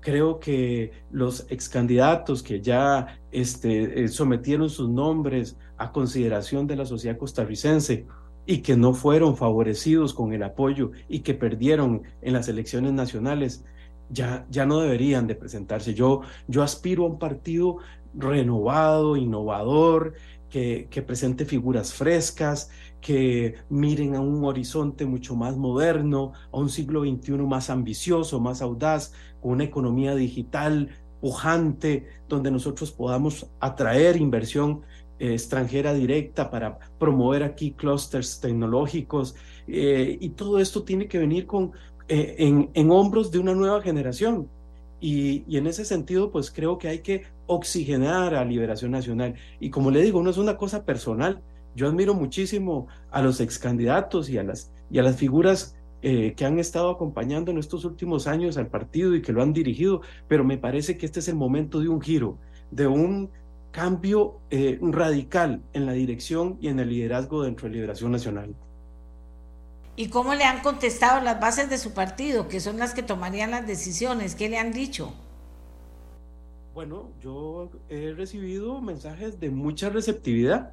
Creo 0.00 0.38
que 0.40 0.92
los 1.10 1.46
ex 1.48 1.68
candidatos 1.68 2.42
que 2.42 2.60
ya 2.60 3.18
este, 3.30 4.04
eh, 4.04 4.08
sometieron 4.08 4.68
sus 4.68 4.88
nombres 4.88 5.56
a 5.78 5.92
consideración 5.92 6.66
de 6.66 6.76
la 6.76 6.86
sociedad 6.86 7.16
costarricense 7.16 8.06
y 8.46 8.58
que 8.58 8.76
no 8.76 8.94
fueron 8.94 9.36
favorecidos 9.36 10.12
con 10.12 10.32
el 10.32 10.42
apoyo 10.42 10.90
y 11.08 11.20
que 11.20 11.34
perdieron 11.34 12.02
en 12.22 12.32
las 12.32 12.48
elecciones 12.48 12.92
nacionales, 12.92 13.64
ya, 14.10 14.46
ya 14.50 14.66
no 14.66 14.80
deberían 14.80 15.26
de 15.26 15.34
presentarse. 15.34 15.94
Yo, 15.94 16.22
yo 16.48 16.62
aspiro 16.62 17.04
a 17.04 17.08
un 17.08 17.18
partido 17.18 17.78
renovado, 18.14 19.16
innovador, 19.16 20.14
que, 20.48 20.88
que, 20.90 21.02
presente 21.02 21.44
figuras 21.44 21.92
frescas, 21.92 22.70
que 23.00 23.56
miren 23.68 24.14
a 24.14 24.20
un 24.20 24.44
horizonte 24.44 25.04
mucho 25.04 25.34
más 25.36 25.56
moderno, 25.56 26.32
a 26.52 26.58
un 26.58 26.70
siglo 26.70 27.02
XXI 27.02 27.32
más 27.38 27.68
ambicioso, 27.68 28.40
más 28.40 28.62
audaz, 28.62 29.12
con 29.40 29.52
una 29.52 29.64
economía 29.64 30.14
digital 30.14 30.90
pujante, 31.20 32.06
donde 32.28 32.50
nosotros 32.50 32.92
podamos 32.92 33.50
atraer 33.60 34.16
inversión 34.16 34.82
eh, 35.18 35.32
extranjera 35.32 35.94
directa 35.94 36.50
para 36.50 36.78
promover 36.98 37.42
aquí 37.42 37.72
clústeres 37.72 38.38
tecnológicos. 38.38 39.34
Eh, 39.66 40.18
y 40.20 40.30
todo 40.30 40.58
esto 40.58 40.82
tiene 40.84 41.08
que 41.08 41.18
venir 41.18 41.46
con, 41.46 41.72
eh, 42.08 42.36
en, 42.38 42.90
hombros 42.90 43.30
de 43.30 43.38
una 43.38 43.54
nueva 43.54 43.80
generación. 43.82 44.48
Y, 45.00 45.44
y, 45.46 45.58
en 45.58 45.66
ese 45.66 45.84
sentido, 45.84 46.30
pues 46.30 46.50
creo 46.50 46.78
que 46.78 46.88
hay 46.88 47.00
que 47.00 47.24
oxigenar 47.46 48.34
a 48.34 48.44
Liberación 48.44 48.90
Nacional. 48.90 49.34
Y 49.60 49.70
como 49.70 49.90
le 49.90 50.02
digo, 50.02 50.22
no 50.22 50.30
es 50.30 50.38
una 50.38 50.56
cosa 50.56 50.84
personal. 50.84 51.42
Yo 51.74 51.86
admiro 51.86 52.14
muchísimo 52.14 52.88
a 53.10 53.20
los 53.20 53.40
ex 53.40 53.58
candidatos 53.58 54.30
y 54.30 54.38
a 54.38 54.42
las, 54.42 54.72
y 54.90 54.98
a 54.98 55.02
las 55.02 55.16
figuras 55.16 55.76
eh, 56.02 56.34
que 56.36 56.44
han 56.44 56.58
estado 56.58 56.90
acompañando 56.90 57.50
en 57.50 57.58
estos 57.58 57.84
últimos 57.84 58.26
años 58.26 58.56
al 58.58 58.68
partido 58.68 59.14
y 59.16 59.22
que 59.22 59.32
lo 59.32 59.42
han 59.42 59.52
dirigido, 59.52 60.02
pero 60.28 60.44
me 60.44 60.56
parece 60.58 60.96
que 60.96 61.04
este 61.06 61.20
es 61.20 61.28
el 61.28 61.34
momento 61.36 61.80
de 61.80 61.88
un 61.88 62.00
giro, 62.00 62.38
de 62.70 62.86
un 62.86 63.30
cambio 63.72 64.38
eh, 64.50 64.78
radical 64.80 65.62
en 65.72 65.84
la 65.84 65.92
dirección 65.92 66.58
y 66.60 66.68
en 66.68 66.80
el 66.80 66.90
liderazgo 66.90 67.42
dentro 67.42 67.66
de 67.66 67.74
Liberación 67.74 68.12
Nacional. 68.12 68.54
¿Y 69.96 70.08
cómo 70.08 70.34
le 70.34 70.44
han 70.44 70.60
contestado 70.60 71.22
las 71.22 71.40
bases 71.40 71.70
de 71.70 71.78
su 71.78 71.92
partido, 71.92 72.48
que 72.48 72.60
son 72.60 72.78
las 72.78 72.92
que 72.92 73.02
tomarían 73.02 73.50
las 73.50 73.66
decisiones? 73.66 74.34
¿Qué 74.34 74.50
le 74.50 74.58
han 74.58 74.72
dicho? 74.72 75.14
Bueno, 76.74 77.08
yo 77.22 77.70
he 77.88 78.12
recibido 78.12 78.82
mensajes 78.82 79.40
de 79.40 79.48
mucha 79.48 79.88
receptividad 79.88 80.72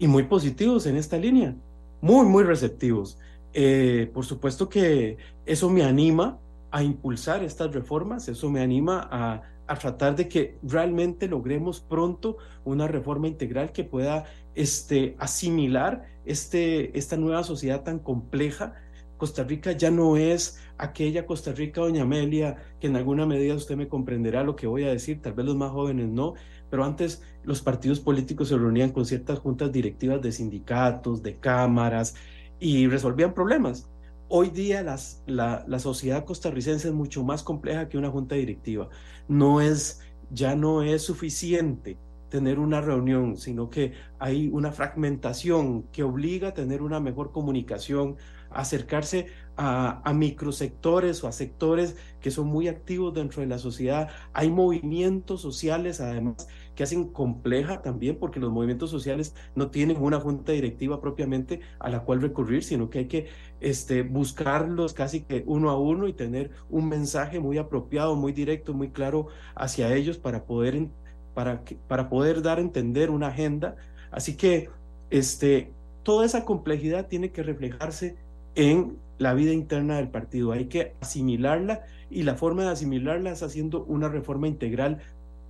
y 0.00 0.08
muy 0.08 0.24
positivos 0.24 0.86
en 0.86 0.96
esta 0.96 1.16
línea, 1.16 1.54
muy, 2.00 2.26
muy 2.26 2.42
receptivos. 2.42 3.18
Eh, 3.52 4.10
por 4.12 4.24
supuesto 4.24 4.68
que 4.68 5.16
eso 5.46 5.70
me 5.70 5.84
anima 5.84 6.38
a 6.72 6.82
impulsar 6.82 7.44
estas 7.44 7.72
reformas, 7.72 8.28
eso 8.28 8.50
me 8.50 8.60
anima 8.60 9.08
a, 9.10 9.42
a, 9.66 9.76
tratar 9.76 10.16
de 10.16 10.28
que 10.28 10.58
realmente 10.62 11.28
logremos 11.28 11.80
pronto 11.80 12.38
una 12.64 12.86
reforma 12.86 13.28
integral 13.28 13.72
que 13.72 13.84
pueda 13.84 14.24
este, 14.54 15.16
asimilar 15.18 16.04
este, 16.24 16.96
esta 16.98 17.16
nueva 17.16 17.44
sociedad 17.44 17.82
tan 17.82 17.98
compleja. 17.98 18.74
Costa 19.16 19.44
Rica 19.44 19.72
ya 19.72 19.90
no 19.90 20.16
es 20.16 20.60
aquella 20.78 21.26
Costa 21.26 21.52
Rica, 21.52 21.80
doña 21.80 22.02
Amelia, 22.02 22.56
que 22.80 22.86
en 22.86 22.96
alguna 22.96 23.26
medida 23.26 23.54
usted 23.54 23.76
me 23.76 23.88
comprenderá 23.88 24.42
lo 24.44 24.56
que 24.56 24.66
voy 24.66 24.84
a 24.84 24.90
decir, 24.90 25.22
tal 25.22 25.32
vez 25.32 25.46
los 25.46 25.56
más 25.56 25.70
jóvenes 25.70 26.08
no, 26.08 26.34
pero 26.70 26.84
antes 26.84 27.22
los 27.42 27.62
partidos 27.62 28.00
políticos 28.00 28.48
se 28.48 28.58
reunían 28.58 28.90
con 28.90 29.06
ciertas 29.06 29.38
juntas 29.38 29.72
directivas 29.72 30.20
de 30.20 30.32
sindicatos, 30.32 31.22
de 31.22 31.36
cámaras 31.36 32.14
y 32.60 32.86
resolvían 32.88 33.32
problemas. 33.32 33.88
Hoy 34.28 34.50
día 34.50 34.82
la, 34.82 35.78
sociedad 35.78 36.24
costarricense 36.24 36.88
es 36.88 36.94
mucho 36.94 37.22
más 37.22 37.44
compleja 37.44 37.88
que 37.88 37.96
una 37.96 38.10
junta 38.10 38.34
directiva. 38.34 38.88
No 39.28 39.60
es, 39.60 40.00
ya 40.30 40.56
no 40.56 40.82
es 40.82 41.02
suficiente 41.02 41.96
tener 42.28 42.58
una 42.58 42.80
reunión, 42.80 43.36
sino 43.36 43.70
que 43.70 43.92
hay 44.18 44.48
una 44.48 44.72
fragmentación 44.72 45.84
que 45.92 46.02
obliga 46.02 46.48
a 46.48 46.54
tener 46.54 46.82
una 46.82 46.98
mejor 46.98 47.30
comunicación, 47.30 48.16
acercarse 48.50 49.28
a, 49.56 50.12
microsectores 50.12 51.22
o 51.22 51.28
a 51.28 51.32
sectores 51.32 51.96
que 52.20 52.32
son 52.32 52.48
muy 52.48 52.66
activos 52.66 53.14
dentro 53.14 53.42
de 53.42 53.46
la 53.46 53.58
sociedad. 53.58 54.08
Hay 54.32 54.50
movimientos 54.50 55.40
sociales, 55.40 56.00
además, 56.00 56.48
que 56.76 56.84
hacen 56.84 57.08
compleja 57.08 57.82
también, 57.82 58.16
porque 58.16 58.38
los 58.38 58.52
movimientos 58.52 58.90
sociales 58.90 59.34
no 59.56 59.70
tienen 59.70 59.96
una 60.00 60.20
junta 60.20 60.52
directiva 60.52 61.00
propiamente 61.00 61.60
a 61.80 61.90
la 61.90 62.04
cual 62.04 62.20
recurrir, 62.20 62.62
sino 62.62 62.90
que 62.90 63.00
hay 63.00 63.06
que 63.06 63.28
este, 63.60 64.02
buscarlos 64.02 64.92
casi 64.92 65.22
que 65.22 65.42
uno 65.46 65.70
a 65.70 65.80
uno 65.80 66.06
y 66.06 66.12
tener 66.12 66.50
un 66.70 66.88
mensaje 66.88 67.40
muy 67.40 67.58
apropiado, 67.58 68.14
muy 68.14 68.32
directo, 68.32 68.74
muy 68.74 68.90
claro 68.90 69.26
hacia 69.56 69.92
ellos 69.94 70.18
para 70.18 70.44
poder, 70.44 70.86
para, 71.34 71.62
para 71.88 72.08
poder 72.08 72.42
dar 72.42 72.58
a 72.58 72.60
entender 72.60 73.10
una 73.10 73.28
agenda. 73.28 73.76
Así 74.12 74.36
que 74.36 74.68
este, 75.10 75.72
toda 76.02 76.26
esa 76.26 76.44
complejidad 76.44 77.08
tiene 77.08 77.32
que 77.32 77.42
reflejarse 77.42 78.16
en 78.54 78.98
la 79.18 79.34
vida 79.34 79.52
interna 79.52 79.96
del 79.96 80.08
partido. 80.08 80.52
Hay 80.52 80.66
que 80.66 80.94
asimilarla 81.00 81.86
y 82.10 82.22
la 82.22 82.34
forma 82.34 82.64
de 82.64 82.70
asimilarla 82.70 83.30
es 83.30 83.42
haciendo 83.42 83.82
una 83.84 84.08
reforma 84.08 84.46
integral 84.46 84.98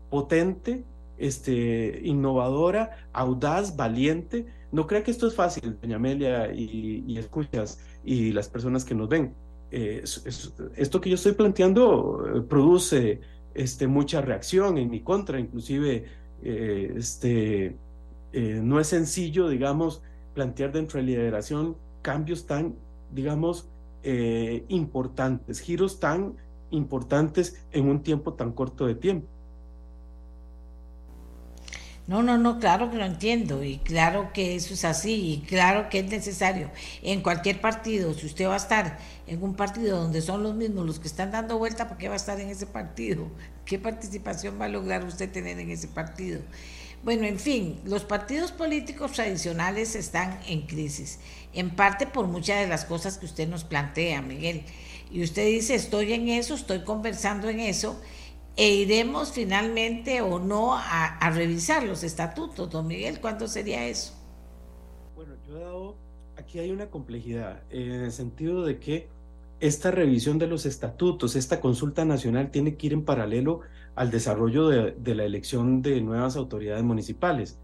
potente, 0.09 0.85
este, 1.19 2.01
innovadora, 2.05 3.09
audaz, 3.13 3.77
valiente. 3.77 4.47
No 4.73 4.87
crea 4.87 5.03
que 5.03 5.11
esto 5.11 5.27
es 5.27 5.35
fácil, 5.35 5.79
doña 5.81 5.97
Amelia, 5.97 6.53
y, 6.53 7.17
escuchas, 7.19 7.79
y 8.05 8.33
las 8.33 8.49
personas 8.49 8.85
que 8.85 8.95
nos 8.95 9.09
ven. 9.09 9.35
Eh, 9.71 10.01
es, 10.03 10.23
es, 10.27 10.55
esto 10.77 11.01
que 11.01 11.11
yo 11.11 11.17
estoy 11.17 11.33
planteando 11.33 12.25
eh, 12.35 12.41
produce 12.43 13.21
este, 13.55 13.87
mucha 13.87 14.21
reacción 14.21 14.79
en 14.79 14.91
mi 14.91 15.01
contra, 15.01 15.41
inclusive 15.41 16.05
eh, 16.43 16.95
este, 16.97 17.77
no 18.33 18.79
es 18.79 18.89
sencillo, 18.89 19.49
digamos, 19.49 20.03
plantear 20.35 20.71
dentro 20.71 21.01
de 21.01 21.07
lideración 21.07 21.77
cambios 22.03 22.47
tan 22.47 22.75
digamos, 23.13 23.69
importantes, 24.69 25.61
giros 25.61 25.99
tan 25.99 26.35
importantes 26.71 27.67
en 27.73 27.89
un 27.89 28.03
tiempo 28.03 28.35
tan 28.35 28.53
corto 28.53 28.87
de 28.87 28.95
tiempo. 28.95 29.29
No, 32.07 32.23
no, 32.23 32.39
no, 32.39 32.61
claro 32.61 32.89
que 32.89 32.99
lo 32.99 33.05
entiendo 33.05 33.65
y 33.65 33.79
claro 33.79 34.31
que 34.33 34.55
eso 34.55 34.75
es 34.75 34.85
así 34.85 35.33
y 35.33 35.39
claro 35.41 35.89
que 35.89 35.99
es 35.99 36.07
necesario. 36.07 36.71
En 37.03 37.21
cualquier 37.21 37.61
partido, 37.61 38.15
si 38.15 38.27
usted 38.27 38.47
va 38.47 38.55
a 38.55 38.59
estar 38.59 38.99
en 39.27 39.43
un 39.43 39.57
partido 39.57 40.01
donde 40.01 40.23
son 40.23 40.45
los 40.45 40.55
mismos 40.55 40.87
los 40.87 41.01
que 41.01 41.09
están 41.09 41.33
dando 41.33 41.59
vuelta, 41.59 41.89
¿por 41.89 41.99
qué 41.99 42.07
va 42.07 42.15
a 42.15 42.19
estar 42.19 42.39
en 42.39 42.49
ese 42.49 42.67
partido? 42.67 43.27
¿Qué 43.65 43.81
participación 43.81 44.61
va 44.61 44.67
a 44.67 44.69
lograr 44.69 45.05
usted 45.05 45.33
tener 45.33 45.59
en 45.59 45.71
ese 45.71 45.89
partido? 45.89 46.41
Bueno, 47.03 47.25
en 47.27 47.41
fin, 47.41 47.81
los 47.85 48.05
partidos 48.05 48.53
políticos 48.53 49.13
tradicionales 49.13 49.97
están 49.97 50.39
en 50.47 50.63
crisis, 50.63 51.19
en 51.55 51.71
parte 51.71 52.07
por 52.07 52.29
muchas 52.29 52.61
de 52.61 52.69
las 52.69 52.85
cosas 52.85 53.19
que 53.19 53.27
usted 53.27 53.49
nos 53.49 53.65
plantea, 53.65 54.23
Miguel. 54.23 54.63
Y 55.11 55.25
usted 55.25 55.47
dice, 55.47 55.75
estoy 55.75 56.13
en 56.13 56.29
eso, 56.29 56.55
estoy 56.55 56.85
conversando 56.85 57.49
en 57.49 57.61
eso, 57.61 58.01
e 58.57 58.75
iremos 58.75 59.33
finalmente 59.33 60.23
o 60.23 60.39
no 60.39 60.75
a, 60.75 61.31
revisar 61.31 61.85
los 61.85 62.03
estatutos, 62.03 62.71
don 62.71 62.87
Miguel, 62.87 63.21
¿cuándo 63.21 63.47
sería 63.49 63.87
eso? 63.87 64.15
Bueno, 65.15 65.35
yo 65.47 65.57
he 65.57 65.61
dado, 65.61 65.97
aquí 66.37 66.59
hay 66.59 66.71
una 66.71 66.87
complejidad, 66.87 67.63
en 67.71 67.93
el 67.93 68.13
sentido 68.13 68.65
de 68.65 68.79
que 68.79 69.09
esta 69.61 69.91
revisión 69.91 70.39
de 70.39 70.47
los 70.47 70.67
estatutos, 70.67 71.37
esta 71.37 71.61
consulta 71.61 72.05
nacional 72.05 72.51
tiene 72.51 72.77
que 72.77 72.89
ir 72.89 72.93
en 72.93 73.05
paralelo 73.05 73.61
al 73.95 74.11
desarrollo 74.11 74.69
de, 74.69 75.15
la 75.15 75.25
elección 75.25 75.83
de 75.83 76.01
nuevas 76.01 76.37
autoridades 76.37 76.85
municipales. 76.85 77.59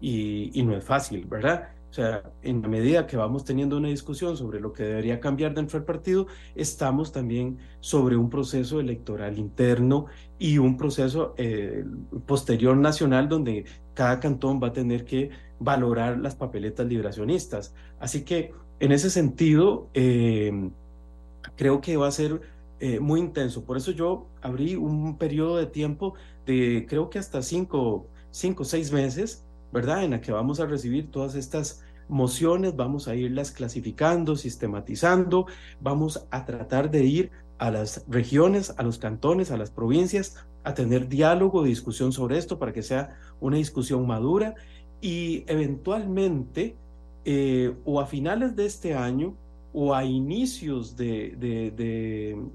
Y, 0.00 0.62
no 0.62 0.76
es 0.76 0.84
fácil, 0.84 1.24
¿verdad? 1.24 1.70
O 1.90 1.92
sea, 1.92 2.22
en 2.42 2.60
la 2.60 2.68
medida 2.68 3.06
que 3.06 3.16
vamos 3.16 3.44
teniendo 3.44 3.76
una 3.76 3.88
discusión 3.88 4.36
sobre 4.36 4.60
lo 4.60 4.72
que 4.72 4.82
debería 4.82 5.20
cambiar 5.20 5.54
dentro 5.54 5.78
del 5.78 5.86
partido, 5.86 6.26
estamos 6.54 7.12
también 7.12 7.58
sobre 7.80 8.16
un 8.16 8.28
proceso 8.28 8.78
electoral 8.78 9.38
interno 9.38 10.06
y 10.38 10.58
un 10.58 10.76
proceso 10.76 11.34
eh, 11.38 11.84
posterior 12.26 12.76
nacional 12.76 13.28
donde 13.28 13.64
cada 13.94 14.20
cantón 14.20 14.60
va 14.62 14.68
a 14.68 14.72
tener 14.72 15.04
que 15.04 15.30
valorar 15.58 16.18
las 16.18 16.36
papeletas 16.36 16.86
liberacionistas. 16.86 17.74
Así 17.98 18.22
que, 18.22 18.52
en 18.80 18.92
ese 18.92 19.10
sentido, 19.10 19.88
eh, 19.94 20.70
creo 21.56 21.80
que 21.80 21.96
va 21.96 22.06
a 22.06 22.12
ser 22.12 22.40
eh, 22.80 23.00
muy 23.00 23.18
intenso. 23.18 23.64
Por 23.64 23.76
eso 23.76 23.90
yo 23.90 24.26
abrí 24.40 24.76
un 24.76 25.18
periodo 25.18 25.56
de 25.56 25.66
tiempo 25.66 26.14
de 26.46 26.86
creo 26.88 27.10
que 27.10 27.18
hasta 27.18 27.42
cinco, 27.42 28.06
cinco 28.30 28.64
seis 28.64 28.92
meses, 28.92 29.44
¿verdad? 29.72 30.04
En 30.04 30.12
la 30.12 30.20
que 30.20 30.32
vamos 30.32 30.60
a 30.60 30.66
recibir 30.66 31.10
todas 31.10 31.34
estas 31.34 31.82
mociones, 32.08 32.74
vamos 32.76 33.08
a 33.08 33.14
irlas 33.14 33.50
clasificando, 33.50 34.36
sistematizando, 34.36 35.46
vamos 35.80 36.26
a 36.30 36.44
tratar 36.44 36.90
de 36.90 37.04
ir 37.04 37.30
a 37.58 37.70
las 37.70 38.04
regiones, 38.08 38.74
a 38.76 38.82
los 38.82 38.98
cantones, 38.98 39.50
a 39.50 39.56
las 39.56 39.70
provincias, 39.70 40.46
a 40.64 40.74
tener 40.74 41.08
diálogo, 41.08 41.62
discusión 41.62 42.12
sobre 42.12 42.38
esto 42.38 42.58
para 42.58 42.72
que 42.72 42.82
sea 42.82 43.18
una 43.40 43.56
discusión 43.56 44.06
madura 44.06 44.54
y 45.00 45.44
eventualmente 45.46 46.76
eh, 47.24 47.74
o 47.84 48.00
a 48.00 48.06
finales 48.06 48.56
de 48.56 48.66
este 48.66 48.94
año 48.94 49.34
o 49.72 49.94
a 49.94 50.04
inicios 50.04 50.96
de, 50.96 51.36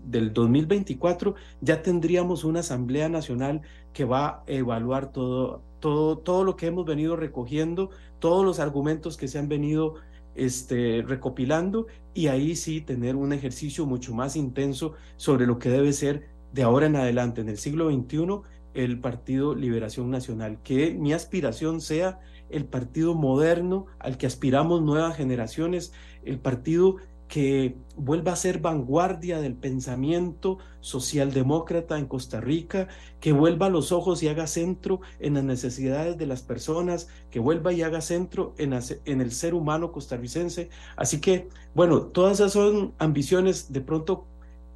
del 0.05 0.33
2024 0.33 1.35
ya 1.61 1.81
tendríamos 1.81 2.43
una 2.43 2.61
Asamblea 2.61 3.07
Nacional 3.07 3.61
que 3.93 4.03
va 4.03 4.27
a 4.27 4.43
evaluar 4.47 5.11
todo, 5.11 5.61
todo, 5.83 6.17
todo 6.17 6.45
lo 6.45 6.55
que 6.55 6.67
hemos 6.67 6.85
venido 6.85 7.17
recogiendo, 7.17 7.89
todos 8.19 8.45
los 8.45 8.61
argumentos 8.61 9.17
que 9.17 9.27
se 9.27 9.37
han 9.37 9.49
venido 9.49 9.95
este, 10.33 11.03
recopilando 11.05 11.87
y 12.13 12.27
ahí 12.27 12.55
sí 12.55 12.79
tener 12.79 13.17
un 13.17 13.33
ejercicio 13.33 13.85
mucho 13.85 14.15
más 14.15 14.37
intenso 14.37 14.93
sobre 15.17 15.45
lo 15.45 15.59
que 15.59 15.67
debe 15.67 15.91
ser 15.91 16.29
de 16.53 16.63
ahora 16.63 16.85
en 16.85 16.95
adelante, 16.95 17.41
en 17.41 17.49
el 17.49 17.57
siglo 17.57 17.91
XXI, 17.91 18.43
el 18.75 19.01
Partido 19.01 19.55
Liberación 19.55 20.09
Nacional. 20.09 20.59
Que 20.63 20.93
mi 20.93 21.11
aspiración 21.11 21.81
sea 21.81 22.21
el 22.49 22.63
partido 22.63 23.13
moderno 23.13 23.87
al 23.99 24.17
que 24.17 24.25
aspiramos 24.25 24.81
nuevas 24.81 25.17
generaciones, 25.17 25.91
el 26.23 26.39
partido 26.39 26.95
que 27.33 27.75
vuelva 27.95 28.33
a 28.33 28.35
ser 28.35 28.59
vanguardia 28.59 29.41
del 29.41 29.55
pensamiento 29.55 30.59
socialdemócrata 30.81 31.97
en 31.97 32.05
Costa 32.05 32.39
Rica, 32.39 32.89
que 33.19 33.33
vuelva 33.33 33.69
los 33.69 33.91
ojos 33.91 34.21
y 34.21 34.27
haga 34.27 34.45
centro 34.45 35.01
en 35.19 35.33
las 35.33 35.43
necesidades 35.43 36.15
de 36.19 36.27
las 36.27 36.43
personas, 36.43 37.07
que 37.31 37.39
vuelva 37.39 37.73
y 37.73 37.81
haga 37.81 38.01
centro 38.01 38.53
en, 38.59 38.71
el 38.71 39.31
ser 39.31 39.55
humano 39.55 39.91
costarricense. 39.91 40.69
Así 40.95 41.21
que, 41.21 41.49
bueno, 41.73 42.01
todas 42.03 42.33
esas 42.33 42.53
son 42.53 42.93
ambiciones 42.99 43.73
de 43.73 43.81
pronto 43.81 44.27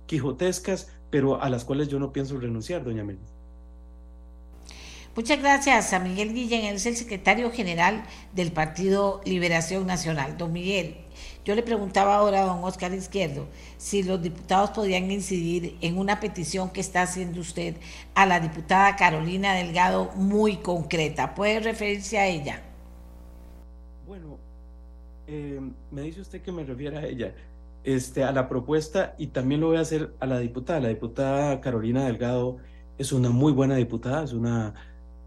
quijotescas, 0.07 0.91
pero 1.11 1.39
a 1.39 1.51
las 1.51 1.63
cuales 1.63 1.89
yo 1.89 1.99
no 1.99 2.11
pienso 2.11 2.39
renunciar, 2.39 2.83
doña 2.83 3.03
Meli. 3.03 3.19
Muchas 5.15 5.39
gracias 5.39 5.93
a 5.93 5.99
Miguel 5.99 6.33
Guillén, 6.33 6.65
es 6.73 6.87
el 6.87 6.95
secretario 6.95 7.51
general 7.51 8.03
del 8.33 8.51
Partido 8.51 9.21
Liberación 9.25 9.85
Nacional. 9.85 10.39
Don 10.39 10.51
Miguel, 10.53 11.06
yo 11.47 11.55
le 11.55 11.63
preguntaba 11.63 12.17
ahora 12.17 12.43
a 12.43 12.45
don 12.45 12.61
Oscar 12.61 12.93
Izquierdo 12.93 13.47
si 13.77 14.03
los 14.03 14.21
diputados 14.21 14.71
podían 14.71 15.09
incidir 15.09 15.77
en 15.79 15.97
una 15.97 16.19
petición 16.19 16.69
que 16.69 16.81
está 16.81 17.03
haciendo 17.03 17.39
usted 17.39 17.77
a 18.15 18.25
la 18.25 18.41
diputada 18.41 18.97
Carolina 18.97 19.53
Delgado 19.53 20.11
muy 20.15 20.57
concreta. 20.57 21.33
¿Puede 21.35 21.61
referirse 21.61 22.19
a 22.19 22.27
ella? 22.27 22.61
Bueno, 24.05 24.37
eh, 25.25 25.61
me 25.89 26.01
dice 26.01 26.19
usted 26.19 26.41
que 26.41 26.51
me 26.51 26.65
refiera 26.65 26.99
a 26.99 27.05
ella. 27.05 27.33
Este, 27.85 28.25
a 28.25 28.33
la 28.33 28.49
propuesta 28.49 29.15
y 29.17 29.27
también 29.27 29.61
lo 29.61 29.67
voy 29.67 29.77
a 29.77 29.81
hacer 29.81 30.13
a 30.19 30.25
la 30.25 30.39
diputada. 30.39 30.81
La 30.81 30.89
diputada 30.89 31.61
Carolina 31.61 32.03
Delgado 32.03 32.57
es 32.97 33.13
una 33.13 33.29
muy 33.29 33.53
buena 33.53 33.77
diputada, 33.77 34.25
es 34.25 34.33
una 34.33 34.73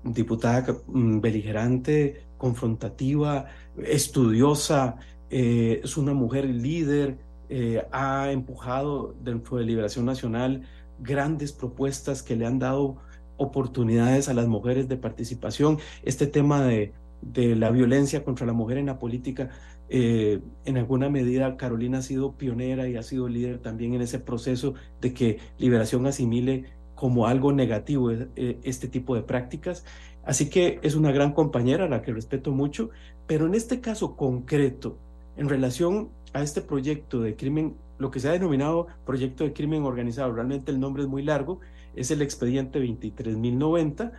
diputada 0.05 0.67
mm, 0.87 1.21
beligerante, 1.21 2.27
confrontativa, 2.37 3.47
estudiosa, 3.79 4.97
eh, 5.31 5.81
es 5.85 5.97
una 5.97 6.13
mujer 6.13 6.45
líder, 6.45 7.19
eh, 7.49 7.85
ha 7.93 8.31
empujado 8.33 9.15
dentro 9.23 9.57
de 9.57 9.65
Liberación 9.65 10.05
Nacional 10.05 10.63
grandes 10.99 11.53
propuestas 11.53 12.23
que 12.23 12.37
le 12.37 12.47
han 12.47 12.59
dado 12.59 12.97
oportunidades 13.37 14.29
a 14.29 14.35
las 14.35 14.49
mujeres 14.49 14.89
de 14.89 14.97
participación. 14.97 15.79
Este 16.03 16.27
tema 16.27 16.63
de, 16.65 16.93
de 17.23 17.57
la 17.57 17.71
violencia 17.71 18.25
contra 18.25 18.47
la 18.47 18.53
mujer 18.53 18.79
en 18.79 18.87
la 18.87 18.99
política, 18.99 19.51
eh, 19.89 20.41
en 20.65 20.77
alguna 20.77 21.09
medida 21.09 21.57
Carolina 21.57 21.99
ha 21.99 22.03
sido 22.03 22.37
pionera 22.37 22.89
y 22.89 22.97
ha 22.97 23.03
sido 23.03 23.29
líder 23.29 23.59
también 23.59 23.95
en 23.95 24.03
ese 24.03 24.19
proceso 24.19 24.75
de 25.01 25.15
que 25.15 25.39
Liberación 25.59 26.07
asimile 26.07 26.65
como 26.95 27.27
algo 27.27 27.53
negativo 27.53 28.11
este 28.37 28.87
tipo 28.87 29.15
de 29.15 29.23
prácticas. 29.23 29.85
Así 30.23 30.51
que 30.51 30.79
es 30.83 30.95
una 30.95 31.13
gran 31.13 31.33
compañera 31.33 31.87
a 31.87 31.89
la 31.89 32.03
que 32.03 32.13
respeto 32.13 32.53
mucho, 32.53 32.91
pero 33.27 33.47
en 33.47 33.55
este 33.55 33.81
caso 33.81 34.17
concreto, 34.17 34.99
en 35.41 35.49
relación 35.49 36.11
a 36.35 36.43
este 36.43 36.61
proyecto 36.61 37.23
de 37.23 37.35
crimen, 37.35 37.75
lo 37.99 38.11
que 38.11 38.21
se 38.21 38.29
ha 38.29 38.33
denominado 38.33 38.89
proyecto 39.07 39.43
de 39.43 39.55
crimen 39.55 39.85
organizado, 39.85 40.31
realmente 40.31 40.71
el 40.71 40.79
nombre 40.79 41.03
es 41.03 41.09
muy 41.09 41.23
largo, 41.23 41.61
es 41.97 42.11
el 42.11 42.21
expediente 42.21 42.79
23.090, 42.79 44.13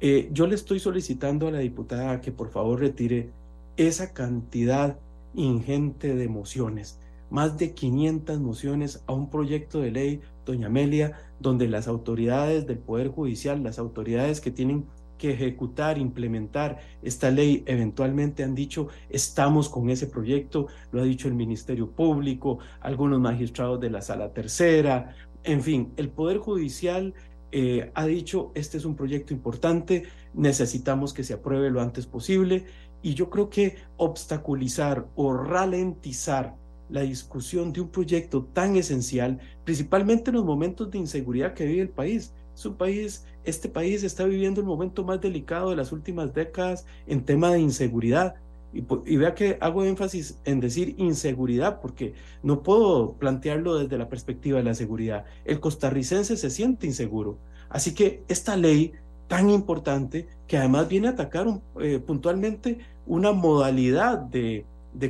eh, 0.00 0.28
yo 0.32 0.46
le 0.46 0.54
estoy 0.54 0.78
solicitando 0.78 1.48
a 1.48 1.50
la 1.50 1.58
diputada 1.58 2.20
que 2.20 2.30
por 2.30 2.50
favor 2.50 2.78
retire 2.78 3.32
esa 3.76 4.12
cantidad 4.12 4.96
ingente 5.34 6.14
de 6.14 6.28
mociones, 6.28 7.00
más 7.28 7.58
de 7.58 7.74
500 7.74 8.38
mociones 8.38 9.02
a 9.08 9.14
un 9.14 9.30
proyecto 9.30 9.80
de 9.80 9.90
ley, 9.90 10.20
doña 10.46 10.68
Amelia, 10.68 11.18
donde 11.40 11.66
las 11.66 11.88
autoridades 11.88 12.68
del 12.68 12.78
Poder 12.78 13.08
Judicial, 13.08 13.64
las 13.64 13.80
autoridades 13.80 14.40
que 14.40 14.52
tienen 14.52 14.86
que 15.18 15.32
ejecutar, 15.32 15.98
implementar 15.98 16.78
esta 17.02 17.30
ley, 17.30 17.64
eventualmente 17.66 18.44
han 18.44 18.54
dicho, 18.54 18.88
estamos 19.10 19.68
con 19.68 19.90
ese 19.90 20.06
proyecto, 20.06 20.68
lo 20.92 21.02
ha 21.02 21.04
dicho 21.04 21.28
el 21.28 21.34
Ministerio 21.34 21.90
Público, 21.90 22.60
algunos 22.80 23.20
magistrados 23.20 23.80
de 23.80 23.90
la 23.90 24.00
Sala 24.00 24.32
Tercera, 24.32 25.14
en 25.44 25.62
fin, 25.62 25.92
el 25.96 26.10
Poder 26.10 26.38
Judicial 26.38 27.14
eh, 27.50 27.90
ha 27.94 28.06
dicho, 28.06 28.52
este 28.54 28.76
es 28.76 28.84
un 28.84 28.94
proyecto 28.94 29.32
importante, 29.32 30.04
necesitamos 30.34 31.12
que 31.12 31.24
se 31.24 31.34
apruebe 31.34 31.70
lo 31.70 31.80
antes 31.80 32.06
posible, 32.06 32.66
y 33.02 33.14
yo 33.14 33.30
creo 33.30 33.48
que 33.48 33.76
obstaculizar 33.96 35.06
o 35.14 35.32
ralentizar 35.32 36.56
la 36.88 37.02
discusión 37.02 37.72
de 37.72 37.80
un 37.80 37.88
proyecto 37.88 38.44
tan 38.44 38.76
esencial, 38.76 39.38
principalmente 39.64 40.30
en 40.30 40.36
los 40.36 40.44
momentos 40.44 40.90
de 40.90 40.98
inseguridad 40.98 41.54
que 41.54 41.66
vive 41.66 41.82
el 41.82 41.90
país. 41.90 42.34
Es 42.54 42.66
un 42.66 42.76
país, 42.76 43.26
este 43.48 43.68
país 43.68 44.02
está 44.02 44.24
viviendo 44.24 44.60
el 44.60 44.66
momento 44.66 45.04
más 45.04 45.20
delicado 45.20 45.70
de 45.70 45.76
las 45.76 45.92
últimas 45.92 46.34
décadas 46.34 46.86
en 47.06 47.24
tema 47.24 47.50
de 47.50 47.60
inseguridad. 47.60 48.34
Y, 48.72 49.16
vea 49.16 49.34
que 49.34 49.56
hago 49.60 49.84
énfasis 49.84 50.38
en 50.44 50.60
decir 50.60 50.94
inseguridad, 50.98 51.80
porque 51.80 52.12
no 52.42 52.62
puedo 52.62 53.14
plantearlo 53.14 53.78
desde 53.78 53.96
la 53.96 54.10
perspectiva 54.10 54.58
de 54.58 54.64
la 54.64 54.74
seguridad. 54.74 55.24
El 55.46 55.58
costarricense 55.58 56.36
se 56.36 56.50
siente 56.50 56.86
inseguro. 56.86 57.38
Así 57.70 57.94
que 57.94 58.22
esta 58.28 58.56
ley 58.56 58.92
tan 59.26 59.50
importante, 59.50 60.28
que 60.46 60.58
además 60.58 60.88
viene 60.88 61.08
a 61.08 61.12
atacar 61.12 61.46
eh, 61.80 61.98
puntualmente 61.98 62.78
una 63.06 63.32
modalidad 63.32 64.18
de 64.18 64.64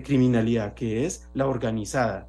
criminalidad, 0.05 0.75
que 0.75 1.05
es 1.05 1.29
la 1.35 1.47
organizada. 1.47 2.29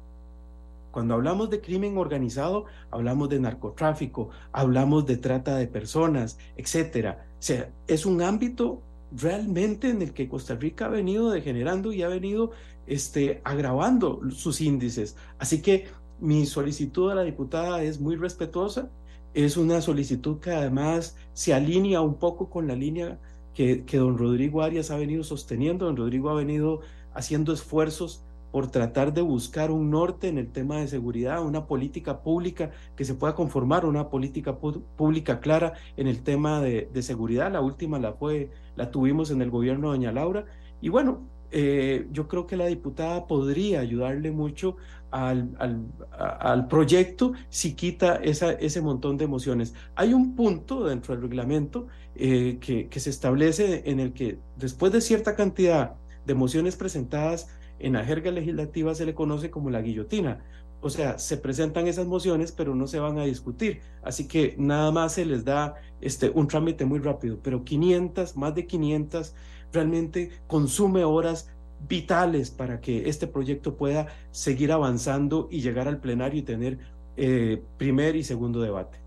Cuando 0.90 1.14
hablamos 1.14 1.50
de 1.50 1.60
crimen 1.60 1.96
organizado, 1.96 2.64
hablamos 2.90 3.28
de 3.28 3.40
narcotráfico, 3.40 4.30
hablamos 4.52 5.06
de 5.06 5.16
trata 5.16 5.56
de 5.56 5.66
personas, 5.66 6.38
etcétera. 6.56 7.26
O 7.38 7.42
sea, 7.42 7.70
es 7.86 8.06
un 8.06 8.22
ámbito 8.22 8.82
realmente 9.12 9.90
en 9.90 10.02
el 10.02 10.12
que 10.12 10.28
Costa 10.28 10.54
Rica 10.54 10.86
ha 10.86 10.88
venido 10.88 11.30
degenerando 11.30 11.92
y 11.92 12.02
ha 12.02 12.08
venido 12.08 12.52
este, 12.86 13.40
agravando 13.44 14.20
sus 14.30 14.60
índices. 14.60 15.16
Así 15.38 15.62
que 15.62 15.88
mi 16.20 16.46
solicitud 16.46 17.10
a 17.10 17.14
la 17.14 17.22
diputada 17.22 17.82
es 17.82 18.00
muy 18.00 18.16
respetuosa. 18.16 18.90
Es 19.32 19.56
una 19.56 19.80
solicitud 19.80 20.40
que 20.40 20.50
además 20.50 21.16
se 21.32 21.54
alinea 21.54 22.00
un 22.00 22.16
poco 22.16 22.50
con 22.50 22.66
la 22.66 22.74
línea 22.74 23.18
que, 23.54 23.84
que 23.84 23.98
don 23.98 24.18
Rodrigo 24.18 24.62
Arias 24.62 24.90
ha 24.90 24.96
venido 24.96 25.22
sosteniendo. 25.22 25.86
Don 25.86 25.96
Rodrigo 25.96 26.30
ha 26.30 26.34
venido 26.34 26.80
haciendo 27.14 27.52
esfuerzos 27.52 28.24
por 28.50 28.70
tratar 28.70 29.12
de 29.12 29.22
buscar 29.22 29.70
un 29.70 29.90
norte 29.90 30.28
en 30.28 30.38
el 30.38 30.50
tema 30.50 30.78
de 30.78 30.88
seguridad, 30.88 31.44
una 31.44 31.66
política 31.66 32.22
pública 32.22 32.70
que 32.96 33.04
se 33.04 33.14
pueda 33.14 33.34
conformar, 33.34 33.84
una 33.84 34.08
política 34.08 34.58
pública 34.58 35.40
clara 35.40 35.74
en 35.96 36.06
el 36.06 36.22
tema 36.22 36.60
de, 36.60 36.88
seguridad. 37.02 37.52
La 37.52 37.60
última 37.60 37.98
la 37.98 38.90
tuvimos 38.90 39.30
en 39.30 39.42
el 39.42 39.50
gobierno 39.50 39.90
de 39.90 39.98
Doña 39.98 40.12
Laura. 40.12 40.44
Y 40.80 40.88
bueno, 40.88 41.28
eh, 41.52 42.06
yo 42.12 42.28
creo 42.28 42.46
que 42.46 42.56
la 42.56 42.66
diputada 42.66 43.26
podría 43.26 43.80
ayudarle 43.80 44.30
mucho 44.30 44.76
al, 45.10 46.68
proyecto 46.68 47.32
si 47.48 47.74
quita 47.74 48.16
ese 48.16 48.80
montón 48.80 49.16
de 49.16 49.24
emociones. 49.24 49.74
Hay 49.96 50.14
un 50.14 50.36
punto 50.36 50.84
dentro 50.84 51.14
del 51.14 51.22
reglamento 51.22 51.88
eh, 52.14 52.58
que, 52.60 52.88
que 52.88 53.00
se 53.00 53.10
establece 53.10 53.82
en 53.86 53.98
el 53.98 54.12
que 54.12 54.38
después 54.56 54.92
de 54.92 55.00
cierta 55.00 55.34
cantidad 55.34 55.96
de 56.24 56.34
mociones 56.34 56.76
presentadas 56.76 57.48
en 57.80 57.94
la 57.94 58.04
jerga 58.04 58.30
legislativa 58.30 58.94
se 58.94 59.06
le 59.06 59.14
conoce 59.14 59.50
como 59.50 59.70
la 59.70 59.82
guillotina. 59.82 60.44
O 60.82 60.88
sea, 60.88 61.18
se 61.18 61.36
presentan 61.36 61.86
esas 61.86 62.06
mociones, 62.06 62.52
pero 62.52 62.74
no 62.74 62.86
se 62.86 63.00
van 63.00 63.18
a 63.18 63.24
discutir. 63.24 63.80
Así 64.02 64.26
que 64.26 64.54
nada 64.58 64.90
más 64.90 65.14
se 65.14 65.26
les 65.26 65.44
da 65.44 65.74
este, 66.00 66.30
un 66.30 66.48
trámite 66.48 66.86
muy 66.86 67.00
rápido. 67.00 67.38
Pero 67.42 67.64
500, 67.64 68.36
más 68.36 68.54
de 68.54 68.66
500, 68.66 69.34
realmente 69.72 70.30
consume 70.46 71.04
horas 71.04 71.50
vitales 71.88 72.50
para 72.50 72.80
que 72.80 73.08
este 73.08 73.26
proyecto 73.26 73.76
pueda 73.76 74.08
seguir 74.30 74.72
avanzando 74.72 75.48
y 75.50 75.60
llegar 75.60 75.88
al 75.88 76.00
plenario 76.00 76.40
y 76.40 76.42
tener 76.42 76.78
eh, 77.16 77.62
primer 77.76 78.16
y 78.16 78.24
segundo 78.24 78.60
debate. 78.60 78.98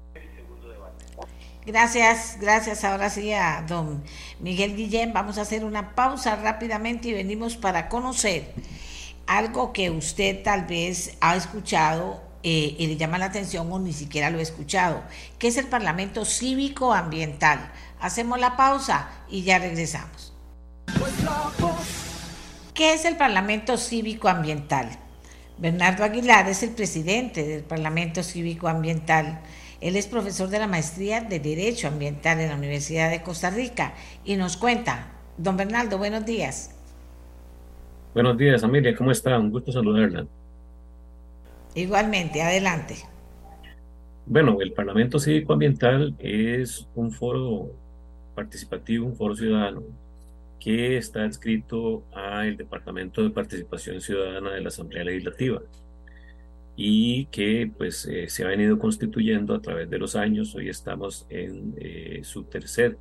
Gracias, 1.65 2.37
gracias 2.41 2.83
ahora 2.83 3.09
sí 3.09 3.31
a 3.31 3.63
don 3.65 4.03
Miguel 4.39 4.75
Guillén. 4.75 5.13
Vamos 5.13 5.37
a 5.37 5.43
hacer 5.43 5.63
una 5.63 5.95
pausa 5.95 6.35
rápidamente 6.35 7.07
y 7.07 7.13
venimos 7.13 7.55
para 7.55 7.87
conocer 7.87 8.53
algo 9.27 9.71
que 9.71 9.89
usted 9.89 10.43
tal 10.43 10.65
vez 10.65 11.15
ha 11.21 11.37
escuchado 11.37 12.21
eh, 12.43 12.75
y 12.77 12.87
le 12.87 12.97
llama 12.97 13.17
la 13.17 13.25
atención 13.25 13.71
o 13.71 13.79
ni 13.79 13.93
siquiera 13.93 14.29
lo 14.29 14.39
ha 14.39 14.41
escuchado, 14.41 15.01
que 15.39 15.47
es 15.47 15.55
el 15.55 15.67
Parlamento 15.67 16.25
Cívico 16.25 16.93
Ambiental. 16.93 17.71
Hacemos 18.01 18.37
la 18.41 18.57
pausa 18.57 19.09
y 19.29 19.43
ya 19.43 19.59
regresamos. 19.59 20.33
¿Qué 22.73 22.93
es 22.93 23.05
el 23.05 23.15
Parlamento 23.15 23.77
Cívico 23.77 24.27
Ambiental? 24.27 24.89
Bernardo 25.57 26.03
Aguilar 26.03 26.49
es 26.49 26.61
el 26.63 26.71
presidente 26.71 27.43
del 27.43 27.63
Parlamento 27.63 28.21
Cívico 28.21 28.67
Ambiental. 28.67 29.39
Él 29.83 29.97
es 29.97 30.07
profesor 30.07 30.47
de 30.47 30.59
la 30.59 30.67
maestría 30.67 31.19
de 31.19 31.41
Derecho 31.41 31.89
Ambiental 31.89 32.39
en 32.39 32.47
la 32.47 32.55
Universidad 32.55 33.11
de 33.11 33.21
Costa 33.21 33.49
Rica 33.49 33.93
y 34.23 34.37
nos 34.37 34.55
cuenta. 34.55 35.11
Don 35.37 35.57
Bernardo, 35.57 35.97
buenos 35.97 36.25
días. 36.25 36.73
Buenos 38.13 38.37
días, 38.37 38.63
Amelia, 38.63 38.95
¿cómo 38.95 39.11
está? 39.11 39.37
Un 39.37 39.51
gusto 39.51 39.73
saludarla. 39.73 40.25
Igualmente, 41.75 42.41
adelante. 42.41 42.95
Bueno, 44.25 44.57
el 44.61 44.71
Parlamento 44.71 45.19
Cívico 45.19 45.51
Ambiental 45.51 46.15
es 46.17 46.87
un 46.95 47.11
foro 47.11 47.69
participativo, 48.35 49.05
un 49.05 49.17
foro 49.17 49.35
ciudadano 49.35 49.83
que 50.61 50.95
está 50.95 51.25
adscrito 51.25 52.03
al 52.13 52.55
Departamento 52.55 53.21
de 53.21 53.31
Participación 53.31 53.99
Ciudadana 53.99 54.51
de 54.51 54.61
la 54.61 54.69
Asamblea 54.69 55.03
Legislativa 55.03 55.61
y 56.75 57.25
que 57.27 57.71
pues 57.77 58.05
eh, 58.05 58.27
se 58.29 58.43
ha 58.43 58.47
venido 58.47 58.79
constituyendo 58.79 59.53
a 59.53 59.61
través 59.61 59.89
de 59.89 59.99
los 59.99 60.15
años. 60.15 60.55
Hoy 60.55 60.69
estamos 60.69 61.25
en 61.29 61.75
eh, 61.77 62.21
su 62.23 62.43
tercer 62.43 62.97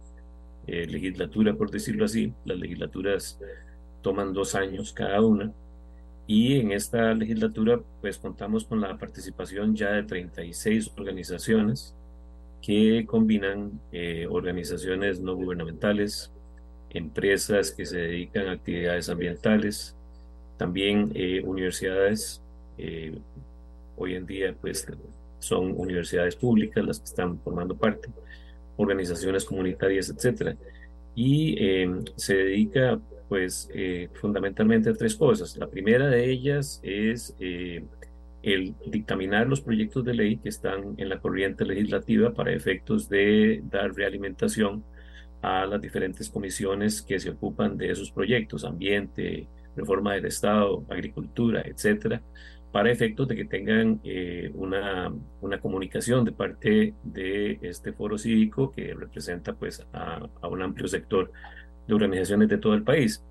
eh, 0.67 0.87
legislatura, 0.87 1.55
por 1.55 1.71
decirlo 1.71 2.05
así. 2.05 2.33
Las 2.45 2.59
legislaturas 2.59 3.39
toman 4.03 4.33
dos 4.33 4.55
años 4.55 4.93
cada 4.93 5.21
una 5.21 5.53
y 6.27 6.61
en 6.61 6.73
esta 6.73 7.15
legislatura 7.15 7.81
pues 8.01 8.19
contamos 8.19 8.65
con 8.65 8.81
la 8.81 8.97
participación 8.97 9.75
ya 9.75 9.91
de 9.93 10.05
36 10.05 10.93
organizaciones 10.97 11.95
que 12.61 13.05
combinan 13.07 13.81
organizaciones 14.31 15.21
no 15.21 15.35
gubernamentales, 15.35 16.33
empresas 16.91 17.73
que 17.73 17.87
se 17.87 17.99
dedican 17.99 18.47
a 18.47 18.53
actividades 18.53 19.09
ambientales, 19.09 19.97
también 20.63 21.11
eh, 21.15 21.43
universidades, 21.45 22.41
eh, 22.79 23.19
hoy 23.97 24.15
en 24.15 24.27
día 24.27 24.55
pues 24.61 24.87
son 25.39 25.75
universidades 25.77 26.37
públicas 26.37 26.85
las 26.85 26.99
que 26.99 27.05
están 27.07 27.39
formando 27.41 27.77
parte, 27.77 28.09
organizaciones 28.77 29.45
comunitarias, 29.45 30.11
etcétera. 30.11 30.57
Y 31.15 31.57
eh, 31.59 31.91
se 32.17 32.37
dedica 32.37 32.99
pues 33.29 33.71
fundamentalmente 34.15 34.91
a 34.91 34.95
tres 34.95 35.17
cosas. 35.17 35.57
La 35.57 35.67
primera 35.67 36.07
de 36.09 36.31
ellas 36.31 36.81
es 36.83 37.35
el 38.43 38.75
dictaminar 38.87 39.47
los 39.47 39.61
proyectos 39.61 40.05
de 40.05 40.15
ley 40.15 40.37
que 40.37 40.49
están 40.49 40.95
en 40.97 41.09
la 41.09 41.21
corriente 41.21 41.65
legislativa 41.65 42.33
para 42.33 42.53
efectos 42.53 43.09
de 43.09 43.63
dar 43.71 43.95
realimentación 43.95 44.85
a 45.43 45.67
las 45.67 45.81
diferentes 45.81 46.29
comisiones 46.29 47.03
que 47.03 47.19
se 47.19 47.31
ocupan 47.31 47.77
de 47.77 47.91
esos 47.91 48.11
proyectos, 48.11 48.65
ambiente, 48.65 49.49
reforma 49.77 50.15
del 50.15 50.27
Estado, 50.27 50.85
agricultura, 50.89 51.63
etcétera, 51.65 52.23
para 52.73 52.91
efectos 52.91 53.29
de 53.29 53.37
que 53.37 53.45
tengan 53.45 54.01
eh, 54.03 54.51
una, 54.55 55.13
una, 55.43 55.61
comunicación 55.61 56.25
de 56.25 56.33
parte 56.33 56.95
de 57.05 57.59
este 57.61 57.93
foro 57.93 58.17
cívico 58.17 58.73
que 58.73 58.95
representa 58.95 59.53
pues 59.53 59.87
a, 59.93 60.27
un 60.49 60.63
amplio 60.63 60.89
sector 60.89 61.31
de 61.87 61.95
organizaciones 61.95 62.49
de 62.49 62.57
todo 62.57 62.73
el 62.73 62.83
país. 62.83 63.23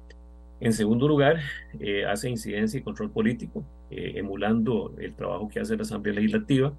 En 0.60 0.74
segundo 0.74 1.08
lugar, 1.08 1.40
eh, 1.80 2.06
hace 2.06 2.30
incidencia 2.30 2.80
y 2.80 2.84
control 2.84 3.10
político, 3.10 3.66
eh, 3.90 4.14
emulando 4.16 4.94
el 5.00 5.16
trabajo 5.16 5.50
que 5.50 5.60
hace 5.60 5.76
la 5.76 5.82
Asamblea 5.82 6.14
Legislativa, 6.14 6.72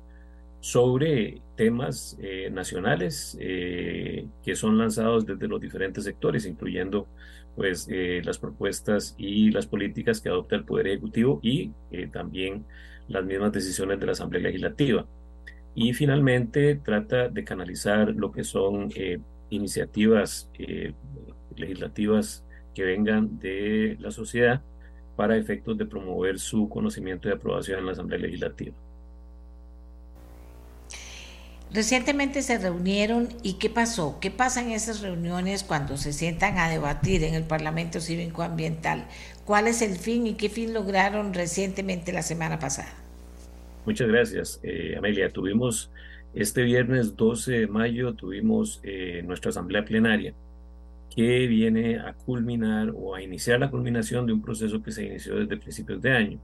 sobre 0.60 1.42
temas 1.56 2.16
nacionales 2.52 3.36
que 3.36 4.54
son 4.54 4.78
lanzados 4.78 5.26
desde 5.26 5.48
los 5.48 5.60
diferentes 5.60 6.04
sectores, 6.04 6.46
incluyendo 6.46 7.08
pues 7.56 7.88
eh, 7.90 8.22
las 8.24 8.38
propuestas 8.38 9.14
y 9.18 9.50
las 9.50 9.66
políticas 9.66 10.20
que 10.20 10.28
adopta 10.28 10.56
el 10.56 10.64
Poder 10.64 10.88
Ejecutivo 10.88 11.40
y 11.42 11.70
también 12.12 12.64
las 13.08 13.24
mismas 13.24 13.52
decisiones 13.52 14.00
de 14.00 14.06
la 14.06 14.12
Asamblea 14.12 14.42
Legislativa. 14.42 15.06
Y 15.74 15.92
finalmente 15.92 16.76
trata 16.76 17.28
de 17.28 17.44
canalizar 17.44 18.14
lo 18.14 18.30
que 18.32 18.44
son 18.44 18.90
iniciativas 19.50 20.50
legislativas 21.56 22.44
que 22.74 22.84
vengan 22.84 23.38
de 23.38 23.96
la 24.00 24.10
sociedad 24.10 24.62
para 25.16 25.36
efectos 25.36 25.76
de 25.76 25.86
promover 25.86 26.38
su 26.38 26.68
conocimiento 26.68 27.28
y 27.28 27.32
aprobación 27.32 27.80
en 27.80 27.86
la 27.86 27.92
Asamblea 27.92 28.20
Legislativa. 28.20 28.74
Recientemente 31.74 32.42
se 32.42 32.58
reunieron 32.58 33.28
y 33.42 33.54
¿qué 33.54 33.70
pasó? 33.70 34.18
¿Qué 34.20 34.30
pasa 34.30 34.60
en 34.60 34.72
esas 34.72 35.00
reuniones 35.00 35.64
cuando 35.64 35.96
se 35.96 36.12
sientan 36.12 36.58
a 36.58 36.68
debatir 36.68 37.24
en 37.24 37.32
el 37.32 37.44
Parlamento 37.44 37.98
Cívico 37.98 38.42
Ambiental? 38.42 39.06
¿Cuál 39.46 39.68
es 39.68 39.80
el 39.80 39.96
fin 39.96 40.26
y 40.26 40.34
qué 40.34 40.50
fin 40.50 40.74
lograron 40.74 41.32
recientemente 41.32 42.12
la 42.12 42.20
semana 42.20 42.58
pasada? 42.58 42.92
Muchas 43.86 44.06
gracias, 44.06 44.60
eh, 44.62 44.96
Amelia. 44.98 45.30
Tuvimos 45.30 45.90
este 46.34 46.62
viernes 46.62 47.16
12 47.16 47.52
de 47.52 47.66
mayo, 47.66 48.12
tuvimos 48.12 48.80
eh, 48.82 49.22
nuestra 49.24 49.48
asamblea 49.48 49.82
plenaria 49.82 50.34
que 51.14 51.46
viene 51.46 51.98
a 51.98 52.12
culminar 52.12 52.92
o 52.94 53.14
a 53.14 53.22
iniciar 53.22 53.60
la 53.60 53.70
culminación 53.70 54.26
de 54.26 54.34
un 54.34 54.42
proceso 54.42 54.82
que 54.82 54.92
se 54.92 55.06
inició 55.06 55.36
desde 55.36 55.56
principios 55.56 56.02
de 56.02 56.12
año. 56.12 56.38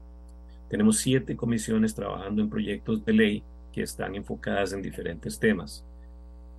Tenemos 0.69 0.97
siete 0.97 1.35
comisiones 1.35 1.93
trabajando 1.93 2.41
en 2.41 2.49
proyectos 2.49 3.05
de 3.05 3.13
ley 3.13 3.43
que 3.71 3.83
están 3.83 4.15
enfocadas 4.15 4.73
en 4.73 4.81
diferentes 4.81 5.39
temas. 5.39 5.85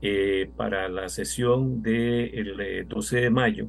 Eh, 0.03 0.51
para 0.57 0.89
la 0.89 1.09
sesión 1.11 1.83
del 1.83 2.87
12 2.89 3.19
eh, 3.19 3.23
de 3.23 3.31
mayo 3.31 3.67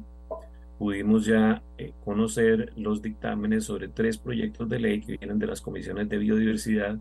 pudimos 0.78 1.26
ya 1.26 1.62
eh, 1.76 1.92
conocer 2.06 2.72
los 2.74 3.02
dictámenes 3.02 3.64
sobre 3.64 3.88
tres 3.88 4.16
proyectos 4.16 4.66
de 4.70 4.78
ley 4.80 5.00
que 5.02 5.18
vienen 5.18 5.38
de 5.38 5.46
las 5.46 5.60
comisiones 5.60 6.08
de 6.08 6.16
biodiversidad, 6.16 6.98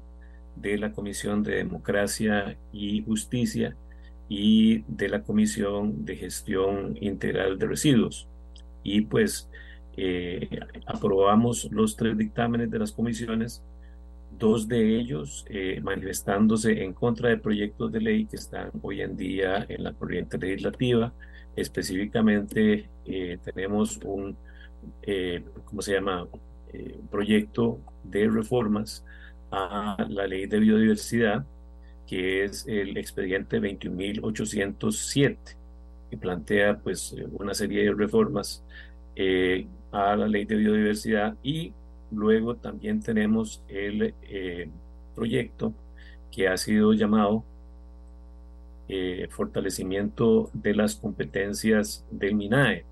de 0.57 0.77
la 0.77 0.91
Comisión 0.91 1.43
de 1.43 1.55
Democracia 1.55 2.57
y 2.73 3.03
Justicia 3.03 3.77
y 4.27 4.83
de 4.87 5.07
la 5.07 5.23
Comisión 5.23 6.03
de 6.05 6.17
Gestión 6.17 6.97
Integral 6.99 7.57
de 7.57 7.67
Residuos. 7.67 8.27
Y 8.83 9.01
pues 9.01 9.49
aprobamos 10.85 11.69
los 11.71 11.95
tres 11.95 12.17
dictámenes 12.17 12.69
de 12.69 12.79
las 12.79 12.91
comisiones 12.91 13.63
dos 14.41 14.67
de 14.67 14.97
ellos 14.97 15.45
eh, 15.49 15.79
manifestándose 15.81 16.83
en 16.83 16.93
contra 16.93 17.29
de 17.29 17.37
proyectos 17.37 17.91
de 17.91 18.01
ley 18.01 18.25
que 18.25 18.37
están 18.37 18.71
hoy 18.81 19.01
en 19.01 19.15
día 19.15 19.65
en 19.69 19.83
la 19.83 19.93
corriente 19.93 20.37
legislativa. 20.39 21.13
Específicamente 21.55 22.89
eh, 23.05 23.37
tenemos 23.43 23.97
un, 24.03 24.35
eh, 25.03 25.45
¿cómo 25.63 25.81
se 25.81 25.93
llama?, 25.93 26.27
proyecto 27.09 27.81
de 28.01 28.29
reformas 28.29 29.03
a 29.51 29.97
la 30.07 30.25
ley 30.25 30.45
de 30.45 30.57
biodiversidad, 30.57 31.45
que 32.07 32.45
es 32.45 32.65
el 32.65 32.95
expediente 32.95 33.59
21.807, 33.59 35.37
que 36.09 36.17
plantea 36.17 36.79
pues 36.79 37.13
una 37.33 37.53
serie 37.53 37.83
de 37.83 37.93
reformas 37.93 38.63
a 39.91 40.15
la 40.15 40.27
ley 40.29 40.45
de 40.45 40.55
biodiversidad 40.55 41.35
y 41.43 41.73
Luego 42.11 42.55
también 42.55 43.01
tenemos 43.01 43.63
el 43.69 44.13
eh, 44.23 44.69
proyecto 45.15 45.73
que 46.29 46.47
ha 46.47 46.57
sido 46.57 46.93
llamado 46.93 47.43
eh, 48.89 49.27
Fortalecimiento 49.29 50.49
de 50.53 50.75
las 50.75 50.95
competencias 50.95 52.05
del 52.11 52.35
MINAE. 52.35 52.83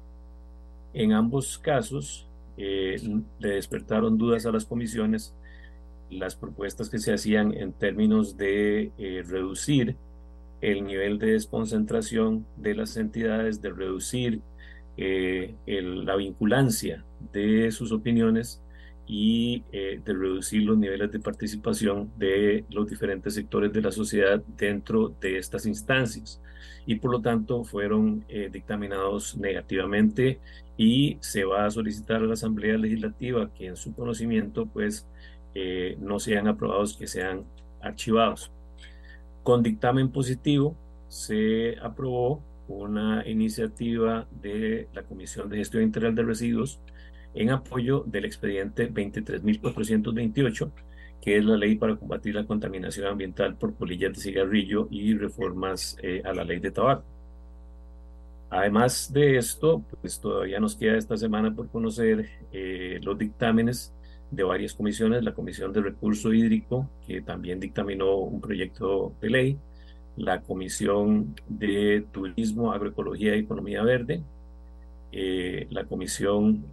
En 0.94 1.12
ambos 1.12 1.58
casos 1.58 2.28
eh, 2.58 2.98
le 3.40 3.50
despertaron 3.50 4.18
dudas 4.18 4.46
a 4.46 4.52
las 4.52 4.66
comisiones 4.66 5.34
las 6.10 6.36
propuestas 6.36 6.90
que 6.90 6.98
se 6.98 7.14
hacían 7.14 7.54
en 7.54 7.74
términos 7.74 8.36
de 8.36 8.92
reducir 9.28 9.96
el 10.60 10.84
nivel 10.84 11.20
de 11.20 11.34
desconcentración 11.34 12.48
de 12.58 12.74
las 12.74 12.98
entidades, 12.98 13.62
de 13.62 13.70
reducir 13.70 14.42
la 14.98 16.16
vinculancia 16.16 17.06
de 17.32 17.72
sus 17.72 17.92
opiniones 17.92 18.60
y 19.12 19.64
eh, 19.72 20.00
de 20.06 20.14
reducir 20.14 20.62
los 20.62 20.78
niveles 20.78 21.12
de 21.12 21.20
participación 21.20 22.12
de 22.16 22.64
los 22.70 22.88
diferentes 22.88 23.34
sectores 23.34 23.74
de 23.74 23.82
la 23.82 23.92
sociedad 23.92 24.40
dentro 24.56 25.10
de 25.20 25.40
estas 25.40 25.66
instancias 25.66 26.40
y 26.86 26.94
por 26.96 27.12
lo 27.12 27.20
tanto 27.20 27.64
fueron 27.64 28.24
eh, 28.30 28.50
dictaminados 28.54 29.36
negativamente 29.36 30.40
y 30.78 31.18
se 31.22 31.44
va 31.44 31.66
a 31.66 31.72
solicitar 31.72 32.18
a 32.18 32.26
la 32.26 32.34
Asamblea 32.34 32.78
Legislativa 32.78 33.52
que 33.52 33.66
en 33.66 33.78
su 33.78 33.96
conocimiento 33.96 34.68
pues 34.68 35.08
eh, 35.56 35.98
no 36.00 36.20
sean 36.20 36.48
aprobados, 36.48 36.96
que 36.96 37.08
sean 37.08 37.46
archivados. 37.82 38.52
Con 39.42 39.64
dictamen 39.64 40.12
positivo 40.12 40.76
se 41.08 41.78
aprobó 41.82 42.44
una 42.68 43.28
iniciativa 43.28 44.28
de 44.40 44.88
la 44.94 45.02
Comisión 45.02 45.50
de 45.50 45.58
Gestión 45.58 45.82
Integral 45.82 46.14
de 46.14 46.22
Residuos 46.22 46.80
en 47.34 47.50
apoyo 47.52 48.04
del 48.06 48.26
expediente 48.26 48.92
23.428, 48.92 50.72
que 51.22 51.38
es 51.38 51.46
la 51.46 51.58
ley 51.58 51.76
para 51.76 51.96
combatir 51.96 52.36
la 52.36 52.46
contaminación 52.46 53.08
ambiental 53.08 53.56
por 53.56 53.74
polillas 53.74 54.14
de 54.14 54.22
cigarrillo 54.22 54.88
y 54.90 55.14
reformas 55.16 55.98
eh, 56.02 56.22
a 56.26 56.34
la 56.34 56.44
ley 56.44 56.60
de 56.60 56.72
tabaco. 56.72 57.04
Además 58.50 59.14
de 59.14 59.38
esto, 59.38 59.84
pues 60.02 60.20
todavía 60.20 60.60
nos 60.60 60.76
queda 60.76 60.98
esta 60.98 61.16
semana 61.18 61.54
por 61.54 61.70
conocer 61.70 62.30
eh, 62.52 63.00
los 63.04 63.18
dictámenes 63.18 63.94
de 64.32 64.44
varias 64.44 64.74
comisiones, 64.74 65.24
la 65.24 65.34
Comisión 65.34 65.72
de 65.72 65.82
Recurso 65.82 66.34
Hídrico, 66.34 66.90
que 67.06 67.22
también 67.22 67.60
dictaminó 67.60 68.16
un 68.16 68.42
proyecto 68.42 69.14
de 69.22 69.30
ley, 69.30 69.58
la 70.18 70.42
Comisión 70.42 71.36
de 71.48 72.06
Turismo, 72.12 72.72
Agroecología 72.72 73.36
y 73.36 73.40
Economía 73.40 73.84
Verde, 73.84 74.24
eh, 75.12 75.68
la 75.70 75.86
Comisión 75.86 76.66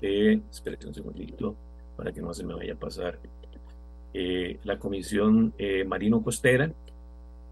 de, 0.00 0.40
espérate 0.50 0.86
un 0.86 0.94
segundito 0.94 1.56
para 1.96 2.12
que 2.12 2.20
no 2.20 2.32
se 2.34 2.44
me 2.44 2.54
vaya 2.54 2.74
a 2.74 2.76
pasar, 2.76 3.18
eh, 4.12 4.58
la 4.64 4.78
Comisión 4.78 5.54
Marino 5.86 6.22
Costera 6.22 6.72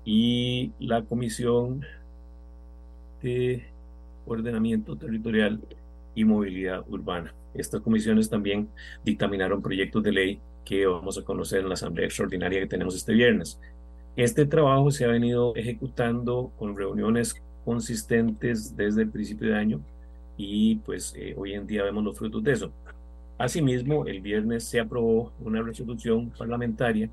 y 0.05 0.73
la 0.81 1.02
Comisión 1.02 1.85
de 3.23 3.65
Ordenamiento 4.27 4.97
Territorial 4.97 5.60
y 6.15 6.24
Movilidad 6.24 6.85
Urbana. 6.89 7.35
Estas 7.55 7.81
comisiones 7.81 8.28
también 8.28 8.69
dictaminaron 9.05 9.62
proyectos 9.62 10.02
de 10.02 10.12
ley 10.12 10.40
que 10.65 10.86
vamos 10.86 11.19
a 11.19 11.24
conocer 11.24 11.60
en 11.60 11.69
la 11.69 11.74
Asamblea 11.74 12.06
Extraordinaria 12.06 12.60
que 12.60 12.66
tenemos 12.66 12.94
este 12.94 13.12
viernes. 13.12 13.59
Este 14.16 14.47
trabajo 14.47 14.90
se 14.90 15.05
ha 15.05 15.09
venido 15.09 15.55
ejecutando 15.56 16.52
con 16.59 16.77
reuniones 16.77 17.40
consistentes 17.65 18.77
desde 18.77 19.02
el 19.02 19.10
principio 19.10 19.48
de 19.48 19.56
año 19.56 19.81
y 20.39 20.77
pues 20.77 21.12
eh, 21.16 21.35
hoy 21.36 21.52
en 21.52 21.66
día 21.66 21.82
vemos 21.82 22.02
los 22.05 22.16
frutos 22.16 22.43
de 22.43 22.52
eso. 22.52 22.73
Asimismo, 23.36 24.06
el 24.06 24.20
viernes 24.20 24.65
se 24.65 24.81
aprobó 24.81 25.32
una 25.40 25.60
resolución 25.60 26.31
parlamentaria 26.31 27.10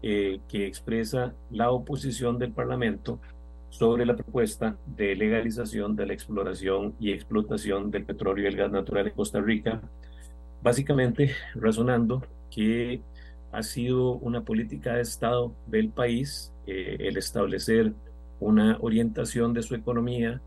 eh, 0.00 0.40
que 0.48 0.66
expresa 0.66 1.34
la 1.50 1.70
oposición 1.70 2.38
del 2.38 2.52
Parlamento 2.52 3.20
sobre 3.68 4.06
la 4.06 4.14
propuesta 4.16 4.76
de 4.86 5.14
legalización 5.16 5.96
de 5.96 6.06
la 6.06 6.12
exploración 6.12 6.94
y 7.00 7.12
explotación 7.12 7.90
del 7.90 8.04
petróleo 8.04 8.44
y 8.44 8.48
el 8.48 8.56
gas 8.56 8.70
natural 8.70 9.08
en 9.08 9.14
Costa 9.14 9.40
Rica, 9.40 9.80
básicamente 10.62 11.32
razonando 11.54 12.22
que 12.50 13.02
ha 13.50 13.62
sido 13.62 14.12
una 14.14 14.42
política 14.42 14.94
de 14.94 15.02
Estado 15.02 15.52
del 15.66 15.88
país 15.88 16.52
eh, 16.66 16.96
el 17.00 17.16
establecer 17.16 17.92
una 18.40 18.78
orientación 18.80 19.52
de 19.52 19.62
su 19.62 19.74
economía 19.74 20.40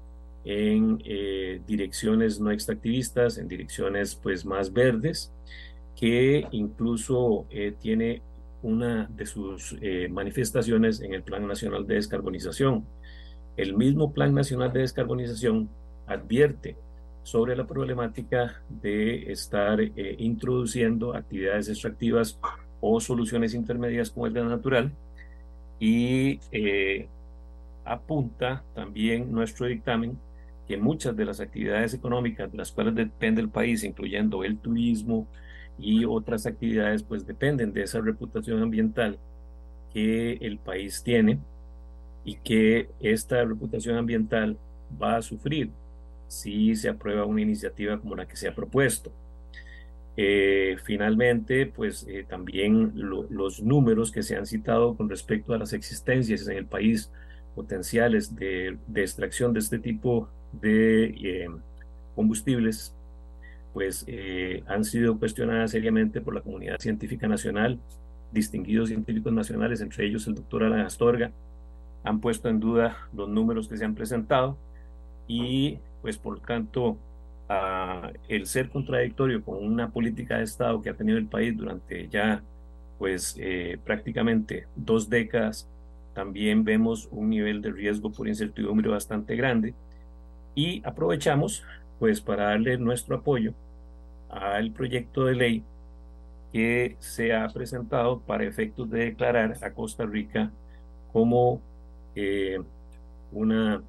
en 0.45 1.01
eh, 1.03 1.61
direcciones 1.67 2.39
no 2.39 2.51
extractivistas, 2.51 3.37
en 3.37 3.47
direcciones 3.47 4.15
pues 4.15 4.45
más 4.45 4.71
verdes, 4.71 5.33
que 5.95 6.47
incluso 6.51 7.45
eh, 7.49 7.73
tiene 7.79 8.21
una 8.61 9.07
de 9.15 9.25
sus 9.27 9.77
manifestaciones 10.09 10.99
en 10.99 11.13
el 11.13 11.21
Plan 11.21 11.45
Nacional 11.45 11.85
de 11.85 11.95
Descarbonización, 11.95 12.83
el 13.57 13.75
mismo 13.75 14.11
Plan 14.11 14.33
Nacional 14.33 14.73
de 14.73 14.81
Descarbonización 14.81 15.69
advierte 16.07 16.75
sobre 17.23 17.55
la 17.55 17.65
problemática 17.65 18.61
de 18.69 19.31
estar 19.31 19.81
eh, 19.81 20.15
introduciendo 20.19 21.15
actividades 21.15 21.69
extractivas 21.69 22.39
o 22.81 22.99
soluciones 22.99 23.55
intermedias 23.55 24.11
como 24.11 24.27
el 24.27 24.33
gas 24.33 24.45
natural 24.45 24.91
y 25.79 26.39
eh, 26.51 27.07
apunta 27.83 28.63
también 28.75 29.31
nuestro 29.31 29.65
dictamen 29.65 30.19
que 30.67 30.77
muchas 30.77 31.15
de 31.15 31.25
las 31.25 31.39
actividades 31.39 31.93
económicas 31.93 32.51
de 32.51 32.57
las 32.57 32.71
cuales 32.71 32.95
depende 32.95 33.41
el 33.41 33.49
país, 33.49 33.83
incluyendo 33.83 34.43
el 34.43 34.57
turismo 34.57 35.27
y 35.77 36.05
otras 36.05 36.45
actividades, 36.45 37.03
pues 37.03 37.25
dependen 37.25 37.73
de 37.73 37.83
esa 37.83 38.01
reputación 38.01 38.61
ambiental 38.61 39.19
que 39.93 40.33
el 40.41 40.57
país 40.57 41.03
tiene 41.03 41.39
y 42.23 42.35
que 42.37 42.89
esta 42.99 43.43
reputación 43.45 43.97
ambiental 43.97 44.57
va 45.01 45.17
a 45.17 45.21
sufrir 45.21 45.71
si 46.27 46.75
se 46.75 46.89
aprueba 46.89 47.25
una 47.25 47.41
iniciativa 47.41 47.99
como 47.99 48.15
la 48.15 48.27
que 48.27 48.35
se 48.35 48.47
ha 48.47 48.55
propuesto. 48.55 49.11
Eh, 50.17 50.77
finalmente, 50.83 51.65
pues 51.65 52.05
eh, 52.07 52.25
también 52.27 52.93
los 52.95 53.61
números 53.61 54.11
que 54.11 54.23
se 54.23 54.37
han 54.37 54.45
citado 54.45 54.95
con 54.95 55.09
respecto 55.09 55.53
a 55.53 55.57
las 55.57 55.73
existencias 55.73 56.47
en 56.47 56.57
el 56.57 56.65
país 56.65 57.11
potenciales 57.53 58.35
de, 58.35 58.77
extracción 58.95 59.53
de 59.53 59.59
este 59.59 59.79
tipo 59.79 60.29
de 60.61 61.05
eh, 61.05 61.47
combustibles, 62.15 62.93
pues 63.73 64.05
han 64.67 64.85
sido 64.85 65.19
cuestionadas 65.19 65.71
seriamente 65.71 66.21
por 66.21 66.33
la 66.33 66.39
comunidad 66.39 66.79
científica 66.79 67.27
nacional, 67.27 67.77
distinguidos 68.31 68.87
científicos 68.87 69.33
nacionales, 69.33 69.81
entre 69.81 70.05
ellos 70.05 70.27
el 70.27 70.35
doctor 70.35 70.63
Alan 70.63 70.85
Astorga, 70.85 71.31
han 72.05 72.21
puesto 72.21 72.47
en 72.47 72.61
duda 72.61 72.97
los 73.13 73.27
números 73.27 73.67
que 73.67 73.75
se 73.75 73.83
han 73.83 73.95
presentado 73.95 74.57
y 75.27 75.79
pues 76.01 76.17
por 76.17 76.39
tanto 76.39 76.97
el 78.27 78.47
ser 78.47 78.69
contradictorio 78.69 79.43
con 79.43 79.63
una 79.63 79.89
política 79.89 80.37
de 80.37 80.43
Estado 80.43 80.81
que 80.81 80.89
ha 80.89 80.95
tenido 80.95 81.17
el 81.17 81.27
país 81.27 81.55
durante 81.55 82.07
ya 82.09 82.41
pues 82.97 83.35
eh, 83.39 83.77
prácticamente 83.83 84.67
dos 84.75 85.09
décadas, 85.09 85.67
también 86.13 86.63
vemos 86.63 87.07
un 87.11 87.29
nivel 87.29 87.61
de 87.61 87.71
riesgo 87.71 88.11
por 88.11 88.27
incertidumbre 88.27 88.89
bastante 88.89 89.35
grande 89.35 89.73
y 90.55 90.81
aprovechamos 90.85 91.63
pues 91.99 92.21
para 92.21 92.45
darle 92.45 92.77
nuestro 92.77 93.17
apoyo 93.17 93.53
al 94.29 94.71
proyecto 94.71 95.25
de 95.25 95.35
ley 95.35 95.63
que 96.51 96.95
se 96.99 97.33
ha 97.33 97.47
presentado 97.49 98.19
para 98.21 98.45
efectos 98.45 98.89
de 98.89 99.05
declarar 99.05 99.57
a 99.61 99.71
Costa 99.71 100.05
Rica 100.05 100.51
como 101.11 101.61
eh, 102.15 102.59
una 103.31 103.83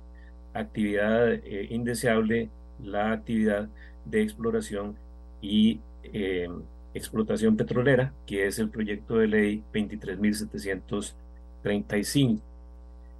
actividad 0.52 1.32
eh, 1.32 1.68
indeseable, 1.70 2.50
la 2.82 3.12
actividad 3.12 3.68
de 4.04 4.22
exploración 4.22 4.96
y 5.40 5.80
eh, 6.02 6.48
explotación 6.94 7.56
petrolera, 7.56 8.12
que 8.26 8.46
es 8.46 8.58
el 8.58 8.68
proyecto 8.70 9.18
de 9.18 9.28
ley 9.28 9.62
23.735. 9.72 12.40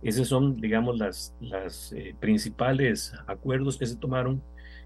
Esos 0.06 0.28
son, 0.28 0.60
digamos, 0.60 0.98
las, 0.98 1.34
las 1.40 1.92
principales 2.20 3.12
acuerdos 3.26 3.76
que 3.76 3.86
se 3.86 3.96
tomaron 3.96 4.40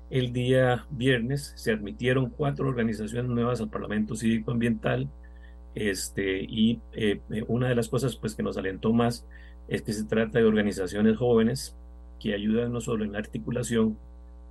el 0.08 0.32
día 0.32 0.86
viernes. 0.90 1.52
Se 1.56 1.72
admitieron 1.72 2.30
cuatro 2.30 2.66
organizaciones 2.66 3.30
nuevas 3.30 3.60
al 3.60 3.68
Parlamento 3.68 4.16
Cívico 4.16 4.50
Ambiental. 4.50 5.10
Este, 5.74 6.40
y 6.40 6.80
una 7.48 7.68
de 7.68 7.74
las 7.74 7.90
cosas 7.90 8.16
pues, 8.16 8.34
que 8.34 8.42
nos 8.42 8.56
alentó 8.56 8.94
más 8.94 9.26
es 9.68 9.82
que 9.82 9.92
se 9.92 10.04
trata 10.04 10.38
de 10.38 10.46
organizaciones 10.46 11.18
jóvenes 11.18 11.76
que 12.18 12.34
ayudan 12.34 12.72
no 12.72 12.80
solo 12.80 13.04
en 13.04 13.12
la 13.12 13.18
articulación, 13.18 13.98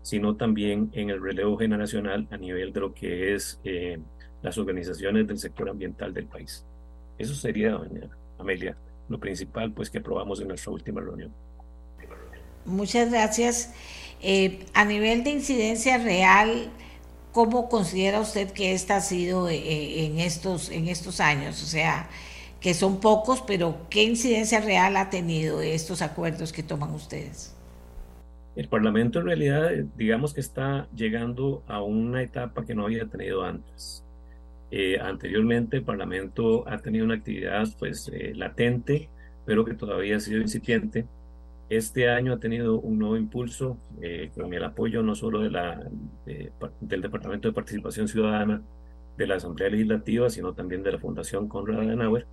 sino 0.03 0.35
también 0.35 0.91
en 0.93 1.09
el 1.09 1.19
relevo 1.19 1.57
generacional 1.57 2.27
a 2.29 2.37
nivel 2.37 2.73
de 2.73 2.79
lo 2.79 2.93
que 2.93 3.33
es 3.33 3.59
eh, 3.63 3.99
las 4.43 4.59
organizaciones 4.59 5.25
del 5.25 5.39
sector 5.39 5.67
ambiental 5.67 6.13
del 6.13 6.27
país. 6.27 6.63
Eso 7.17 7.33
sería, 7.33 7.71
doña 7.71 8.07
Amelia, 8.37 8.77
lo 9.09 9.19
principal 9.19 9.73
pues 9.73 9.89
que 9.89 9.97
aprobamos 9.97 10.39
en 10.39 10.47
nuestra 10.47 10.71
última 10.71 11.01
reunión. 11.01 11.33
Muchas 12.65 13.09
gracias. 13.09 13.73
Eh, 14.21 14.65
a 14.73 14.85
nivel 14.85 15.23
de 15.23 15.31
incidencia 15.31 15.97
real, 15.97 16.69
¿cómo 17.31 17.69
considera 17.69 18.19
usted 18.19 18.51
que 18.51 18.73
esta 18.73 18.97
ha 18.97 19.01
sido 19.01 19.49
eh, 19.49 20.05
en, 20.05 20.19
estos, 20.19 20.69
en 20.69 20.87
estos 20.87 21.19
años? 21.19 21.63
O 21.63 21.65
sea, 21.65 22.09
que 22.59 22.73
son 22.73 22.99
pocos, 22.99 23.41
pero 23.41 23.87
¿qué 23.89 24.03
incidencia 24.03 24.59
real 24.59 24.97
ha 24.97 25.09
tenido 25.09 25.61
estos 25.61 26.01
acuerdos 26.01 26.51
que 26.51 26.63
toman 26.63 26.93
ustedes? 26.93 27.55
El 28.55 28.67
Parlamento 28.67 29.19
en 29.19 29.25
realidad, 29.25 29.71
digamos 29.95 30.33
que 30.33 30.41
está 30.41 30.89
llegando 30.93 31.63
a 31.67 31.81
una 31.81 32.21
etapa 32.21 32.65
que 32.65 32.75
no 32.75 32.85
había 32.85 33.05
tenido 33.05 33.43
antes. 33.43 34.03
Eh, 34.71 34.99
anteriormente 34.99 35.77
el 35.77 35.83
Parlamento 35.83 36.67
ha 36.67 36.77
tenido 36.77 37.05
una 37.05 37.15
actividad 37.15 37.67
pues 37.77 38.09
eh, 38.13 38.33
latente, 38.35 39.09
pero 39.45 39.65
que 39.65 39.73
todavía 39.73 40.17
ha 40.17 40.19
sido 40.19 40.41
incipiente. 40.41 41.05
Este 41.69 42.09
año 42.09 42.33
ha 42.33 42.39
tenido 42.39 42.79
un 42.79 42.97
nuevo 42.99 43.17
impulso 43.17 43.77
eh, 44.01 44.31
con 44.35 44.53
el 44.53 44.63
apoyo 44.63 45.03
no 45.03 45.15
solo 45.15 45.39
de 45.41 45.51
la, 45.51 45.83
del 46.25 47.01
Departamento 47.01 47.47
de 47.47 47.53
Participación 47.53 48.07
Ciudadana, 48.07 48.61
de 49.17 49.27
la 49.27 49.35
Asamblea 49.35 49.69
Legislativa, 49.69 50.29
sino 50.29 50.53
también 50.53 50.81
de 50.81 50.93
la 50.93 50.97
Fundación 50.99 51.47
Conrad 51.47 51.81
Adenauer, 51.81 52.25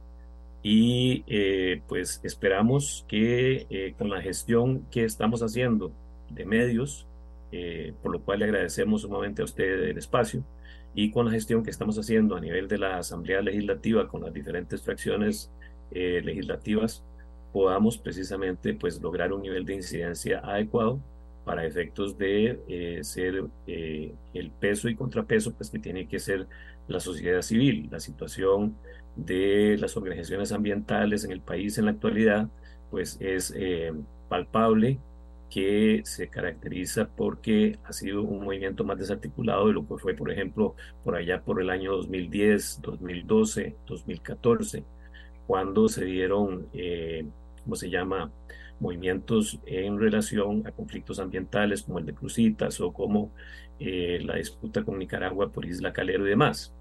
y 0.63 1.23
eh, 1.27 1.83
pues 1.87 2.21
esperamos 2.23 3.05
que 3.09 3.67
eh, 3.71 3.95
con 3.97 4.11
la 4.11 4.21
gestión 4.21 4.85
que 4.91 5.05
estamos 5.05 5.43
haciendo 5.43 5.93
de 6.31 6.45
medios, 6.45 7.07
eh, 7.53 7.93
por 8.03 8.13
lo 8.13 8.21
cual 8.21 8.41
le 8.41 8.47
agradecemos 8.47 9.03
sumamente 9.03 9.43
a 9.43 9.45
usted 9.45 9.85
el 9.85 9.99
espacio, 9.99 10.43
y 10.97 11.13
con 11.13 11.27
la 11.27 11.33
gestión 11.33 11.63
que 11.63 11.71
estamos 11.71 11.97
haciendo 11.99 12.35
a 12.35 12.41
nivel 12.41 12.67
de 12.67 12.79
la 12.79 12.99
Asamblea 12.99 13.41
Legislativa 13.43 14.09
con 14.09 14.23
las 14.23 14.35
diferentes 14.35 14.83
fracciones 14.83 15.53
legislativas, 15.93 17.05
podamos 17.53 17.97
precisamente 17.97 18.75
pues 18.75 19.01
lograr 19.01 19.33
un 19.33 19.43
nivel 19.43 19.65
de 19.65 19.75
incidencia 19.75 20.41
adecuado 20.41 20.99
para 21.45 21.65
efectos 21.65 22.19
de 22.19 23.01
ser 23.03 23.45
el 23.67 24.51
peso 24.59 24.89
y 24.89 24.97
contrapeso 24.97 25.53
pues 25.53 25.71
que 25.71 25.79
tiene 25.79 26.09
que 26.09 26.19
ser 26.19 26.49
la 26.89 26.99
sociedad 26.99 27.43
civil, 27.43 27.89
la 27.91 28.01
situación 28.01 28.75
de 29.17 29.77
las 29.79 29.97
organizaciones 29.97 30.53
ambientales 30.53 31.25
en 31.25 31.33
el 31.33 31.41
país 31.41 31.79
en 31.79 31.87
la 31.87 31.93
actualidad, 31.93 32.49
pues 32.91 33.17
es 33.21 33.53
eh, 33.57 33.93
palpable 34.29 34.99
que 35.51 36.03
se 36.05 36.29
caracteriza 36.29 37.09
porque 37.09 37.79
ha 37.85 37.93
sido 37.93 38.23
un 38.23 38.45
movimiento 38.45 38.85
más 38.85 38.99
desarticulado 38.99 39.69
de 39.69 39.75
lo 39.75 39.87
que 39.87 39.97
fue, 39.99 40.15
por 40.15 40.31
ejemplo, 40.31 40.75
por 41.05 41.17
allá 41.17 41.43
por 41.43 41.61
el 41.61 41.71
año 41.71 41.93
2010, 41.93 42.81
2012, 42.83 43.77
2014, 43.87 44.85
cuando 45.47 45.89
se 45.89 46.05
dieron, 46.05 46.69
eh, 46.73 47.27
¿cómo 47.65 47.77
se 47.77 47.91
llama?, 47.91 48.31
movimientos 48.79 49.59
en 49.67 49.99
relación 49.99 50.67
a 50.67 50.73
conflictos 50.73 51.19
ambientales 51.19 51.83
como 51.83 51.99
el 51.99 52.07
de 52.07 52.15
Crucitas 52.15 52.81
o 52.81 52.93
como 52.93 53.33
eh, 53.79 54.21
la 54.23 54.37
disputa 54.37 54.85
con 54.85 54.99
Nicaragua 54.99 55.51
por 55.51 55.65
Isla 55.65 55.93
Calero 55.93 56.27
y 56.27 56.31
demás. 56.31 56.75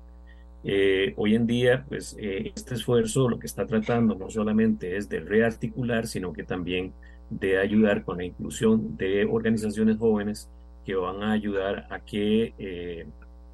Eh, 0.63 1.13
hoy 1.17 1.35
en 1.35 1.45
día, 1.45 1.85
pues 1.87 2.15
eh, 2.19 2.51
este 2.55 2.73
esfuerzo 2.73 3.29
lo 3.29 3.37
que 3.37 3.45
está 3.45 3.67
tratando 3.67 4.15
no 4.15 4.29
solamente 4.29 4.97
es 4.97 5.07
de 5.09 5.19
rearticular, 5.19 6.07
sino 6.07 6.33
que 6.33 6.43
también 6.43 6.93
de 7.29 7.59
ayudar 7.59 8.03
con 8.03 8.17
la 8.17 8.25
inclusión 8.25 8.97
de 8.97 9.25
organizaciones 9.25 9.97
jóvenes 9.97 10.49
que 10.85 10.95
van 10.95 11.23
a 11.23 11.31
ayudar 11.31 11.87
a 11.89 11.99
que 11.99 13.05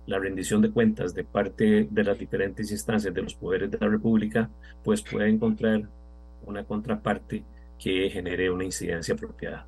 la 0.06 0.20
rendición 0.20 0.62
de 0.62 0.72
cuentas 0.72 1.14
de 1.14 1.24
parte 1.24 1.88
de 1.90 2.04
las 2.04 2.18
diferentes 2.18 2.72
instancias 2.72 3.14
de 3.14 3.22
los 3.22 3.34
poderes 3.34 3.72
de 3.72 3.78
la 3.80 3.88
República, 3.88 4.50
pues 4.84 5.02
pueda 5.02 5.28
encontrar 5.28 5.84
una 6.46 6.64
contraparte 6.64 7.44
que 7.80 8.10
genere 8.10 8.52
una 8.52 8.66
incidencia 8.66 9.14
apropiada. 9.14 9.66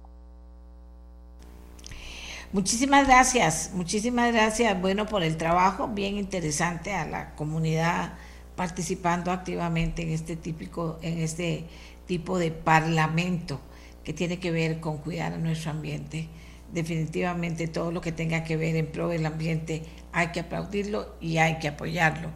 Muchísimas 2.52 3.08
gracias, 3.08 3.72
muchísimas 3.74 4.32
gracias, 4.32 4.80
bueno, 4.80 5.08
por 5.08 5.24
el 5.24 5.38
trabajo 5.38 5.88
bien 5.88 6.18
interesante 6.18 6.94
a 6.94 7.08
la 7.08 7.34
comunidad 7.36 8.14
participando 8.56 9.32
activamente 9.32 10.04
en 10.04 10.10
este 10.10 10.36
típico, 10.36 11.00
en 11.02 11.18
este 11.18 11.66
tipo 12.06 12.38
de 12.38 12.52
parlamento 12.52 13.60
que 14.04 14.14
tiene 14.14 14.40
que 14.40 14.52
ver 14.52 14.80
con 14.80 14.98
cuidar 14.98 15.34
a 15.34 15.38
nuestro 15.38 15.72
ambiente. 15.72 16.28
Definitivamente 16.72 17.68
todo 17.68 17.92
lo 17.92 18.02
que 18.02 18.12
tenga 18.12 18.44
que 18.44 18.58
ver 18.58 18.76
en 18.76 18.88
pro 18.88 19.10
del 19.10 19.26
ambiente 19.26 19.84
hay 20.12 20.28
que 20.28 20.42
aplaudirlo 20.42 21.16
y 21.22 21.38
hay 21.38 21.60
que 21.60 21.68
apoyarlo 21.68 22.30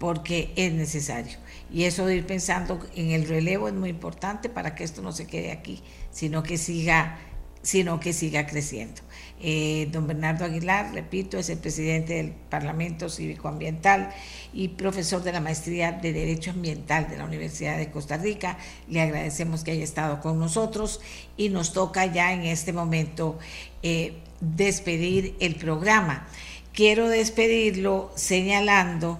porque 0.00 0.52
es 0.56 0.72
necesario. 0.72 1.36
Y 1.70 1.84
eso 1.84 2.06
de 2.06 2.16
ir 2.16 2.26
pensando 2.26 2.80
en 2.96 3.10
el 3.10 3.28
relevo 3.28 3.68
es 3.68 3.74
muy 3.74 3.90
importante 3.90 4.48
para 4.48 4.74
que 4.74 4.82
esto 4.82 5.02
no 5.02 5.12
se 5.12 5.26
quede 5.26 5.52
aquí, 5.52 5.82
sino 6.10 6.42
que 6.42 6.56
siga, 6.56 7.18
sino 7.62 8.00
que 8.00 8.12
siga 8.12 8.46
creciendo. 8.46 9.02
Eh, 9.42 9.88
don 9.90 10.06
Bernardo 10.06 10.44
Aguilar, 10.44 10.92
repito, 10.92 11.38
es 11.38 11.48
el 11.48 11.58
presidente 11.58 12.14
del 12.14 12.32
Parlamento 12.32 13.08
Cívico 13.08 13.48
Ambiental 13.48 14.12
y 14.52 14.68
profesor 14.68 15.22
de 15.22 15.32
la 15.32 15.40
Maestría 15.40 15.92
de 15.92 16.12
Derecho 16.12 16.50
Ambiental 16.50 17.08
de 17.08 17.16
la 17.16 17.24
Universidad 17.24 17.78
de 17.78 17.90
Costa 17.90 18.18
Rica. 18.18 18.58
Le 18.88 19.00
agradecemos 19.00 19.64
que 19.64 19.70
haya 19.70 19.84
estado 19.84 20.20
con 20.20 20.38
nosotros 20.38 21.00
y 21.38 21.48
nos 21.48 21.72
toca 21.72 22.04
ya 22.06 22.32
en 22.34 22.42
este 22.42 22.72
momento 22.72 23.38
eh, 23.82 24.14
despedir 24.40 25.34
el 25.40 25.56
programa. 25.56 26.26
Quiero 26.74 27.08
despedirlo 27.08 28.12
señalando 28.16 29.18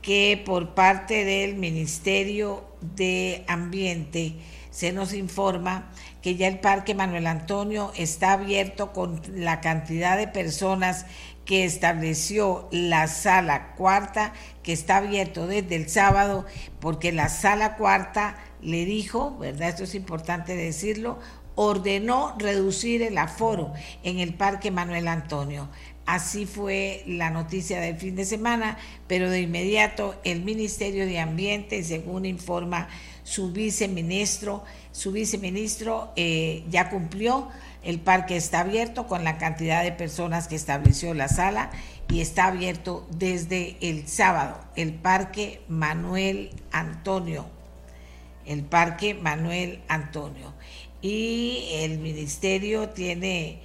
que 0.00 0.42
por 0.42 0.74
parte 0.74 1.24
del 1.24 1.54
Ministerio 1.56 2.64
de 2.96 3.44
Ambiente 3.46 4.36
se 4.78 4.92
nos 4.92 5.12
informa 5.12 5.90
que 6.22 6.36
ya 6.36 6.46
el 6.46 6.60
Parque 6.60 6.94
Manuel 6.94 7.26
Antonio 7.26 7.90
está 7.96 8.34
abierto 8.34 8.92
con 8.92 9.20
la 9.26 9.60
cantidad 9.60 10.16
de 10.16 10.28
personas 10.28 11.04
que 11.44 11.64
estableció 11.64 12.68
la 12.70 13.08
sala 13.08 13.74
cuarta, 13.74 14.32
que 14.62 14.72
está 14.72 14.98
abierto 14.98 15.48
desde 15.48 15.74
el 15.74 15.88
sábado, 15.88 16.46
porque 16.78 17.10
la 17.10 17.28
sala 17.28 17.74
cuarta 17.74 18.36
le 18.62 18.84
dijo, 18.84 19.36
¿verdad? 19.36 19.70
Esto 19.70 19.82
es 19.82 19.96
importante 19.96 20.54
decirlo, 20.54 21.18
ordenó 21.56 22.36
reducir 22.38 23.02
el 23.02 23.18
aforo 23.18 23.72
en 24.04 24.20
el 24.20 24.32
Parque 24.32 24.70
Manuel 24.70 25.08
Antonio. 25.08 25.68
Así 26.06 26.46
fue 26.46 27.02
la 27.04 27.30
noticia 27.30 27.80
del 27.80 27.96
fin 27.96 28.14
de 28.14 28.24
semana, 28.24 28.78
pero 29.08 29.28
de 29.28 29.40
inmediato 29.40 30.14
el 30.22 30.44
Ministerio 30.44 31.04
de 31.04 31.18
Ambiente, 31.18 31.82
según 31.82 32.26
informa 32.26 32.88
su 33.28 33.52
viceministro, 33.52 34.64
su 34.90 35.12
viceministro 35.12 36.12
eh, 36.16 36.64
ya 36.70 36.88
cumplió, 36.88 37.48
el 37.84 38.00
parque 38.00 38.38
está 38.38 38.60
abierto 38.60 39.06
con 39.06 39.22
la 39.22 39.36
cantidad 39.36 39.82
de 39.84 39.92
personas 39.92 40.48
que 40.48 40.56
estableció 40.56 41.12
la 41.12 41.28
sala 41.28 41.70
y 42.08 42.22
está 42.22 42.46
abierto 42.46 43.06
desde 43.10 43.76
el 43.82 44.08
sábado, 44.08 44.58
el 44.76 44.94
Parque 44.94 45.60
Manuel 45.68 46.50
Antonio, 46.72 47.44
el 48.46 48.64
Parque 48.64 49.12
Manuel 49.12 49.82
Antonio. 49.88 50.54
Y 51.02 51.68
el 51.72 51.98
ministerio 51.98 52.88
tiene 52.88 53.60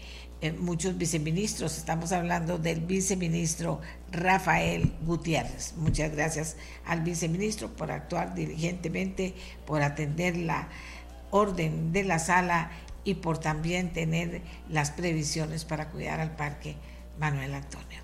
muchos 0.52 0.98
viceministros. 0.98 1.78
Estamos 1.78 2.12
hablando 2.12 2.58
del 2.58 2.82
viceministro 2.82 3.80
Rafael 4.12 4.94
Gutiérrez. 5.06 5.74
Muchas 5.78 6.12
gracias 6.12 6.58
al 6.86 7.02
viceministro 7.02 7.70
por 7.70 7.92
actuar 7.92 8.36
diligentemente, 8.36 9.34
por 9.66 9.82
atender 9.82 10.36
la 10.36 10.68
orden 11.32 11.94
de 11.94 12.04
la 12.04 12.20
sala 12.20 12.72
y 13.04 13.16
por 13.16 13.38
también 13.38 13.94
tener 13.94 14.42
las 14.70 14.92
previsiones 14.92 15.66
para 15.66 15.90
cuidar 15.90 16.20
al 16.20 16.36
parque 16.36 16.76
Manuel 17.20 17.54
Antonio. 17.54 18.02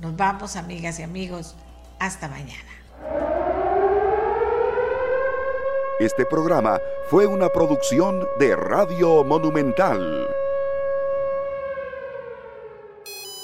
Nos 0.00 0.16
vamos, 0.16 0.56
amigas 0.56 0.98
y 0.98 1.02
amigos. 1.02 1.56
Hasta 1.98 2.28
mañana. 2.28 2.76
Este 5.98 6.26
programa 6.26 6.78
fue 7.08 7.26
una 7.26 7.48
producción 7.48 8.26
de 8.38 8.54
Radio 8.54 9.24
Monumental. 9.24 10.28